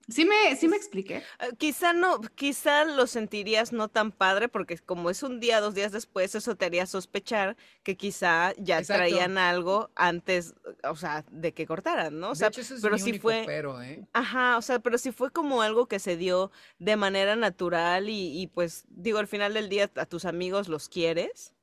Sí 0.07 0.23
me, 0.25 0.55
sí 0.55 0.67
me 0.67 0.75
expliqué. 0.75 1.23
Ah, 1.39 1.47
quizá 1.57 1.93
no, 1.93 2.21
quizá 2.21 2.85
lo 2.85 3.07
sentirías 3.07 3.73
no 3.73 3.89
tan 3.89 4.11
padre, 4.11 4.47
porque 4.49 4.77
como 4.77 5.09
es 5.09 5.23
un 5.23 5.39
día, 5.39 5.61
dos 5.61 5.73
días 5.73 5.91
después, 5.91 6.35
eso 6.35 6.55
te 6.55 6.65
haría 6.65 6.85
sospechar 6.85 7.57
que 7.83 7.97
quizá 7.97 8.53
ya 8.57 8.83
traían 8.83 9.37
algo 9.37 9.89
antes, 9.95 10.53
o 10.83 10.95
sea, 10.95 11.25
de 11.31 11.53
que 11.53 11.65
cortaran, 11.65 12.19
¿no? 12.19 12.31
O 12.31 12.35
sea, 12.35 12.51
pero 12.81 12.99
si 12.99 13.17
fue. 13.17 13.45
¿eh? 13.83 14.05
Ajá, 14.13 14.57
o 14.57 14.61
sea, 14.61 14.79
pero 14.79 14.99
si 14.99 15.11
fue 15.11 15.31
como 15.31 15.63
algo 15.63 15.87
que 15.87 15.97
se 15.97 16.17
dio 16.17 16.51
de 16.77 16.95
manera 16.97 17.35
natural 17.35 18.09
y, 18.09 18.39
y 18.39 18.47
pues, 18.47 18.85
digo, 18.89 19.17
al 19.17 19.27
final 19.27 19.55
del 19.55 19.69
día 19.69 19.91
a 19.95 20.05
tus 20.05 20.25
amigos 20.25 20.67
los 20.67 20.87
quieres. 20.87 21.53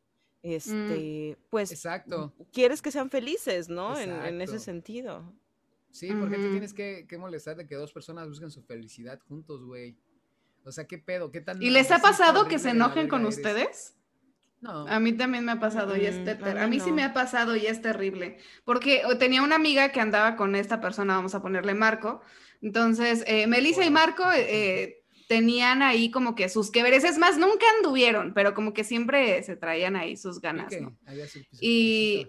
Mm. 0.43 0.53
Este, 0.53 1.38
pues. 1.51 1.70
Exacto. 1.70 2.34
Quieres 2.53 2.82
que 2.82 2.90
sean 2.90 3.09
felices, 3.09 3.68
¿no? 3.68 3.97
En, 3.97 4.11
en 4.11 4.40
ese 4.40 4.59
sentido. 4.59 5.32
Sí, 5.93 6.11
porque 6.18 6.36
te 6.36 6.49
tienes 6.49 6.72
que, 6.72 7.07
molestar 7.18 7.55
de 7.55 7.66
que 7.66 7.74
dos 7.74 7.93
personas 7.93 8.26
busquen 8.26 8.51
su 8.51 8.62
felicidad 8.62 9.20
juntos, 9.28 9.62
güey. 9.62 9.95
O 10.64 10.72
sea, 10.72 10.86
¿qué 10.86 10.97
pedo? 10.97 11.30
¿Qué 11.30 11.43
tan... 11.43 11.62
¿Y 11.62 11.68
les 11.70 11.90
ha 11.90 11.99
pasado 11.99 12.49
que 12.49 12.59
se 12.59 12.70
enojen 12.70 13.09
con 13.09 13.26
ustedes? 13.26 13.95
No. 14.62 14.86
A 14.88 15.01
mí 15.01 15.12
también 15.12 15.45
me 15.45 15.53
ha 15.53 15.61
pasado 15.61 15.97
y 15.97 16.07
es 16.07 16.16
mm, 16.16 16.57
a, 16.57 16.66
mí, 16.66 16.80
sí 16.80 16.93
me 16.93 17.03
ha 17.03 17.12
pasado 17.12 17.57
y 17.57 17.66
es 17.66 17.82
terrible. 17.82 18.38
Porque 18.64 19.03
tenía 19.18 19.43
una 19.43 19.57
amiga 19.57 19.90
que 19.90 20.01
andaba 20.01 20.36
con 20.36 20.55
esta 20.55 20.80
persona, 20.80 21.16
vamos 21.16 21.34
a 21.34 21.43
ponerle 21.43 21.74
Marco. 21.74 22.22
Entonces, 22.62 23.22
eh, 23.26 23.47
Melissa 23.47 23.84
y 23.84 23.90
Marco 23.90 24.24
eh, 24.34 25.05
tenían 25.28 25.82
ahí 25.82 26.11
como 26.11 26.34
que 26.34 26.49
sus 26.49 26.70
que 26.70 26.80
Es 26.80 27.18
más, 27.18 27.36
nunca 27.38 27.66
anduvieron, 27.76 28.32
pero 28.34 28.55
como 28.55 28.72
que 28.72 28.84
siempre 28.84 29.43
se 29.43 29.57
traían 29.57 29.97
ahí 29.97 30.16
sus 30.16 30.40
ganas, 30.40 30.72
¿no? 30.80 30.97
Y 31.61 32.28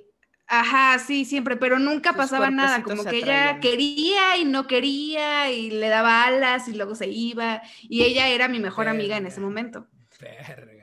Ajá, 0.59 0.99
sí, 0.99 1.25
siempre, 1.25 1.57
pero 1.57 1.79
nunca 1.79 2.13
pasaba 2.13 2.51
nada, 2.51 2.83
como 2.83 3.03
que 3.03 3.17
ella 3.17 3.59
quería 3.59 4.37
y 4.37 4.45
no 4.45 4.67
quería 4.67 5.51
y 5.51 5.71
le 5.71 5.89
daba 5.89 6.25
alas 6.25 6.67
y 6.67 6.73
luego 6.73 6.93
se 6.93 7.07
iba 7.07 7.63
y 7.81 8.03
ella 8.03 8.27
era 8.27 8.47
mi 8.47 8.59
mejor 8.59 8.87
amiga 8.87 9.17
en 9.17 9.25
ese 9.25 9.41
momento. 9.41 9.87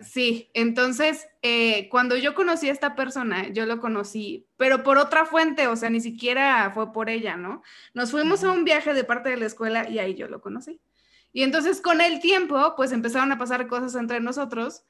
Sí, 0.02 0.50
entonces 0.54 1.28
eh, 1.42 1.88
cuando 1.88 2.16
yo 2.16 2.34
conocí 2.34 2.68
a 2.68 2.72
esta 2.72 2.96
persona, 2.96 3.48
yo 3.50 3.64
lo 3.64 3.78
conocí, 3.78 4.48
pero 4.56 4.82
por 4.82 4.98
otra 4.98 5.24
fuente, 5.24 5.68
o 5.68 5.76
sea, 5.76 5.88
ni 5.88 6.00
siquiera 6.00 6.72
fue 6.74 6.92
por 6.92 7.08
ella, 7.08 7.36
¿no? 7.36 7.62
Nos 7.94 8.10
fuimos 8.10 8.42
a 8.42 8.50
un 8.50 8.64
viaje 8.64 8.92
de 8.92 9.04
parte 9.04 9.28
de 9.28 9.36
la 9.36 9.46
escuela 9.46 9.88
y 9.88 10.00
ahí 10.00 10.16
yo 10.16 10.26
lo 10.26 10.40
conocí. 10.40 10.80
Y 11.32 11.44
entonces 11.44 11.80
con 11.80 12.00
el 12.00 12.18
tiempo, 12.18 12.74
pues 12.76 12.90
empezaron 12.90 13.30
a 13.30 13.38
pasar 13.38 13.68
cosas 13.68 13.94
entre 13.94 14.18
nosotros 14.18 14.82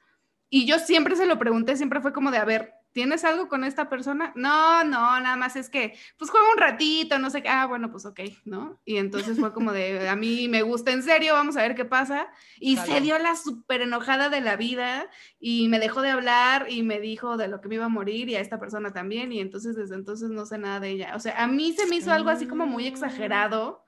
y 0.49 0.65
yo 0.65 0.79
siempre 0.79 1.15
se 1.15 1.27
lo 1.27 1.37
pregunté, 1.37 1.77
siempre 1.77 2.01
fue 2.01 2.13
como 2.13 2.31
de, 2.31 2.39
a 2.39 2.45
ver, 2.45 2.73
¿tienes 2.91 3.23
algo 3.23 3.47
con 3.47 3.63
esta 3.63 3.89
persona? 3.89 4.31
No, 4.35 4.83
no, 4.83 5.19
nada 5.19 5.35
más 5.35 5.55
es 5.55 5.69
que, 5.69 5.97
pues 6.17 6.29
juega 6.29 6.51
un 6.51 6.57
ratito, 6.57 7.19
no 7.19 7.29
sé 7.29 7.41
qué, 7.41 7.49
ah, 7.49 7.65
bueno, 7.65 7.91
pues 7.91 8.05
ok, 8.05 8.19
¿no? 8.45 8.79
Y 8.85 8.97
entonces 8.97 9.39
fue 9.39 9.53
como 9.53 9.71
de, 9.71 10.09
a 10.09 10.15
mí 10.15 10.47
me 10.47 10.61
gusta 10.61 10.91
en 10.91 11.03
serio, 11.03 11.33
vamos 11.33 11.57
a 11.57 11.61
ver 11.61 11.75
qué 11.75 11.85
pasa. 11.85 12.27
Y 12.59 12.77
se 12.77 13.01
dio 13.01 13.17
la 13.19 13.35
súper 13.35 13.81
enojada 13.81 14.29
de 14.29 14.41
la 14.41 14.55
vida 14.55 15.09
y 15.39 15.67
me 15.69 15.79
dejó 15.79 16.01
de 16.01 16.09
hablar 16.09 16.67
y 16.69 16.83
me 16.83 16.99
dijo 16.99 17.37
de 17.37 17.47
lo 17.47 17.61
que 17.61 17.69
me 17.69 17.75
iba 17.75 17.85
a 17.85 17.89
morir 17.89 18.29
y 18.29 18.35
a 18.35 18.39
esta 18.41 18.59
persona 18.59 18.91
también. 18.91 19.31
Y 19.31 19.39
entonces 19.39 19.75
desde 19.75 19.95
entonces 19.95 20.29
no 20.29 20.45
sé 20.45 20.57
nada 20.57 20.79
de 20.79 20.89
ella. 20.89 21.15
O 21.15 21.19
sea, 21.19 21.41
a 21.43 21.47
mí 21.47 21.73
se 21.73 21.87
me 21.87 21.95
hizo 21.95 22.11
algo 22.11 22.29
así 22.29 22.47
como 22.47 22.65
muy 22.65 22.87
exagerado 22.87 23.85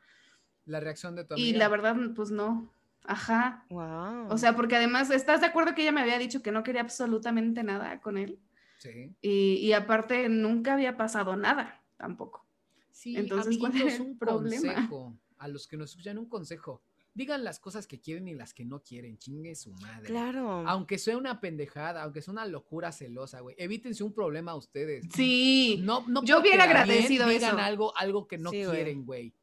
La 0.65 0.79
reacción 0.79 1.15
de 1.15 1.25
tu 1.25 1.33
amiga. 1.33 1.49
Y 1.49 1.53
la 1.53 1.67
verdad, 1.67 1.95
pues 2.15 2.31
no. 2.31 2.73
Ajá. 3.05 3.65
Wow. 3.69 4.27
O 4.29 4.37
sea, 4.37 4.55
porque 4.55 4.77
además, 4.77 5.09
¿estás 5.09 5.41
de 5.41 5.47
acuerdo 5.47 5.75
que 5.75 5.81
ella 5.81 5.91
me 5.91 6.01
había 6.01 6.17
dicho 6.17 6.41
que 6.41 6.51
no 6.51 6.63
quería 6.63 6.81
absolutamente 6.81 7.63
nada 7.63 7.99
con 7.99 8.17
él? 8.17 8.39
Sí. 8.83 9.15
Y, 9.21 9.55
y 9.55 9.73
aparte, 9.73 10.27
nunca 10.29 10.73
había 10.73 10.97
pasado 10.97 11.35
nada 11.35 11.83
tampoco. 11.97 12.45
Sí, 12.91 13.15
Entonces, 13.17 13.57
¿cuál 13.57 13.71
amiguitos, 13.71 13.93
era 13.95 14.03
el 14.03 14.09
un 14.11 14.17
problema? 14.17 14.73
consejo. 14.73 15.17
A 15.37 15.47
los 15.47 15.67
que 15.67 15.77
nos 15.77 15.91
escuchan, 15.91 16.17
un 16.17 16.29
consejo. 16.29 16.81
Digan 17.15 17.43
las 17.43 17.59
cosas 17.59 17.85
que 17.85 17.99
quieren 18.01 18.27
y 18.27 18.33
las 18.33 18.53
que 18.53 18.65
no 18.65 18.81
quieren. 18.81 19.17
Chingue 19.19 19.55
su 19.55 19.71
madre. 19.73 20.07
claro. 20.07 20.63
Aunque 20.67 20.97
sea 20.97 21.15
una 21.17 21.39
pendejada, 21.39 22.01
aunque 22.03 22.21
sea 22.21 22.31
una 22.31 22.45
locura 22.47 22.91
celosa, 22.91 23.39
güey. 23.41 23.55
Evítense 23.59 24.03
un 24.03 24.13
problema 24.13 24.53
a 24.53 24.55
ustedes. 24.55 25.05
Sí. 25.13 25.79
No, 25.83 26.03
no 26.07 26.23
Yo 26.23 26.39
hubiera 26.39 26.65
bien 26.65 26.77
agradecido 26.77 27.27
digan 27.27 27.51
eso. 27.55 27.59
algo, 27.63 27.97
algo 27.97 28.27
que 28.27 28.37
no 28.37 28.49
Sí, 28.51 28.63
güey. 28.63 28.75
quieren, 28.75 29.05
güey. 29.05 29.33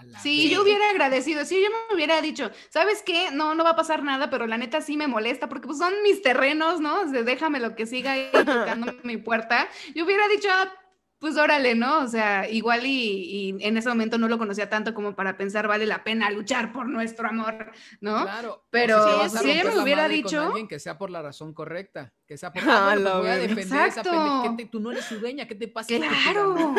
A 0.00 0.04
la 0.04 0.18
Sí, 0.20 0.48
yo 0.48 0.62
hubiera 0.62 0.88
agradecido, 0.88 1.44
sí, 1.44 1.62
yo 1.62 1.68
me 1.90 1.94
hubiera 1.94 2.22
dicho, 2.22 2.50
¿sabes 2.70 3.02
qué? 3.04 3.30
No, 3.32 3.54
no 3.54 3.64
va 3.64 3.70
a 3.70 3.76
pasar 3.76 4.02
nada, 4.02 4.30
pero 4.30 4.46
la 4.46 4.56
neta 4.56 4.80
sí 4.80 4.96
me 4.96 5.06
molesta 5.08 5.48
porque 5.50 5.66
pues 5.66 5.76
son 5.78 5.92
mis 6.02 6.22
terrenos, 6.22 6.80
¿no? 6.80 7.02
O 7.02 7.08
sea, 7.08 7.22
déjame 7.22 7.60
lo 7.60 7.76
que 7.76 7.84
siga 7.84 8.12
ahí 8.12 8.30
tocando 8.32 8.94
mi 9.04 9.18
puerta. 9.18 9.68
Yo 9.94 10.06
hubiera 10.06 10.26
dicho, 10.28 10.48
ah, 10.50 10.72
pues 11.18 11.36
órale, 11.36 11.74
¿no? 11.74 11.98
O 11.98 12.08
sea, 12.08 12.48
igual 12.48 12.86
y, 12.86 13.52
y 13.60 13.66
en 13.66 13.76
ese 13.76 13.90
momento 13.90 14.16
no 14.16 14.26
lo 14.26 14.38
conocía 14.38 14.70
tanto 14.70 14.94
como 14.94 15.14
para 15.14 15.36
pensar 15.36 15.68
vale 15.68 15.84
la 15.84 16.02
pena 16.02 16.30
luchar 16.30 16.72
por 16.72 16.86
nuestro 16.88 17.28
amor, 17.28 17.70
¿no? 18.00 18.22
Claro. 18.22 18.64
Pero 18.70 19.04
o 19.04 19.10
si 19.12 19.18
vas 19.18 19.36
a 19.36 19.40
si 19.40 19.50
ella 19.50 19.64
me 19.64 19.82
hubiera 19.82 20.08
dicho- 20.08 20.40
alguien, 20.40 20.66
que 20.66 20.78
sea 20.78 20.96
por 20.96 21.10
la 21.10 21.20
razón 21.20 21.52
correcta. 21.52 22.14
Que 22.26 22.38
sea 22.38 22.50
por. 22.54 22.62
Ah, 22.66 22.84
bueno, 22.94 23.00
la 23.02 23.10
pues 23.10 23.20
voy 23.20 23.28
a 23.28 23.36
defender 23.36 23.66
esa 23.66 23.86
Exacto. 23.86 24.10
pendeja. 24.12 24.42
¿Qué 24.56 24.64
te- 24.64 24.70
Tú 24.70 24.80
no 24.80 24.92
eres 24.92 25.04
su 25.04 25.20
dueña, 25.20 25.46
¿qué 25.46 25.54
te 25.56 25.68
pasa? 25.68 25.94
Claro. 25.94 26.74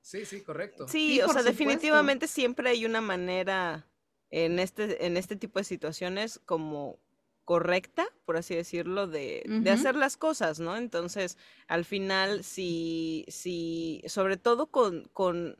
Sí, 0.00 0.24
sí, 0.24 0.42
correcto. 0.42 0.88
Sí, 0.88 0.92
Sí, 1.14 1.20
o 1.20 1.24
sea, 1.24 1.28
supuesto. 1.28 1.50
definitivamente 1.50 2.26
siempre 2.26 2.70
hay 2.70 2.84
una 2.84 3.00
manera 3.00 3.86
en 4.30 4.58
este, 4.58 5.04
en 5.06 5.16
este 5.16 5.36
tipo 5.36 5.58
de 5.58 5.64
situaciones 5.64 6.40
como 6.46 6.98
correcta, 7.44 8.06
por 8.26 8.36
así 8.36 8.54
decirlo, 8.54 9.08
de, 9.08 9.42
de 9.44 9.70
hacer 9.70 9.96
las 9.96 10.16
cosas, 10.16 10.60
¿no? 10.60 10.76
Entonces, 10.76 11.36
al 11.66 11.84
final, 11.84 12.44
si, 12.44 13.24
si, 13.28 14.02
sobre 14.06 14.36
todo 14.36 14.66
con, 14.68 15.08
con 15.12 15.58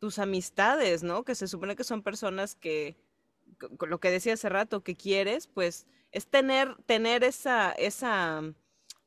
tus 0.00 0.18
amistades, 0.18 1.04
¿no? 1.04 1.24
Que 1.24 1.36
se 1.36 1.46
supone 1.46 1.76
que 1.76 1.84
son 1.84 2.02
personas 2.02 2.56
que, 2.56 2.96
lo 3.86 4.00
que 4.00 4.10
decía 4.10 4.34
hace 4.34 4.48
rato, 4.48 4.82
que 4.82 4.96
quieres, 4.96 5.46
pues, 5.46 5.86
es 6.10 6.26
tener, 6.26 6.74
tener 6.86 7.22
esa, 7.22 7.70
esa, 7.72 8.42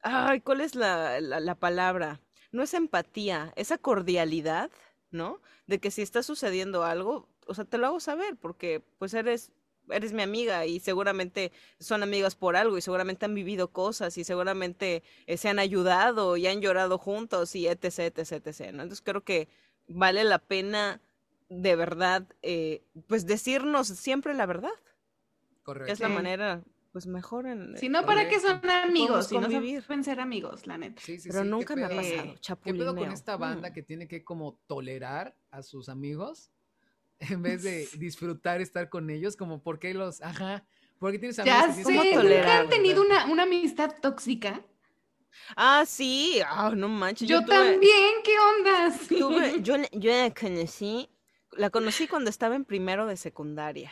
ay, 0.02 0.40
¿cuál 0.40 0.62
es 0.62 0.76
la, 0.76 1.20
la, 1.20 1.42
la 1.42 1.56
palabra? 1.56 2.22
No 2.52 2.64
es 2.64 2.74
empatía, 2.74 3.54
esa 3.56 3.78
cordialidad, 3.78 4.70
¿no? 5.12 5.42
De 5.68 5.80
que 5.80 5.92
si 5.92 6.02
está 6.02 6.24
sucediendo 6.24 6.84
algo, 6.84 7.28
o 7.48 7.54
sea, 7.54 7.66
te 7.66 7.78
lo 7.78 7.88
hago 7.88 8.00
saber, 8.00 8.36
porque 8.36 8.82
pues 8.98 9.14
eres, 9.14 9.52
eres 9.90 10.14
mi 10.14 10.22
amiga 10.22 10.66
y 10.66 10.80
seguramente 10.80 11.52
son 11.80 12.04
amigas 12.04 12.36
por 12.36 12.56
algo 12.56 12.78
y 12.78 12.82
seguramente 12.82 13.26
han 13.26 13.36
vivido 13.36 13.70
cosas 13.70 14.18
y 14.18 14.24
seguramente 14.24 15.04
eh, 15.28 15.38
se 15.38 15.50
han 15.50 15.60
ayudado 15.60 16.38
y 16.38 16.48
han 16.48 16.62
llorado 16.62 16.98
juntos 16.98 17.56
y 17.56 17.68
etc, 17.68 18.18
etc, 18.18 18.32
etc, 18.48 18.60
¿no? 18.74 18.84
Entonces 18.84 19.02
creo 19.02 19.22
que 19.22 19.48
vale 19.88 20.24
la 20.24 20.40
pena 20.40 21.02
de 21.50 21.76
verdad, 21.76 22.24
eh, 22.42 22.82
pues 23.08 23.26
decirnos 23.26 23.88
siempre 23.88 24.34
la 24.34 24.46
verdad, 24.46 24.72
Correcto. 25.64 25.88
que 25.88 25.92
es 25.92 26.00
la 26.00 26.08
manera, 26.08 26.64
pues 26.92 27.08
mejor 27.08 27.48
en... 27.48 27.78
Si 27.78 27.88
no, 27.90 28.06
¿para 28.06 28.28
qué 28.28 28.40
son 28.40 28.60
amigos? 28.70 29.28
Si 29.28 29.36
no 29.36 29.42
convivir. 29.44 29.82
saben 29.82 30.04
ser 30.04 30.20
amigos, 30.20 30.68
la 30.68 30.78
neta. 30.78 31.02
Sí, 31.02 31.20
sí, 31.20 31.30
Pero 31.30 31.40
sí, 31.42 31.46
¿qué 31.46 31.50
nunca 31.50 31.76
me 31.76 31.86
ha 31.86 31.90
pasado, 31.90 32.04
¿Qué 32.04 32.18
pedo 32.18 32.26
con 32.34 32.40
chapulineo. 32.42 33.14
esta 33.14 33.38
banda 33.38 33.70
Mm. 33.70 33.74
que 33.74 33.84
tiene 33.84 34.08
que 34.08 34.24
como 34.24 34.60
tolerar 34.68 35.36
a 35.52 35.64
sus 35.64 35.88
amigos 35.90 36.52
en 37.20 37.42
vez 37.42 37.64
de 37.64 37.88
disfrutar 38.00 38.62
estar 38.62 38.90
con 38.90 39.10
ellos? 39.10 39.36
Como, 39.38 39.62
¿por 39.64 39.80
qué 39.80 39.94
los, 39.94 40.22
ajá, 40.22 40.66
¿por 41.00 41.12
qué 41.12 41.20
tienes 41.20 41.40
amigos 41.40 41.60
Ya 41.62 41.68
que 41.76 41.84
sé, 41.84 42.16
¿nunca 42.16 42.60
han 42.60 42.70
tenido 42.70 43.02
una, 43.02 43.26
una 43.28 43.44
amistad 43.44 43.96
tóxica? 44.02 44.62
Ah, 45.56 45.86
sí, 45.88 46.42
ah, 46.46 46.74
no 46.76 46.90
manches. 46.90 47.28
Yo, 47.28 47.40
tuve- 47.42 47.48
también, 47.56 48.14
¿qué 48.24 48.34
onda? 48.38 48.94
tuve- 49.08 49.62
yo, 49.62 49.78
la- 49.78 49.90
yo 49.94 50.12
la 50.12 50.34
conocí, 50.34 51.10
la 51.54 51.70
conocí 51.70 52.08
cuando 52.08 52.30
estaba 52.30 52.56
en 52.56 52.66
primero 52.66 53.06
de 53.08 53.16
secundaria. 53.16 53.92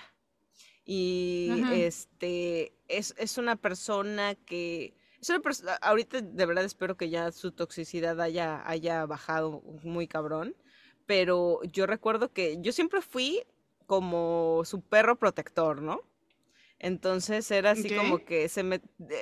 Y 0.91 1.49
Ajá. 1.51 1.75
este 1.75 2.73
es, 2.87 3.13
es 3.19 3.37
una 3.37 3.55
persona 3.55 4.33
que 4.33 4.95
es 5.21 5.29
una 5.29 5.39
persona, 5.39 5.75
ahorita 5.83 6.21
de 6.21 6.45
verdad 6.47 6.65
espero 6.65 6.97
que 6.97 7.11
ya 7.11 7.31
su 7.31 7.51
toxicidad 7.51 8.19
haya, 8.19 8.67
haya 8.67 9.05
bajado 9.05 9.61
muy 9.83 10.07
cabrón. 10.07 10.55
Pero 11.05 11.59
yo 11.61 11.85
recuerdo 11.85 12.33
que 12.33 12.57
yo 12.61 12.71
siempre 12.71 13.01
fui 13.01 13.43
como 13.85 14.63
su 14.65 14.81
perro 14.81 15.15
protector, 15.15 15.83
¿no? 15.83 16.01
Entonces 16.79 17.51
era 17.51 17.71
así 17.71 17.95
como 17.95 18.25
que 18.25 18.49
se 18.49 18.63
me... 18.63 18.81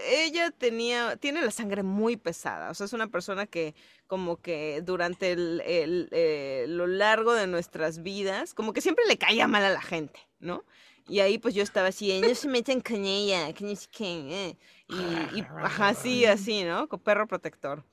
Ella 0.09 0.51
tenía, 0.51 1.17
tiene 1.17 1.41
la 1.41 1.51
sangre 1.51 1.83
muy 1.83 2.15
pesada, 2.15 2.71
o 2.71 2.75
sea, 2.75 2.85
es 2.85 2.93
una 2.93 3.07
persona 3.07 3.45
que 3.45 3.75
como 4.05 4.37
que 4.37 4.81
durante 4.85 5.33
el, 5.33 5.61
el, 5.65 6.07
eh, 6.13 6.63
lo 6.69 6.87
largo 6.87 7.33
de 7.33 7.47
nuestras 7.47 8.03
vidas, 8.03 8.53
como 8.53 8.71
que 8.71 8.79
siempre 8.79 9.03
le 9.05 9.17
caía 9.17 9.49
mal 9.49 9.65
a 9.65 9.69
la 9.69 9.81
gente, 9.81 10.21
¿no? 10.39 10.63
Y 11.07 11.19
ahí 11.19 11.37
pues 11.37 11.53
yo 11.55 11.63
estaba 11.63 11.87
así, 11.87 12.11
"Eh, 12.11 12.21
no 12.21 12.35
se 12.35 12.47
metan 12.47 12.81
con 12.81 13.05
ella, 13.05 13.53
que 13.53 13.77
qué, 13.91 14.49
eh", 14.49 14.57
Y, 14.87 14.95
y 15.39 15.43
ajá, 15.63 15.93
sí, 15.93 16.25
así, 16.25 16.63
¿no? 16.63 16.87
Con 16.87 16.99
perro 16.99 17.27
protector, 17.27 17.83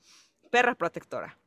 perra 0.49 0.75
protectora. 0.75 1.37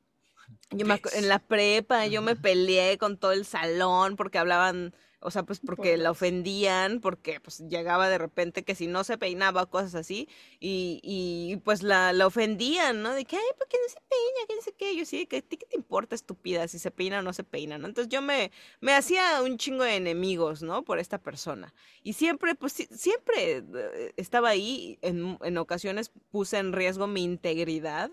Yo 0.70 0.84
me 0.86 1.00
en 1.14 1.28
la 1.28 1.38
prepa 1.38 2.06
yo 2.06 2.20
me 2.20 2.36
peleé 2.36 2.98
con 2.98 3.16
todo 3.16 3.32
el 3.32 3.44
salón 3.44 4.16
porque 4.16 4.38
hablaban, 4.38 4.94
o 5.20 5.30
sea, 5.30 5.42
pues 5.42 5.60
porque 5.60 5.96
la 5.96 6.10
ofendían, 6.12 7.00
porque 7.00 7.40
pues 7.40 7.58
llegaba 7.68 8.08
de 8.08 8.18
repente 8.18 8.62
que 8.62 8.74
si 8.74 8.86
no 8.86 9.02
se 9.04 9.18
peinaba, 9.18 9.66
cosas 9.66 9.94
así, 9.94 10.28
y, 10.60 11.00
y 11.02 11.56
pues 11.64 11.82
la, 11.82 12.12
la 12.12 12.26
ofendían, 12.26 13.02
¿no? 13.02 13.12
De 13.14 13.24
que, 13.24 13.36
ay, 13.36 13.42
¿por 13.58 13.66
qué 13.68 13.76
no 13.82 13.88
se 13.88 14.00
peina? 14.08 14.56
No 14.56 14.62
sé 14.62 14.72
qué. 14.72 14.96
Yo 14.96 15.04
sí, 15.04 15.26
ti 15.26 15.56
qué 15.56 15.66
te 15.66 15.76
importa, 15.76 16.14
estúpida, 16.14 16.68
si 16.68 16.78
se 16.78 16.90
peina 16.90 17.18
o 17.18 17.22
no 17.22 17.32
se 17.32 17.44
peina, 17.44 17.78
¿no? 17.78 17.88
Entonces 17.88 18.12
yo 18.12 18.22
me, 18.22 18.52
me 18.80 18.94
hacía 18.94 19.42
un 19.42 19.58
chingo 19.58 19.84
de 19.84 19.96
enemigos, 19.96 20.62
¿no? 20.62 20.84
Por 20.84 20.98
esta 20.98 21.18
persona. 21.18 21.74
Y 22.02 22.12
siempre, 22.12 22.54
pues 22.54 22.72
siempre 22.72 23.58
eh, 23.58 24.12
estaba 24.16 24.50
ahí, 24.50 24.98
en, 25.02 25.38
en 25.42 25.58
ocasiones 25.58 26.12
puse 26.30 26.58
en 26.58 26.72
riesgo 26.72 27.06
mi 27.06 27.24
integridad 27.24 28.10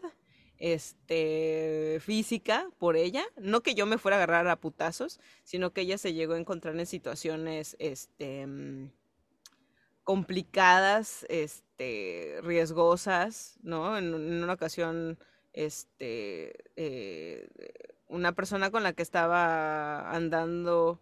este 0.60 2.00
física 2.02 2.70
por 2.78 2.96
ella, 2.96 3.24
no 3.38 3.62
que 3.62 3.76
yo 3.76 3.86
me 3.86 3.98
fuera 3.98 4.18
a 4.18 4.24
agarrar 4.24 4.48
a 4.48 4.60
putazos, 4.60 5.20
sino 5.44 5.74
que 5.74 5.82
ella 5.82 5.98
se 5.98 6.14
llegó 6.14 6.34
a 6.34 6.40
encontrar 6.40 6.78
en 6.80 6.86
situaciones 6.86 7.76
este 7.80 8.48
mm, 8.48 8.92
complicadas, 10.04 11.26
este 11.30 12.40
riesgosas, 12.44 13.60
¿no? 13.64 13.98
En, 13.98 14.14
una 14.14 14.54
ocasión 14.54 15.18
este 15.54 16.66
eh, 16.76 17.50
una 18.08 18.34
persona 18.34 18.72
con 18.72 18.84
la 18.84 18.94
que 18.94 19.04
estaba 19.04 20.12
andando 20.12 21.00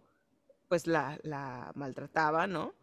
pues 0.68 0.86
la 0.86 1.72
maltrataba, 1.74 2.46
¿no? 2.46 2.74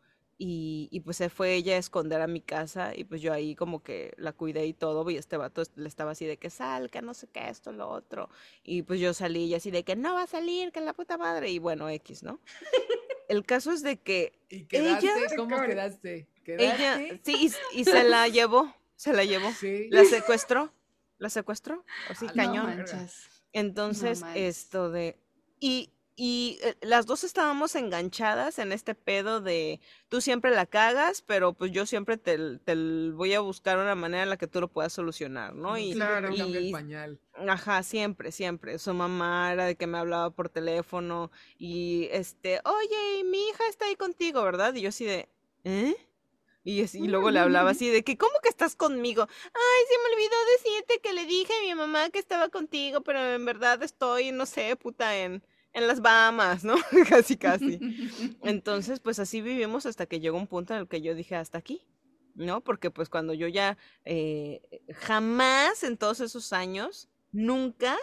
Y, 0.43 0.87
y 0.89 1.01
pues 1.01 1.17
se 1.17 1.29
fue 1.29 1.53
ella 1.53 1.75
a 1.75 1.77
esconder 1.77 2.19
a 2.19 2.25
mi 2.25 2.41
casa 2.41 2.93
y 2.95 3.03
pues 3.03 3.21
yo 3.21 3.31
ahí 3.31 3.53
como 3.53 3.83
que 3.83 4.11
la 4.17 4.33
cuidé 4.33 4.65
y 4.65 4.73
todo 4.73 5.07
y 5.11 5.15
este 5.15 5.37
vato 5.37 5.61
le 5.75 5.87
estaba 5.87 6.11
así 6.11 6.25
de 6.25 6.37
que 6.37 6.49
salga, 6.49 6.99
no 7.03 7.13
sé 7.13 7.27
qué, 7.31 7.47
esto, 7.47 7.71
lo 7.71 7.87
otro. 7.87 8.27
Y 8.63 8.81
pues 8.81 8.99
yo 8.99 9.13
salí 9.13 9.43
y 9.43 9.53
así 9.53 9.69
de 9.69 9.83
que 9.83 9.95
no 9.95 10.15
va 10.15 10.23
a 10.23 10.27
salir, 10.27 10.71
que 10.71 10.81
la 10.81 10.93
puta 10.93 11.19
madre. 11.19 11.51
Y 11.51 11.59
bueno, 11.59 11.87
X, 11.89 12.23
¿no? 12.23 12.39
El 13.29 13.45
caso 13.45 13.71
es 13.71 13.83
de 13.83 13.97
que 13.99 14.33
¿Y 14.49 14.63
quedaste? 14.63 15.05
Ella- 15.09 15.35
¿Cómo 15.37 15.61
quedaste? 15.61 16.27
ella, 16.47 16.75
¿Quedaste? 16.97 17.21
sí, 17.23 17.51
y, 17.73 17.79
y 17.81 17.83
se 17.83 18.03
la 18.03 18.27
llevó, 18.27 18.75
se 18.95 19.13
la 19.13 19.23
llevó. 19.23 19.51
Sí. 19.51 19.89
La 19.91 20.03
secuestró, 20.05 20.73
la 21.19 21.29
secuestró, 21.29 21.85
así 22.09 22.25
A 22.25 22.29
la 22.33 22.33
cañón. 22.45 22.85
Entonces, 23.53 24.21
manches. 24.21 24.57
esto 24.57 24.89
de... 24.89 25.19
Y, 25.59 25.91
y 26.15 26.59
eh, 26.61 26.75
las 26.81 27.05
dos 27.05 27.23
estábamos 27.23 27.75
enganchadas 27.75 28.59
en 28.59 28.71
este 28.71 28.95
pedo 28.95 29.41
de 29.41 29.79
tú 30.09 30.21
siempre 30.21 30.51
la 30.51 30.65
cagas, 30.65 31.21
pero 31.21 31.53
pues 31.53 31.71
yo 31.71 31.85
siempre 31.85 32.17
te, 32.17 32.57
te 32.59 32.75
voy 33.11 33.33
a 33.33 33.39
buscar 33.39 33.77
una 33.79 33.95
manera 33.95 34.23
en 34.23 34.29
la 34.29 34.37
que 34.37 34.47
tú 34.47 34.59
lo 34.61 34.67
puedas 34.67 34.93
solucionar, 34.93 35.55
¿no? 35.55 35.77
Y, 35.77 35.93
Claro. 35.93 36.27
cambia 36.35 36.59
el 36.59 36.65
y- 36.67 36.71
pañal. 36.71 37.19
Ajá, 37.47 37.81
siempre, 37.81 38.31
siempre. 38.31 38.77
Su 38.77 38.93
mamá 38.93 39.51
era 39.53 39.65
de 39.65 39.75
que 39.77 39.87
me 39.87 39.97
hablaba 39.97 40.29
por 40.31 40.49
teléfono 40.49 41.31
y 41.57 42.07
este, 42.11 42.59
oye, 42.65 43.23
mi 43.23 43.47
hija 43.49 43.63
está 43.69 43.85
ahí 43.85 43.95
contigo, 43.95 44.43
¿verdad? 44.43 44.73
Y 44.75 44.81
yo 44.81 44.89
así 44.89 45.05
de, 45.05 45.29
¿eh? 45.63 45.95
Y, 46.63 46.83
así- 46.83 46.99
y 46.99 47.07
luego 47.07 47.31
le 47.31 47.39
hablaba 47.39 47.71
así 47.71 47.89
de 47.89 48.03
que, 48.03 48.17
¿cómo 48.17 48.33
que 48.43 48.49
estás 48.49 48.75
conmigo? 48.75 49.23
Ay, 49.29 49.85
se 49.89 49.97
me 49.97 50.13
olvidó 50.13 50.35
decirte 50.57 50.99
que 51.01 51.13
le 51.13 51.25
dije 51.25 51.51
a 51.53 51.61
mi 51.63 51.73
mamá 51.73 52.09
que 52.09 52.19
estaba 52.19 52.49
contigo, 52.49 53.01
pero 53.01 53.19
en 53.33 53.45
verdad 53.45 53.81
estoy, 53.81 54.31
no 54.31 54.45
sé, 54.45 54.75
puta, 54.75 55.17
en, 55.17 55.41
en 55.73 55.87
las 55.87 56.01
Bahamas, 56.01 56.63
¿no? 56.63 56.75
casi, 57.09 57.37
casi. 57.37 57.79
Entonces, 58.43 58.99
pues 58.99 59.19
así 59.19 59.41
vivimos 59.41 59.85
hasta 59.85 60.05
que 60.05 60.19
llegó 60.19 60.37
un 60.37 60.47
punto 60.47 60.73
en 60.73 60.81
el 60.81 60.87
que 60.87 61.01
yo 61.01 61.15
dije 61.15 61.35
hasta 61.35 61.57
aquí, 61.57 61.85
¿no? 62.35 62.61
Porque 62.61 62.91
pues 62.91 63.09
cuando 63.09 63.33
yo 63.33 63.47
ya 63.47 63.77
eh, 64.05 64.61
jamás 64.93 65.83
en 65.83 65.97
todos 65.97 66.19
esos 66.19 66.53
años, 66.53 67.09
nunca 67.31 67.97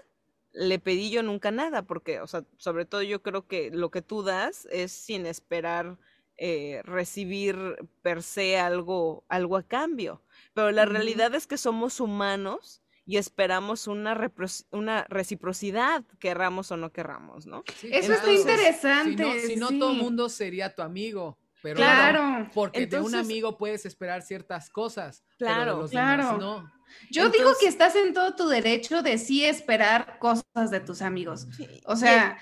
le 0.53 0.79
pedí 0.79 1.11
yo 1.11 1.23
nunca 1.23 1.51
nada, 1.51 1.83
porque, 1.83 2.21
o 2.21 2.27
sea, 2.27 2.45
sobre 2.57 2.85
todo 2.85 3.03
yo 3.03 3.23
creo 3.23 3.47
que 3.47 3.71
lo 3.71 3.91
que 3.91 4.03
tú 4.03 4.23
das 4.23 4.67
es 4.71 4.93
sin 4.93 5.27
esperar 5.27 5.99
eh, 6.37 6.81
recibir 6.85 7.57
per 8.03 8.23
se 8.23 8.59
algo, 8.59 9.25
algo 9.29 9.57
a 9.57 9.63
cambio. 9.63 10.23
Pero 10.55 10.71
la 10.71 10.87
realidad 10.87 11.35
es 11.35 11.47
que 11.47 11.59
somos 11.59 12.01
humanos 12.01 12.83
y 13.09 13.17
esperamos 13.17 13.87
una, 13.87 14.31
una 14.71 15.07
reciprocidad, 15.09 16.05
querramos 16.19 16.71
o 16.73 16.77
no 16.77 16.93
querramos, 16.93 17.47
¿no? 17.47 17.65
Eso 17.83 18.13
está 18.13 18.31
interesante. 18.31 19.47
Si 19.47 19.57
no, 19.57 19.69
todo 19.71 19.93
el 19.93 19.97
mundo 19.97 20.29
sería 20.29 20.75
tu 20.75 20.83
amigo. 20.83 21.39
Pero 21.63 21.77
claro, 21.77 22.51
porque 22.53 22.87
de 22.87 23.01
un 23.01 23.15
amigo 23.15 23.57
puedes 23.57 23.87
esperar 23.87 24.21
ciertas 24.21 24.69
cosas. 24.69 25.25
Claro, 25.39 25.89
claro. 25.89 26.37
no. 26.37 26.71
Yo 27.11 27.31
digo 27.31 27.51
que 27.59 27.67
estás 27.67 27.97
en 27.97 28.13
todo 28.13 28.37
tu 28.37 28.47
derecho 28.47 29.01
de 29.01 29.17
sí 29.17 29.43
esperar 29.43 30.19
cosas 30.19 30.71
de 30.71 30.81
tus 30.81 31.01
amigos. 31.01 31.47
O 31.87 31.97
sea, 31.97 32.37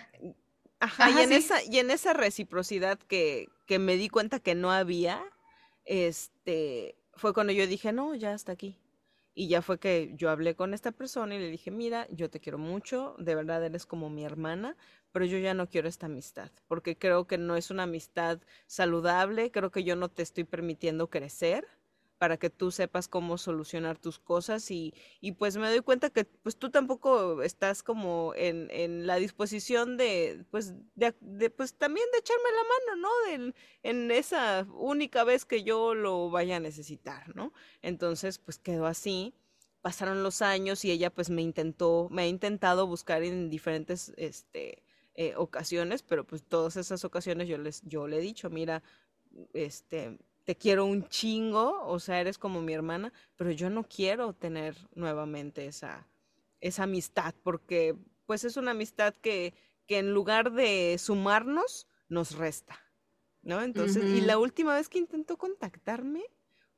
ajá, 0.80 1.10
y, 1.12 1.22
en 1.22 1.32
esa, 1.32 1.62
y 1.62 1.78
en 1.78 1.92
esa 1.92 2.12
reciprocidad 2.12 2.98
que, 2.98 3.46
que 3.66 3.78
me 3.78 3.96
di 3.96 4.08
cuenta 4.08 4.40
que 4.40 4.56
no 4.56 4.72
había, 4.72 5.22
este, 5.84 6.96
fue 7.14 7.32
cuando 7.32 7.52
yo 7.52 7.68
dije, 7.68 7.92
no, 7.92 8.16
ya 8.16 8.34
hasta 8.34 8.50
aquí. 8.50 8.80
Y 9.38 9.48
ya 9.48 9.60
fue 9.60 9.78
que 9.78 10.14
yo 10.16 10.30
hablé 10.30 10.56
con 10.56 10.72
esta 10.72 10.92
persona 10.92 11.34
y 11.34 11.38
le 11.38 11.50
dije, 11.50 11.70
mira, 11.70 12.08
yo 12.10 12.30
te 12.30 12.40
quiero 12.40 12.56
mucho, 12.56 13.14
de 13.18 13.34
verdad 13.34 13.62
eres 13.62 13.84
como 13.84 14.08
mi 14.08 14.24
hermana, 14.24 14.78
pero 15.12 15.26
yo 15.26 15.36
ya 15.36 15.52
no 15.52 15.68
quiero 15.68 15.88
esta 15.88 16.06
amistad, 16.06 16.50
porque 16.66 16.96
creo 16.96 17.26
que 17.26 17.36
no 17.36 17.54
es 17.54 17.70
una 17.70 17.82
amistad 17.82 18.40
saludable, 18.66 19.50
creo 19.50 19.70
que 19.70 19.84
yo 19.84 19.94
no 19.94 20.08
te 20.08 20.22
estoy 20.22 20.44
permitiendo 20.44 21.10
crecer 21.10 21.68
para 22.18 22.36
que 22.38 22.50
tú 22.50 22.70
sepas 22.70 23.08
cómo 23.08 23.38
solucionar 23.38 23.98
tus 23.98 24.18
cosas 24.18 24.70
y, 24.70 24.94
y 25.20 25.32
pues 25.32 25.56
me 25.56 25.68
doy 25.68 25.80
cuenta 25.80 26.10
que 26.10 26.24
pues 26.24 26.56
tú 26.56 26.70
tampoco 26.70 27.42
estás 27.42 27.82
como 27.82 28.32
en, 28.36 28.68
en 28.70 29.06
la 29.06 29.16
disposición 29.16 29.96
de 29.96 30.44
pues 30.50 30.74
de, 30.94 31.12
pues 31.50 31.74
también 31.74 32.06
de 32.12 32.18
echarme 32.18 32.50
la 32.50 32.62
mano, 32.62 33.02
¿no? 33.02 33.52
en 33.82 34.10
esa 34.10 34.66
única 34.72 35.24
vez 35.24 35.44
que 35.44 35.62
yo 35.62 35.94
lo 35.94 36.30
vaya 36.30 36.56
a 36.56 36.60
necesitar, 36.60 37.34
¿no? 37.36 37.52
Entonces 37.82 38.38
pues 38.38 38.58
quedó 38.58 38.86
así. 38.86 39.34
Pasaron 39.82 40.24
los 40.24 40.42
años 40.42 40.84
y 40.84 40.90
ella 40.90 41.10
pues 41.14 41.30
me 41.30 41.42
intentó, 41.42 42.08
me 42.10 42.22
ha 42.22 42.26
intentado 42.26 42.88
buscar 42.88 43.22
en 43.22 43.50
diferentes 43.50 44.12
este, 44.16 44.82
eh, 45.14 45.34
ocasiones, 45.36 46.02
pero 46.02 46.26
pues 46.26 46.42
todas 46.42 46.76
esas 46.76 47.04
ocasiones 47.04 47.46
yo 47.46 47.56
les, 47.56 47.82
yo 47.84 48.08
le 48.08 48.18
he 48.18 48.20
dicho, 48.20 48.50
mira, 48.50 48.82
este, 49.52 50.18
te 50.46 50.54
quiero 50.54 50.86
un 50.86 51.08
chingo, 51.08 51.84
o 51.86 51.98
sea, 51.98 52.20
eres 52.20 52.38
como 52.38 52.62
mi 52.62 52.72
hermana, 52.72 53.12
pero 53.34 53.50
yo 53.50 53.68
no 53.68 53.82
quiero 53.82 54.32
tener 54.32 54.76
nuevamente 54.94 55.66
esa, 55.66 56.06
esa 56.60 56.84
amistad, 56.84 57.34
porque 57.42 57.96
pues 58.26 58.44
es 58.44 58.56
una 58.56 58.70
amistad 58.70 59.12
que, 59.20 59.54
que 59.88 59.98
en 59.98 60.14
lugar 60.14 60.52
de 60.52 60.96
sumarnos, 60.98 61.88
nos 62.08 62.36
resta, 62.36 62.78
¿no? 63.42 63.60
Entonces, 63.60 64.04
y 64.04 64.20
la 64.20 64.38
última 64.38 64.76
vez 64.76 64.88
que 64.88 64.98
intentó 64.98 65.36
contactarme 65.36 66.22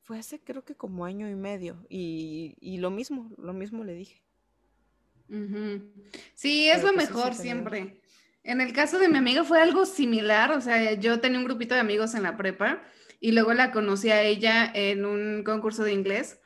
fue 0.01 0.17
hace 0.17 0.39
creo 0.39 0.65
que 0.65 0.73
como 0.73 1.05
año 1.05 1.29
y 1.29 1.35
medio, 1.35 1.85
y, 1.87 2.55
y 2.59 2.79
lo 2.79 2.89
mismo, 2.89 3.31
lo 3.37 3.53
mismo 3.53 3.83
le 3.83 3.93
dije. 3.93 4.23
Sí, 6.33 6.67
es 6.67 6.81
lo 6.81 6.91
pues, 6.91 7.07
mejor 7.07 7.35
siempre. 7.35 8.01
En 8.41 8.61
el 8.61 8.73
caso 8.73 8.97
de 8.97 9.09
mi 9.09 9.19
amiga 9.19 9.43
fue 9.43 9.61
algo 9.61 9.85
similar, 9.85 10.49
o 10.53 10.61
sea, 10.61 10.93
yo 10.93 11.19
tenía 11.19 11.37
un 11.37 11.45
grupito 11.45 11.75
de 11.75 11.81
amigos 11.81 12.15
en 12.15 12.23
la 12.23 12.35
prepa 12.35 12.81
y 13.19 13.31
luego 13.31 13.53
la 13.53 13.71
conocí 13.71 14.09
a 14.11 14.21
ella 14.21 14.71
en 14.73 15.05
un 15.05 15.43
concurso 15.43 15.83
de 15.83 15.93
inglés 15.93 16.39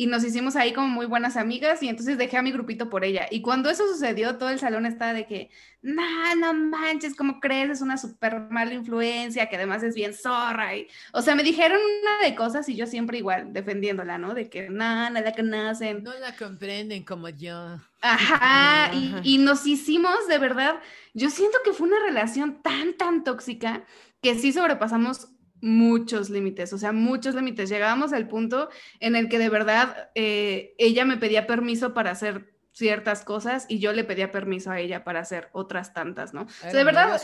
y 0.00 0.06
nos 0.06 0.24
hicimos 0.24 0.56
ahí 0.56 0.72
como 0.72 0.88
muy 0.88 1.04
buenas 1.04 1.36
amigas 1.36 1.82
y 1.82 1.88
entonces 1.90 2.16
dejé 2.16 2.38
a 2.38 2.42
mi 2.42 2.52
grupito 2.52 2.88
por 2.88 3.04
ella. 3.04 3.26
Y 3.30 3.42
cuando 3.42 3.68
eso 3.68 3.86
sucedió, 3.86 4.38
todo 4.38 4.48
el 4.48 4.58
salón 4.58 4.86
estaba 4.86 5.12
de 5.12 5.26
que, 5.26 5.50
no, 5.82 6.34
no 6.36 6.54
manches, 6.54 7.14
¿cómo 7.14 7.38
crees? 7.38 7.68
Es 7.68 7.80
una 7.82 7.98
súper 7.98 8.40
mala 8.48 8.72
influencia, 8.72 9.50
que 9.50 9.56
además 9.56 9.82
es 9.82 9.94
bien 9.94 10.14
zorra. 10.14 10.74
Y, 10.74 10.88
o 11.12 11.20
sea, 11.20 11.34
me 11.34 11.42
dijeron 11.42 11.78
una 11.78 12.26
de 12.26 12.34
cosas 12.34 12.66
y 12.70 12.76
yo 12.76 12.86
siempre 12.86 13.18
igual 13.18 13.52
defendiéndola, 13.52 14.16
¿no? 14.16 14.32
De 14.32 14.48
que, 14.48 14.70
no, 14.70 15.10
nada 15.10 15.32
que 15.32 15.42
nacen. 15.42 16.02
No 16.02 16.14
la 16.14 16.34
comprenden 16.34 17.04
como 17.04 17.28
yo. 17.28 17.78
Ajá, 18.00 18.94
y, 18.94 19.34
y 19.34 19.36
nos 19.36 19.66
hicimos, 19.66 20.26
de 20.28 20.38
verdad, 20.38 20.80
yo 21.12 21.28
siento 21.28 21.58
que 21.62 21.74
fue 21.74 21.88
una 21.88 22.00
relación 22.00 22.62
tan, 22.62 22.94
tan 22.94 23.22
tóxica 23.22 23.84
que 24.22 24.34
sí 24.34 24.50
sobrepasamos 24.50 25.28
muchos 25.60 26.30
límites, 26.30 26.72
o 26.72 26.78
sea, 26.78 26.92
muchos 26.92 27.34
límites. 27.34 27.68
Llegábamos 27.68 28.12
al 28.12 28.28
punto 28.28 28.70
en 29.00 29.16
el 29.16 29.28
que 29.28 29.38
de 29.38 29.48
verdad 29.48 30.10
eh, 30.14 30.74
ella 30.78 31.04
me 31.04 31.16
pedía 31.16 31.46
permiso 31.46 31.94
para 31.94 32.10
hacer 32.10 32.50
ciertas 32.72 33.24
cosas 33.24 33.66
y 33.68 33.78
yo 33.78 33.92
le 33.92 34.04
pedía 34.04 34.30
permiso 34.30 34.70
a 34.70 34.78
ella 34.78 35.04
para 35.04 35.20
hacer 35.20 35.48
otras 35.52 35.92
tantas, 35.92 36.32
¿no? 36.32 36.42
O 36.42 36.48
sea, 36.48 36.72
de 36.72 36.84
verdad. 36.84 37.20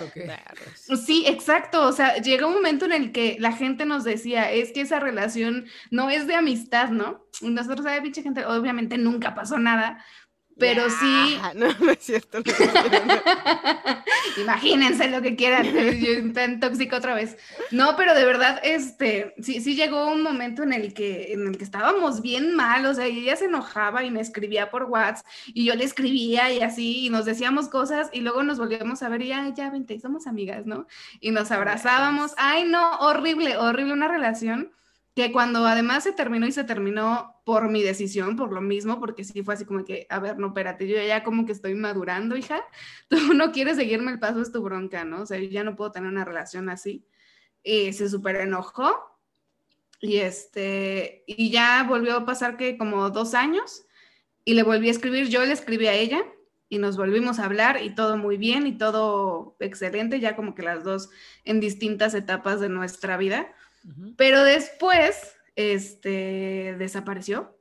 Sí, 0.75 1.25
exacto. 1.27 1.87
O 1.87 1.93
sea, 1.93 2.17
llega 2.17 2.47
un 2.47 2.55
momento 2.55 2.85
en 2.85 2.93
el 2.93 3.13
que 3.13 3.37
la 3.39 3.53
gente 3.53 3.87
nos 3.87 4.05
decía, 4.05 4.51
es 4.53 4.73
que 4.73 4.83
esa 4.83 5.01
relación 5.01 5.67
no 5.91 6.11
es 6.11 6.27
de 6.27 6.35
amistad, 6.35 6.91
¿no? 6.91 7.27
Nosotros, 7.41 7.87
ay, 7.87 8.01
pinche 8.01 8.23
gente, 8.23 8.45
obviamente 8.45 8.99
nunca 8.99 9.35
pasó 9.35 9.59
nada, 9.59 10.05
pero 10.59 10.89
sí. 10.91 11.39
No, 11.55 11.69
no 11.81 11.93
es 11.93 11.99
cierto. 12.01 12.39
Imagínense 14.41 15.09
lo 15.09 15.23
que 15.23 15.37
quieran. 15.37 16.33
Tan 16.35 16.61
tóxico 16.61 16.97
otra 16.97 17.15
vez. 17.15 17.37
No, 17.71 17.97
pero 17.97 18.15
de 18.15 18.25
verdad, 18.25 18.61
este, 18.63 19.35
sí, 19.41 19.61
sí 19.61 19.75
llegó 19.75 20.09
un 20.09 20.23
momento 20.23 20.63
en 20.63 20.73
el 20.73 20.93
que, 20.93 21.33
en 21.33 21.47
el 21.47 21.57
que 21.57 21.65
estábamos 21.65 22.21
bien 22.21 22.55
mal. 22.55 22.85
O 22.87 22.95
sea, 22.95 23.07
ella 23.07 23.37
se 23.37 23.47
enojaba 23.47 24.05
y 24.05 24.11
me 24.11 24.21
escribía 24.21 24.71
por 24.71 24.85
WhatsApp 24.85 25.27
y 25.47 25.65
yo 25.65 25.75
le 25.75 25.85
escribía 25.85 26.53
y 26.53 26.61
así, 26.61 27.07
y 27.07 27.11
nos 27.11 27.25
decíamos 27.25 27.69
cosas 27.69 28.09
y 28.13 28.21
luego 28.21 28.43
nos 28.43 28.59
volvíamos 28.59 29.03
a 29.03 29.09
ver 29.09 29.23
y 29.23 29.29
ya, 29.29 29.53
ya, 29.55 29.71
vente, 29.71 29.99
somos 30.01 30.27
amigas, 30.27 30.67
¿no? 30.67 30.87
Y 31.21 31.31
nos 31.31 31.51
abrazábamos. 31.51 32.33
Ay, 32.37 32.65
no, 32.65 32.99
horrible, 32.99 33.57
horrible 33.57 33.93
una 33.93 34.09
relación 34.09 34.73
que 35.17 35.33
cuando 35.33 35.65
además 35.65 36.05
se 36.05 36.13
terminó 36.13 36.47
y 36.47 36.53
se 36.53 36.63
terminó 36.63 37.41
por 37.47 37.71
mi 37.71 37.83
decisión, 37.83 38.37
por 38.37 38.53
lo 38.53 38.61
mismo, 38.61 39.01
porque 39.01 39.25
sí 39.25 39.43
fue 39.43 39.55
así 39.55 39.65
como 39.65 39.83
que, 39.83 40.07
a 40.11 40.19
ver, 40.19 40.39
no, 40.39 40.49
espérate, 40.49 40.87
yo 40.87 41.03
ya 41.03 41.25
como 41.25 41.47
que 41.47 41.53
estoy 41.53 41.75
madurando, 41.75 42.37
hija, 42.37 42.63
tú 43.09 43.33
no 43.33 43.51
quieres 43.51 43.77
seguirme 43.77 44.13
el 44.13 44.19
paso, 44.19 44.43
es 44.43 44.53
tu 44.53 44.63
bronca, 44.63 45.07
¿no? 45.07 45.23
O 45.23 45.27
sea, 45.27 45.39
yo 45.39 45.49
ya 45.49 45.65
no 45.65 45.75
puedo 45.75 45.91
tener 45.91 46.11
una 46.11 46.27
relación 46.27 46.69
así. 46.69 47.07
Y 47.63 47.95
se 47.95 48.11
súper 48.11 48.37
enojó 48.37 48.95
y 50.03 50.19
este, 50.19 51.25
y 51.27 51.51
ya 51.51 51.85
volvió 51.85 52.17
a 52.17 52.27
pasar 52.27 52.59
que 52.59 52.77
como 52.77 53.09
dos 53.09 53.33
años 53.33 53.87
y 54.45 54.53
le 54.53 54.65
volví 54.65 54.89
a 54.89 54.93
escribir, 54.93 55.29
yo 55.29 55.43
le 55.47 55.53
escribí 55.53 55.87
a 55.87 55.95
ella 55.95 56.27
y 56.69 56.77
nos 56.77 56.99
volvimos 56.99 57.39
a 57.39 57.47
hablar 57.47 57.83
y 57.83 57.95
todo 57.95 58.19
muy 58.19 58.37
bien 58.37 58.67
y 58.67 58.77
todo 58.77 59.57
excelente, 59.61 60.21
ya 60.21 60.37
como 60.37 60.55
que 60.55 60.63
las 60.63 60.85
dos 60.85 61.09
en 61.45 61.59
distintas 61.59 62.13
etapas 62.13 62.61
de 62.61 62.69
nuestra 62.69 63.17
vida 63.17 63.56
pero 64.17 64.43
después, 64.43 65.37
este, 65.55 66.75
desapareció. 66.79 67.57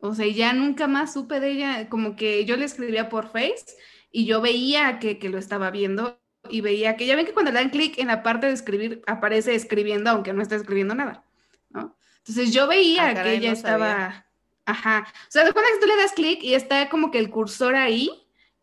O 0.00 0.14
sea, 0.14 0.26
ya 0.26 0.52
nunca 0.52 0.86
más 0.86 1.12
supe 1.12 1.40
de 1.40 1.50
ella, 1.50 1.88
como 1.88 2.14
que 2.14 2.44
yo 2.44 2.56
le 2.56 2.64
escribía 2.64 3.08
por 3.08 3.32
Face 3.32 3.76
y 4.12 4.26
yo 4.26 4.40
veía 4.40 4.98
que, 4.98 5.18
lo 5.28 5.38
estaba 5.38 5.70
viendo 5.70 6.20
y 6.48 6.60
veía 6.60 6.96
que 6.96 7.06
ya 7.06 7.16
ven 7.16 7.26
que 7.26 7.32
cuando 7.32 7.50
le 7.50 7.58
dan 7.58 7.70
clic 7.70 7.98
en 7.98 8.06
la 8.06 8.22
parte 8.22 8.46
de 8.46 8.52
escribir 8.52 9.02
aparece 9.06 9.54
escribiendo 9.54 10.08
aunque 10.10 10.32
no 10.32 10.40
esté 10.40 10.54
escribiendo 10.54 10.94
nada, 10.94 11.24
¿no? 11.70 11.96
Entonces 12.18 12.52
yo 12.52 12.68
veía 12.68 13.08
ah, 13.08 13.22
que 13.22 13.34
ella 13.34 13.52
estaba, 13.52 14.26
ajá, 14.64 15.06
o 15.08 15.30
sea, 15.30 15.44
después 15.44 15.66
que 15.74 15.80
tú 15.80 15.86
le 15.86 15.96
das 15.96 16.12
clic 16.12 16.42
y 16.42 16.54
está 16.54 16.88
como 16.88 17.10
que 17.10 17.18
el 17.18 17.30
cursor 17.30 17.74
ahí 17.74 18.10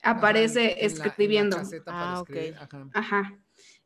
aparece 0.02 0.86
escribiendo. 0.86 1.62
ah, 1.88 2.22
ok. 2.22 2.38
ajá. 2.94 3.38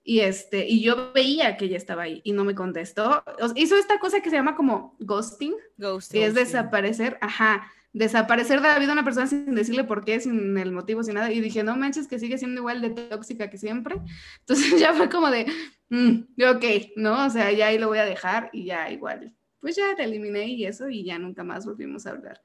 Y, 0.04 0.22
este, 0.22 0.68
y 0.68 0.82
yo 0.82 1.12
veía 1.14 1.58
que 1.58 1.66
ella 1.66 1.78
estaba 1.78 2.04
ahí 2.04 2.22
y 2.24 2.32
no 2.32 2.44
me 2.44 2.56
contestó. 2.56 3.24
hizo 3.56 3.76
esta 3.78 4.00
cosa 4.00 4.22
que 4.22 4.30
se 4.30 4.38
llama 4.38 4.56
como 4.56 4.96
ghosting, 5.00 5.56
ghosting 5.78 6.22
que 6.22 6.26
es 6.26 6.34
desaparecer, 6.34 7.18
ajá, 7.22 7.70
desaparecer 7.94 8.62
de 8.62 8.68
la 8.68 8.80
vida 8.80 8.88
de 8.88 8.94
una 8.94 9.04
persona 9.04 9.28
sin 9.28 9.54
decirle 9.56 9.84
por 9.84 10.06
qué, 10.06 10.20
sin 10.20 10.58
el 10.58 10.72
motivo, 10.72 11.04
sin 11.04 11.16
nada. 11.16 11.32
Y 11.32 11.42
dije, 11.42 11.64
no 11.64 11.76
manches, 11.76 12.08
que 12.08 12.20
sigue 12.20 12.38
siendo 12.38 12.62
igual 12.62 12.82
de 12.82 12.90
tóxica 12.90 13.50
que 13.50 13.58
siempre. 13.58 13.96
Entonces 14.40 14.80
ya 14.80 14.94
fue 14.94 15.10
como 15.10 15.30
de, 15.30 15.48
mm, 15.90 16.42
ok, 16.56 16.66
¿no? 16.96 17.26
O 17.26 17.30
sea, 17.30 17.52
ya 17.52 17.68
ahí 17.68 17.78
lo 17.78 17.88
voy 17.88 18.00
a 18.00 18.06
dejar 18.06 18.50
y 18.54 18.66
ya 18.66 18.92
igual. 18.92 19.36
Pues 19.60 19.76
ya 19.76 19.96
te 19.96 20.04
eliminé 20.04 20.48
y 20.48 20.66
eso 20.66 20.90
y 20.90 21.04
ya 21.04 21.20
nunca 21.20 21.44
más 21.44 21.66
volvimos 21.66 22.06
a 22.06 22.12
hablar. 22.12 22.42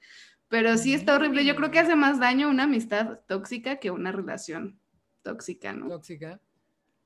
Pero 0.48 0.76
sí 0.76 0.94
está 0.94 1.14
horrible. 1.14 1.44
Yo 1.44 1.56
creo 1.56 1.70
que 1.70 1.78
hace 1.78 1.96
más 1.96 2.18
daño 2.18 2.48
una 2.48 2.64
amistad 2.64 3.20
tóxica 3.26 3.76
que 3.76 3.90
una 3.90 4.12
relación 4.12 4.80
tóxica, 5.22 5.72
¿no? 5.72 5.88
Tóxica. 5.88 6.40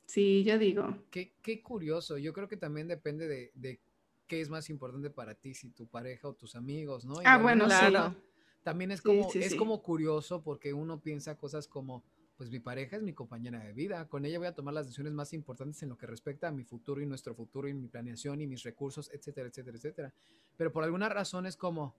Sí, 0.09 0.43
yo 0.43 0.59
digo. 0.59 0.97
Qué, 1.11 1.35
qué 1.43 1.63
curioso. 1.63 2.17
Yo 2.17 2.33
creo 2.33 2.49
que 2.49 2.57
también 2.57 2.89
depende 2.89 3.29
de, 3.29 3.53
de, 3.55 3.79
qué 4.27 4.41
es 4.41 4.49
más 4.49 4.71
importante 4.71 5.11
para 5.11 5.35
ti, 5.35 5.53
si 5.53 5.69
tu 5.69 5.87
pareja 5.87 6.29
o 6.29 6.33
tus 6.33 6.57
amigos, 6.57 7.05
¿no? 7.05 7.17
ah, 7.25 7.37
bueno, 7.37 7.67
claro. 7.67 8.17
También 8.63 8.91
es 8.91 9.03
como, 9.03 9.31
es 9.33 9.55
como 9.55 9.83
curioso 9.83 10.43
porque 10.43 10.73
uno 10.73 11.01
piensa 11.01 11.37
cosas 11.37 11.69
como, 11.69 12.05
pues 12.39 12.51
mi 12.51 12.59
pareja 12.59 12.97
es 12.97 13.03
mi 13.03 13.13
compañera 13.13 13.61
de 13.61 13.75
vida, 13.75 14.09
con 14.09 14.25
ella 14.25 14.39
voy 14.39 14.49
a 14.49 14.55
tomar 14.55 14.73
las 14.73 14.87
decisiones 14.87 15.13
más 15.13 15.35
importantes 15.35 15.83
en 15.83 15.91
lo 15.91 15.99
que 15.99 16.07
respecta 16.07 16.49
a 16.49 16.53
mi 16.53 16.65
futuro 16.65 17.03
y 17.03 17.07
nuestro 17.07 17.35
futuro 17.35 17.69
y 17.69 17.75
mi 17.75 17.89
planeación 17.89 18.41
y 18.41 18.47
mis 18.47 18.63
recursos, 18.63 19.11
etcétera, 19.13 19.49
etcétera, 19.49 19.77
etcétera. 19.77 20.15
Pero 20.57 20.73
por 20.73 20.85
alguna 20.85 21.11
razón 21.11 21.45
es 21.47 21.57
como, 21.57 21.95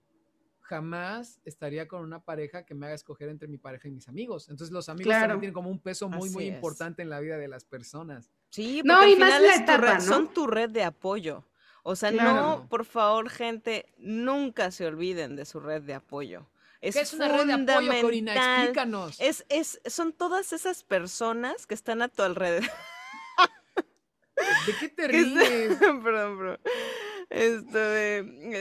jamás 0.70 1.40
estaría 1.44 1.88
con 1.88 2.02
una 2.02 2.20
pareja 2.20 2.64
que 2.64 2.76
me 2.76 2.86
haga 2.86 2.94
escoger 2.94 3.28
entre 3.28 3.48
mi 3.48 3.58
pareja 3.58 3.88
y 3.88 3.90
mis 3.90 4.06
amigos. 4.06 4.48
Entonces 4.48 4.72
los 4.72 4.88
amigos 4.88 5.12
también 5.12 5.40
tienen 5.40 5.52
como 5.52 5.68
un 5.68 5.80
peso 5.80 6.08
muy, 6.08 6.30
muy 6.30 6.46
importante 6.46 7.02
en 7.02 7.10
la 7.10 7.18
vida 7.18 7.38
de 7.38 7.48
las 7.48 7.64
personas. 7.64 8.30
Sí, 8.50 8.80
no, 8.84 9.04
y 9.04 9.16
más 9.16 9.42
la 9.42 9.56
etapa, 9.56 9.98
son 9.98 10.32
tu 10.32 10.46
red 10.46 10.70
de 10.70 10.84
apoyo. 10.84 11.44
O 11.82 11.96
sea, 11.96 12.12
no, 12.12 12.68
por 12.68 12.84
favor, 12.84 13.30
gente, 13.30 13.92
nunca 13.98 14.70
se 14.70 14.86
olviden 14.86 15.34
de 15.34 15.44
su 15.44 15.58
red 15.58 15.82
de 15.82 15.94
apoyo. 15.94 16.48
Es, 16.80 16.94
¿Qué 16.94 17.00
es 17.00 17.12
una 17.14 17.26
red 17.26 17.46
de 17.46 17.72
apoyo, 17.72 18.00
Corina? 18.00 18.34
Explícanos. 18.34 19.20
Es, 19.20 19.44
es, 19.48 19.80
son 19.86 20.12
todas 20.12 20.52
esas 20.52 20.84
personas 20.84 21.66
que 21.66 21.74
están 21.74 22.00
a 22.00 22.08
tu 22.08 22.22
alrededor. 22.22 22.70
¿De 24.66 24.72
qué 24.78 24.88
te 24.88 25.08
ríes? 25.08 25.78
perdón, 25.78 26.38
perdón. 26.38 26.58
Esto 27.30 27.78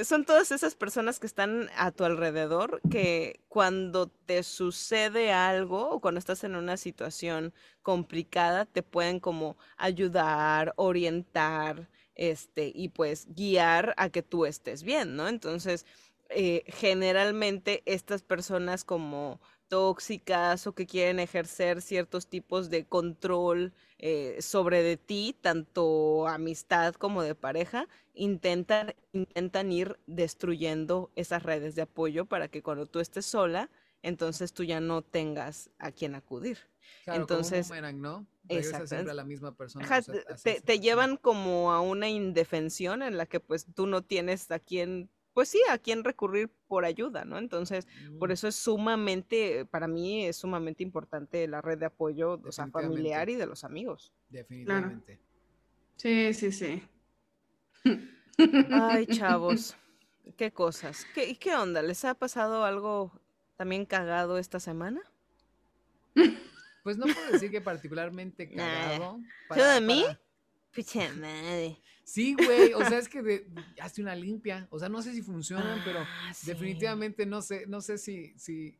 son 0.04 0.26
todas 0.26 0.52
esas 0.52 0.76
personas 0.76 1.20
que 1.20 1.26
están 1.26 1.70
a 1.76 1.92
tu 1.92 2.04
alrededor 2.04 2.80
que 2.92 3.40
cuando 3.48 4.08
te 4.08 4.44
sucede 4.44 5.32
algo 5.32 5.90
o 5.90 6.00
cuando 6.00 6.20
estás 6.20 6.44
en 6.44 6.56
una 6.56 6.78
situación 6.78 7.52
complicada 7.82 8.66
te 8.66 8.84
pueden 8.84 9.20
como 9.20 9.58
ayudar, 9.76 10.74
orientar, 10.76 11.90
este, 12.14 12.72
y 12.76 12.90
pues 12.90 13.28
guiar 13.34 13.96
a 13.98 14.10
que 14.10 14.22
tú 14.22 14.46
estés 14.46 14.84
bien, 14.84 15.16
¿no? 15.16 15.28
Entonces, 15.28 15.86
eh, 16.30 16.64
generalmente 16.68 17.82
estas 17.86 18.22
personas 18.22 18.84
como 18.84 19.42
tóxicas 19.68 20.68
o 20.68 20.76
que 20.76 20.86
quieren 20.86 21.20
ejercer 21.20 21.82
ciertos 21.82 22.28
tipos 22.28 22.70
de 22.70 22.86
control 22.86 23.74
eh, 24.02 24.42
sobre 24.42 24.82
de 24.82 24.96
ti, 24.96 25.36
tanto 25.42 26.26
amistad 26.28 26.94
como 26.96 27.22
de 27.22 27.36
pareja, 27.36 27.88
intentan, 28.14 28.96
intentan 29.12 29.72
ir 29.74 30.00
destruyendo 30.08 31.12
esas 31.16 31.44
redes 31.44 31.76
de 31.76 31.82
apoyo 31.82 32.26
para 32.26 32.48
que 32.48 32.64
cuando 32.64 32.86
tú 32.86 33.02
estés 33.02 33.26
sola, 33.26 33.70
entonces 34.02 34.54
tú 34.54 34.64
ya 34.64 34.80
no 34.80 35.02
tengas 35.02 35.70
a 35.80 35.92
quien 35.92 36.16
acudir. 36.16 36.60
entonces, 37.08 37.70
¿no? 37.96 38.26
siempre 38.48 39.12
a 39.12 39.14
la 39.14 39.26
misma 39.26 39.56
persona. 39.56 39.86
te, 40.66 40.80
llevan 40.80 41.18
como 41.18 41.74
a 41.74 41.82
una 41.82 42.08
indefensión 42.08 43.04
en 43.04 43.18
la 43.18 43.26
que 43.26 43.42
pues 43.42 43.68
tú 43.76 43.86
no 43.86 44.02
tienes 44.02 44.50
a 44.52 44.60
quien, 44.60 45.10
pues 45.40 45.48
sí, 45.48 45.62
a 45.70 45.78
quien 45.78 46.04
recurrir 46.04 46.50
por 46.68 46.84
ayuda, 46.84 47.24
¿no? 47.24 47.38
Entonces, 47.38 47.88
por 48.20 48.28
mm. 48.28 48.32
eso 48.34 48.50
es 48.50 48.56
sumamente, 48.56 49.64
para 49.64 49.88
mí 49.88 50.26
es 50.26 50.36
sumamente 50.36 50.84
importante 50.84 51.48
la 51.48 51.62
red 51.62 51.78
de 51.78 51.86
apoyo, 51.86 52.42
o 52.44 52.52
sea, 52.52 52.68
familiar 52.68 53.30
y 53.30 53.36
de 53.36 53.46
los 53.46 53.64
amigos. 53.64 54.12
Definitivamente. 54.30 55.18
Sí, 55.96 56.34
sí, 56.34 56.52
sí. 56.52 56.84
Ay, 58.70 59.06
chavos, 59.06 59.78
qué 60.36 60.52
cosas. 60.52 61.08
¿Qué, 61.16 61.40
¿Qué 61.40 61.56
onda? 61.56 61.82
¿Les 61.82 62.04
ha 62.04 62.16
pasado 62.16 62.66
algo 62.66 63.14
también 63.56 63.86
cagado 63.86 64.40
esta 64.40 64.60
semana? 64.60 65.00
Pues 66.84 66.98
no 66.98 67.06
puedo 67.06 67.32
decir 67.32 67.50
que 67.50 67.62
particularmente 67.62 68.50
cagado. 68.54 69.22
¿Todo 69.48 69.72
de 69.72 69.80
mí? 69.80 70.04
Pucha 70.76 71.14
madre. 71.14 71.78
Sí, 72.10 72.34
güey, 72.34 72.74
o 72.74 72.84
sea, 72.86 72.98
es 72.98 73.08
que 73.10 73.22
de, 73.22 73.48
hace 73.80 74.02
una 74.02 74.16
limpia, 74.16 74.68
o 74.72 74.80
sea, 74.80 74.90
no 74.90 75.02
sé 75.04 75.14
si 75.14 75.22
funcionan, 75.22 75.82
pero 75.86 76.00
ah, 76.00 76.32
definitivamente 76.44 77.24
no 77.28 77.40
sé, 77.44 77.68
no 77.68 77.82
sé 77.82 78.00
si, 78.00 78.34
si, 78.36 78.80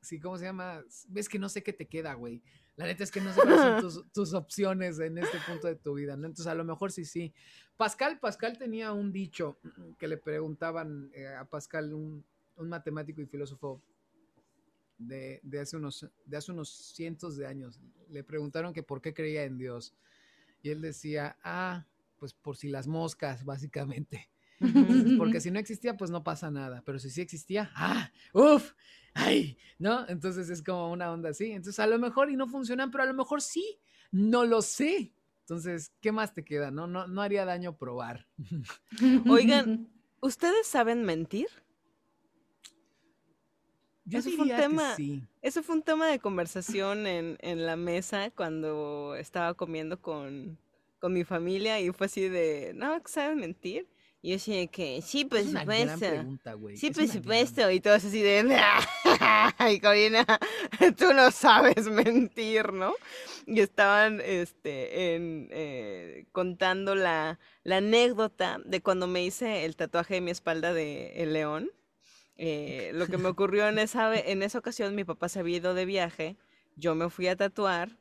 si, 0.00 0.18
¿cómo 0.18 0.36
se 0.36 0.46
llama? 0.46 0.82
Ves 1.08 1.28
que 1.28 1.38
no 1.38 1.48
sé 1.48 1.62
qué 1.62 1.72
te 1.72 1.86
queda, 1.86 2.14
güey. 2.14 2.42
La 2.74 2.86
neta 2.86 3.04
es 3.04 3.12
que 3.12 3.20
no 3.20 3.32
sé 3.32 3.40
cuáles 3.40 3.82
son 3.82 4.10
tus, 4.12 4.34
opciones 4.34 4.98
en 4.98 5.16
este 5.16 5.38
punto 5.46 5.68
de 5.68 5.76
tu 5.76 5.94
vida, 5.94 6.16
¿no? 6.16 6.26
Entonces, 6.26 6.48
a 6.48 6.56
lo 6.56 6.64
mejor 6.64 6.90
sí, 6.90 7.04
sí. 7.04 7.32
Pascal, 7.76 8.18
Pascal 8.18 8.58
tenía 8.58 8.92
un 8.92 9.12
dicho 9.12 9.58
que 9.96 10.08
le 10.08 10.16
preguntaban 10.16 11.10
eh, 11.14 11.28
a 11.28 11.44
Pascal, 11.44 11.94
un, 11.94 12.24
un 12.56 12.68
matemático 12.68 13.22
y 13.22 13.26
filósofo 13.26 13.80
de, 14.98 15.40
hace 15.60 15.76
unos, 15.76 16.04
de 16.24 16.36
hace 16.36 16.50
unos 16.50 16.68
cientos 16.68 17.36
de 17.36 17.46
años. 17.46 17.80
Le 18.08 18.24
preguntaron 18.24 18.72
que 18.72 18.82
por 18.82 19.00
qué 19.00 19.14
creía 19.14 19.44
en 19.44 19.56
Dios. 19.56 19.94
Y 20.62 20.70
él 20.70 20.80
decía, 20.80 21.36
ah, 21.44 21.86
pues 22.18 22.34
por 22.34 22.56
si 22.56 22.68
las 22.68 22.86
moscas, 22.86 23.44
básicamente. 23.44 24.30
porque 25.18 25.40
si 25.40 25.50
no 25.50 25.58
existía, 25.58 25.96
pues 25.96 26.10
no 26.10 26.24
pasa 26.24 26.50
nada. 26.50 26.82
Pero 26.84 26.98
si 26.98 27.10
sí 27.10 27.20
existía, 27.20 27.70
ah, 27.74 28.10
uff, 28.32 28.72
ay, 29.14 29.58
¿no? 29.78 30.08
Entonces 30.08 30.48
es 30.50 30.62
como 30.62 30.90
una 30.90 31.12
onda 31.12 31.30
así. 31.30 31.50
Entonces 31.50 31.78
a 31.78 31.86
lo 31.86 31.98
mejor 31.98 32.30
y 32.30 32.36
no 32.36 32.46
funcionan, 32.48 32.90
pero 32.90 33.04
a 33.04 33.06
lo 33.06 33.14
mejor 33.14 33.42
sí, 33.42 33.78
no 34.10 34.44
lo 34.44 34.62
sé. 34.62 35.12
Entonces, 35.40 35.92
¿qué 36.00 36.10
más 36.10 36.34
te 36.34 36.44
queda? 36.44 36.70
No, 36.70 36.86
no, 36.86 37.06
no 37.06 37.22
haría 37.22 37.44
daño 37.44 37.76
probar. 37.76 38.26
Oigan, 39.28 39.88
¿ustedes 40.20 40.66
saben 40.66 41.04
mentir? 41.04 41.46
eso 44.10 44.30
fue 44.30 44.44
un 44.44 44.56
tema, 44.56 44.96
eso 45.42 45.62
fue 45.64 45.74
un 45.74 45.82
tema 45.82 46.06
de 46.06 46.20
conversación 46.20 47.08
en, 47.08 47.36
en, 47.40 47.66
la 47.66 47.74
mesa 47.74 48.30
cuando 48.30 49.16
estaba 49.16 49.54
comiendo 49.54 50.00
con, 50.00 50.58
con, 51.00 51.12
mi 51.12 51.24
familia 51.24 51.80
y 51.80 51.90
fue 51.92 52.06
así 52.06 52.28
de, 52.28 52.72
no, 52.74 53.00
¿sabes 53.06 53.36
mentir? 53.36 53.88
Y 54.22 54.30
yo 54.30 54.34
decía 54.36 54.66
que, 54.66 55.02
sí, 55.02 55.24
por 55.24 55.40
supuesto. 55.42 56.06
Sí, 56.74 56.90
por 56.90 57.06
supuesto. 57.06 57.70
Y 57.70 57.80
todos 57.80 58.04
así 58.04 58.22
de, 58.22 58.58
ay, 59.58 59.78
Corina, 59.80 60.26
tú 60.98 61.12
no 61.12 61.30
sabes 61.30 61.86
mentir, 61.90 62.72
¿no? 62.72 62.94
Y 63.46 63.60
estaban 63.60 64.20
este, 64.24 65.14
en, 65.14 65.48
eh, 65.52 66.26
contando 66.32 66.94
la, 66.94 67.38
la 67.62 67.76
anécdota 67.76 68.58
de 68.64 68.80
cuando 68.80 69.06
me 69.06 69.24
hice 69.24 69.64
el 69.64 69.76
tatuaje 69.76 70.14
de 70.14 70.20
mi 70.22 70.32
espalda 70.32 70.72
de 70.72 71.22
El 71.22 71.32
León 71.32 71.70
eh, 72.38 72.90
lo 72.94 73.06
que 73.06 73.16
me 73.16 73.28
ocurrió 73.28 73.66
en 73.68 73.78
esa, 73.78 74.14
en 74.14 74.42
esa 74.42 74.58
ocasión, 74.58 74.94
mi 74.94 75.04
papá 75.04 75.28
se 75.28 75.40
había 75.40 75.56
ido 75.56 75.74
de 75.74 75.86
viaje, 75.86 76.36
yo 76.76 76.94
me 76.94 77.08
fui 77.08 77.28
a 77.28 77.36
tatuar, 77.36 77.96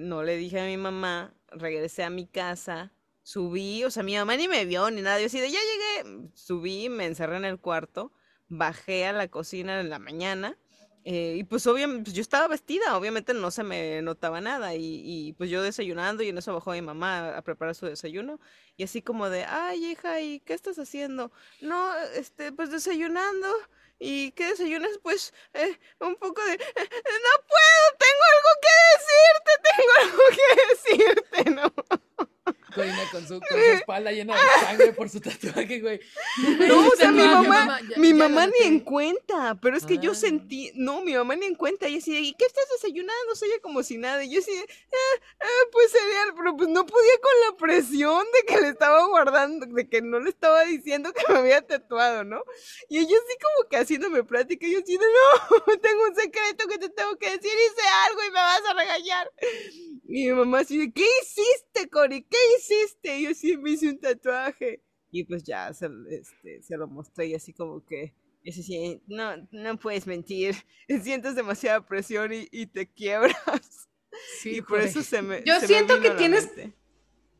no 0.00 0.22
le 0.22 0.36
dije 0.36 0.60
a 0.60 0.64
mi 0.64 0.76
mamá, 0.76 1.34
regresé 1.48 2.04
a 2.04 2.10
mi 2.10 2.26
casa, 2.26 2.92
subí, 3.22 3.84
o 3.84 3.90
sea, 3.90 4.02
mi 4.02 4.16
mamá 4.16 4.36
ni 4.36 4.48
me 4.48 4.64
vio 4.64 4.90
ni 4.90 5.02
nada, 5.02 5.20
yo 5.20 5.26
así 5.26 5.40
de 5.40 5.50
ya 5.50 5.58
llegué, 5.58 6.30
subí, 6.34 6.88
me 6.88 7.06
encerré 7.06 7.36
en 7.36 7.44
el 7.44 7.58
cuarto, 7.58 8.12
bajé 8.48 9.06
a 9.06 9.12
la 9.12 9.28
cocina 9.28 9.80
en 9.80 9.90
la 9.90 9.98
mañana. 9.98 10.56
Eh, 11.08 11.36
y 11.38 11.44
pues 11.44 11.64
obviamente, 11.68 12.02
pues, 12.02 12.14
yo 12.16 12.20
estaba 12.20 12.48
vestida, 12.48 12.96
obviamente 12.96 13.32
no 13.32 13.52
se 13.52 13.62
me 13.62 14.02
notaba 14.02 14.40
nada. 14.40 14.74
Y, 14.74 15.34
pues 15.38 15.50
yo 15.50 15.62
desayunando 15.62 16.24
y 16.24 16.30
en 16.30 16.38
eso 16.38 16.52
bajó 16.52 16.72
mi 16.72 16.82
mamá 16.82 17.36
a 17.36 17.42
preparar 17.42 17.76
su 17.76 17.86
desayuno. 17.86 18.40
Y 18.76 18.82
así 18.82 19.02
como 19.02 19.28
de, 19.30 19.44
ay 19.44 19.84
hija, 19.84 20.20
¿y 20.20 20.40
qué 20.40 20.52
estás 20.52 20.80
haciendo? 20.80 21.30
No, 21.60 21.96
este, 22.16 22.50
pues 22.50 22.72
desayunando. 22.72 23.46
¿Y 23.98 24.32
qué 24.32 24.48
desayunas? 24.48 24.98
Pues 25.02 25.32
eh, 25.54 25.78
un 26.00 26.16
poco 26.16 26.44
de... 26.44 26.52
Eh, 26.54 26.58
no 26.58 27.32
puedo, 27.48 27.84
tengo 27.98 28.22
algo 28.34 28.50
que 28.62 28.74
decirte, 28.96 29.52
tengo 29.76 29.92
algo 30.02 30.24
que 30.36 31.42
decirte, 31.42 31.50
¿no? 31.56 31.72
Con 33.10 33.26
su, 33.26 33.40
espalda 33.72 34.12
llena 34.12 34.34
de 34.34 34.66
sangre 34.66 34.92
por 34.92 35.08
su 35.08 35.20
tatuaje, 35.20 35.80
güey. 35.80 36.00
No, 36.68 36.88
o 36.88 36.96
sea, 36.96 37.10
mi 37.10 37.26
mamá, 37.26 37.80
mi 37.96 38.14
mamá, 38.14 38.46
ni 38.46 38.66
en 38.66 38.80
cuenta, 38.80 39.58
pero 39.60 39.76
es 39.76 39.84
que 39.84 39.98
yo 39.98 40.12
ah. 40.12 40.14
sentí, 40.14 40.72
no, 40.74 41.00
mi 41.00 41.14
mamá 41.14 41.36
ni 41.36 41.46
en 41.46 41.54
cuenta, 41.54 41.88
y 41.88 41.98
así, 41.98 42.16
¿y 42.16 42.34
qué 42.34 42.44
estás 42.44 42.64
desayunando? 42.74 43.34
Soy 43.34 43.48
como 43.62 43.82
si 43.82 43.96
nada, 43.96 44.22
y 44.24 44.30
yo 44.30 44.40
así, 44.40 44.50
eh, 44.52 44.66
eh, 45.40 45.46
pues 45.72 45.90
cereal, 45.90 46.34
pero 46.36 46.56
pues 46.56 46.68
no 46.68 46.84
podía 46.86 47.20
con 47.22 47.32
la 47.50 47.56
presión 47.56 48.24
de 48.34 48.54
que 48.54 48.60
le 48.60 48.68
estaba 48.68 49.06
guardando, 49.06 49.66
de 49.66 49.88
que 49.88 50.02
no 50.02 50.20
le 50.20 50.30
estaba 50.30 50.64
diciendo 50.64 51.12
que 51.12 51.32
me 51.32 51.38
había 51.38 51.62
tatuado, 51.62 52.24
¿no? 52.24 52.42
Y 52.88 52.98
ella 52.98 53.16
así 53.16 53.38
como 53.38 53.68
que 53.68 53.76
haciéndome 53.78 54.24
plática, 54.24 54.66
y 54.66 54.72
yo 54.72 54.80
así 54.80 54.96
de, 54.96 55.06
no, 55.06 55.76
tengo 55.80 56.02
un 56.04 56.14
secreto 56.14 56.66
que 56.68 56.78
te 56.78 56.88
tengo 56.90 57.16
que 57.16 57.30
decir, 57.30 57.52
y 57.52 57.75
me 57.75 57.75
vas 58.66 58.74
a 58.74 58.78
regañar. 58.78 59.30
Y 60.08 60.26
mi 60.26 60.32
mamá 60.32 60.60
así 60.60 60.78
de, 60.78 60.92
¿qué 60.92 61.04
hiciste, 61.22 61.88
Cori? 61.90 62.22
¿Qué 62.22 62.38
hiciste? 62.58 63.18
Y 63.18 63.24
yo 63.24 63.34
sí 63.34 63.56
me 63.56 63.70
hice 63.70 63.88
un 63.88 63.98
tatuaje. 63.98 64.82
Y 65.10 65.24
pues 65.24 65.44
ya 65.44 65.72
se, 65.72 65.88
este, 66.10 66.62
se 66.62 66.76
lo 66.76 66.88
mostré 66.88 67.26
y 67.26 67.34
así 67.34 67.52
como 67.52 67.84
que, 67.84 68.14
ese 68.44 68.62
sí, 68.62 69.00
no, 69.06 69.36
no 69.50 69.78
puedes 69.78 70.06
mentir, 70.06 70.54
sientes 71.02 71.34
demasiada 71.34 71.84
presión 71.84 72.32
y, 72.32 72.48
y 72.50 72.66
te 72.66 72.86
quiebras. 72.86 73.88
Sí, 74.40 74.56
y 74.56 74.62
por 74.62 74.80
eso 74.80 75.02
se 75.02 75.22
me... 75.22 75.42
Yo 75.44 75.60
siento 75.60 76.00
que 76.00 76.10
tienes, 76.10 76.50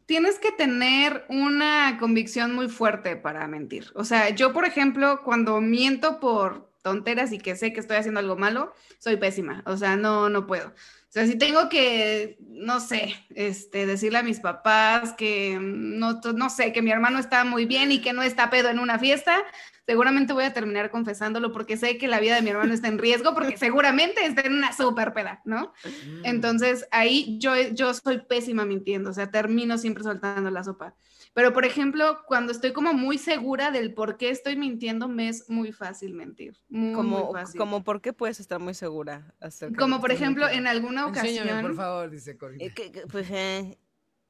tienes 0.06 0.38
que 0.38 0.52
tener 0.52 1.24
una 1.28 1.96
convicción 1.98 2.54
muy 2.54 2.68
fuerte 2.68 3.16
para 3.16 3.46
mentir. 3.48 3.90
O 3.94 4.04
sea, 4.04 4.30
yo, 4.30 4.52
por 4.52 4.64
ejemplo, 4.64 5.22
cuando 5.24 5.60
miento 5.60 6.20
por 6.20 6.70
tonteras 6.82 7.32
y 7.32 7.38
que 7.38 7.56
sé 7.56 7.72
que 7.72 7.80
estoy 7.80 7.96
haciendo 7.96 8.20
algo 8.20 8.36
malo, 8.36 8.72
soy 8.98 9.16
pésima. 9.16 9.62
O 9.66 9.76
sea, 9.76 9.96
no, 9.96 10.28
no 10.28 10.46
puedo. 10.46 10.72
O 11.08 11.12
sea, 11.16 11.26
si 11.26 11.38
tengo 11.38 11.68
que, 11.68 12.36
no 12.40 12.80
sé, 12.80 13.14
este, 13.30 13.86
decirle 13.86 14.18
a 14.18 14.22
mis 14.22 14.40
papás 14.40 15.14
que 15.14 15.58
no, 15.60 16.20
no 16.34 16.50
sé, 16.50 16.72
que 16.72 16.82
mi 16.82 16.90
hermano 16.90 17.18
está 17.18 17.44
muy 17.44 17.64
bien 17.64 17.92
y 17.92 18.00
que 18.00 18.12
no 18.12 18.22
está 18.22 18.50
pedo 18.50 18.68
en 18.68 18.78
una 18.78 18.98
fiesta, 18.98 19.42
seguramente 19.86 20.32
voy 20.32 20.44
a 20.44 20.52
terminar 20.52 20.90
confesándolo 20.90 21.52
porque 21.52 21.76
sé 21.76 21.96
que 21.96 22.08
la 22.08 22.20
vida 22.20 22.34
de 22.34 22.42
mi 22.42 22.50
hermano 22.50 22.74
está 22.74 22.88
en 22.88 22.98
riesgo 22.98 23.34
porque 23.34 23.56
seguramente 23.56 24.26
está 24.26 24.42
en 24.42 24.54
una 24.54 24.72
súper 24.72 25.14
peda, 25.14 25.40
¿no? 25.44 25.72
Mm. 25.84 26.24
Entonces 26.24 26.86
ahí 26.90 27.38
yo, 27.38 27.54
yo 27.72 27.94
soy 27.94 28.18
pésima 28.18 28.64
mintiendo, 28.64 29.10
o 29.10 29.14
sea, 29.14 29.30
termino 29.30 29.78
siempre 29.78 30.02
soltando 30.02 30.50
la 30.50 30.64
sopa. 30.64 30.94
Pero, 31.36 31.52
por 31.52 31.66
ejemplo, 31.66 32.22
cuando 32.26 32.50
estoy 32.50 32.72
como 32.72 32.94
muy 32.94 33.18
segura 33.18 33.70
del 33.70 33.92
por 33.92 34.16
qué 34.16 34.30
estoy 34.30 34.56
mintiendo, 34.56 35.06
me 35.06 35.28
es 35.28 35.50
muy 35.50 35.70
fácil 35.70 36.14
mentir. 36.14 36.56
Muy, 36.70 36.94
como, 36.94 37.26
muy 37.26 37.32
fácil. 37.34 37.58
como 37.60 37.84
por 37.84 38.00
qué 38.00 38.14
puedes 38.14 38.40
estar 38.40 38.58
muy 38.58 38.72
segura. 38.72 39.34
Como, 39.78 40.00
por 40.00 40.12
ejemplo, 40.12 40.48
en 40.48 40.66
alguna 40.66 41.06
ocasión... 41.06 41.60
por 41.60 41.76
favor, 41.76 42.08
dice 42.08 42.38
Corina. 42.38 42.64
Eh, 42.64 42.72
pues, 43.12 43.30
eh, 43.30 43.76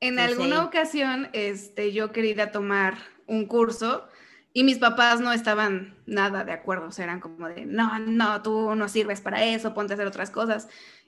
en 0.00 0.18
alguna 0.18 0.64
ocasión, 0.64 1.28
este, 1.32 1.92
yo 1.92 2.10
quería 2.10 2.50
tomar 2.50 2.98
un 3.28 3.46
curso 3.46 4.08
y 4.52 4.64
mis 4.64 4.78
papás 4.78 5.20
no 5.20 5.32
estaban 5.32 5.96
nada 6.06 6.42
de 6.42 6.50
acuerdo, 6.50 6.88
o 6.88 6.90
sea, 6.90 7.04
eran 7.04 7.20
como 7.20 7.46
de, 7.46 7.66
no, 7.66 8.00
no, 8.00 8.42
tú 8.42 8.74
no 8.74 8.88
sirves 8.88 9.20
para 9.20 9.44
eso, 9.44 9.74
ponte 9.74 9.92
a 9.92 9.94
hacer 9.94 10.08
otras 10.08 10.30
cosas. 10.30 10.66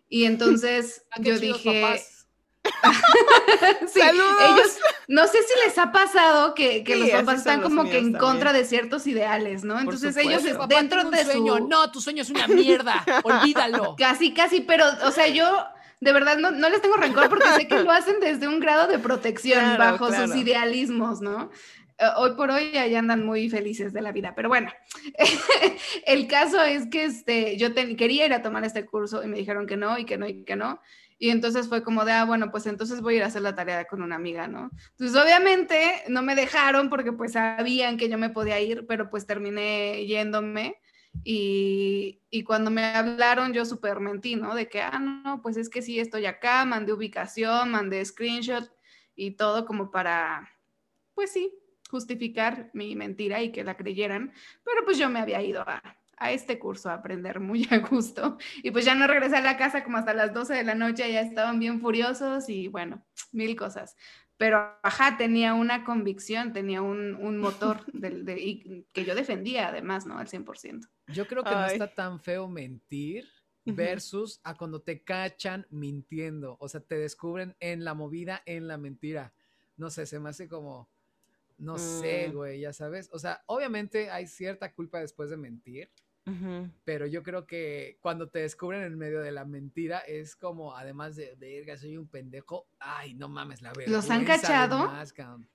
Y 0.09 0.25
entonces 0.27 1.09
ah, 1.11 1.21
yo 1.21 1.41
dije... 1.41 2.01
sí, 3.93 4.01
ellos, 4.01 4.79
no 5.09 5.27
sé 5.27 5.39
si 5.43 5.67
les 5.67 5.79
ha 5.79 5.93
pasado 5.93 6.55
que, 6.55 6.85
los 6.87 7.11
papás 7.11 7.39
están 7.39 7.63
como 7.63 7.85
que 7.85 7.99
en 7.99 8.13
contra 8.13 8.53
de 8.53 8.65
ciertos 8.65 9.07
ideales, 9.07 9.65
¿no? 9.65 9.79
Entonces 9.79 10.17
ellos 10.17 10.43
dentro 10.69 11.11
de 11.11 11.25
sueño, 11.25 11.61
no, 11.61 11.91
tu 11.91 12.01
sueño 12.01 12.23
es 12.23 12.31
una 12.31 12.47
mierda, 12.47 13.05
olvídalo. 13.25 13.97
Casi, 13.97 14.33
casi, 14.33 14.61
pero, 14.61 14.85
o 15.05 15.11
sea, 15.11 15.29
yo 15.29 15.65
de 16.01 16.13
verdad 16.13 16.39
no, 16.39 16.51
les 16.51 16.81
tengo 16.81 16.97
rencor 16.97 17.29
porque 17.29 17.49
sé 17.57 17.67
que 17.67 17.83
lo 17.83 17.91
hacen 17.91 18.21
desde 18.21 18.47
un 18.47 18.61
grado 18.61 18.87
de 18.87 18.99
protección 18.99 19.77
bajo 19.79 20.13
sus 20.13 20.37
idealismos, 20.37 21.21
¿no? 21.21 21.51
Eh, 21.99 22.07
hoy 22.17 22.35
por 22.37 22.51
hoy 22.51 22.71
ya 22.73 22.99
andan 22.99 23.27
muy 23.27 23.51
felices 23.51 23.93
de 23.93 24.03
la 24.03 24.13
vida, 24.13 24.33
pero 24.37 24.49
bueno, 24.49 24.73
el 26.07 26.29
caso 26.29 26.63
es 26.63 26.87
que 26.87 27.05
este, 27.05 27.57
yo 27.57 27.75
quería 27.75 28.27
ir 28.27 28.33
a 28.33 28.43
tomar 28.43 28.65
este 28.65 28.87
curso 28.87 29.25
y 29.25 29.27
me 29.27 29.39
dijeron 29.39 29.67
que 29.67 29.77
no 29.77 29.99
y 29.99 30.05
que 30.05 30.17
no 30.17 30.29
y 30.29 30.45
que 30.45 30.55
no. 30.55 30.81
Y 31.19 31.31
entonces 31.31 31.69
fue 31.69 31.83
como 31.83 32.05
de, 32.05 32.13
ah, 32.13 32.25
bueno, 32.25 32.51
pues 32.51 32.67
entonces 32.67 33.01
voy 33.01 33.15
a 33.15 33.17
ir 33.19 33.23
a 33.25 33.27
hacer 33.27 33.43
la 33.43 33.55
tarea 33.55 33.87
con 33.87 34.03
una 34.03 34.17
amiga, 34.17 34.47
¿no? 34.47 34.71
Entonces 34.91 35.21
obviamente 35.21 36.05
no 36.09 36.23
me 36.23 36.37
dejaron 36.37 36.89
porque 36.89 37.13
pues 37.13 37.33
sabían 37.33 37.97
que 37.97 38.09
yo 38.09 38.19
me 38.19 38.31
podía 38.31 38.61
ir, 38.61 38.87
pero 38.87 39.11
pues 39.11 39.27
terminé 39.27 40.07
yéndome. 40.07 40.81
Y, 41.25 42.21
y 42.31 42.45
cuando 42.45 42.71
me 42.71 42.85
hablaron 42.85 43.53
yo 43.53 43.65
súper 43.65 43.99
mentí, 43.99 44.37
¿no? 44.37 44.55
De 44.55 44.69
que, 44.69 44.81
ah, 44.81 45.01
no, 45.01 45.43
pues 45.43 45.57
es 45.57 45.69
que 45.69 45.83
sí, 45.83 45.99
estoy 45.99 46.27
acá, 46.27 46.65
mandé 46.65 46.93
ubicación, 46.93 47.73
mandé 47.73 48.05
screenshot 48.05 48.71
y 49.17 49.33
todo 49.33 49.67
como 49.67 49.91
para, 49.91 50.49
pues 51.15 51.33
sí, 51.33 51.53
justificar 51.91 52.71
mi 52.75 52.95
mentira 52.95 53.43
y 53.43 53.51
que 53.51 53.65
la 53.65 53.77
creyeran, 53.77 54.33
pero 54.65 54.85
pues 54.85 54.99
yo 54.99 55.09
me 55.09 55.19
había 55.19 55.43
ido 55.43 55.63
a, 55.63 55.98
este 56.21 56.59
curso 56.59 56.91
a 56.91 56.95
aprender 56.95 57.41
muy 57.41 57.67
a 57.71 57.79
gusto 57.79 58.39
y 58.63 58.71
pues 58.71 58.85
ya 58.85 58.95
no 58.95 59.07
regresé 59.07 59.37
a 59.37 59.41
la 59.41 59.57
casa 59.57 59.85
como 59.85 59.97
hasta 59.97 60.15
las 60.15 60.33
12 60.33 60.55
de 60.55 60.65
la 60.65 60.75
noche, 60.75 61.11
ya 61.13 61.21
estaban 61.21 61.59
bien 61.59 61.81
furiosos 61.81 62.49
y 62.49 62.69
bueno, 62.69 63.05
mil 63.33 63.57
cosas. 63.57 63.97
Pero, 64.37 64.79
ajá, 64.85 65.17
tenía 65.17 65.55
una 65.55 65.85
convicción, 65.85 66.53
tenía 66.53 66.81
un, 66.81 67.39
motor 67.39 67.85
de, 67.93 68.85
que 68.93 69.05
yo 69.05 69.15
defendía 69.15 69.69
además, 69.69 70.07
¿no? 70.07 70.19
Al 70.19 70.29
100%. 70.29 70.89
Yo 71.09 71.27
creo 71.27 71.43
que 71.43 71.51
no 71.51 71.67
está 71.67 71.93
tan 71.93 72.21
feo 72.21 72.49
mentir 72.49 73.29
versus 73.65 74.41
a 74.45 74.57
cuando 74.57 74.81
te 74.81 75.03
cachan 75.03 75.67
mintiendo, 75.71 76.57
o 76.61 76.69
sea, 76.69 76.81
te 76.81 76.97
descubren 76.97 77.55
en 77.61 77.85
la 77.85 77.95
movida, 77.95 78.43
en 78.47 78.69
la 78.69 78.79
mentira. 78.79 79.35
No 79.77 79.91
sé, 79.91 80.07
se 80.07 80.21
me 80.21 80.31
hace 80.31 80.49
como 80.49 80.89
no 81.59 81.77
sé, 81.77 82.29
mm. 82.29 82.33
güey, 82.33 82.61
ya 82.61 82.73
sabes. 82.73 83.11
O 83.13 83.19
sea, 83.19 83.43
obviamente 83.47 84.11
hay 84.11 84.27
cierta 84.27 84.73
culpa 84.73 85.01
después 85.01 85.29
de 85.29 85.37
mentir, 85.37 85.91
pero 86.85 87.07
yo 87.07 87.23
creo 87.23 87.47
que 87.47 87.99
cuando 88.01 88.29
te 88.29 88.41
descubren 88.41 88.83
en 88.83 88.97
medio 88.97 89.21
de 89.21 89.33
la 89.33 89.45
mentira 89.45 89.99
es 89.99 90.37
como, 90.37 90.77
además 90.77 91.17
de, 91.17 91.35
verga, 91.37 91.77
soy 91.77 91.97
un 91.97 92.09
pendejo, 92.09 92.67
ay, 92.79 93.15
no 93.15 93.29
mames, 93.29 93.63
la 93.63 93.73
verdad. 93.73 93.93
¿Los 93.93 94.11
han 94.11 94.25
cachado? 94.25 94.91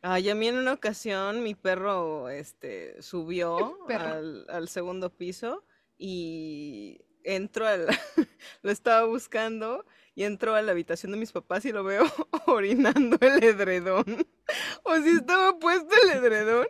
ay, 0.02 0.30
a 0.30 0.36
mí 0.36 0.48
en 0.48 0.58
una 0.58 0.74
ocasión 0.74 1.44
mi 1.44 1.56
perro, 1.56 2.30
este, 2.30 3.02
subió 3.02 3.78
Al, 3.90 4.46
al 4.50 4.68
segundo 4.68 5.10
piso 5.16 5.66
y 5.98 7.00
entro 7.24 7.68
al, 7.68 7.88
lo 8.62 8.72
estaba 8.72 9.06
buscando 9.06 9.86
y 10.16 10.24
entro 10.24 10.56
a 10.56 10.62
la 10.62 10.72
habitación 10.72 11.12
de 11.12 11.18
mis 11.18 11.32
papás 11.32 11.66
y 11.66 11.72
lo 11.72 11.84
veo 11.84 12.04
orinando 12.48 13.18
el 13.22 13.44
edredón. 13.44 14.06
o 14.84 14.96
si 14.98 15.10
estaba 15.10 15.58
puesto 15.60 15.94
el 16.04 16.12
edredón, 16.12 16.68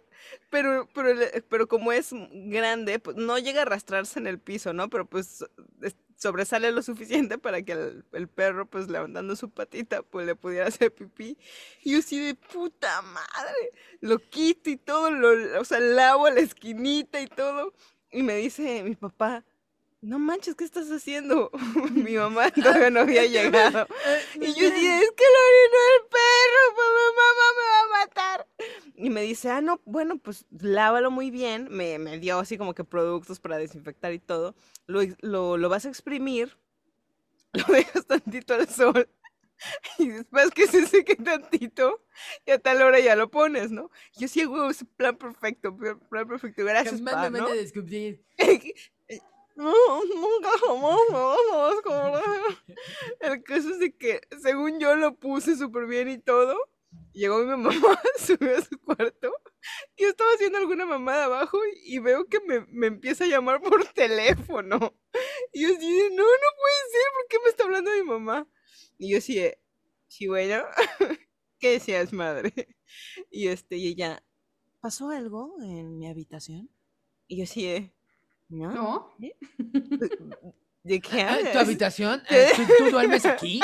pero, 0.50 0.88
pero, 0.94 1.20
pero 1.50 1.68
como 1.68 1.92
es 1.92 2.10
grande, 2.32 3.00
pues 3.00 3.18
no 3.18 3.38
llega 3.38 3.60
a 3.60 3.64
arrastrarse 3.64 4.20
en 4.20 4.28
el 4.28 4.40
piso, 4.40 4.74
¿no? 4.74 4.90
Pero 4.90 5.06
pues 5.06 5.44
sobresale 6.24 6.72
lo 6.72 6.82
suficiente 6.82 7.38
para 7.38 7.62
que 7.62 7.74
el, 8.14 8.28
perro, 8.30 8.66
pues 8.66 8.88
levantando 8.88 9.36
su 9.36 9.50
patita, 9.50 10.02
pues 10.04 10.26
le 10.26 10.36
pudiera 10.36 10.68
hacer 10.68 10.92
pipí. 10.94 11.38
Y 11.84 11.92
yo 11.92 12.00
así 12.00 12.18
de 12.18 12.34
puta 12.34 13.02
madre, 13.02 13.72
lo 14.00 14.18
quito 14.20 14.70
y 14.70 14.78
todo, 14.78 15.12
lo, 15.12 15.60
o 15.60 15.66
sea, 15.66 15.80
lavo 15.80 16.30
la 16.30 16.40
esquinita 16.40 17.20
y 17.22 17.28
todo. 17.28 17.74
Y 18.12 18.24
me 18.24 18.36
dice 18.38 18.84
mi 18.84 18.96
papá, 18.96 19.44
no 20.04 20.20
manches, 20.20 20.56
¿qué 20.56 20.66
estás 20.66 20.92
haciendo? 20.92 21.50
Mi 21.92 22.16
mamá 22.16 22.52
todavía 22.52 22.90
no 22.90 23.00
había 23.02 23.26
llegado. 23.36 23.88
Y 24.36 24.48
yo 24.54 24.70
dije, 24.70 25.00
es 25.00 25.12
que 25.12 25.26
lo 25.34 25.40
orinó 25.50 25.80
el 25.96 26.02
perro, 26.10 26.64
mamá 26.76 27.44
a 27.50 27.63
matar. 28.06 28.48
Y 28.96 29.10
me 29.10 29.22
dice, 29.22 29.50
ah, 29.50 29.62
no, 29.62 29.82
bueno, 29.86 30.18
pues 30.18 30.46
lávalo 30.52 31.12
muy 31.12 31.32
bien. 31.32 31.68
Me, 31.70 32.00
me 32.00 32.20
dio 32.20 32.40
así 32.40 32.58
como 32.58 32.74
que 32.74 32.84
productos 32.84 33.40
para 33.40 33.58
desinfectar 33.58 34.14
y 34.14 34.20
todo. 34.20 34.56
Lo, 34.86 35.02
lo, 35.22 35.58
lo 35.58 35.70
vas 35.70 35.86
a 35.86 35.90
exprimir, 35.90 36.58
lo 37.54 37.66
dejas 37.74 38.06
tantito 38.06 38.54
al 38.54 38.68
sol. 38.68 39.10
Y 39.98 40.10
después 40.10 40.52
que 40.52 40.68
se 40.68 40.86
seque 40.88 41.16
tantito, 41.16 42.04
y 42.46 42.52
a 42.52 42.60
tal 42.60 42.82
hora 42.82 43.00
ya 43.00 43.16
lo 43.16 43.30
pones, 43.30 43.72
¿no? 43.72 43.92
Yo 44.18 44.28
sí 44.28 44.42
hago 44.42 44.70
ese 44.70 44.86
plan 44.86 45.16
perfecto, 45.16 45.76
plan 46.10 46.28
perfecto. 46.28 46.66
Gracias, 46.66 47.02
pa, 47.02 47.30
¿no? 47.30 47.48
No, 49.56 49.72
nunca 50.06 50.50
jamás 50.66 51.00
me 53.20 53.28
El 53.28 53.44
caso 53.44 53.70
es 53.70 53.80
de 53.80 53.96
que, 53.96 54.22
según 54.42 54.80
yo 54.80 54.96
lo 54.96 55.14
puse 55.14 55.56
súper 55.56 55.86
bien 55.86 56.10
y 56.10 56.18
todo, 56.18 56.58
llegó 57.14 57.40
mi 57.40 57.46
mamá, 57.46 57.70
subió 58.18 58.58
a 58.58 58.62
su 58.62 58.78
cuarto, 58.80 59.32
yo 59.98 60.10
estaba 60.10 60.32
haciendo 60.32 60.58
alguna 60.58 60.86
mamada 60.86 61.26
abajo 61.26 61.60
y 61.86 62.00
veo 62.00 62.26
que 62.26 62.40
me, 62.42 62.66
me 62.68 62.88
empieza 62.88 63.24
a 63.24 63.28
llamar 63.28 63.62
por 63.62 63.86
teléfono. 63.94 64.96
Y 65.54 65.62
yo 65.62 65.76
así, 65.76 66.00
no, 66.12 66.24
no 66.24 66.50
puede 66.58 66.92
ser, 66.92 67.04
¿por 67.14 67.28
qué 67.30 67.38
me 67.44 67.50
está 67.50 67.64
hablando 67.64 67.92
mi 67.92 68.04
mamá? 68.04 68.48
Y 68.98 69.12
yo 69.12 69.18
así, 69.20 69.42
sí, 70.08 70.28
bueno, 70.28 70.64
¿qué 71.60 71.72
decías, 71.72 72.12
madre? 72.14 72.54
Y 73.32 73.48
este, 73.48 73.78
y 73.78 73.88
ella, 73.88 74.24
¿pasó 74.80 75.10
algo 75.10 75.56
en 75.62 75.98
mi 75.98 76.08
habitación? 76.08 76.70
Y 77.28 77.38
yo 77.38 77.44
así, 77.44 77.92
¿No? 78.50 79.16
¿De 80.84 81.00
qué 81.00 81.22
hablas? 81.22 81.54
¿Tu 81.54 81.60
habitación? 81.60 82.22
¿Tú, 82.78 82.92
duermes 82.92 83.26
aquí? 83.26 83.62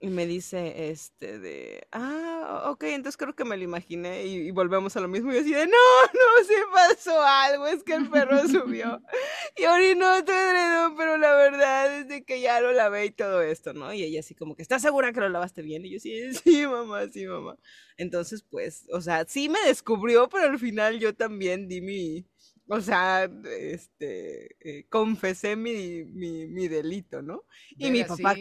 Y 0.00 0.08
me 0.10 0.26
dice, 0.26 0.90
este, 0.90 1.40
de, 1.40 1.88
ah, 1.90 2.66
ok, 2.70 2.84
entonces 2.84 3.16
creo 3.16 3.34
que 3.34 3.44
me 3.44 3.56
lo 3.56 3.64
imaginé 3.64 4.26
y, 4.26 4.50
volvemos 4.52 4.96
a 4.96 5.00
lo 5.00 5.08
mismo. 5.08 5.32
Y 5.32 5.34
yo 5.34 5.40
así 5.40 5.50
de, 5.52 5.66
no, 5.66 5.72
no, 6.14 6.44
se 6.44 6.54
pasó 6.72 7.20
algo, 7.20 7.66
es 7.66 7.82
que 7.82 7.94
el 7.94 8.08
perro 8.08 8.46
subió 8.46 9.02
y 9.56 9.64
orinó 9.64 10.24
tu 10.24 10.30
edredón, 10.30 10.96
pero 10.96 11.16
la 11.16 11.34
verdad 11.34 11.98
es 11.98 12.08
de 12.08 12.22
que 12.22 12.40
ya 12.40 12.60
lo 12.60 12.72
lavé 12.72 13.06
y 13.06 13.10
todo 13.10 13.42
esto, 13.42 13.72
¿no? 13.72 13.92
Y 13.92 14.04
ella 14.04 14.20
así 14.20 14.36
como 14.36 14.54
que, 14.54 14.62
¿estás 14.62 14.82
segura 14.82 15.12
que 15.12 15.20
lo 15.20 15.28
lavaste 15.28 15.62
bien? 15.62 15.84
Y 15.84 15.90
yo 15.90 15.98
sí, 15.98 16.32
sí, 16.44 16.64
mamá, 16.64 17.08
sí, 17.12 17.26
mamá. 17.26 17.56
Entonces, 17.96 18.44
pues, 18.48 18.86
o 18.92 19.00
sea, 19.00 19.24
sí 19.26 19.48
me 19.48 19.60
descubrió, 19.66 20.28
pero 20.28 20.44
al 20.44 20.60
final 20.60 21.00
yo 21.00 21.12
también 21.12 21.66
di 21.66 21.80
mi 21.80 22.24
o 22.70 22.82
sea, 22.82 23.24
este, 23.58 24.56
eh, 24.60 24.84
confesé 24.90 25.56
mi, 25.56 26.04
mi, 26.04 26.68
delito, 26.68 27.22
¿no? 27.22 27.44
Y 27.78 27.90
mi 27.90 28.04
papá, 28.04 28.36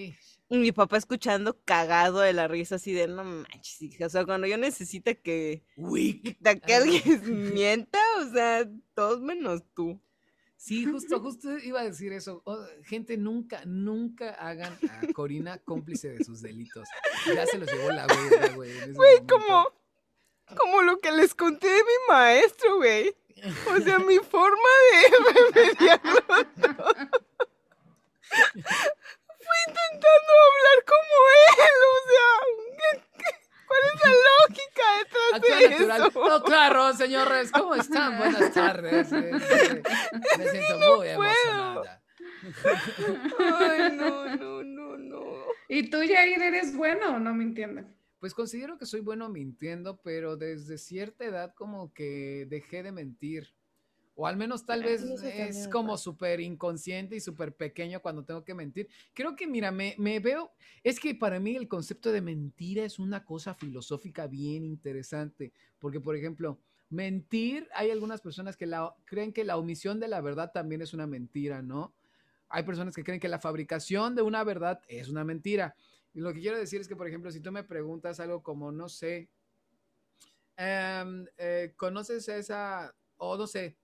mi 0.49 0.71
papá 0.71 0.97
escuchando 0.97 1.59
cagado 1.65 2.19
de 2.19 2.33
la 2.33 2.47
risa 2.47 2.75
así 2.75 2.93
de, 2.93 3.07
no 3.07 3.23
manches, 3.23 4.01
o 4.01 4.09
sea, 4.09 4.25
cuando 4.25 4.47
yo 4.47 4.57
necesita 4.57 5.13
que, 5.13 5.63
que 6.65 6.73
alguien 6.73 7.03
mienta, 7.53 7.99
o 8.21 8.31
sea, 8.31 8.69
todos 8.93 9.21
menos 9.21 9.63
tú. 9.73 9.99
Sí, 10.55 10.85
justo, 10.85 11.19
justo 11.19 11.55
iba 11.59 11.81
a 11.81 11.83
decir 11.83 12.11
eso. 12.13 12.43
gente, 12.83 13.15
nunca, 13.15 13.63
nunca 13.65 14.31
hagan 14.31 14.75
a 14.89 15.13
Corina 15.13 15.59
cómplice 15.59 16.09
de 16.09 16.23
sus 16.23 16.41
delitos. 16.41 16.89
Ya 17.27 17.45
se 17.45 17.59
los 17.59 17.71
llevó 17.71 17.91
la 17.91 18.07
güey, 18.07 18.55
güey. 18.55 18.93
Güey, 18.93 19.27
como, 19.27 19.67
como 20.57 20.81
lo 20.81 20.99
que 20.99 21.11
les 21.11 21.35
conté 21.35 21.67
de 21.67 21.83
mi 21.83 22.13
maestro, 22.13 22.77
güey. 22.77 23.15
O 23.71 23.79
sea, 23.81 23.99
mi 23.99 24.17
forma 24.17 24.69
de 24.91 25.61
remediarlo 25.75 26.21
fue 29.47 29.57
intentando 29.67 30.31
hablar 30.47 30.79
como 30.85 31.15
él, 31.37 31.79
o 31.87 31.99
sea, 32.09 32.31
cuál 33.67 33.81
es 33.87 33.97
la 34.03 34.13
lógica 34.37 34.85
detrás 34.99 35.41
de 35.41 35.87
natural. 35.87 36.07
eso? 36.07 36.29
No, 36.29 36.43
claro, 36.43 36.93
señores, 36.93 37.51
¿cómo 37.51 37.75
están? 37.75 38.17
Buenas 38.19 38.53
tardes. 38.53 39.11
Eh, 39.11 39.31
eh, 39.31 39.83
me, 40.37 40.47
siento 40.49 40.77
muy 40.77 41.07
puedo. 41.15 41.23
emocionada. 41.23 42.03
Ay, 43.59 43.91
no, 43.97 44.35
no, 44.35 44.63
no, 44.63 44.97
no. 44.97 45.23
¿Y 45.67 45.89
tú, 45.89 45.97
Jair, 45.97 46.41
eres 46.41 46.75
bueno 46.75 47.15
o 47.15 47.19
no 47.19 47.33
me 47.33 47.43
entiendes? 47.43 47.85
Pues 48.19 48.33
considero 48.33 48.77
que 48.77 48.85
soy 48.85 49.01
bueno 49.01 49.29
mintiendo, 49.29 50.01
pero 50.01 50.37
desde 50.37 50.77
cierta 50.77 51.25
edad 51.25 51.53
como 51.53 51.93
que 51.93 52.47
dejé 52.49 52.83
de 52.83 52.91
mentir 52.91 53.56
o 54.19 54.25
al 54.25 54.35
menos 54.35 54.65
tal 54.65 54.81
vez 54.81 55.03
es 55.03 55.67
como 55.67 55.95
súper 55.95 56.39
inconsciente 56.39 57.15
y 57.15 57.19
súper 57.19 57.53
pequeño 57.53 58.01
cuando 58.01 58.23
tengo 58.25 58.43
que 58.43 58.55
mentir. 58.55 58.89
Creo 59.13 59.35
que, 59.35 59.45
mira, 59.45 59.71
me, 59.71 59.93
me, 59.99 60.19
veo, 60.19 60.51
es 60.83 60.99
que 60.99 61.13
para 61.13 61.39
mí 61.39 61.55
el 61.55 61.67
concepto 61.67 62.11
de 62.11 62.19
mentira 62.19 62.83
es 62.83 62.97
una 62.97 63.23
cosa 63.23 63.53
filosófica 63.53 64.25
bien 64.25 64.65
interesante, 64.65 65.53
porque, 65.77 65.99
por 65.99 66.15
ejemplo, 66.15 66.57
mentir, 66.89 67.69
hay 67.75 67.91
algunas 67.91 68.19
personas 68.19 68.57
que 68.57 68.65
la, 68.65 68.91
creen 69.05 69.31
que 69.31 69.43
la 69.43 69.55
omisión 69.55 69.99
de 69.99 70.07
la 70.07 70.19
verdad 70.19 70.51
también 70.51 70.81
es 70.81 70.95
una 70.95 71.05
mentira, 71.05 71.61
¿no? 71.61 71.93
Hay 72.49 72.63
personas 72.63 72.95
que 72.95 73.03
creen 73.03 73.19
que 73.19 73.29
la 73.29 73.37
fabricación 73.37 74.15
de 74.15 74.23
una 74.23 74.43
verdad 74.43 74.81
es 74.87 75.09
una 75.09 75.23
mentira. 75.23 75.75
Y 76.15 76.21
lo 76.21 76.33
que 76.33 76.39
quiero 76.39 76.57
decir 76.57 76.81
es 76.81 76.87
que, 76.87 76.95
por 76.95 77.07
ejemplo, 77.07 77.31
si 77.31 77.39
tú 77.39 77.51
me 77.51 77.63
preguntas 77.63 78.19
algo 78.19 78.41
como, 78.41 78.71
no 78.71 78.89
sé, 78.89 79.29
em, 80.55 81.27
eh, 81.37 81.73
¿conoces 81.75 82.27
esa, 82.29 82.95
o 83.17 83.37
no 83.37 83.45
sé, 83.45 83.77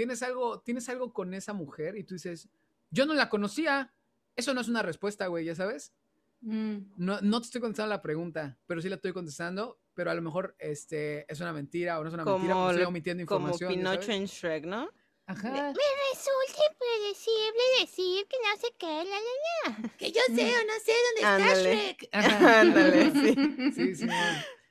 tienes 0.00 0.22
algo, 0.22 0.60
tienes 0.62 0.88
algo 0.88 1.12
con 1.12 1.34
esa 1.34 1.52
mujer 1.52 1.94
y 1.94 2.04
tú 2.04 2.14
dices, 2.14 2.48
yo 2.90 3.04
no 3.04 3.12
la 3.12 3.28
conocía. 3.28 3.92
Eso 4.34 4.54
no 4.54 4.62
es 4.62 4.68
una 4.68 4.80
respuesta, 4.80 5.26
güey, 5.26 5.44
ya 5.44 5.54
sabes. 5.54 5.92
Mm. 6.40 6.78
No, 6.96 7.20
no 7.20 7.40
te 7.42 7.44
estoy 7.44 7.60
contestando 7.60 7.90
la 7.90 8.00
pregunta, 8.00 8.58
pero 8.66 8.80
sí 8.80 8.88
la 8.88 8.94
estoy 8.94 9.12
contestando, 9.12 9.78
pero 9.92 10.10
a 10.10 10.14
lo 10.14 10.22
mejor 10.22 10.56
este, 10.58 11.30
es 11.30 11.38
una 11.40 11.52
mentira 11.52 11.98
o 11.98 12.02
no 12.02 12.08
es 12.08 12.14
una 12.14 12.24
mentira, 12.24 12.54
porque 12.54 12.70
estoy 12.70 12.86
omitiendo 12.86 13.20
información. 13.20 13.68
Como 13.68 13.76
Pinocho 13.76 14.10
en 14.10 14.24
Shrek, 14.24 14.64
¿no? 14.64 14.88
Ajá. 15.26 15.50
Me, 15.50 15.60
resulta 15.60 16.62
impredecible 16.72 17.62
decir 17.80 18.26
que 18.26 18.36
no 18.38 18.58
sé 18.58 18.68
qué, 18.78 18.86
la, 18.86 19.04
la, 19.04 19.82
la. 19.82 19.88
Que 19.98 20.12
yo 20.12 20.22
sé 20.34 20.50
o 20.50 20.64
no 20.64 20.76
sé 20.82 20.92
dónde 21.04 21.44
está 21.44 21.54
Shrek. 21.62 22.08
Ándale, 22.12 23.10
sí. 23.12 23.72
Sí, 23.74 23.94
sí. 23.96 24.06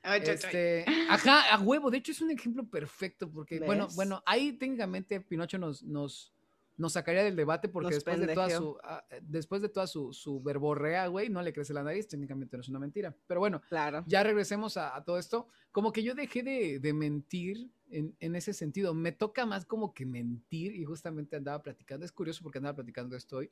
Este, 0.02 0.84
ajá, 1.08 1.54
a 1.54 1.60
huevo. 1.60 1.90
De 1.90 1.98
hecho, 1.98 2.12
es 2.12 2.20
un 2.20 2.30
ejemplo 2.30 2.66
perfecto 2.66 3.30
porque, 3.30 3.60
bueno, 3.60 3.88
bueno, 3.94 4.22
ahí 4.24 4.52
técnicamente 4.52 5.20
Pinocho 5.20 5.58
nos, 5.58 5.82
nos, 5.82 6.32
nos 6.76 6.94
sacaría 6.94 7.22
del 7.22 7.36
debate 7.36 7.68
porque 7.68 7.94
después 7.94 8.18
de, 8.18 8.34
toda 8.34 8.48
su, 8.48 8.78
ah, 8.82 9.04
después 9.20 9.60
de 9.60 9.68
toda 9.68 9.86
su, 9.86 10.14
su 10.14 10.42
verborrea, 10.42 11.06
güey, 11.08 11.28
no 11.28 11.42
le 11.42 11.52
crece 11.52 11.74
la 11.74 11.82
nariz. 11.82 12.08
Técnicamente 12.08 12.56
no 12.56 12.62
es 12.62 12.68
una 12.68 12.78
mentira. 12.78 13.14
Pero 13.26 13.40
bueno, 13.40 13.60
claro. 13.68 14.02
ya 14.06 14.22
regresemos 14.22 14.78
a, 14.78 15.02
todo 15.04 15.18
esto. 15.18 15.48
Como 15.70 15.92
que 15.92 16.02
yo 16.02 16.14
dejé 16.14 16.42
de, 16.42 16.78
de 16.80 16.92
mentir 16.94 17.70
en, 17.90 18.16
en, 18.20 18.34
ese 18.34 18.54
sentido. 18.54 18.94
Me 18.94 19.12
toca 19.12 19.44
más 19.44 19.66
como 19.66 19.92
que 19.92 20.06
mentir 20.06 20.74
y 20.74 20.84
justamente 20.84 21.36
andaba 21.36 21.62
platicando. 21.62 22.06
Es 22.06 22.12
curioso 22.12 22.42
porque 22.42 22.58
andaba 22.58 22.76
platicando 22.76 23.16
esto 23.16 23.36
hoy. 23.36 23.50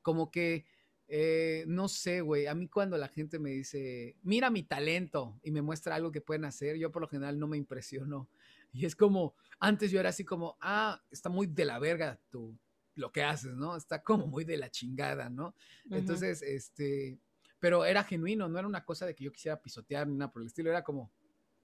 Como 0.00 0.30
que 0.30 0.64
eh, 1.14 1.64
no 1.66 1.88
sé, 1.88 2.22
güey, 2.22 2.46
a 2.46 2.54
mí 2.54 2.68
cuando 2.68 2.96
la 2.96 3.06
gente 3.06 3.38
me 3.38 3.50
dice, 3.50 4.16
mira 4.22 4.48
mi 4.48 4.62
talento 4.62 5.38
y 5.42 5.50
me 5.50 5.60
muestra 5.60 5.94
algo 5.94 6.10
que 6.10 6.22
pueden 6.22 6.46
hacer, 6.46 6.78
yo 6.78 6.90
por 6.90 7.02
lo 7.02 7.08
general 7.08 7.38
no 7.38 7.46
me 7.46 7.58
impresiono. 7.58 8.30
Y 8.72 8.86
es 8.86 8.96
como, 8.96 9.34
antes 9.60 9.90
yo 9.90 10.00
era 10.00 10.08
así 10.08 10.24
como, 10.24 10.56
ah, 10.62 11.02
está 11.10 11.28
muy 11.28 11.46
de 11.46 11.66
la 11.66 11.78
verga 11.78 12.18
tú, 12.30 12.58
lo 12.94 13.12
que 13.12 13.22
haces, 13.22 13.52
¿no? 13.52 13.76
Está 13.76 14.02
como 14.02 14.26
muy 14.26 14.44
de 14.44 14.56
la 14.56 14.70
chingada, 14.70 15.28
¿no? 15.28 15.54
Entonces, 15.90 16.40
este, 16.40 17.18
pero 17.60 17.84
era 17.84 18.04
genuino, 18.04 18.48
no 18.48 18.58
era 18.58 18.66
una 18.66 18.86
cosa 18.86 19.04
de 19.04 19.14
que 19.14 19.24
yo 19.24 19.32
quisiera 19.32 19.60
pisotear 19.60 20.08
ni 20.08 20.16
nada 20.16 20.32
por 20.32 20.40
el 20.40 20.48
estilo, 20.48 20.70
era 20.70 20.82
como, 20.82 21.12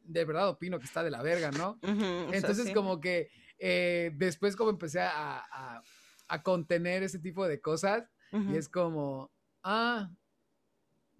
de 0.04 0.26
verdad 0.26 0.50
opino 0.50 0.78
que 0.78 0.84
está 0.84 1.02
de 1.02 1.10
la 1.10 1.22
verga, 1.22 1.50
¿no? 1.52 1.78
Entonces, 2.34 2.74
como 2.74 3.00
que 3.00 3.30
eh, 3.58 4.12
después 4.14 4.56
como 4.56 4.68
empecé 4.68 5.00
a, 5.00 5.82
a, 6.28 6.42
contener 6.42 7.02
ese 7.02 7.18
tipo 7.18 7.48
de 7.48 7.62
cosas, 7.62 8.04
y 8.30 8.56
es 8.56 8.68
como, 8.68 9.30
ah, 9.62 10.10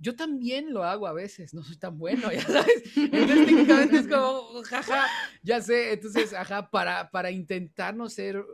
yo 0.00 0.14
también 0.14 0.72
lo 0.72 0.84
hago 0.84 1.06
a 1.06 1.12
veces, 1.12 1.52
no 1.52 1.62
soy 1.62 1.76
tan 1.76 1.98
bueno, 1.98 2.30
ya 2.32 2.42
sabes. 2.42 2.96
Entonces 2.96 3.46
técnicamente 3.46 3.96
es 3.98 4.08
como, 4.08 4.62
jaja, 4.62 5.06
ya 5.42 5.60
sé, 5.60 5.92
entonces, 5.92 6.32
ajá, 6.32 6.70
para, 6.70 7.10
para 7.10 7.30
intentar 7.30 7.94
no 7.96 8.08
ser 8.08 8.44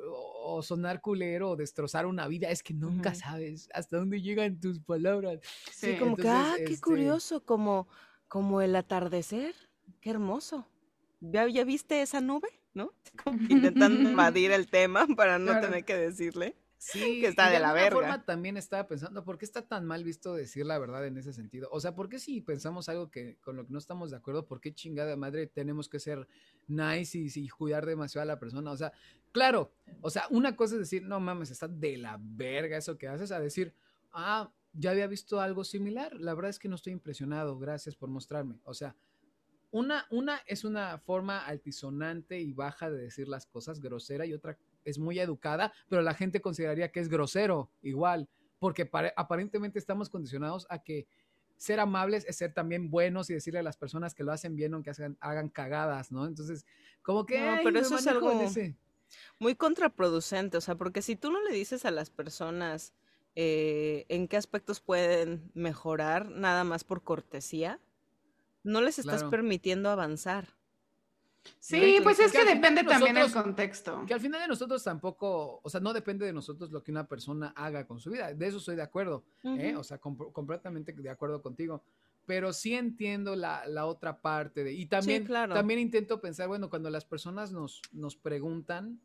o 0.47 0.62
sonar 0.62 1.01
culero 1.01 1.51
o 1.51 1.56
destrozar 1.56 2.06
una 2.06 2.27
vida, 2.28 2.51
es 2.51 2.62
que 2.62 2.74
nunca 2.74 3.15
sabes 3.15 3.69
hasta 3.73 3.98
dónde 3.98 4.20
llegan 4.23 4.59
tus 4.59 4.81
palabras. 4.81 5.40
Sí, 5.70 5.97
como 5.98 6.16
que, 6.16 6.28
ah, 6.28 6.55
qué 6.56 6.65
este 6.65 6.81
curioso, 6.81 7.44
como, 7.44 7.89
como 8.28 8.61
el 8.61 8.74
atardecer, 8.77 9.55
qué 10.01 10.11
hermoso. 10.11 10.66
¿Ya, 11.20 11.48
¿Ya 11.48 11.65
viste 11.65 12.02
esa 12.02 12.20
nube? 12.20 12.48
¿No? 12.74 12.93
intentando 13.48 14.11
invadir 14.11 14.51
el 14.51 14.66
tema 14.66 15.06
para 15.16 15.39
no 15.39 15.61
tener 15.61 15.85
que 15.85 15.97
decirle. 15.97 16.56
Sí, 16.85 17.23
que 17.23 17.28
está 17.28 17.48
de, 17.48 17.59
la 17.61 17.73
verga. 17.73 17.97
forma 17.97 18.24
también 18.27 18.59
estaba 18.59 18.86
pensando, 18.86 19.24
¿por 19.24 19.39
qué 19.39 19.47
está 19.47 19.66
tan 19.66 19.86
mal 19.86 20.05
visto 20.05 20.35
decir 20.35 20.66
la 20.66 20.78
verdad 20.78 21.06
en 21.06 21.16
ese 21.16 21.32
sentido? 21.32 21.66
O 21.73 21.81
sea, 21.81 21.94
¿por 21.94 22.11
qué 22.11 22.19
si 22.19 22.43
pensamos 22.43 22.90
algo 22.90 23.11
que 23.11 23.39
con 23.39 23.56
lo 23.56 23.65
que 23.65 23.73
no 23.73 23.78
estamos 23.78 24.11
de 24.11 24.19
acuerdo, 24.19 24.47
por 24.47 24.61
qué 24.61 24.74
chingada 24.74 25.16
madre 25.16 25.47
tenemos 25.47 25.89
que 25.89 25.98
ser 25.98 26.28
nice 26.66 27.19
y, 27.19 27.48
cuidar 27.48 27.86
demasiado 27.86 28.24
a 28.24 28.27
la 28.27 28.39
persona? 28.39 28.70
O 28.70 28.77
sea, 28.77 28.93
claro, 29.32 29.73
o 30.02 30.11
sea, 30.11 30.27
una 30.28 30.56
cosa 30.56 30.74
es 30.74 30.81
decir, 30.81 31.02
no 31.05 31.20
mames, 31.20 31.51
está 31.51 31.69
de 31.69 31.97
la 31.97 32.19
verga 32.20 32.77
eso 32.77 32.98
que 32.98 33.09
haces, 33.09 33.32
a 33.32 33.40
decir, 33.40 33.73
ah, 34.12 34.52
ya 34.74 34.90
había 34.90 35.06
visto 35.06 35.40
algo 35.40 35.65
similar, 35.65 36.12
la 36.20 36.35
verdad 36.35 36.51
es 36.51 36.59
que 36.59 36.69
no 36.69 36.77
estoy 36.77 36.93
impresionado, 36.93 37.59
gracias 37.59 37.97
por 37.97 38.11
mostrarme. 38.11 38.61
O 38.65 38.74
sea, 38.74 38.94
una, 39.70 40.06
una 40.11 40.43
es 40.47 40.65
una 40.65 40.98
forma 40.98 41.47
altisonante 41.47 42.40
y 42.40 42.52
baja 42.52 42.90
de 42.90 42.98
decir 42.98 43.27
las 43.27 43.47
cosas, 43.47 43.81
grosera, 43.81 44.27
y 44.27 44.35
otra 44.35 44.59
es 44.85 44.98
muy 44.98 45.19
educada, 45.19 45.73
pero 45.89 46.02
la 46.02 46.15
gente 46.15 46.40
consideraría 46.40 46.90
que 46.90 47.01
es 47.01 47.09
grosero 47.09 47.70
igual, 47.82 48.28
porque 48.59 48.90
aparentemente 49.16 49.78
estamos 49.78 50.09
condicionados 50.09 50.66
a 50.70 50.82
que 50.82 51.06
ser 51.56 51.81
amables 51.81 52.24
es 52.27 52.36
ser 52.36 52.52
también 52.52 52.90
buenos 52.90 53.31
y 53.31 53.35
decirle 53.35 53.61
a 53.61 53.62
las 53.62 53.77
personas 53.77 54.15
que 54.15 54.24
lo 54.24 54.32
hacen 54.32 54.56
bien 54.56 54.74
aunque 54.74 54.90
hagan, 54.90 55.16
hagan 55.20 55.48
cagadas, 55.48 56.11
¿no? 56.11 56.27
Entonces, 56.27 56.66
como 57.02 57.27
que... 57.27 57.40
No, 57.40 57.59
pero 57.62 57.78
eso 57.78 57.97
es 57.97 58.06
algo 58.06 58.32
muy 59.39 59.55
contraproducente, 59.55 60.56
o 60.56 60.61
sea, 60.61 60.74
porque 60.74 61.02
si 61.02 61.16
tú 61.16 61.31
no 61.31 61.43
le 61.43 61.52
dices 61.52 61.85
a 61.85 61.90
las 61.90 62.11
personas 62.11 62.93
eh, 63.36 64.06
en 64.09 64.28
qué 64.28 64.36
aspectos 64.36 64.81
pueden 64.81 65.51
mejorar 65.55 66.31
nada 66.31 66.65
más 66.65 66.85
por 66.85 67.02
cortesía, 67.02 67.81
no 68.62 68.81
les 68.81 68.98
estás 68.98 69.24
permitiendo 69.24 69.90
avanzar. 69.90 70.56
Sí, 71.59 71.99
pues 72.03 72.19
es 72.21 72.33
que, 72.33 72.45
depende 72.45 72.85
también 72.85 73.15
del 73.15 73.33
contexto. 73.33 74.05
Que 74.07 74.15
al 74.15 74.21
final 74.21 74.41
de 74.41 74.49
nosotros 74.49 74.83
tampoco, 74.83 75.61
o 75.62 75.71
sea, 75.71 75.81
no 75.81 75.93
depende 75.93 76.27
de 76.27 76.33
nosotros 76.33 76.71
lo 76.71 76.83
que 76.83 76.91
una 76.91 77.07
persona 77.07 77.53
haga 77.57 77.87
con 77.87 78.01
su 78.01 78.11
vida. 78.11 78.33
De 78.33 78.47
eso 78.47 78.59
estoy 78.59 78.77
de 78.77 78.83
acuerdo, 78.83 79.25
¿eh? 79.43 79.75
o 79.77 79.85
sea, 79.85 79.99
completamente 79.99 80.93
de 80.93 81.11
acuerdo 81.11 81.43
contigo. 81.43 81.83
Pero 82.27 82.53
sí 82.53 82.75
entiendo 82.75 83.37
la, 83.37 83.66
la 83.66 83.85
otra 83.87 84.21
parte 84.21 84.65
de, 84.65 84.73
y 84.73 84.87
también, 84.87 85.27
también 85.27 85.81
intento 85.81 86.21
pensar, 86.21 86.49
bueno, 86.49 86.71
cuando 86.71 86.89
las 86.89 87.05
personas 87.05 87.53
nos, 87.53 87.83
nos 87.93 88.16
preguntan 88.16 88.99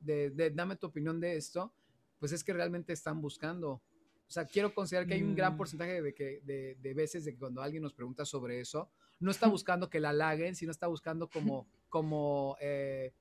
de, 0.00 0.30
de, 0.30 0.50
dame 0.50 0.74
tu 0.74 0.88
opinión 0.88 1.20
de 1.20 1.36
esto, 1.36 1.72
pues 2.18 2.32
es 2.32 2.42
que 2.42 2.52
realmente 2.52 2.92
están 2.92 3.20
buscando. 3.20 3.70
O 3.70 4.30
sea, 4.30 4.44
quiero 4.44 4.74
considerar 4.74 5.06
que 5.06 5.14
hay 5.14 5.22
un 5.22 5.36
gran 5.36 5.54
mm. 5.54 5.56
porcentaje 5.56 6.02
de, 6.02 6.14
que, 6.14 6.42
de, 6.44 6.76
de 6.80 6.94
veces 6.94 7.24
de 7.24 7.32
que 7.32 7.38
cuando 7.38 7.62
alguien 7.62 7.82
nos 7.82 7.94
pregunta 7.94 8.24
sobre 8.24 8.60
eso, 8.60 8.90
no 9.20 9.30
está 9.30 9.48
buscando 9.48 9.90
que 9.90 10.00
la 10.00 10.10
halaguen, 10.10 10.54
sino 10.54 10.70
está 10.70 10.86
buscando 10.86 11.28
como, 11.28 11.66
como 11.88 12.56
eh, 12.60 13.12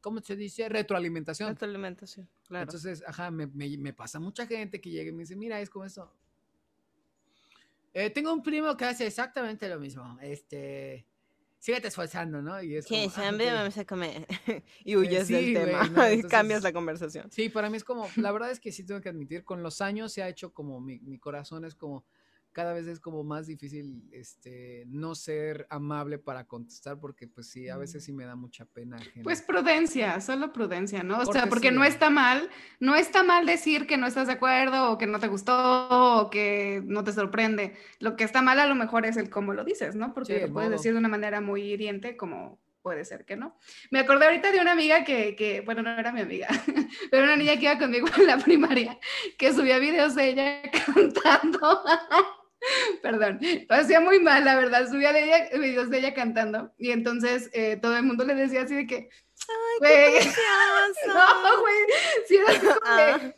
¿cómo 0.00 0.20
se 0.20 0.36
dice? 0.36 0.68
Retroalimentación. 0.68 1.48
Retroalimentación, 1.50 2.28
claro. 2.46 2.64
Entonces, 2.64 3.02
ajá, 3.06 3.30
me, 3.30 3.46
me, 3.46 3.92
pasa 3.92 4.20
mucha 4.20 4.46
gente 4.46 4.80
que 4.80 4.90
llega 4.90 5.10
y 5.10 5.12
me 5.12 5.24
dice, 5.24 5.36
mira, 5.36 5.60
es 5.60 5.70
como 5.70 5.84
eso. 5.84 6.12
Eh, 7.92 8.10
tengo 8.10 8.32
un 8.32 8.42
primo 8.42 8.76
que 8.76 8.84
hace 8.84 9.06
exactamente 9.06 9.68
lo 9.68 9.80
mismo. 9.80 10.18
Este, 10.20 11.06
síguete 11.58 11.88
esforzando, 11.88 12.42
¿no? 12.42 12.62
Y 12.62 12.76
es 12.76 12.86
como, 12.86 13.10
hambre 13.16 13.52
vamos 13.52 13.76
a 13.78 13.84
comer. 13.84 14.26
y 14.84 14.96
huyes 14.96 15.28
del 15.28 15.54
tema. 15.54 15.90
y 16.12 16.22
cambias 16.22 16.62
la 16.62 16.72
conversación. 16.72 17.30
Sí, 17.32 17.48
para 17.48 17.70
mí 17.70 17.76
es 17.76 17.84
como, 17.84 18.08
la 18.16 18.30
verdad 18.32 18.50
es 18.50 18.60
que 18.60 18.70
sí 18.70 18.84
tengo 18.84 19.00
que 19.00 19.08
admitir, 19.08 19.44
con 19.44 19.62
los 19.62 19.80
años 19.80 20.12
se 20.12 20.22
ha 20.22 20.28
hecho 20.28 20.52
como, 20.52 20.80
mi, 20.80 21.00
mi 21.00 21.18
corazón 21.18 21.64
es 21.64 21.74
como, 21.74 22.04
cada 22.56 22.72
vez 22.72 22.86
es 22.86 23.00
como 23.00 23.22
más 23.22 23.46
difícil 23.46 24.08
este 24.12 24.84
no 24.86 25.14
ser 25.14 25.66
amable 25.68 26.16
para 26.16 26.46
contestar 26.46 26.98
porque 26.98 27.28
pues 27.28 27.50
sí, 27.50 27.68
a 27.68 27.76
veces 27.76 28.02
sí 28.02 28.14
me 28.14 28.24
da 28.24 28.34
mucha 28.34 28.64
pena. 28.64 28.96
Pues 29.22 29.42
prudencia, 29.42 30.22
solo 30.22 30.54
prudencia, 30.54 31.02
¿no? 31.02 31.18
O 31.18 31.30
sea, 31.30 31.50
porque 31.50 31.70
no 31.70 31.84
está 31.84 32.08
mal, 32.08 32.48
no 32.80 32.94
está 32.94 33.22
mal 33.22 33.44
decir 33.44 33.86
que 33.86 33.98
no 33.98 34.06
estás 34.06 34.28
de 34.28 34.32
acuerdo 34.32 34.90
o 34.90 34.96
que 34.96 35.06
no 35.06 35.20
te 35.20 35.28
gustó 35.28 36.22
o 36.22 36.30
que 36.30 36.82
no 36.86 37.04
te 37.04 37.12
sorprende. 37.12 37.74
Lo 38.00 38.16
que 38.16 38.24
está 38.24 38.40
mal 38.40 38.58
a 38.58 38.66
lo 38.66 38.74
mejor 38.74 39.04
es 39.04 39.18
el 39.18 39.28
cómo 39.28 39.52
lo 39.52 39.62
dices, 39.62 39.94
¿no? 39.94 40.14
Porque 40.14 40.46
lo 40.46 40.54
puedes 40.54 40.70
decir 40.70 40.94
de 40.94 40.98
una 40.98 41.08
manera 41.08 41.42
muy 41.42 41.60
hiriente 41.60 42.16
como 42.16 42.58
puede 42.80 43.04
ser 43.04 43.24
que 43.24 43.36
no. 43.36 43.58
Me 43.90 43.98
acordé 43.98 44.26
ahorita 44.26 44.52
de 44.52 44.60
una 44.60 44.70
amiga 44.70 45.02
que, 45.02 45.34
que, 45.34 45.60
bueno, 45.60 45.82
no 45.82 45.90
era 45.90 46.12
mi 46.12 46.20
amiga, 46.20 46.46
pero 47.10 47.24
una 47.24 47.34
niña 47.34 47.56
que 47.56 47.64
iba 47.64 47.78
conmigo 47.78 48.06
en 48.16 48.28
la 48.28 48.38
primaria, 48.38 48.96
que 49.36 49.52
subía 49.52 49.78
videos 49.78 50.14
de 50.14 50.28
ella 50.28 50.62
cantando 50.94 51.82
Perdón, 53.02 53.38
lo 53.68 53.76
hacía 53.76 54.00
muy 54.00 54.20
mal, 54.20 54.44
la 54.44 54.56
verdad. 54.56 54.88
Subía 54.88 55.12
de 55.12 55.24
ella, 55.24 55.48
videos 55.58 55.90
de 55.90 55.98
ella 55.98 56.14
cantando 56.14 56.72
y 56.78 56.90
entonces 56.90 57.50
eh, 57.52 57.78
todo 57.80 57.96
el 57.96 58.02
mundo 58.02 58.24
le 58.24 58.34
decía 58.34 58.62
así 58.62 58.74
de 58.74 58.86
que, 58.86 59.08
Ay, 59.82 60.18
qué 60.20 60.30
no, 61.08 61.60
güey, 61.60 61.74
sí 62.26 62.36
era 62.36 62.48
así 62.50 62.66
Ah. 62.84 63.18
que, 63.20 63.36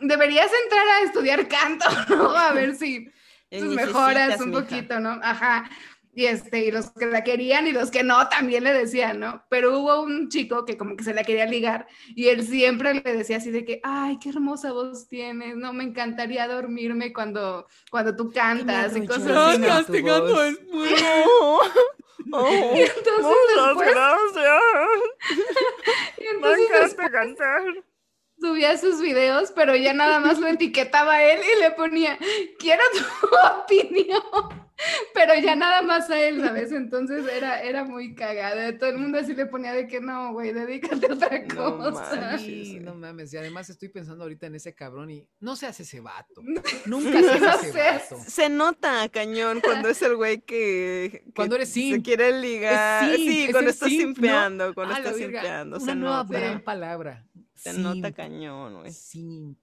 deberías 0.00 0.50
entrar 0.64 0.86
a 0.88 1.00
estudiar 1.02 1.48
canto, 1.48 1.84
¿no? 2.08 2.36
A 2.36 2.52
ver 2.52 2.74
si 2.74 3.10
tus 3.50 3.74
mejoras 3.74 4.40
un 4.40 4.50
mija. 4.50 4.60
poquito, 4.62 5.00
¿no? 5.00 5.18
Ajá. 5.22 5.68
Y 6.18 6.24
este, 6.24 6.64
y 6.64 6.70
los 6.70 6.92
que 6.92 7.04
la 7.04 7.22
querían 7.22 7.66
y 7.66 7.72
los 7.72 7.90
que 7.90 8.02
no 8.02 8.26
también 8.30 8.64
le 8.64 8.72
decían, 8.72 9.20
¿no? 9.20 9.44
Pero 9.50 9.78
hubo 9.78 10.00
un 10.00 10.30
chico 10.30 10.64
que 10.64 10.78
como 10.78 10.96
que 10.96 11.04
se 11.04 11.12
la 11.12 11.24
quería 11.24 11.44
ligar 11.44 11.86
y 12.14 12.28
él 12.28 12.42
siempre 12.42 12.94
le 12.94 13.02
decía 13.02 13.36
así 13.36 13.50
de 13.50 13.66
que, 13.66 13.80
ay, 13.84 14.18
qué 14.18 14.30
hermosa 14.30 14.72
voz 14.72 15.08
tienes, 15.08 15.56
no, 15.56 15.74
me 15.74 15.84
encantaría 15.84 16.48
dormirme 16.48 17.12
cuando, 17.12 17.66
cuando 17.90 18.16
tú 18.16 18.32
cantas 18.32 18.96
y 18.96 19.06
cosas 19.06 19.26
así. 19.26 19.58
¿no? 19.58 19.66
Gracias, 19.66 19.86
te 19.88 20.00
ganó 20.00 20.42
el 20.42 20.58
Oh, 20.72 21.60
oh, 22.32 22.72
Y 22.74 22.80
entonces 22.80 23.22
muchas 23.22 23.66
después, 23.66 23.90
gracias. 23.90 24.62
y 26.16 26.22
Me 26.22 26.30
entonces 26.30 26.66
encanta 26.66 26.82
después 26.86 27.10
cantar. 27.10 27.62
Subía 28.40 28.76
sus 28.78 29.00
videos, 29.00 29.52
pero 29.54 29.74
ya 29.76 29.92
nada 29.92 30.20
más 30.20 30.38
lo 30.38 30.46
etiquetaba 30.48 31.14
a 31.14 31.22
él 31.24 31.40
y 31.56 31.60
le 31.60 31.70
ponía, 31.72 32.18
quiero 32.58 32.82
tu 32.92 33.26
opinión, 33.62 34.22
pero 35.14 35.34
ya 35.34 35.56
nada 35.56 35.80
más 35.82 36.10
a 36.10 36.20
él, 36.20 36.40
¿sabes? 36.42 36.70
Entonces 36.70 37.24
era, 37.32 37.62
era 37.62 37.84
muy 37.84 38.14
cagada. 38.14 38.76
Todo 38.78 38.90
el 38.90 38.98
mundo 38.98 39.18
así 39.18 39.34
le 39.34 39.46
ponía 39.46 39.72
de 39.72 39.86
que 39.86 40.00
no, 40.02 40.32
güey, 40.34 40.52
dedícate 40.52 41.06
a 41.06 41.14
otra 41.14 41.38
No 41.54 41.78
cosa. 41.78 42.14
manches. 42.16 42.40
Sí, 42.42 42.78
no 42.80 42.94
mames. 42.94 43.32
Y 43.32 43.38
además 43.38 43.70
estoy 43.70 43.88
pensando 43.88 44.24
ahorita 44.24 44.46
en 44.48 44.56
ese 44.56 44.74
cabrón 44.74 45.10
y 45.10 45.26
no 45.40 45.56
se 45.56 45.66
hace 45.66 45.82
ese 45.84 46.00
vato. 46.00 46.42
No 46.86 47.00
Nunca 47.00 47.20
se 47.20 47.28
hace 47.30 47.40
No 47.40 47.50
ese 47.54 47.72
seas- 47.72 48.10
vato. 48.10 48.22
Se 48.28 48.48
nota 48.50 49.08
cañón 49.08 49.60
cuando 49.64 49.88
es 49.88 50.02
el 50.02 50.14
güey 50.16 50.42
que, 50.42 51.22
que 51.24 51.32
Cuando 51.34 51.56
eres 51.56 51.72
se 51.72 52.02
quiere 52.02 52.38
ligar. 52.38 53.08
Es 53.10 53.16
simp, 53.16 53.28
sí, 53.30 53.44
es 53.44 53.50
cuando 53.52 53.70
estás 53.70 53.88
simp, 53.88 54.02
¿no? 54.08 54.14
simpeando, 54.14 54.74
cuando 54.74 54.94
Ah, 54.94 55.00
la 55.00 55.04
estás 55.06 55.20
simpeando. 55.20 55.76
Una 55.78 55.86
Se 55.86 55.94
nueva 55.94 56.22
nota. 56.24 56.38
gran 56.38 56.60
palabra. 56.60 57.24
Se 57.56 57.72
nota 57.72 57.94
Simp, 58.08 58.16
cañón, 58.16 58.80
güey. 58.80 58.92
simp. 58.92 59.58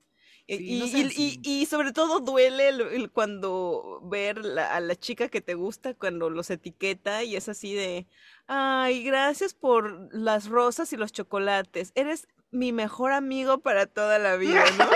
Y, 0.45 0.57
Sí, 0.57 0.79
no 0.79 0.85
y- 0.85 1.39
y- 1.43 1.61
y- 1.61 1.65
sobre 1.67 1.93
todo 1.93 2.19
duele 2.19 2.67
el- 2.67 2.81
el 2.81 3.09
cuando 3.11 4.01
ver 4.03 4.43
la- 4.43 4.75
a 4.75 4.81
la 4.81 4.93
chica 4.97 5.29
que 5.29 5.39
te 5.39 5.53
gusta 5.53 5.93
cuando 5.93 6.29
los 6.29 6.49
etiqueta 6.49 7.23
y 7.23 7.37
es 7.37 7.47
así 7.47 7.73
de, 7.73 8.07
ay, 8.47 9.05
gracias 9.05 9.53
por 9.53 10.09
las 10.13 10.47
rosas 10.49 10.91
y 10.91 10.97
los 10.97 11.13
chocolates, 11.13 11.93
eres 11.95 12.27
mi 12.51 12.73
mejor 12.73 13.13
amigo 13.13 13.59
para 13.59 13.85
toda 13.85 14.19
la 14.19 14.35
vida, 14.35 14.65
¿no? 14.77 14.89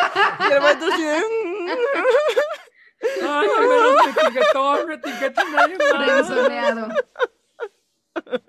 Y 0.50 0.52
el 0.52 0.60
vato 0.60 0.86
así 0.92 1.04
de, 1.04 1.18
Ay, 3.22 3.48
al 3.58 3.68
menos 3.68 4.06
me 4.06 4.12
etiquetó, 4.12 4.88
me 4.88 4.94
etiquetó 4.96 5.42
nadie 5.50 5.78
más. 5.78 6.30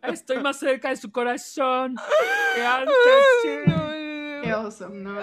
Estoy 0.03 0.39
más 0.39 0.59
cerca 0.59 0.89
de 0.89 0.97
su 0.97 1.13
corazón 1.13 1.95
que 2.55 2.65
antes. 2.67 2.95
"Ay, 3.45 3.61
no, 3.67 3.88
Qué 4.49 4.55
oso. 4.67 4.89
No. 4.89 5.19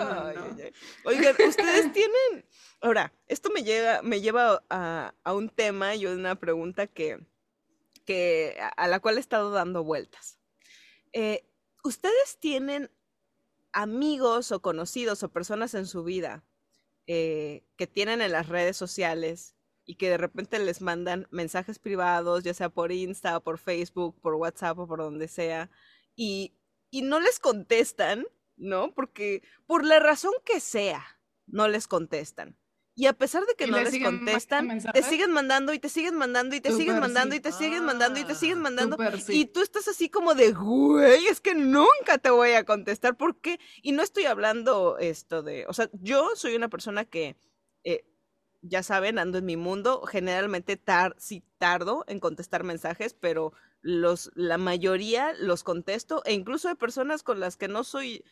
Oigan, 1.03 1.35
ustedes 1.47 1.93
tienen. 1.93 2.45
Ahora, 2.81 3.13
esto 3.27 3.49
me 3.49 3.63
llega, 3.63 4.01
me 4.01 4.21
lleva 4.21 4.63
a, 4.69 5.13
a 5.23 5.33
un 5.33 5.49
tema 5.49 5.95
y 5.95 6.05
una 6.05 6.35
pregunta 6.35 6.87
que, 6.87 7.25
que 8.05 8.57
a, 8.77 8.87
la 8.87 8.99
cual 8.99 9.17
he 9.17 9.19
estado 9.19 9.51
dando 9.51 9.83
vueltas. 9.83 10.39
Eh, 11.13 11.45
¿Ustedes 11.83 12.37
tienen 12.39 12.91
amigos 13.71 14.51
o 14.51 14.61
conocidos 14.61 15.23
o 15.23 15.29
personas 15.29 15.73
en 15.73 15.85
su 15.85 16.03
vida 16.03 16.43
eh, 17.07 17.63
que 17.77 17.87
tienen 17.87 18.21
en 18.21 18.31
las 18.31 18.47
redes 18.47 18.77
sociales 18.77 19.55
y 19.85 19.95
que 19.95 20.09
de 20.09 20.17
repente 20.17 20.57
les 20.59 20.81
mandan 20.81 21.27
mensajes 21.29 21.77
privados, 21.77 22.43
ya 22.43 22.53
sea 22.53 22.69
por 22.69 22.91
Insta 22.91 23.39
por 23.39 23.59
Facebook, 23.59 24.19
por 24.21 24.35
WhatsApp 24.35 24.79
o 24.79 24.87
por 24.87 24.99
donde 24.99 25.27
sea, 25.27 25.69
y, 26.15 26.53
y 26.89 27.03
no 27.03 27.19
les 27.19 27.39
contestan, 27.39 28.25
¿no? 28.57 28.93
Porque 28.93 29.43
por 29.65 29.85
la 29.85 29.99
razón 29.99 30.33
que 30.45 30.59
sea, 30.59 31.03
no 31.47 31.67
les 31.67 31.87
contestan. 31.87 32.57
Y 32.97 33.07
a 33.07 33.13
pesar 33.13 33.45
de 33.45 33.55
que 33.55 33.65
¿Y 33.65 33.71
no 33.71 33.77
le 33.77 33.91
les 33.91 34.01
contestan, 34.01 34.81
te 34.93 35.03
siguen 35.03 35.31
mandando 35.31 35.73
y 35.73 35.79
te 35.79 35.89
siguen 35.89 36.15
mandando 36.15 36.55
y 36.55 36.61
te 36.61 36.71
siguen 36.71 36.97
mandando 36.97 37.33
sí. 37.33 37.37
y 37.37 37.41
te 37.41 37.51
siguen 37.51 37.83
mandando 37.83 38.19
y 38.19 38.23
te 38.23 38.35
siguen 38.35 38.59
Ah, 38.59 38.61
mandando. 38.61 38.97
Sí. 39.17 39.41
Y 39.41 39.45
tú 39.47 39.61
estás 39.61 39.89
así 39.89 40.09
como 40.09 40.33
de, 40.33 40.53
güey, 40.53 41.27
es 41.27 41.41
que 41.41 41.55
nunca 41.55 42.17
te 42.21 42.29
voy 42.29 42.51
a 42.51 42.63
contestar. 42.63 43.17
¿Por 43.17 43.41
qué? 43.41 43.59
Y 43.81 43.91
no 43.91 44.01
estoy 44.01 44.25
hablando 44.25 44.97
esto 44.97 45.43
de, 45.43 45.65
o 45.67 45.73
sea, 45.73 45.89
yo 45.91 46.29
soy 46.35 46.55
una 46.55 46.69
persona 46.69 47.03
que, 47.03 47.35
eh, 47.83 48.05
ya 48.61 48.81
saben, 48.81 49.19
ando 49.19 49.39
en 49.39 49.45
mi 49.45 49.57
mundo. 49.57 50.03
Generalmente 50.03 50.77
tar 50.77 51.15
sí 51.19 51.43
tardo 51.57 52.05
en 52.07 52.21
contestar 52.21 52.63
mensajes, 52.63 53.13
pero 53.13 53.51
los, 53.81 54.31
la 54.35 54.57
mayoría 54.57 55.33
los 55.33 55.63
contesto. 55.63 56.21
E 56.23 56.31
incluso 56.31 56.69
de 56.69 56.75
personas 56.75 57.23
con 57.23 57.41
las 57.41 57.57
que 57.57 57.67
no 57.67 57.83
soy 57.83 58.23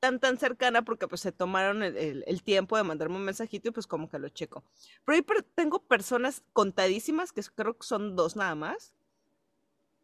tan 0.00 0.20
tan 0.20 0.38
cercana 0.38 0.82
porque 0.84 1.08
pues 1.08 1.20
se 1.20 1.32
tomaron 1.32 1.82
el, 1.82 1.96
el- 1.96 2.24
el 2.26 2.42
tiempo 2.42 2.76
de 2.76 2.84
mandarme 2.84 3.16
un 3.16 3.24
mensajito 3.24 3.68
y 3.68 3.72
pues 3.72 3.86
como 3.86 4.08
que 4.08 4.18
lo 4.18 4.28
checo. 4.28 4.64
Pero 5.04 5.16
ahí 5.16 5.24
tengo 5.54 5.80
personas 5.82 6.42
contadísimas, 6.52 7.32
que 7.32 7.42
creo 7.54 7.76
que 7.78 7.86
son 7.86 8.16
dos 8.16 8.36
nada 8.36 8.54
más, 8.54 8.94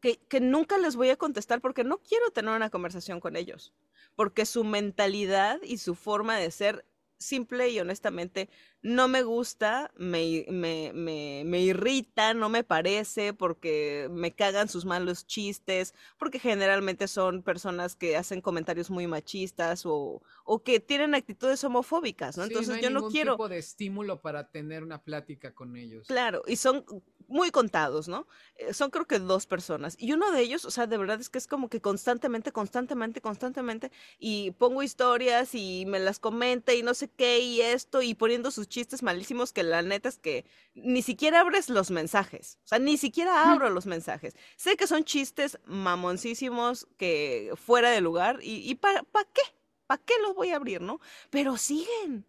que, 0.00 0.18
que 0.28 0.40
nunca 0.40 0.78
les 0.78 0.96
voy 0.96 1.10
a 1.10 1.16
contestar 1.16 1.60
porque 1.60 1.84
no 1.84 1.98
quiero 1.98 2.30
tener 2.30 2.54
una 2.54 2.70
conversación 2.70 3.20
con 3.20 3.36
ellos. 3.36 3.72
Porque 4.16 4.46
su 4.46 4.62
mentalidad 4.64 5.60
y 5.62 5.78
su 5.78 5.94
forma 5.94 6.36
de 6.36 6.50
ser, 6.50 6.84
simple 7.24 7.70
y 7.70 7.80
honestamente, 7.80 8.48
no 8.82 9.08
me 9.08 9.22
gusta, 9.22 9.90
me, 9.96 10.44
me, 10.50 10.92
me, 10.94 11.42
me 11.46 11.60
irrita, 11.62 12.34
no 12.34 12.48
me 12.48 12.64
parece, 12.64 13.32
porque 13.32 14.08
me 14.10 14.32
cagan 14.32 14.68
sus 14.68 14.84
malos 14.84 15.26
chistes, 15.26 15.94
porque 16.18 16.38
generalmente 16.38 17.08
son 17.08 17.42
personas 17.42 17.96
que 17.96 18.16
hacen 18.16 18.40
comentarios 18.40 18.90
muy 18.90 19.06
machistas 19.06 19.84
o, 19.86 20.22
o 20.44 20.62
que 20.62 20.80
tienen 20.80 21.14
actitudes 21.14 21.64
homofóbicas, 21.64 22.36
¿no? 22.36 22.44
Sí, 22.44 22.50
Entonces 22.52 22.74
hay 22.76 22.82
yo 22.82 22.90
no 22.90 23.08
quiero... 23.08 23.32
tipo 23.32 23.48
de 23.48 23.58
estímulo 23.58 24.20
para 24.20 24.50
tener 24.50 24.82
una 24.82 25.02
plática 25.02 25.54
con 25.54 25.76
ellos. 25.76 26.06
Claro, 26.06 26.42
y 26.46 26.56
son 26.56 26.84
muy 27.28 27.50
contados, 27.50 28.08
¿no? 28.08 28.26
Eh, 28.56 28.74
Son 28.74 28.90
creo 28.90 29.06
que 29.06 29.18
dos 29.18 29.46
personas. 29.46 29.96
Y 29.98 30.12
uno 30.12 30.30
de 30.32 30.40
ellos, 30.40 30.64
o 30.64 30.70
sea, 30.70 30.86
de 30.86 30.96
verdad 30.96 31.20
es 31.20 31.28
que 31.30 31.38
es 31.38 31.46
como 31.46 31.68
que 31.68 31.80
constantemente, 31.80 32.52
constantemente, 32.52 33.20
constantemente, 33.20 33.90
y 34.18 34.52
pongo 34.52 34.82
historias 34.82 35.54
y 35.54 35.84
me 35.86 35.98
las 36.00 36.18
comenta 36.18 36.74
y 36.74 36.82
no 36.82 36.94
sé 36.94 37.08
qué 37.08 37.40
y 37.40 37.60
esto, 37.60 38.02
y 38.02 38.14
poniendo 38.14 38.50
sus 38.50 38.68
chistes 38.68 39.02
malísimos 39.02 39.52
que 39.52 39.62
la 39.62 39.82
neta 39.82 40.08
es 40.08 40.18
que 40.18 40.44
ni 40.74 41.02
siquiera 41.02 41.40
abres 41.40 41.68
los 41.68 41.90
mensajes. 41.90 42.58
O 42.64 42.68
sea, 42.68 42.78
ni 42.78 42.96
siquiera 42.96 43.50
abro 43.52 43.70
los 43.70 43.86
mensajes. 43.86 44.34
Sé 44.56 44.76
que 44.76 44.86
son 44.86 45.04
chistes 45.04 45.58
mamoncísimos 45.66 46.86
que 46.96 47.52
fuera 47.56 47.90
de 47.90 48.00
lugar, 48.00 48.40
y, 48.42 48.68
y 48.70 48.74
¿para 48.76 49.02
qué? 49.32 49.42
¿Para 49.86 50.02
qué 50.02 50.14
los 50.22 50.34
voy 50.34 50.50
a 50.50 50.56
abrir, 50.56 50.80
no? 50.80 51.00
Pero 51.30 51.56
siguen. 51.56 52.26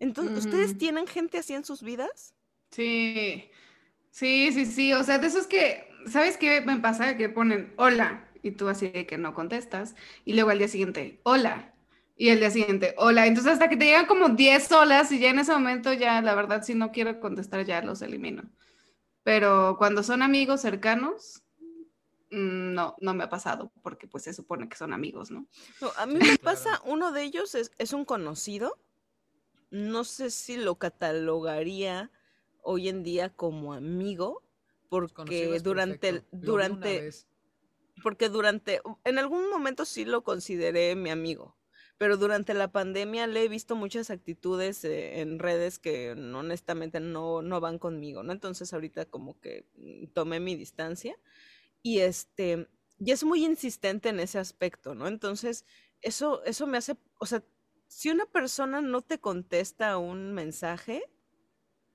Entonces, 0.00 0.36
¿ustedes 0.36 0.76
tienen 0.76 1.06
gente 1.06 1.38
así 1.38 1.54
en 1.54 1.64
sus 1.64 1.82
vidas? 1.82 2.34
Sí, 2.70 3.50
sí, 4.12 4.52
sí, 4.52 4.66
sí. 4.66 4.92
O 4.92 5.02
sea, 5.02 5.18
de 5.18 5.26
esos 5.26 5.48
que, 5.48 5.88
¿sabes 6.06 6.36
qué 6.36 6.60
me 6.60 6.78
pasa? 6.78 7.16
Que 7.16 7.28
ponen 7.28 7.72
hola 7.76 8.28
y 8.42 8.52
tú 8.52 8.68
así 8.68 8.88
de 8.88 9.06
que 9.06 9.18
no 9.18 9.34
contestas. 9.34 9.96
Y 10.24 10.34
luego 10.34 10.50
al 10.50 10.58
día 10.58 10.68
siguiente, 10.68 11.20
hola. 11.24 11.74
Y 12.16 12.28
el 12.28 12.38
día 12.38 12.50
siguiente, 12.50 12.94
hola. 12.98 13.26
Entonces 13.26 13.54
hasta 13.54 13.68
que 13.68 13.76
te 13.76 13.86
llegan 13.86 14.06
como 14.06 14.28
10 14.28 14.70
olas 14.70 15.10
y 15.10 15.18
ya 15.18 15.30
en 15.30 15.40
ese 15.40 15.52
momento 15.52 15.92
ya, 15.92 16.20
la 16.22 16.34
verdad, 16.34 16.62
si 16.62 16.74
no 16.74 16.92
quiero 16.92 17.18
contestar, 17.18 17.64
ya 17.64 17.82
los 17.82 18.02
elimino. 18.02 18.44
Pero 19.24 19.76
cuando 19.78 20.02
son 20.02 20.22
amigos 20.22 20.60
cercanos, 20.60 21.42
mm, 22.30 22.74
no, 22.74 22.96
no 23.00 23.14
me 23.14 23.24
ha 23.24 23.28
pasado 23.28 23.72
porque 23.82 24.06
pues 24.06 24.24
se 24.24 24.34
supone 24.34 24.68
que 24.68 24.76
son 24.76 24.92
amigos, 24.92 25.30
¿no? 25.30 25.46
No, 25.80 25.90
a 25.96 26.06
mí 26.06 26.18
me 26.18 26.38
pasa, 26.38 26.80
uno 26.84 27.12
de 27.12 27.22
ellos 27.22 27.54
es, 27.54 27.72
es 27.78 27.92
un 27.92 28.04
conocido. 28.04 28.78
No 29.70 30.04
sé 30.04 30.30
si 30.30 30.56
lo 30.58 30.74
catalogaría 30.76 32.10
hoy 32.62 32.88
en 32.88 33.02
día 33.02 33.28
como 33.30 33.74
amigo, 33.74 34.42
porque 34.88 35.58
durante 35.60 36.08
el, 36.08 36.24
durante, 36.32 37.10
porque 38.02 38.28
durante, 38.28 38.80
en 39.04 39.18
algún 39.18 39.50
momento 39.50 39.84
sí 39.84 40.04
lo 40.04 40.22
consideré 40.22 40.94
mi 40.96 41.10
amigo, 41.10 41.56
pero 41.98 42.16
durante 42.16 42.54
la 42.54 42.72
pandemia 42.72 43.26
le 43.26 43.44
he 43.44 43.48
visto 43.48 43.76
muchas 43.76 44.10
actitudes 44.10 44.84
eh, 44.84 45.20
en 45.20 45.38
redes 45.38 45.78
que 45.78 46.12
honestamente 46.12 47.00
no, 47.00 47.42
no 47.42 47.60
van 47.60 47.78
conmigo, 47.78 48.22
¿no? 48.22 48.32
Entonces 48.32 48.72
ahorita 48.72 49.06
como 49.06 49.38
que 49.40 49.66
mm, 49.76 50.06
tomé 50.08 50.40
mi 50.40 50.56
distancia 50.56 51.18
y 51.82 51.98
este, 52.00 52.68
y 52.98 53.10
es 53.10 53.24
muy 53.24 53.44
insistente 53.44 54.10
en 54.10 54.20
ese 54.20 54.38
aspecto, 54.38 54.94
¿no? 54.94 55.08
Entonces, 55.08 55.64
eso, 56.00 56.44
eso 56.44 56.66
me 56.66 56.78
hace, 56.78 56.96
o 57.18 57.26
sea, 57.26 57.42
si 57.88 58.10
una 58.10 58.26
persona 58.26 58.80
no 58.80 59.02
te 59.02 59.18
contesta 59.18 59.98
un 59.98 60.32
mensaje, 60.32 61.02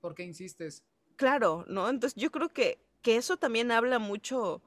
¿Por 0.00 0.14
qué 0.14 0.24
insistes? 0.24 0.84
claro, 1.18 1.64
¿no? 1.68 1.90
Entonces 1.90 2.14
yo 2.16 2.30
creo 2.30 2.48
que, 2.48 2.80
que 3.02 3.16
eso 3.16 3.36
también 3.36 3.70
habla 3.72 3.98
mucho 3.98 4.62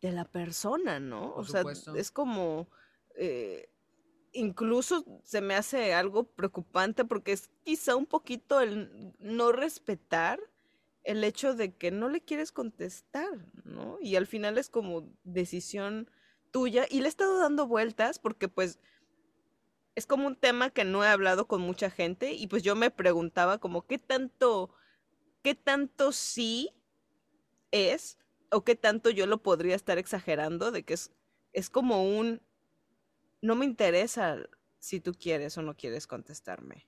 de 0.00 0.12
la 0.12 0.24
persona, 0.24 1.00
¿no? 1.00 1.34
Por 1.34 1.44
o 1.44 1.44
sea, 1.44 1.60
supuesto. 1.62 1.96
es 1.96 2.10
como, 2.12 2.68
eh, 3.16 3.70
incluso 4.32 5.04
se 5.24 5.40
me 5.40 5.54
hace 5.54 5.94
algo 5.94 6.24
preocupante 6.24 7.04
porque 7.04 7.32
es 7.32 7.50
quizá 7.64 7.96
un 7.96 8.06
poquito 8.06 8.60
el 8.60 9.14
no 9.18 9.50
respetar 9.50 10.38
el 11.02 11.24
hecho 11.24 11.54
de 11.54 11.74
que 11.74 11.90
no 11.90 12.08
le 12.08 12.20
quieres 12.20 12.52
contestar, 12.52 13.46
¿no? 13.64 13.98
Y 14.00 14.16
al 14.16 14.26
final 14.26 14.58
es 14.58 14.68
como 14.68 15.08
decisión 15.24 16.10
tuya 16.50 16.86
y 16.90 17.00
le 17.00 17.06
he 17.06 17.08
estado 17.08 17.38
dando 17.38 17.66
vueltas 17.66 18.18
porque 18.18 18.48
pues 18.48 18.78
es 19.96 20.06
como 20.06 20.26
un 20.26 20.36
tema 20.36 20.70
que 20.70 20.84
no 20.84 21.02
he 21.02 21.08
hablado 21.08 21.48
con 21.48 21.62
mucha 21.62 21.90
gente 21.90 22.32
y 22.34 22.46
pues 22.46 22.62
yo 22.62 22.76
me 22.76 22.90
preguntaba 22.90 23.58
como 23.58 23.86
qué 23.86 23.98
tanto, 23.98 24.70
qué 25.42 25.54
tanto 25.54 26.12
sí 26.12 26.70
es 27.70 28.18
o 28.50 28.62
qué 28.62 28.76
tanto 28.76 29.08
yo 29.08 29.26
lo 29.26 29.42
podría 29.42 29.74
estar 29.74 29.96
exagerando 29.96 30.70
de 30.70 30.84
que 30.84 30.94
es, 30.94 31.12
es 31.54 31.70
como 31.70 32.04
un, 32.04 32.42
no 33.40 33.56
me 33.56 33.64
interesa 33.64 34.38
si 34.78 35.00
tú 35.00 35.14
quieres 35.14 35.56
o 35.56 35.62
no 35.62 35.74
quieres 35.74 36.06
contestarme. 36.06 36.86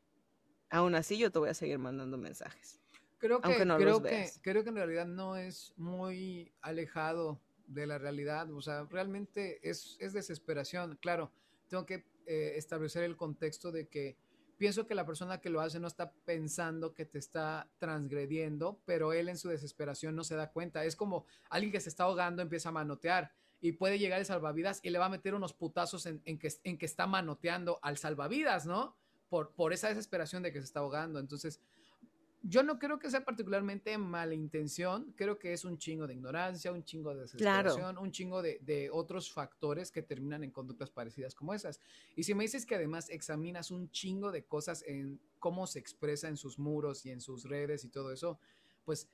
Aún 0.69 0.95
así 0.95 1.17
yo 1.17 1.33
te 1.33 1.39
voy 1.39 1.49
a 1.49 1.55
seguir 1.55 1.79
mandando 1.79 2.19
mensajes. 2.19 2.79
Creo 3.17 3.41
que, 3.41 3.55
creo, 3.57 4.03
que 4.03 4.31
creo 4.43 4.63
que 4.63 4.69
en 4.69 4.77
realidad 4.77 5.07
no 5.07 5.35
es 5.37 5.73
muy 5.77 6.53
alejado 6.61 7.41
de 7.67 7.87
la 7.87 7.97
realidad. 7.99 8.53
O 8.53 8.61
sea, 8.61 8.85
realmente 8.85 9.59
es, 9.69 9.97
es 9.99 10.13
desesperación. 10.13 10.99
Claro, 11.01 11.33
tengo 11.69 11.87
que 11.87 12.05
eh, 12.31 12.59
establecer 12.59 13.05
el 13.05 13.17
contexto 13.17 13.73
de 13.73 13.89
que 13.89 14.19
pienso 14.59 14.87
que 14.87 14.95
la 14.95 15.07
persona 15.07 15.41
que 15.41 15.49
lo 15.49 15.63
hace 15.63 15.81
no 15.81 15.87
está 15.87 16.13
pensando 16.27 16.93
que 16.93 17.07
te 17.07 17.19
está 17.19 17.71
transgrediendo, 17.79 18.83
pero 18.85 19.15
él 19.15 19.31
en 19.31 19.39
su 19.39 19.49
desesperación 19.49 20.15
no 20.15 20.25
se 20.25 20.37
da 20.37 20.51
cuenta. 20.51 20.85
Es 20.85 20.95
como 20.95 21.25
alguien 21.49 21.73
que 21.73 21.81
se 21.81 21.89
está 21.89 22.05
ahogando 22.05 22.43
empieza 22.43 22.69
a 22.69 22.73
manotear 22.73 23.33
y 23.63 23.73
puede 23.73 23.99
llegar 23.99 24.19
el 24.21 24.27
salvavidas 24.27 24.81
y 24.83 24.91
le 24.91 24.99
va 24.99 25.07
a 25.07 25.09
meter 25.09 25.35
unos 25.35 25.55
putazos 25.55 26.05
en, 26.05 26.21
en, 26.27 26.39
que, 26.39 26.53
en 26.65 26.77
que 26.77 26.85
está 26.85 27.07
manoteando 27.07 27.79
al 27.83 27.97
salvavidas, 27.97 28.67
¿no? 28.67 28.95
Por, 29.31 29.53
por 29.55 29.73
esa 29.73 29.89
desesperación 29.89 30.43
de 30.43 30.53
que 30.53 30.59
se 30.59 30.67
está 30.67 30.81
ahogando. 30.81 31.21
Entonces, 31.21 31.63
yo 32.43 32.62
no 32.62 32.78
creo 32.78 32.98
que 32.98 33.10
sea 33.10 33.24
particularmente 33.24 33.97
mala 33.98 34.35
intención, 34.35 35.12
creo 35.16 35.39
que 35.39 35.52
es 35.52 35.65
un 35.65 35.77
chingo 35.77 36.06
de 36.06 36.15
ignorancia, 36.15 36.73
un 36.73 36.85
chingo 36.85 37.15
de 37.15 37.23
desesperación, 37.23 37.98
un 37.98 38.12
chingo 38.12 38.43
de, 38.43 38.90
otros 38.93 39.32
factores 39.32 39.90
que 39.90 40.02
terminan 40.02 40.44
en 40.44 40.51
conductas 40.51 40.90
parecidas 40.90 41.35
como 41.35 41.52
esas. 41.52 41.81
Y 42.15 42.23
si 42.23 42.35
me 42.35 42.44
dices 42.44 42.65
que 42.65 42.77
además 42.77 43.10
examinas 43.10 43.70
un 43.70 43.90
chingo 43.90 44.31
de 44.31 44.44
cosas 44.44 44.85
en 44.86 45.20
cómo 45.39 45.66
se 45.66 45.78
expresa 45.78 46.28
en 46.28 46.36
sus 46.36 46.59
muros 46.59 47.05
y 47.06 47.10
en 47.10 47.20
sus 47.20 47.44
redes 47.44 47.85
y 47.85 47.89
todo 47.89 48.12
eso, 48.12 48.39
pues 48.85 49.09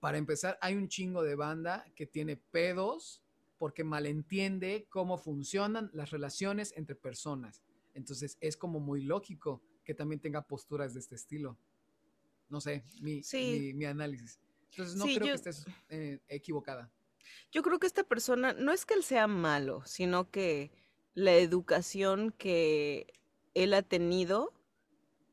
para 0.00 0.18
empezar 0.18 0.58
hay 0.60 0.74
un 0.74 0.88
chingo 0.88 1.22
de 1.22 1.36
banda 1.36 1.84
que 1.94 2.06
tiene 2.06 2.36
pedos 2.36 3.22
porque 3.58 3.84
malentiende 3.84 4.86
cómo 4.88 5.18
funcionan 5.18 5.90
las 5.92 6.10
relaciones 6.10 6.72
entre 6.76 6.96
personas. 6.96 7.62
Entonces 7.94 8.36
es 8.40 8.56
como 8.56 8.80
muy 8.80 9.02
lógico 9.02 9.62
que 9.84 9.94
también 9.94 10.20
tenga 10.20 10.46
posturas 10.46 10.94
de 10.94 11.00
este 11.00 11.14
estilo. 11.14 11.58
No 12.50 12.60
sé, 12.60 12.84
mi, 13.00 13.22
mi, 13.74 13.84
análisis. 13.84 14.40
Entonces 14.72 14.96
no 14.96 15.04
creo 15.04 15.20
que 15.20 15.32
estés 15.32 15.66
eh, 15.88 16.20
equivocada. 16.28 16.92
Yo 17.52 17.62
creo 17.62 17.78
que 17.78 17.86
esta 17.86 18.04
persona, 18.04 18.52
no 18.52 18.72
es 18.72 18.84
que 18.84 18.94
él 18.94 19.04
sea 19.04 19.26
malo, 19.26 19.82
sino 19.86 20.30
que 20.30 20.72
la 21.14 21.34
educación 21.34 22.32
que 22.36 23.06
él 23.54 23.74
ha 23.74 23.82
tenido, 23.82 24.52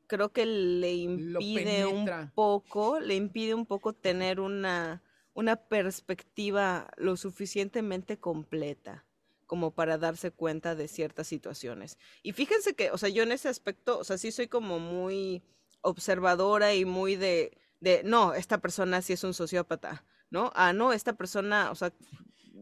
creo 0.06 0.32
que 0.32 0.46
le 0.46 0.94
impide 0.94 1.86
un 1.86 2.08
poco, 2.34 3.00
le 3.00 3.14
impide 3.14 3.54
un 3.54 3.66
poco 3.66 3.92
tener 3.92 4.40
una, 4.40 5.02
una 5.34 5.56
perspectiva 5.56 6.90
lo 6.96 7.16
suficientemente 7.16 8.18
completa 8.18 9.04
como 9.46 9.74
para 9.74 9.96
darse 9.96 10.30
cuenta 10.30 10.74
de 10.74 10.88
ciertas 10.88 11.26
situaciones. 11.26 11.96
Y 12.22 12.32
fíjense 12.32 12.74
que, 12.74 12.90
o 12.90 12.98
sea, 12.98 13.08
yo 13.08 13.22
en 13.22 13.32
ese 13.32 13.48
aspecto, 13.48 13.98
o 13.98 14.04
sea, 14.04 14.18
sí 14.18 14.30
soy 14.30 14.46
como 14.46 14.78
muy 14.78 15.42
observadora 15.80 16.74
y 16.74 16.84
muy 16.84 17.16
de, 17.16 17.56
de, 17.80 18.02
no, 18.04 18.34
esta 18.34 18.58
persona 18.58 19.02
sí 19.02 19.12
es 19.12 19.24
un 19.24 19.34
sociópata, 19.34 20.04
¿no? 20.30 20.52
Ah, 20.54 20.72
no, 20.72 20.92
esta 20.92 21.14
persona, 21.14 21.70
o 21.70 21.74
sea, 21.74 21.92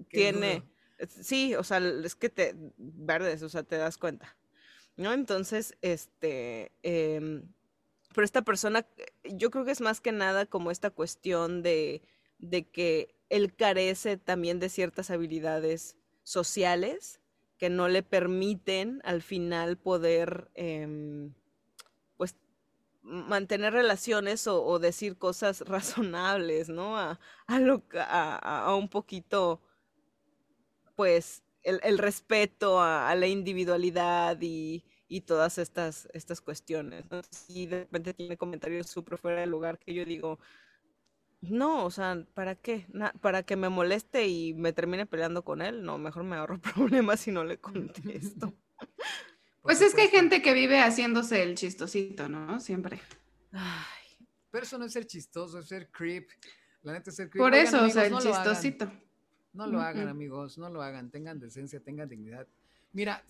tiene, 0.09 0.62
sí, 1.09 1.55
o 1.55 1.64
sea, 1.64 1.78
es 1.78 2.14
que 2.14 2.28
te, 2.28 2.55
verdes, 2.76 3.43
o 3.43 3.48
sea, 3.48 3.62
te 3.62 3.76
das 3.76 3.98
cuenta, 3.98 4.36
¿no? 4.97 5.12
Entonces, 5.12 5.76
este, 5.82 6.72
eh, 6.82 7.43
pero 8.14 8.24
esta 8.24 8.43
persona, 8.43 8.86
yo 9.24 9.51
creo 9.51 9.64
que 9.64 9.72
es 9.72 9.80
más 9.80 10.01
que 10.01 10.12
nada 10.12 10.47
como 10.47 10.70
esta 10.70 10.90
cuestión 10.90 11.62
de, 11.62 12.02
de 12.38 12.68
que 12.68 13.14
él 13.28 13.55
carece 13.55 14.16
también 14.16 14.59
de 14.60 14.68
ciertas 14.68 15.10
habilidades 15.10 15.97
sociales 16.22 17.20
que 17.59 17.70
no 17.70 17.88
le 17.88 18.02
permiten 18.02 19.01
al 19.05 19.22
final 19.22 19.78
poder 19.78 20.51
eh, 20.55 21.30
mantener 23.07 23.73
relaciones 23.73 24.47
o, 24.47 24.78
decir 24.78 25.16
cosas 25.16 25.61
razonables, 25.66 26.69
¿no? 26.69 26.99
A, 26.99 27.19
a, 27.47 27.61
lo, 27.61 27.83
a, 27.95 28.66
a 28.66 28.74
un 28.74 28.89
poquito, 28.89 29.62
pues, 30.95 31.43
el, 31.62 31.81
el 31.83 31.99
respeto 31.99 32.81
a, 32.81 33.15
la 33.16 33.27
individualidad 33.27 34.39
y, 34.41 34.85
y, 35.09 35.23
todas 35.23 35.59
estas, 35.59 36.09
estas 36.15 36.41
cuestiones. 36.41 37.05
¿no? 37.11 37.20
Y 37.49 37.66
de 37.66 37.81
repente 37.81 38.15
tiene 38.15 38.37
comentarios 38.37 38.89
súper 38.89 39.19
fuera 39.19 39.41
de 39.41 39.47
lugar 39.47 39.78
que 39.78 39.93
yo 39.93 40.05
digo, 40.05 40.39
no, 41.41 41.85
o 41.85 41.91
sea, 41.91 42.24
¿para 42.35 42.55
qué? 42.55 42.87
¿Para 43.20 43.43
que 43.43 43.57
me 43.57 43.69
moleste 43.69 44.27
y 44.27 44.55
me 44.55 44.73
termine 44.73 45.07
peleando 45.07 45.45
con 45.45 45.61
él? 45.61 45.85
No, 45.85 45.99
mejor 45.99 46.24
me 46.24 46.37
ahorro 46.37 46.61
problemas 46.74 47.27
y 47.28 47.33
no 47.33 47.45
le 47.45 47.59
contesto. 47.61 48.55
Pues 49.66 49.80
es 49.80 49.94
que 49.94 50.02
hay 50.02 50.09
gente 50.09 50.43
que 50.43 50.55
vive 50.55 50.80
haciéndose 50.80 51.43
el 51.43 51.56
chistosito, 51.56 52.28
¿no? 52.28 52.60
Siempre. 52.60 53.01
Ay, 53.52 54.26
pero 54.51 54.64
eso 54.64 54.78
no 54.78 54.84
es 54.84 54.93
ser 54.93 55.06
chistoso, 55.06 55.59
es 55.59 55.66
ser 55.66 55.90
creep. 55.90 56.28
La 56.82 56.93
neta 56.93 57.10
es 57.10 57.16
ser 57.16 57.28
creep. 57.28 57.43
Por 57.43 57.55
eso, 57.55 57.84
o 57.84 57.88
sea, 57.88 58.06
el 58.06 58.16
chistosito. 58.18 58.90
no 59.52 59.66
lo 59.66 59.80
hagan, 59.80 60.09
amigos, 60.09 60.56
no 60.56 60.70
lo 60.70 60.82
hagan. 60.82 61.10
Tengan 61.10 61.40
decencia, 61.40 61.80
tengan 61.80 62.09
dignidad. 62.09 62.47
Mira, 62.93 63.24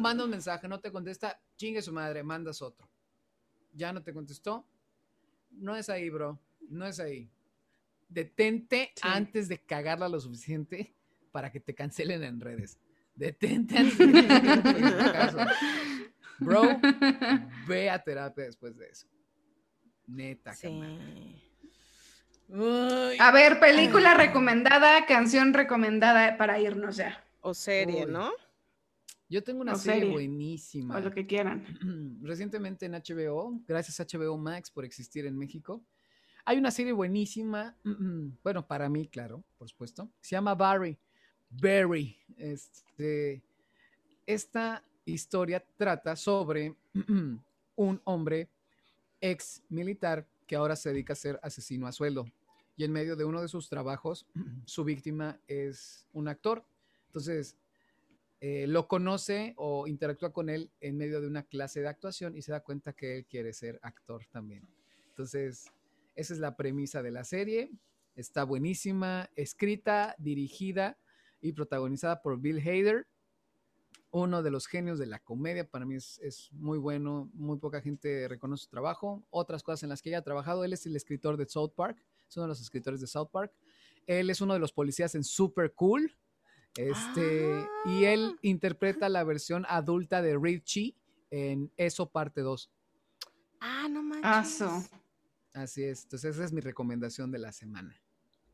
manda 0.00 0.24
un 0.24 0.30
mensaje, 0.30 0.66
no 0.66 0.80
te 0.80 0.90
contesta, 0.90 1.40
chingue 1.56 1.82
su 1.82 1.92
madre, 1.92 2.22
mandas 2.22 2.62
otro. 2.62 2.88
Ya 3.74 3.92
no 3.92 4.02
te 4.02 4.12
contestó. 4.12 4.66
No 5.50 5.76
es 5.76 5.88
ahí, 5.88 6.08
bro. 6.10 6.40
No 6.68 6.86
es 6.86 6.98
ahí. 6.98 7.30
Detente 8.08 8.92
antes 9.02 9.48
de 9.48 9.58
cagarla 9.58 10.08
lo 10.08 10.18
suficiente 10.18 10.94
para 11.32 11.52
que 11.52 11.60
te 11.60 11.74
cancelen 11.74 12.22
en 12.22 12.40
redes. 12.40 12.78
Detente 13.16 13.74
Bro, 16.38 16.62
ve 17.66 17.90
a 17.90 17.98
terapia 17.98 18.44
después 18.44 18.76
de 18.76 18.88
eso. 18.88 19.06
Neta, 20.06 20.54
sí. 20.54 20.68
a 23.18 23.32
ver, 23.32 23.58
película 23.58 24.14
recomendada, 24.14 25.06
canción 25.06 25.54
recomendada 25.54 26.36
para 26.36 26.60
irnos 26.60 26.96
ya. 26.96 27.24
O 27.40 27.54
serie, 27.54 28.06
¿no? 28.06 28.30
Yo 29.28 29.42
tengo 29.42 29.62
una 29.62 29.74
serie, 29.74 30.12
buenísima. 30.12 30.96
O 30.96 31.00
lo 31.00 31.10
que 31.10 31.26
quieran. 31.26 31.64
Recientemente 32.22 32.86
en 32.86 32.92
HBO, 32.92 33.60
gracias 33.66 33.98
a 33.98 34.04
HBO 34.04 34.36
Max 34.38 34.70
por 34.70 34.84
existir 34.84 35.26
en 35.26 35.36
México, 35.36 35.82
hay 36.44 36.58
una 36.58 36.70
serie 36.70 36.92
buenísima, 36.92 37.76
bueno, 38.44 38.66
para 38.66 38.88
mí, 38.88 39.08
claro, 39.08 39.42
por 39.58 39.68
supuesto, 39.68 40.12
se 40.20 40.36
llama 40.36 40.54
Barry. 40.54 40.96
Barry. 41.60 42.16
Este, 42.36 43.42
esta 44.26 44.82
historia 45.04 45.64
trata 45.76 46.16
sobre 46.16 46.74
un 47.76 48.00
hombre 48.04 48.48
ex 49.20 49.62
militar 49.68 50.26
que 50.46 50.56
ahora 50.56 50.76
se 50.76 50.90
dedica 50.90 51.12
a 51.12 51.16
ser 51.16 51.40
asesino 51.42 51.86
a 51.86 51.92
sueldo. 51.92 52.26
Y 52.76 52.84
en 52.84 52.92
medio 52.92 53.16
de 53.16 53.24
uno 53.24 53.40
de 53.40 53.48
sus 53.48 53.68
trabajos, 53.68 54.26
su 54.64 54.84
víctima 54.84 55.40
es 55.48 56.06
un 56.12 56.28
actor. 56.28 56.64
Entonces, 57.06 57.56
eh, 58.40 58.66
lo 58.66 58.86
conoce 58.86 59.54
o 59.56 59.86
interactúa 59.86 60.32
con 60.32 60.50
él 60.50 60.70
en 60.80 60.98
medio 60.98 61.20
de 61.20 61.26
una 61.26 61.42
clase 61.42 61.80
de 61.80 61.88
actuación 61.88 62.36
y 62.36 62.42
se 62.42 62.52
da 62.52 62.60
cuenta 62.60 62.92
que 62.92 63.18
él 63.18 63.24
quiere 63.24 63.52
ser 63.52 63.78
actor 63.82 64.26
también. 64.30 64.62
Entonces, 65.08 65.72
esa 66.14 66.34
es 66.34 66.40
la 66.40 66.56
premisa 66.56 67.02
de 67.02 67.10
la 67.10 67.24
serie. 67.24 67.70
Está 68.14 68.44
buenísima, 68.44 69.30
escrita, 69.36 70.14
dirigida 70.18 70.98
y 71.40 71.52
protagonizada 71.52 72.22
por 72.22 72.40
Bill 72.40 72.58
Hader, 72.58 73.06
uno 74.10 74.42
de 74.42 74.50
los 74.50 74.66
genios 74.66 74.98
de 74.98 75.06
la 75.06 75.18
comedia. 75.18 75.68
Para 75.68 75.84
mí 75.84 75.96
es, 75.96 76.48
muy 76.52 76.78
bueno, 76.78 77.30
muy 77.34 77.58
poca 77.58 77.80
gente 77.80 78.28
reconoce 78.28 78.64
su 78.64 78.70
trabajo. 78.70 79.22
Otras 79.30 79.62
cosas 79.62 79.82
en 79.82 79.90
las 79.90 80.02
que 80.02 80.10
ella 80.10 80.18
ha 80.18 80.24
trabajado, 80.24 80.64
él 80.64 80.72
es 80.72 80.86
el 80.86 80.96
escritor 80.96 81.36
de 81.36 81.46
South 81.46 81.72
Park, 81.74 82.02
es 82.28 82.36
uno 82.36 82.44
de 82.44 82.48
los 82.48 82.60
escritores 82.60 83.00
de 83.00 83.06
South 83.06 83.30
Park. 83.30 83.52
Él 84.06 84.30
es 84.30 84.40
uno 84.40 84.54
de 84.54 84.60
los 84.60 84.72
policías 84.72 85.14
en 85.14 85.24
Super 85.24 85.72
Cool. 85.74 86.16
Este, 86.76 87.66
y 87.86 88.04
él 88.04 88.32
ah. 88.34 88.38
interpreta 88.42 89.08
la 89.08 89.24
versión 89.24 89.64
adulta 89.68 90.22
de 90.22 90.38
Richie 90.38 90.94
en 91.30 91.72
Eso 91.76 92.10
Parte 92.10 92.42
2. 92.42 92.70
Ah, 93.60 93.88
no 93.90 94.02
manches. 94.02 94.90
Así 95.54 95.84
es. 95.84 96.04
Entonces, 96.04 96.36
esa 96.36 96.44
es 96.44 96.52
mi 96.52 96.60
recomendación 96.60 97.30
de 97.32 97.38
la 97.38 97.50
semana. 97.50 97.98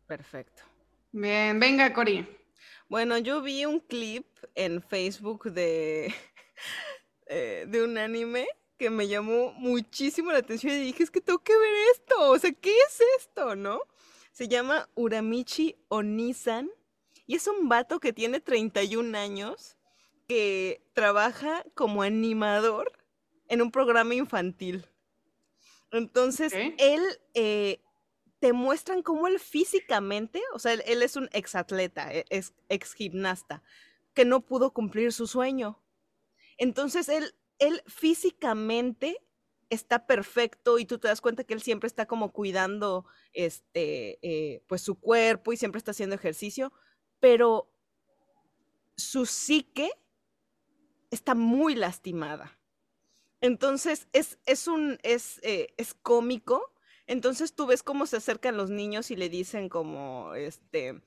Perfecto. 0.07 0.63
Bien, 1.11 1.59
venga, 1.59 1.93
Cori. 1.93 2.27
Bueno, 2.89 3.19
yo 3.19 3.43
vi 3.43 3.65
un 3.65 3.81
clip 3.81 4.27
en 4.55 4.83
Facebook 4.83 5.53
de, 5.53 6.15
eh, 7.27 7.67
de 7.69 7.85
un 7.85 7.99
anime 7.99 8.47
que 8.79 8.91
me 8.91 9.07
llamó 9.07 9.53
muchísimo 9.53 10.33
la 10.33 10.39
atención 10.39 10.75
y 10.75 10.81
dije, 10.81 11.05
es 11.05 11.11
que 11.11 11.21
tengo 11.21 11.39
que 11.39 11.57
ver 11.57 11.75
esto, 11.93 12.31
o 12.31 12.39
sea, 12.39 12.53
¿qué 12.53 12.77
es 12.77 13.01
esto, 13.19 13.55
no? 13.55 13.81
Se 14.33 14.49
llama 14.49 14.89
Uramichi 14.95 15.77
Onisan 15.89 16.71
y 17.27 17.37
es 17.37 17.47
un 17.47 17.69
vato 17.69 18.01
que 18.01 18.13
tiene 18.13 18.41
31 18.41 19.17
años 19.17 19.77
que 20.27 20.83
trabaja 20.95 21.65
como 21.75 22.03
animador 22.03 22.93
en 23.49 23.63
un 23.63 23.71
programa 23.71 24.15
infantil. 24.15 24.87
Entonces, 25.93 26.53
él 26.55 27.03
eh, 27.35 27.81
te 28.43 28.53
muestran 28.53 29.03
cómo 29.05 29.29
él 29.29 29.39
físicamente, 29.39 30.43
o 30.53 30.59
sea, 30.59 30.73
él, 30.73 31.03
es 31.03 31.15
un 31.15 31.29
exatleta, 31.33 32.13
e, 32.13 32.25
es 32.29 32.55
ex 32.69 32.93
gimnasta, 32.93 33.63
que 34.15 34.25
no 34.25 34.41
pudo 34.41 34.73
cumplir 34.73 35.13
su 35.13 35.29
sueño. 35.29 35.81
Entonces, 36.59 37.09
él, 37.09 37.37
él 37.61 37.85
físicamente 37.87 39.25
está 39.71 40.09
perfecto 40.09 40.81
y 40.81 40.87
tú 40.87 40.99
te 40.99 41.07
das 41.07 41.21
cuenta 41.21 41.45
que 41.45 41.55
él 41.55 41.63
siempre 41.63 41.87
está 41.87 42.07
como 42.07 42.33
cuidando 42.33 43.07
este, 43.33 44.19
eh, 44.23 44.65
pues 44.67 44.83
su 44.83 44.97
cuerpo 44.99 45.53
y 45.53 45.57
siempre 45.57 45.79
está 45.79 45.93
haciendo 45.93 46.17
ejercicio, 46.17 46.73
pero 47.21 47.73
su 48.97 49.25
psique 49.25 49.89
está 51.13 51.37
muy 51.37 51.77
lastimada. 51.77 52.59
Entonces 53.41 54.09
es, 54.13 54.41
es 54.47 54.67
un, 54.67 54.99
es, 55.05 55.39
eh, 55.45 55.75
es 55.77 55.95
cómico. 55.95 56.72
Entonces 57.07 57.55
tú 57.55 57.67
ves 57.67 57.83
cómo 57.83 58.07
se 58.07 58.17
acercan 58.17 58.57
los 58.57 58.71
niños 58.71 59.11
y 59.11 59.17
le 59.17 59.29
dicen 59.29 59.69
como, 59.69 60.35
este, 60.35 61.01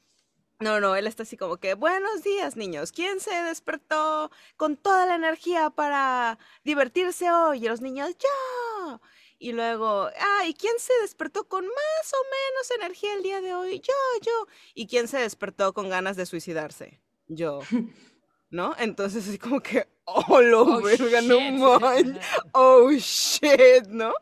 no, 0.59 0.79
no, 0.79 0.95
él 0.95 1.07
está 1.07 1.23
así 1.23 1.35
como 1.37 1.57
que, 1.57 1.73
buenos 1.73 2.23
días 2.23 2.55
niños, 2.55 2.91
¿quién 2.91 3.19
se 3.19 3.33
despertó 3.43 4.31
con 4.57 4.77
toda 4.77 5.05
la 5.05 5.15
energía 5.15 5.69
para 5.69 6.39
divertirse 6.63 7.31
hoy? 7.31 7.65
Y 7.65 7.67
los 7.67 7.81
niños, 7.81 8.15
yo. 8.17 9.01
Y 9.37 9.51
luego, 9.51 10.09
ah, 10.17 10.47
¿y 10.47 10.53
quién 10.53 10.79
se 10.79 10.93
despertó 11.01 11.47
con 11.47 11.65
más 11.65 12.13
o 12.13 12.23
menos 12.23 12.71
energía 12.71 13.13
el 13.15 13.23
día 13.23 13.41
de 13.41 13.53
hoy? 13.53 13.79
Yo, 13.81 13.93
yo. 14.21 14.47
¿Y 14.73 14.87
quién 14.87 15.07
se 15.07 15.17
despertó 15.17 15.73
con 15.73 15.89
ganas 15.89 16.15
de 16.15 16.25
suicidarse? 16.25 17.01
Yo. 17.27 17.59
¿No? 18.55 18.73
Entonces 18.79 19.27
así 19.27 19.37
como 19.37 19.59
que, 19.59 19.85
oh, 20.05 20.41
lo 20.41 20.61
oh, 20.61 20.81
verga, 20.81 21.19
no 21.21 21.41
man. 21.51 22.17
Oh, 22.53 22.89
shit, 22.91 23.87
¿no? 23.89 24.13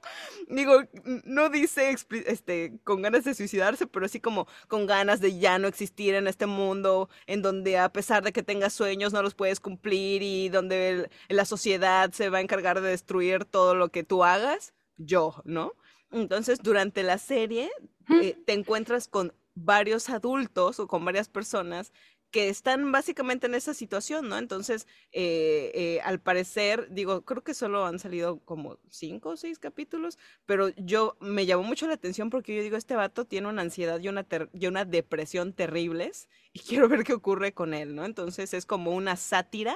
Digo, 0.48 0.82
no 1.24 1.50
dice 1.50 1.96
este, 2.26 2.80
con 2.84 3.04
ganas 3.04 3.26
de 3.26 3.36
suicidarse, 3.36 3.86
pero 3.86 4.08
así 4.08 4.20
como 4.20 4.48
con 4.68 4.88
ganas 4.88 5.22
de 5.22 5.38
ya 5.38 5.60
no 5.60 5.68
existir 5.68 6.16
en 6.16 6.28
este 6.28 6.48
mundo 6.48 7.10
en 7.28 7.44
donde 7.44 7.78
a 7.78 7.94
pesar 7.94 8.24
de 8.24 8.34
que 8.34 8.42
tengas 8.42 8.74
sueños 8.74 9.14
no 9.14 9.22
los 9.22 9.36
puedes 9.36 9.60
cumplir 9.60 10.24
y 10.24 10.50
donde 10.50 11.12
la 11.30 11.46
sociedad 11.46 12.12
se 12.12 12.30
va 12.30 12.40
a 12.40 12.42
encargar 12.42 12.82
de 12.82 12.90
destruir 12.90 13.46
todo 13.46 13.76
lo 13.76 13.90
que 13.90 14.04
tú 14.04 14.24
hagas, 14.24 14.74
yo, 14.98 15.44
¿no? 15.46 15.74
Entonces, 16.12 16.58
durante 16.64 17.04
la 17.04 17.20
serie 17.20 17.70
eh, 18.10 18.36
te 18.48 18.54
encuentras 18.54 19.08
con 19.08 19.32
varios 19.56 20.10
adultos 20.10 20.80
o 20.80 20.88
con 20.88 21.06
varias 21.06 21.30
personas 21.30 21.94
que 22.34 22.50
están 22.50 22.92
básicamente 22.92 23.46
en 23.46 23.54
esa 23.54 23.76
situación, 23.76 24.28
¿no? 24.28 24.40
Entonces, 24.40 24.88
eh, 25.12 25.72
eh, 25.76 26.02
al 26.04 26.20
parecer, 26.20 26.88
digo, 26.90 27.22
creo 27.22 27.44
que 27.44 27.54
solo 27.54 27.86
han 27.86 28.00
salido 28.00 28.40
como 28.40 28.80
cinco 28.90 29.30
o 29.30 29.38
seis 29.38 29.60
capítulos, 29.60 30.18
pero 30.48 30.70
yo 30.70 31.16
me 31.20 31.46
llamó 31.46 31.62
mucho 31.62 31.86
la 31.86 31.94
atención 31.94 32.32
porque 32.32 32.56
yo 32.56 32.64
digo, 32.64 32.76
este 32.76 32.96
vato 32.96 33.26
tiene 33.26 33.50
una 33.50 33.62
ansiedad 33.62 34.00
y 34.00 34.08
una, 34.10 34.26
y 34.52 34.66
una 34.66 34.84
depresión 34.84 35.54
terribles 35.54 36.28
y 36.54 36.60
quiero 36.60 36.90
ver 36.90 37.04
qué 37.04 37.14
ocurre 37.14 37.54
con 37.54 37.76
él, 37.76 37.94
¿no? 37.94 38.04
Entonces 38.04 38.56
es 38.56 38.66
como 38.66 38.96
una 38.96 39.16
sátira 39.16 39.76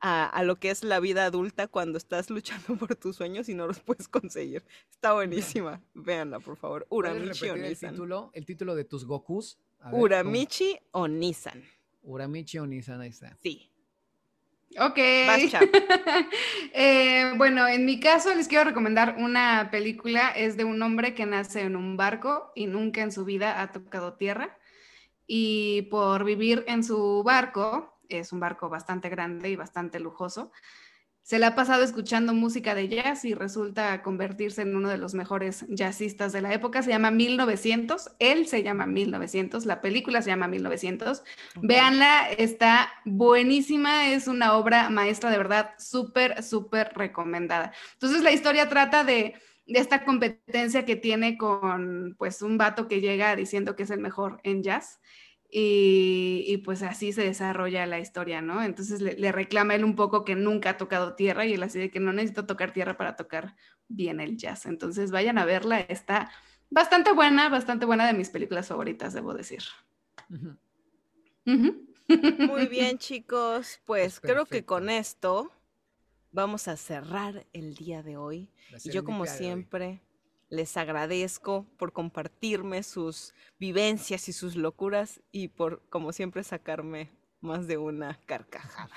a, 0.00 0.42
lo 0.44 0.56
que 0.56 0.70
es 0.70 0.84
la 0.84 1.00
vida 1.00 1.26
adulta 1.26 1.68
cuando 1.68 1.98
estás 1.98 2.30
luchando 2.30 2.74
por 2.76 2.96
tus 2.96 3.16
sueños 3.16 3.50
y 3.50 3.54
no 3.54 3.66
los 3.66 3.80
puedes 3.80 4.08
conseguir. 4.08 4.64
Está 4.90 5.12
buenísima. 5.12 5.82
Véanla, 5.92 6.40
por 6.40 6.56
favor. 6.56 6.86
Uramichi 6.88 7.50
Onisan. 7.50 7.90
El 7.90 7.96
título, 7.96 8.30
el 8.32 8.46
título 8.46 8.74
de 8.74 8.84
tus 8.84 9.04
Gokus? 9.04 9.58
Uramichi 9.92 10.78
Onisan. 10.92 11.62
Uramichi 12.02 12.58
Onisan, 12.58 13.00
ahí 13.00 13.10
está. 13.10 13.36
Sí. 13.42 13.70
Ok. 14.78 14.98
eh, 16.72 17.32
bueno, 17.36 17.66
en 17.66 17.84
mi 17.84 18.00
caso 18.00 18.34
les 18.34 18.48
quiero 18.48 18.64
recomendar 18.64 19.16
una 19.18 19.68
película. 19.70 20.30
Es 20.30 20.56
de 20.56 20.64
un 20.64 20.82
hombre 20.82 21.14
que 21.14 21.26
nace 21.26 21.62
en 21.62 21.76
un 21.76 21.96
barco 21.96 22.52
y 22.54 22.66
nunca 22.66 23.02
en 23.02 23.12
su 23.12 23.24
vida 23.24 23.60
ha 23.62 23.72
tocado 23.72 24.14
tierra. 24.14 24.58
Y 25.26 25.82
por 25.90 26.24
vivir 26.24 26.64
en 26.68 26.84
su 26.84 27.22
barco, 27.22 27.98
es 28.08 28.32
un 28.32 28.40
barco 28.40 28.68
bastante 28.68 29.08
grande 29.08 29.50
y 29.50 29.56
bastante 29.56 30.00
lujoso. 30.00 30.52
Se 31.28 31.38
le 31.38 31.44
ha 31.44 31.54
pasado 31.54 31.82
escuchando 31.82 32.32
música 32.32 32.74
de 32.74 32.88
jazz 32.88 33.26
y 33.26 33.34
resulta 33.34 34.00
convertirse 34.00 34.62
en 34.62 34.74
uno 34.74 34.88
de 34.88 34.96
los 34.96 35.12
mejores 35.12 35.66
jazzistas 35.68 36.32
de 36.32 36.40
la 36.40 36.54
época. 36.54 36.82
Se 36.82 36.88
llama 36.88 37.10
1900, 37.10 38.12
él 38.18 38.46
se 38.46 38.62
llama 38.62 38.86
1900, 38.86 39.66
la 39.66 39.82
película 39.82 40.22
se 40.22 40.30
llama 40.30 40.48
1900. 40.48 41.22
Véanla, 41.60 42.30
está 42.30 42.90
buenísima, 43.04 44.08
es 44.08 44.26
una 44.26 44.54
obra 44.54 44.88
maestra 44.88 45.30
de 45.30 45.36
verdad, 45.36 45.74
súper, 45.78 46.42
súper 46.42 46.92
recomendada. 46.94 47.72
Entonces 47.92 48.22
la 48.22 48.32
historia 48.32 48.70
trata 48.70 49.04
de, 49.04 49.34
de 49.66 49.78
esta 49.80 50.06
competencia 50.06 50.86
que 50.86 50.96
tiene 50.96 51.36
con 51.36 52.14
pues 52.16 52.40
un 52.40 52.56
vato 52.56 52.88
que 52.88 53.02
llega 53.02 53.36
diciendo 53.36 53.76
que 53.76 53.82
es 53.82 53.90
el 53.90 54.00
mejor 54.00 54.40
en 54.44 54.62
jazz 54.62 54.98
y, 55.50 56.58
pues 56.58 56.82
así 56.82 57.12
se 57.12 57.22
desarrolla 57.22 57.86
la 57.86 57.98
historia, 57.98 58.42
¿no? 58.42 58.62
Entonces 58.62 59.00
le, 59.00 59.32
reclama 59.32 59.74
él 59.74 59.84
un 59.84 59.96
poco 59.96 60.24
que 60.24 60.34
nunca 60.34 60.70
ha 60.70 60.76
tocado 60.76 61.14
tierra 61.14 61.46
y 61.46 61.54
él 61.54 61.62
así 61.62 61.78
de 61.78 61.90
que 61.90 62.00
no 62.00 62.12
necesito 62.12 62.44
tocar 62.44 62.72
tierra 62.72 62.98
para 62.98 63.16
tocar 63.16 63.56
bien 63.88 64.20
el 64.20 64.36
jazz. 64.36 64.66
Entonces 64.66 65.10
vayan 65.10 65.38
a 65.38 65.46
verla, 65.46 65.80
está 65.80 66.30
bastante 66.68 67.12
buena, 67.12 67.48
bastante 67.48 67.86
buena 67.86 68.06
de 68.06 68.12
mis 68.12 68.28
películas 68.28 68.68
favoritas, 68.68 69.14
debo 69.14 69.32
decir. 69.32 69.62
Muy 71.46 72.66
bien, 72.66 72.98
chicos, 72.98 73.80
pues 73.86 74.20
creo 74.20 74.44
que 74.44 74.66
con 74.66 74.90
esto 74.90 75.50
vamos 76.30 76.68
a 76.68 76.76
cerrar 76.76 77.46
el 77.54 77.74
día 77.74 78.02
de 78.02 78.18
hoy. 78.18 78.50
Y 78.84 78.90
yo 78.90 79.02
como 79.02 79.24
siempre 79.24 80.02
les 80.50 80.76
agradezco 80.76 81.66
por 81.76 81.92
compartirme 81.92 82.82
sus 82.82 83.34
vivencias 83.58 84.28
y 84.28 84.32
sus 84.32 84.56
locuras 84.56 85.20
y 85.30 85.48
por, 85.48 85.82
como 85.90 86.12
siempre, 86.12 86.42
sacarme 86.44 87.10
más 87.40 87.66
de 87.66 87.76
una 87.76 88.18
carcajada. 88.26 88.90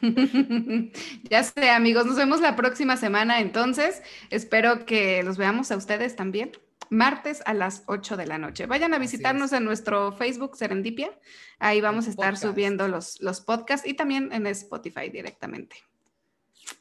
ya 1.30 1.42
sé, 1.42 1.70
amigos, 1.70 2.06
nos 2.06 2.16
vemos 2.16 2.40
la 2.40 2.56
próxima 2.56 2.96
semana 2.96 3.40
entonces. 3.40 4.02
Espero 4.30 4.86
que 4.86 5.22
los 5.22 5.36
veamos 5.36 5.70
a 5.70 5.76
ustedes 5.76 6.16
también. 6.16 6.52
Martes 6.90 7.42
a 7.46 7.54
las 7.54 7.84
8 7.86 8.16
de 8.16 8.26
la 8.26 8.38
noche. 8.38 8.66
Vayan 8.66 8.92
a 8.92 8.98
visitarnos 8.98 9.52
en 9.52 9.64
nuestro 9.64 10.12
Facebook 10.12 10.56
Serendipia. 10.56 11.10
Ahí 11.58 11.80
vamos 11.80 12.06
a 12.06 12.10
estar 12.10 12.36
subiendo 12.36 12.86
los, 12.86 13.20
los 13.20 13.40
podcasts 13.40 13.88
y 13.88 13.94
también 13.94 14.30
en 14.32 14.46
Spotify 14.46 15.08
directamente. 15.08 15.76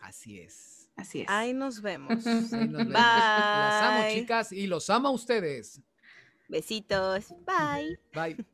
Así 0.01 0.39
es. 0.39 0.70
Así 0.95 1.21
es. 1.21 1.29
Ahí 1.29 1.53
nos 1.53 1.81
vemos. 1.81 2.23
Bye. 2.51 2.87
Las 2.91 3.83
amo, 3.83 4.03
chicas, 4.13 4.51
y 4.51 4.67
los 4.67 4.89
amo 4.89 5.09
a 5.09 5.11
ustedes. 5.11 5.81
Besitos. 6.47 7.33
Bye. 7.45 7.97
Bye. 8.13 8.45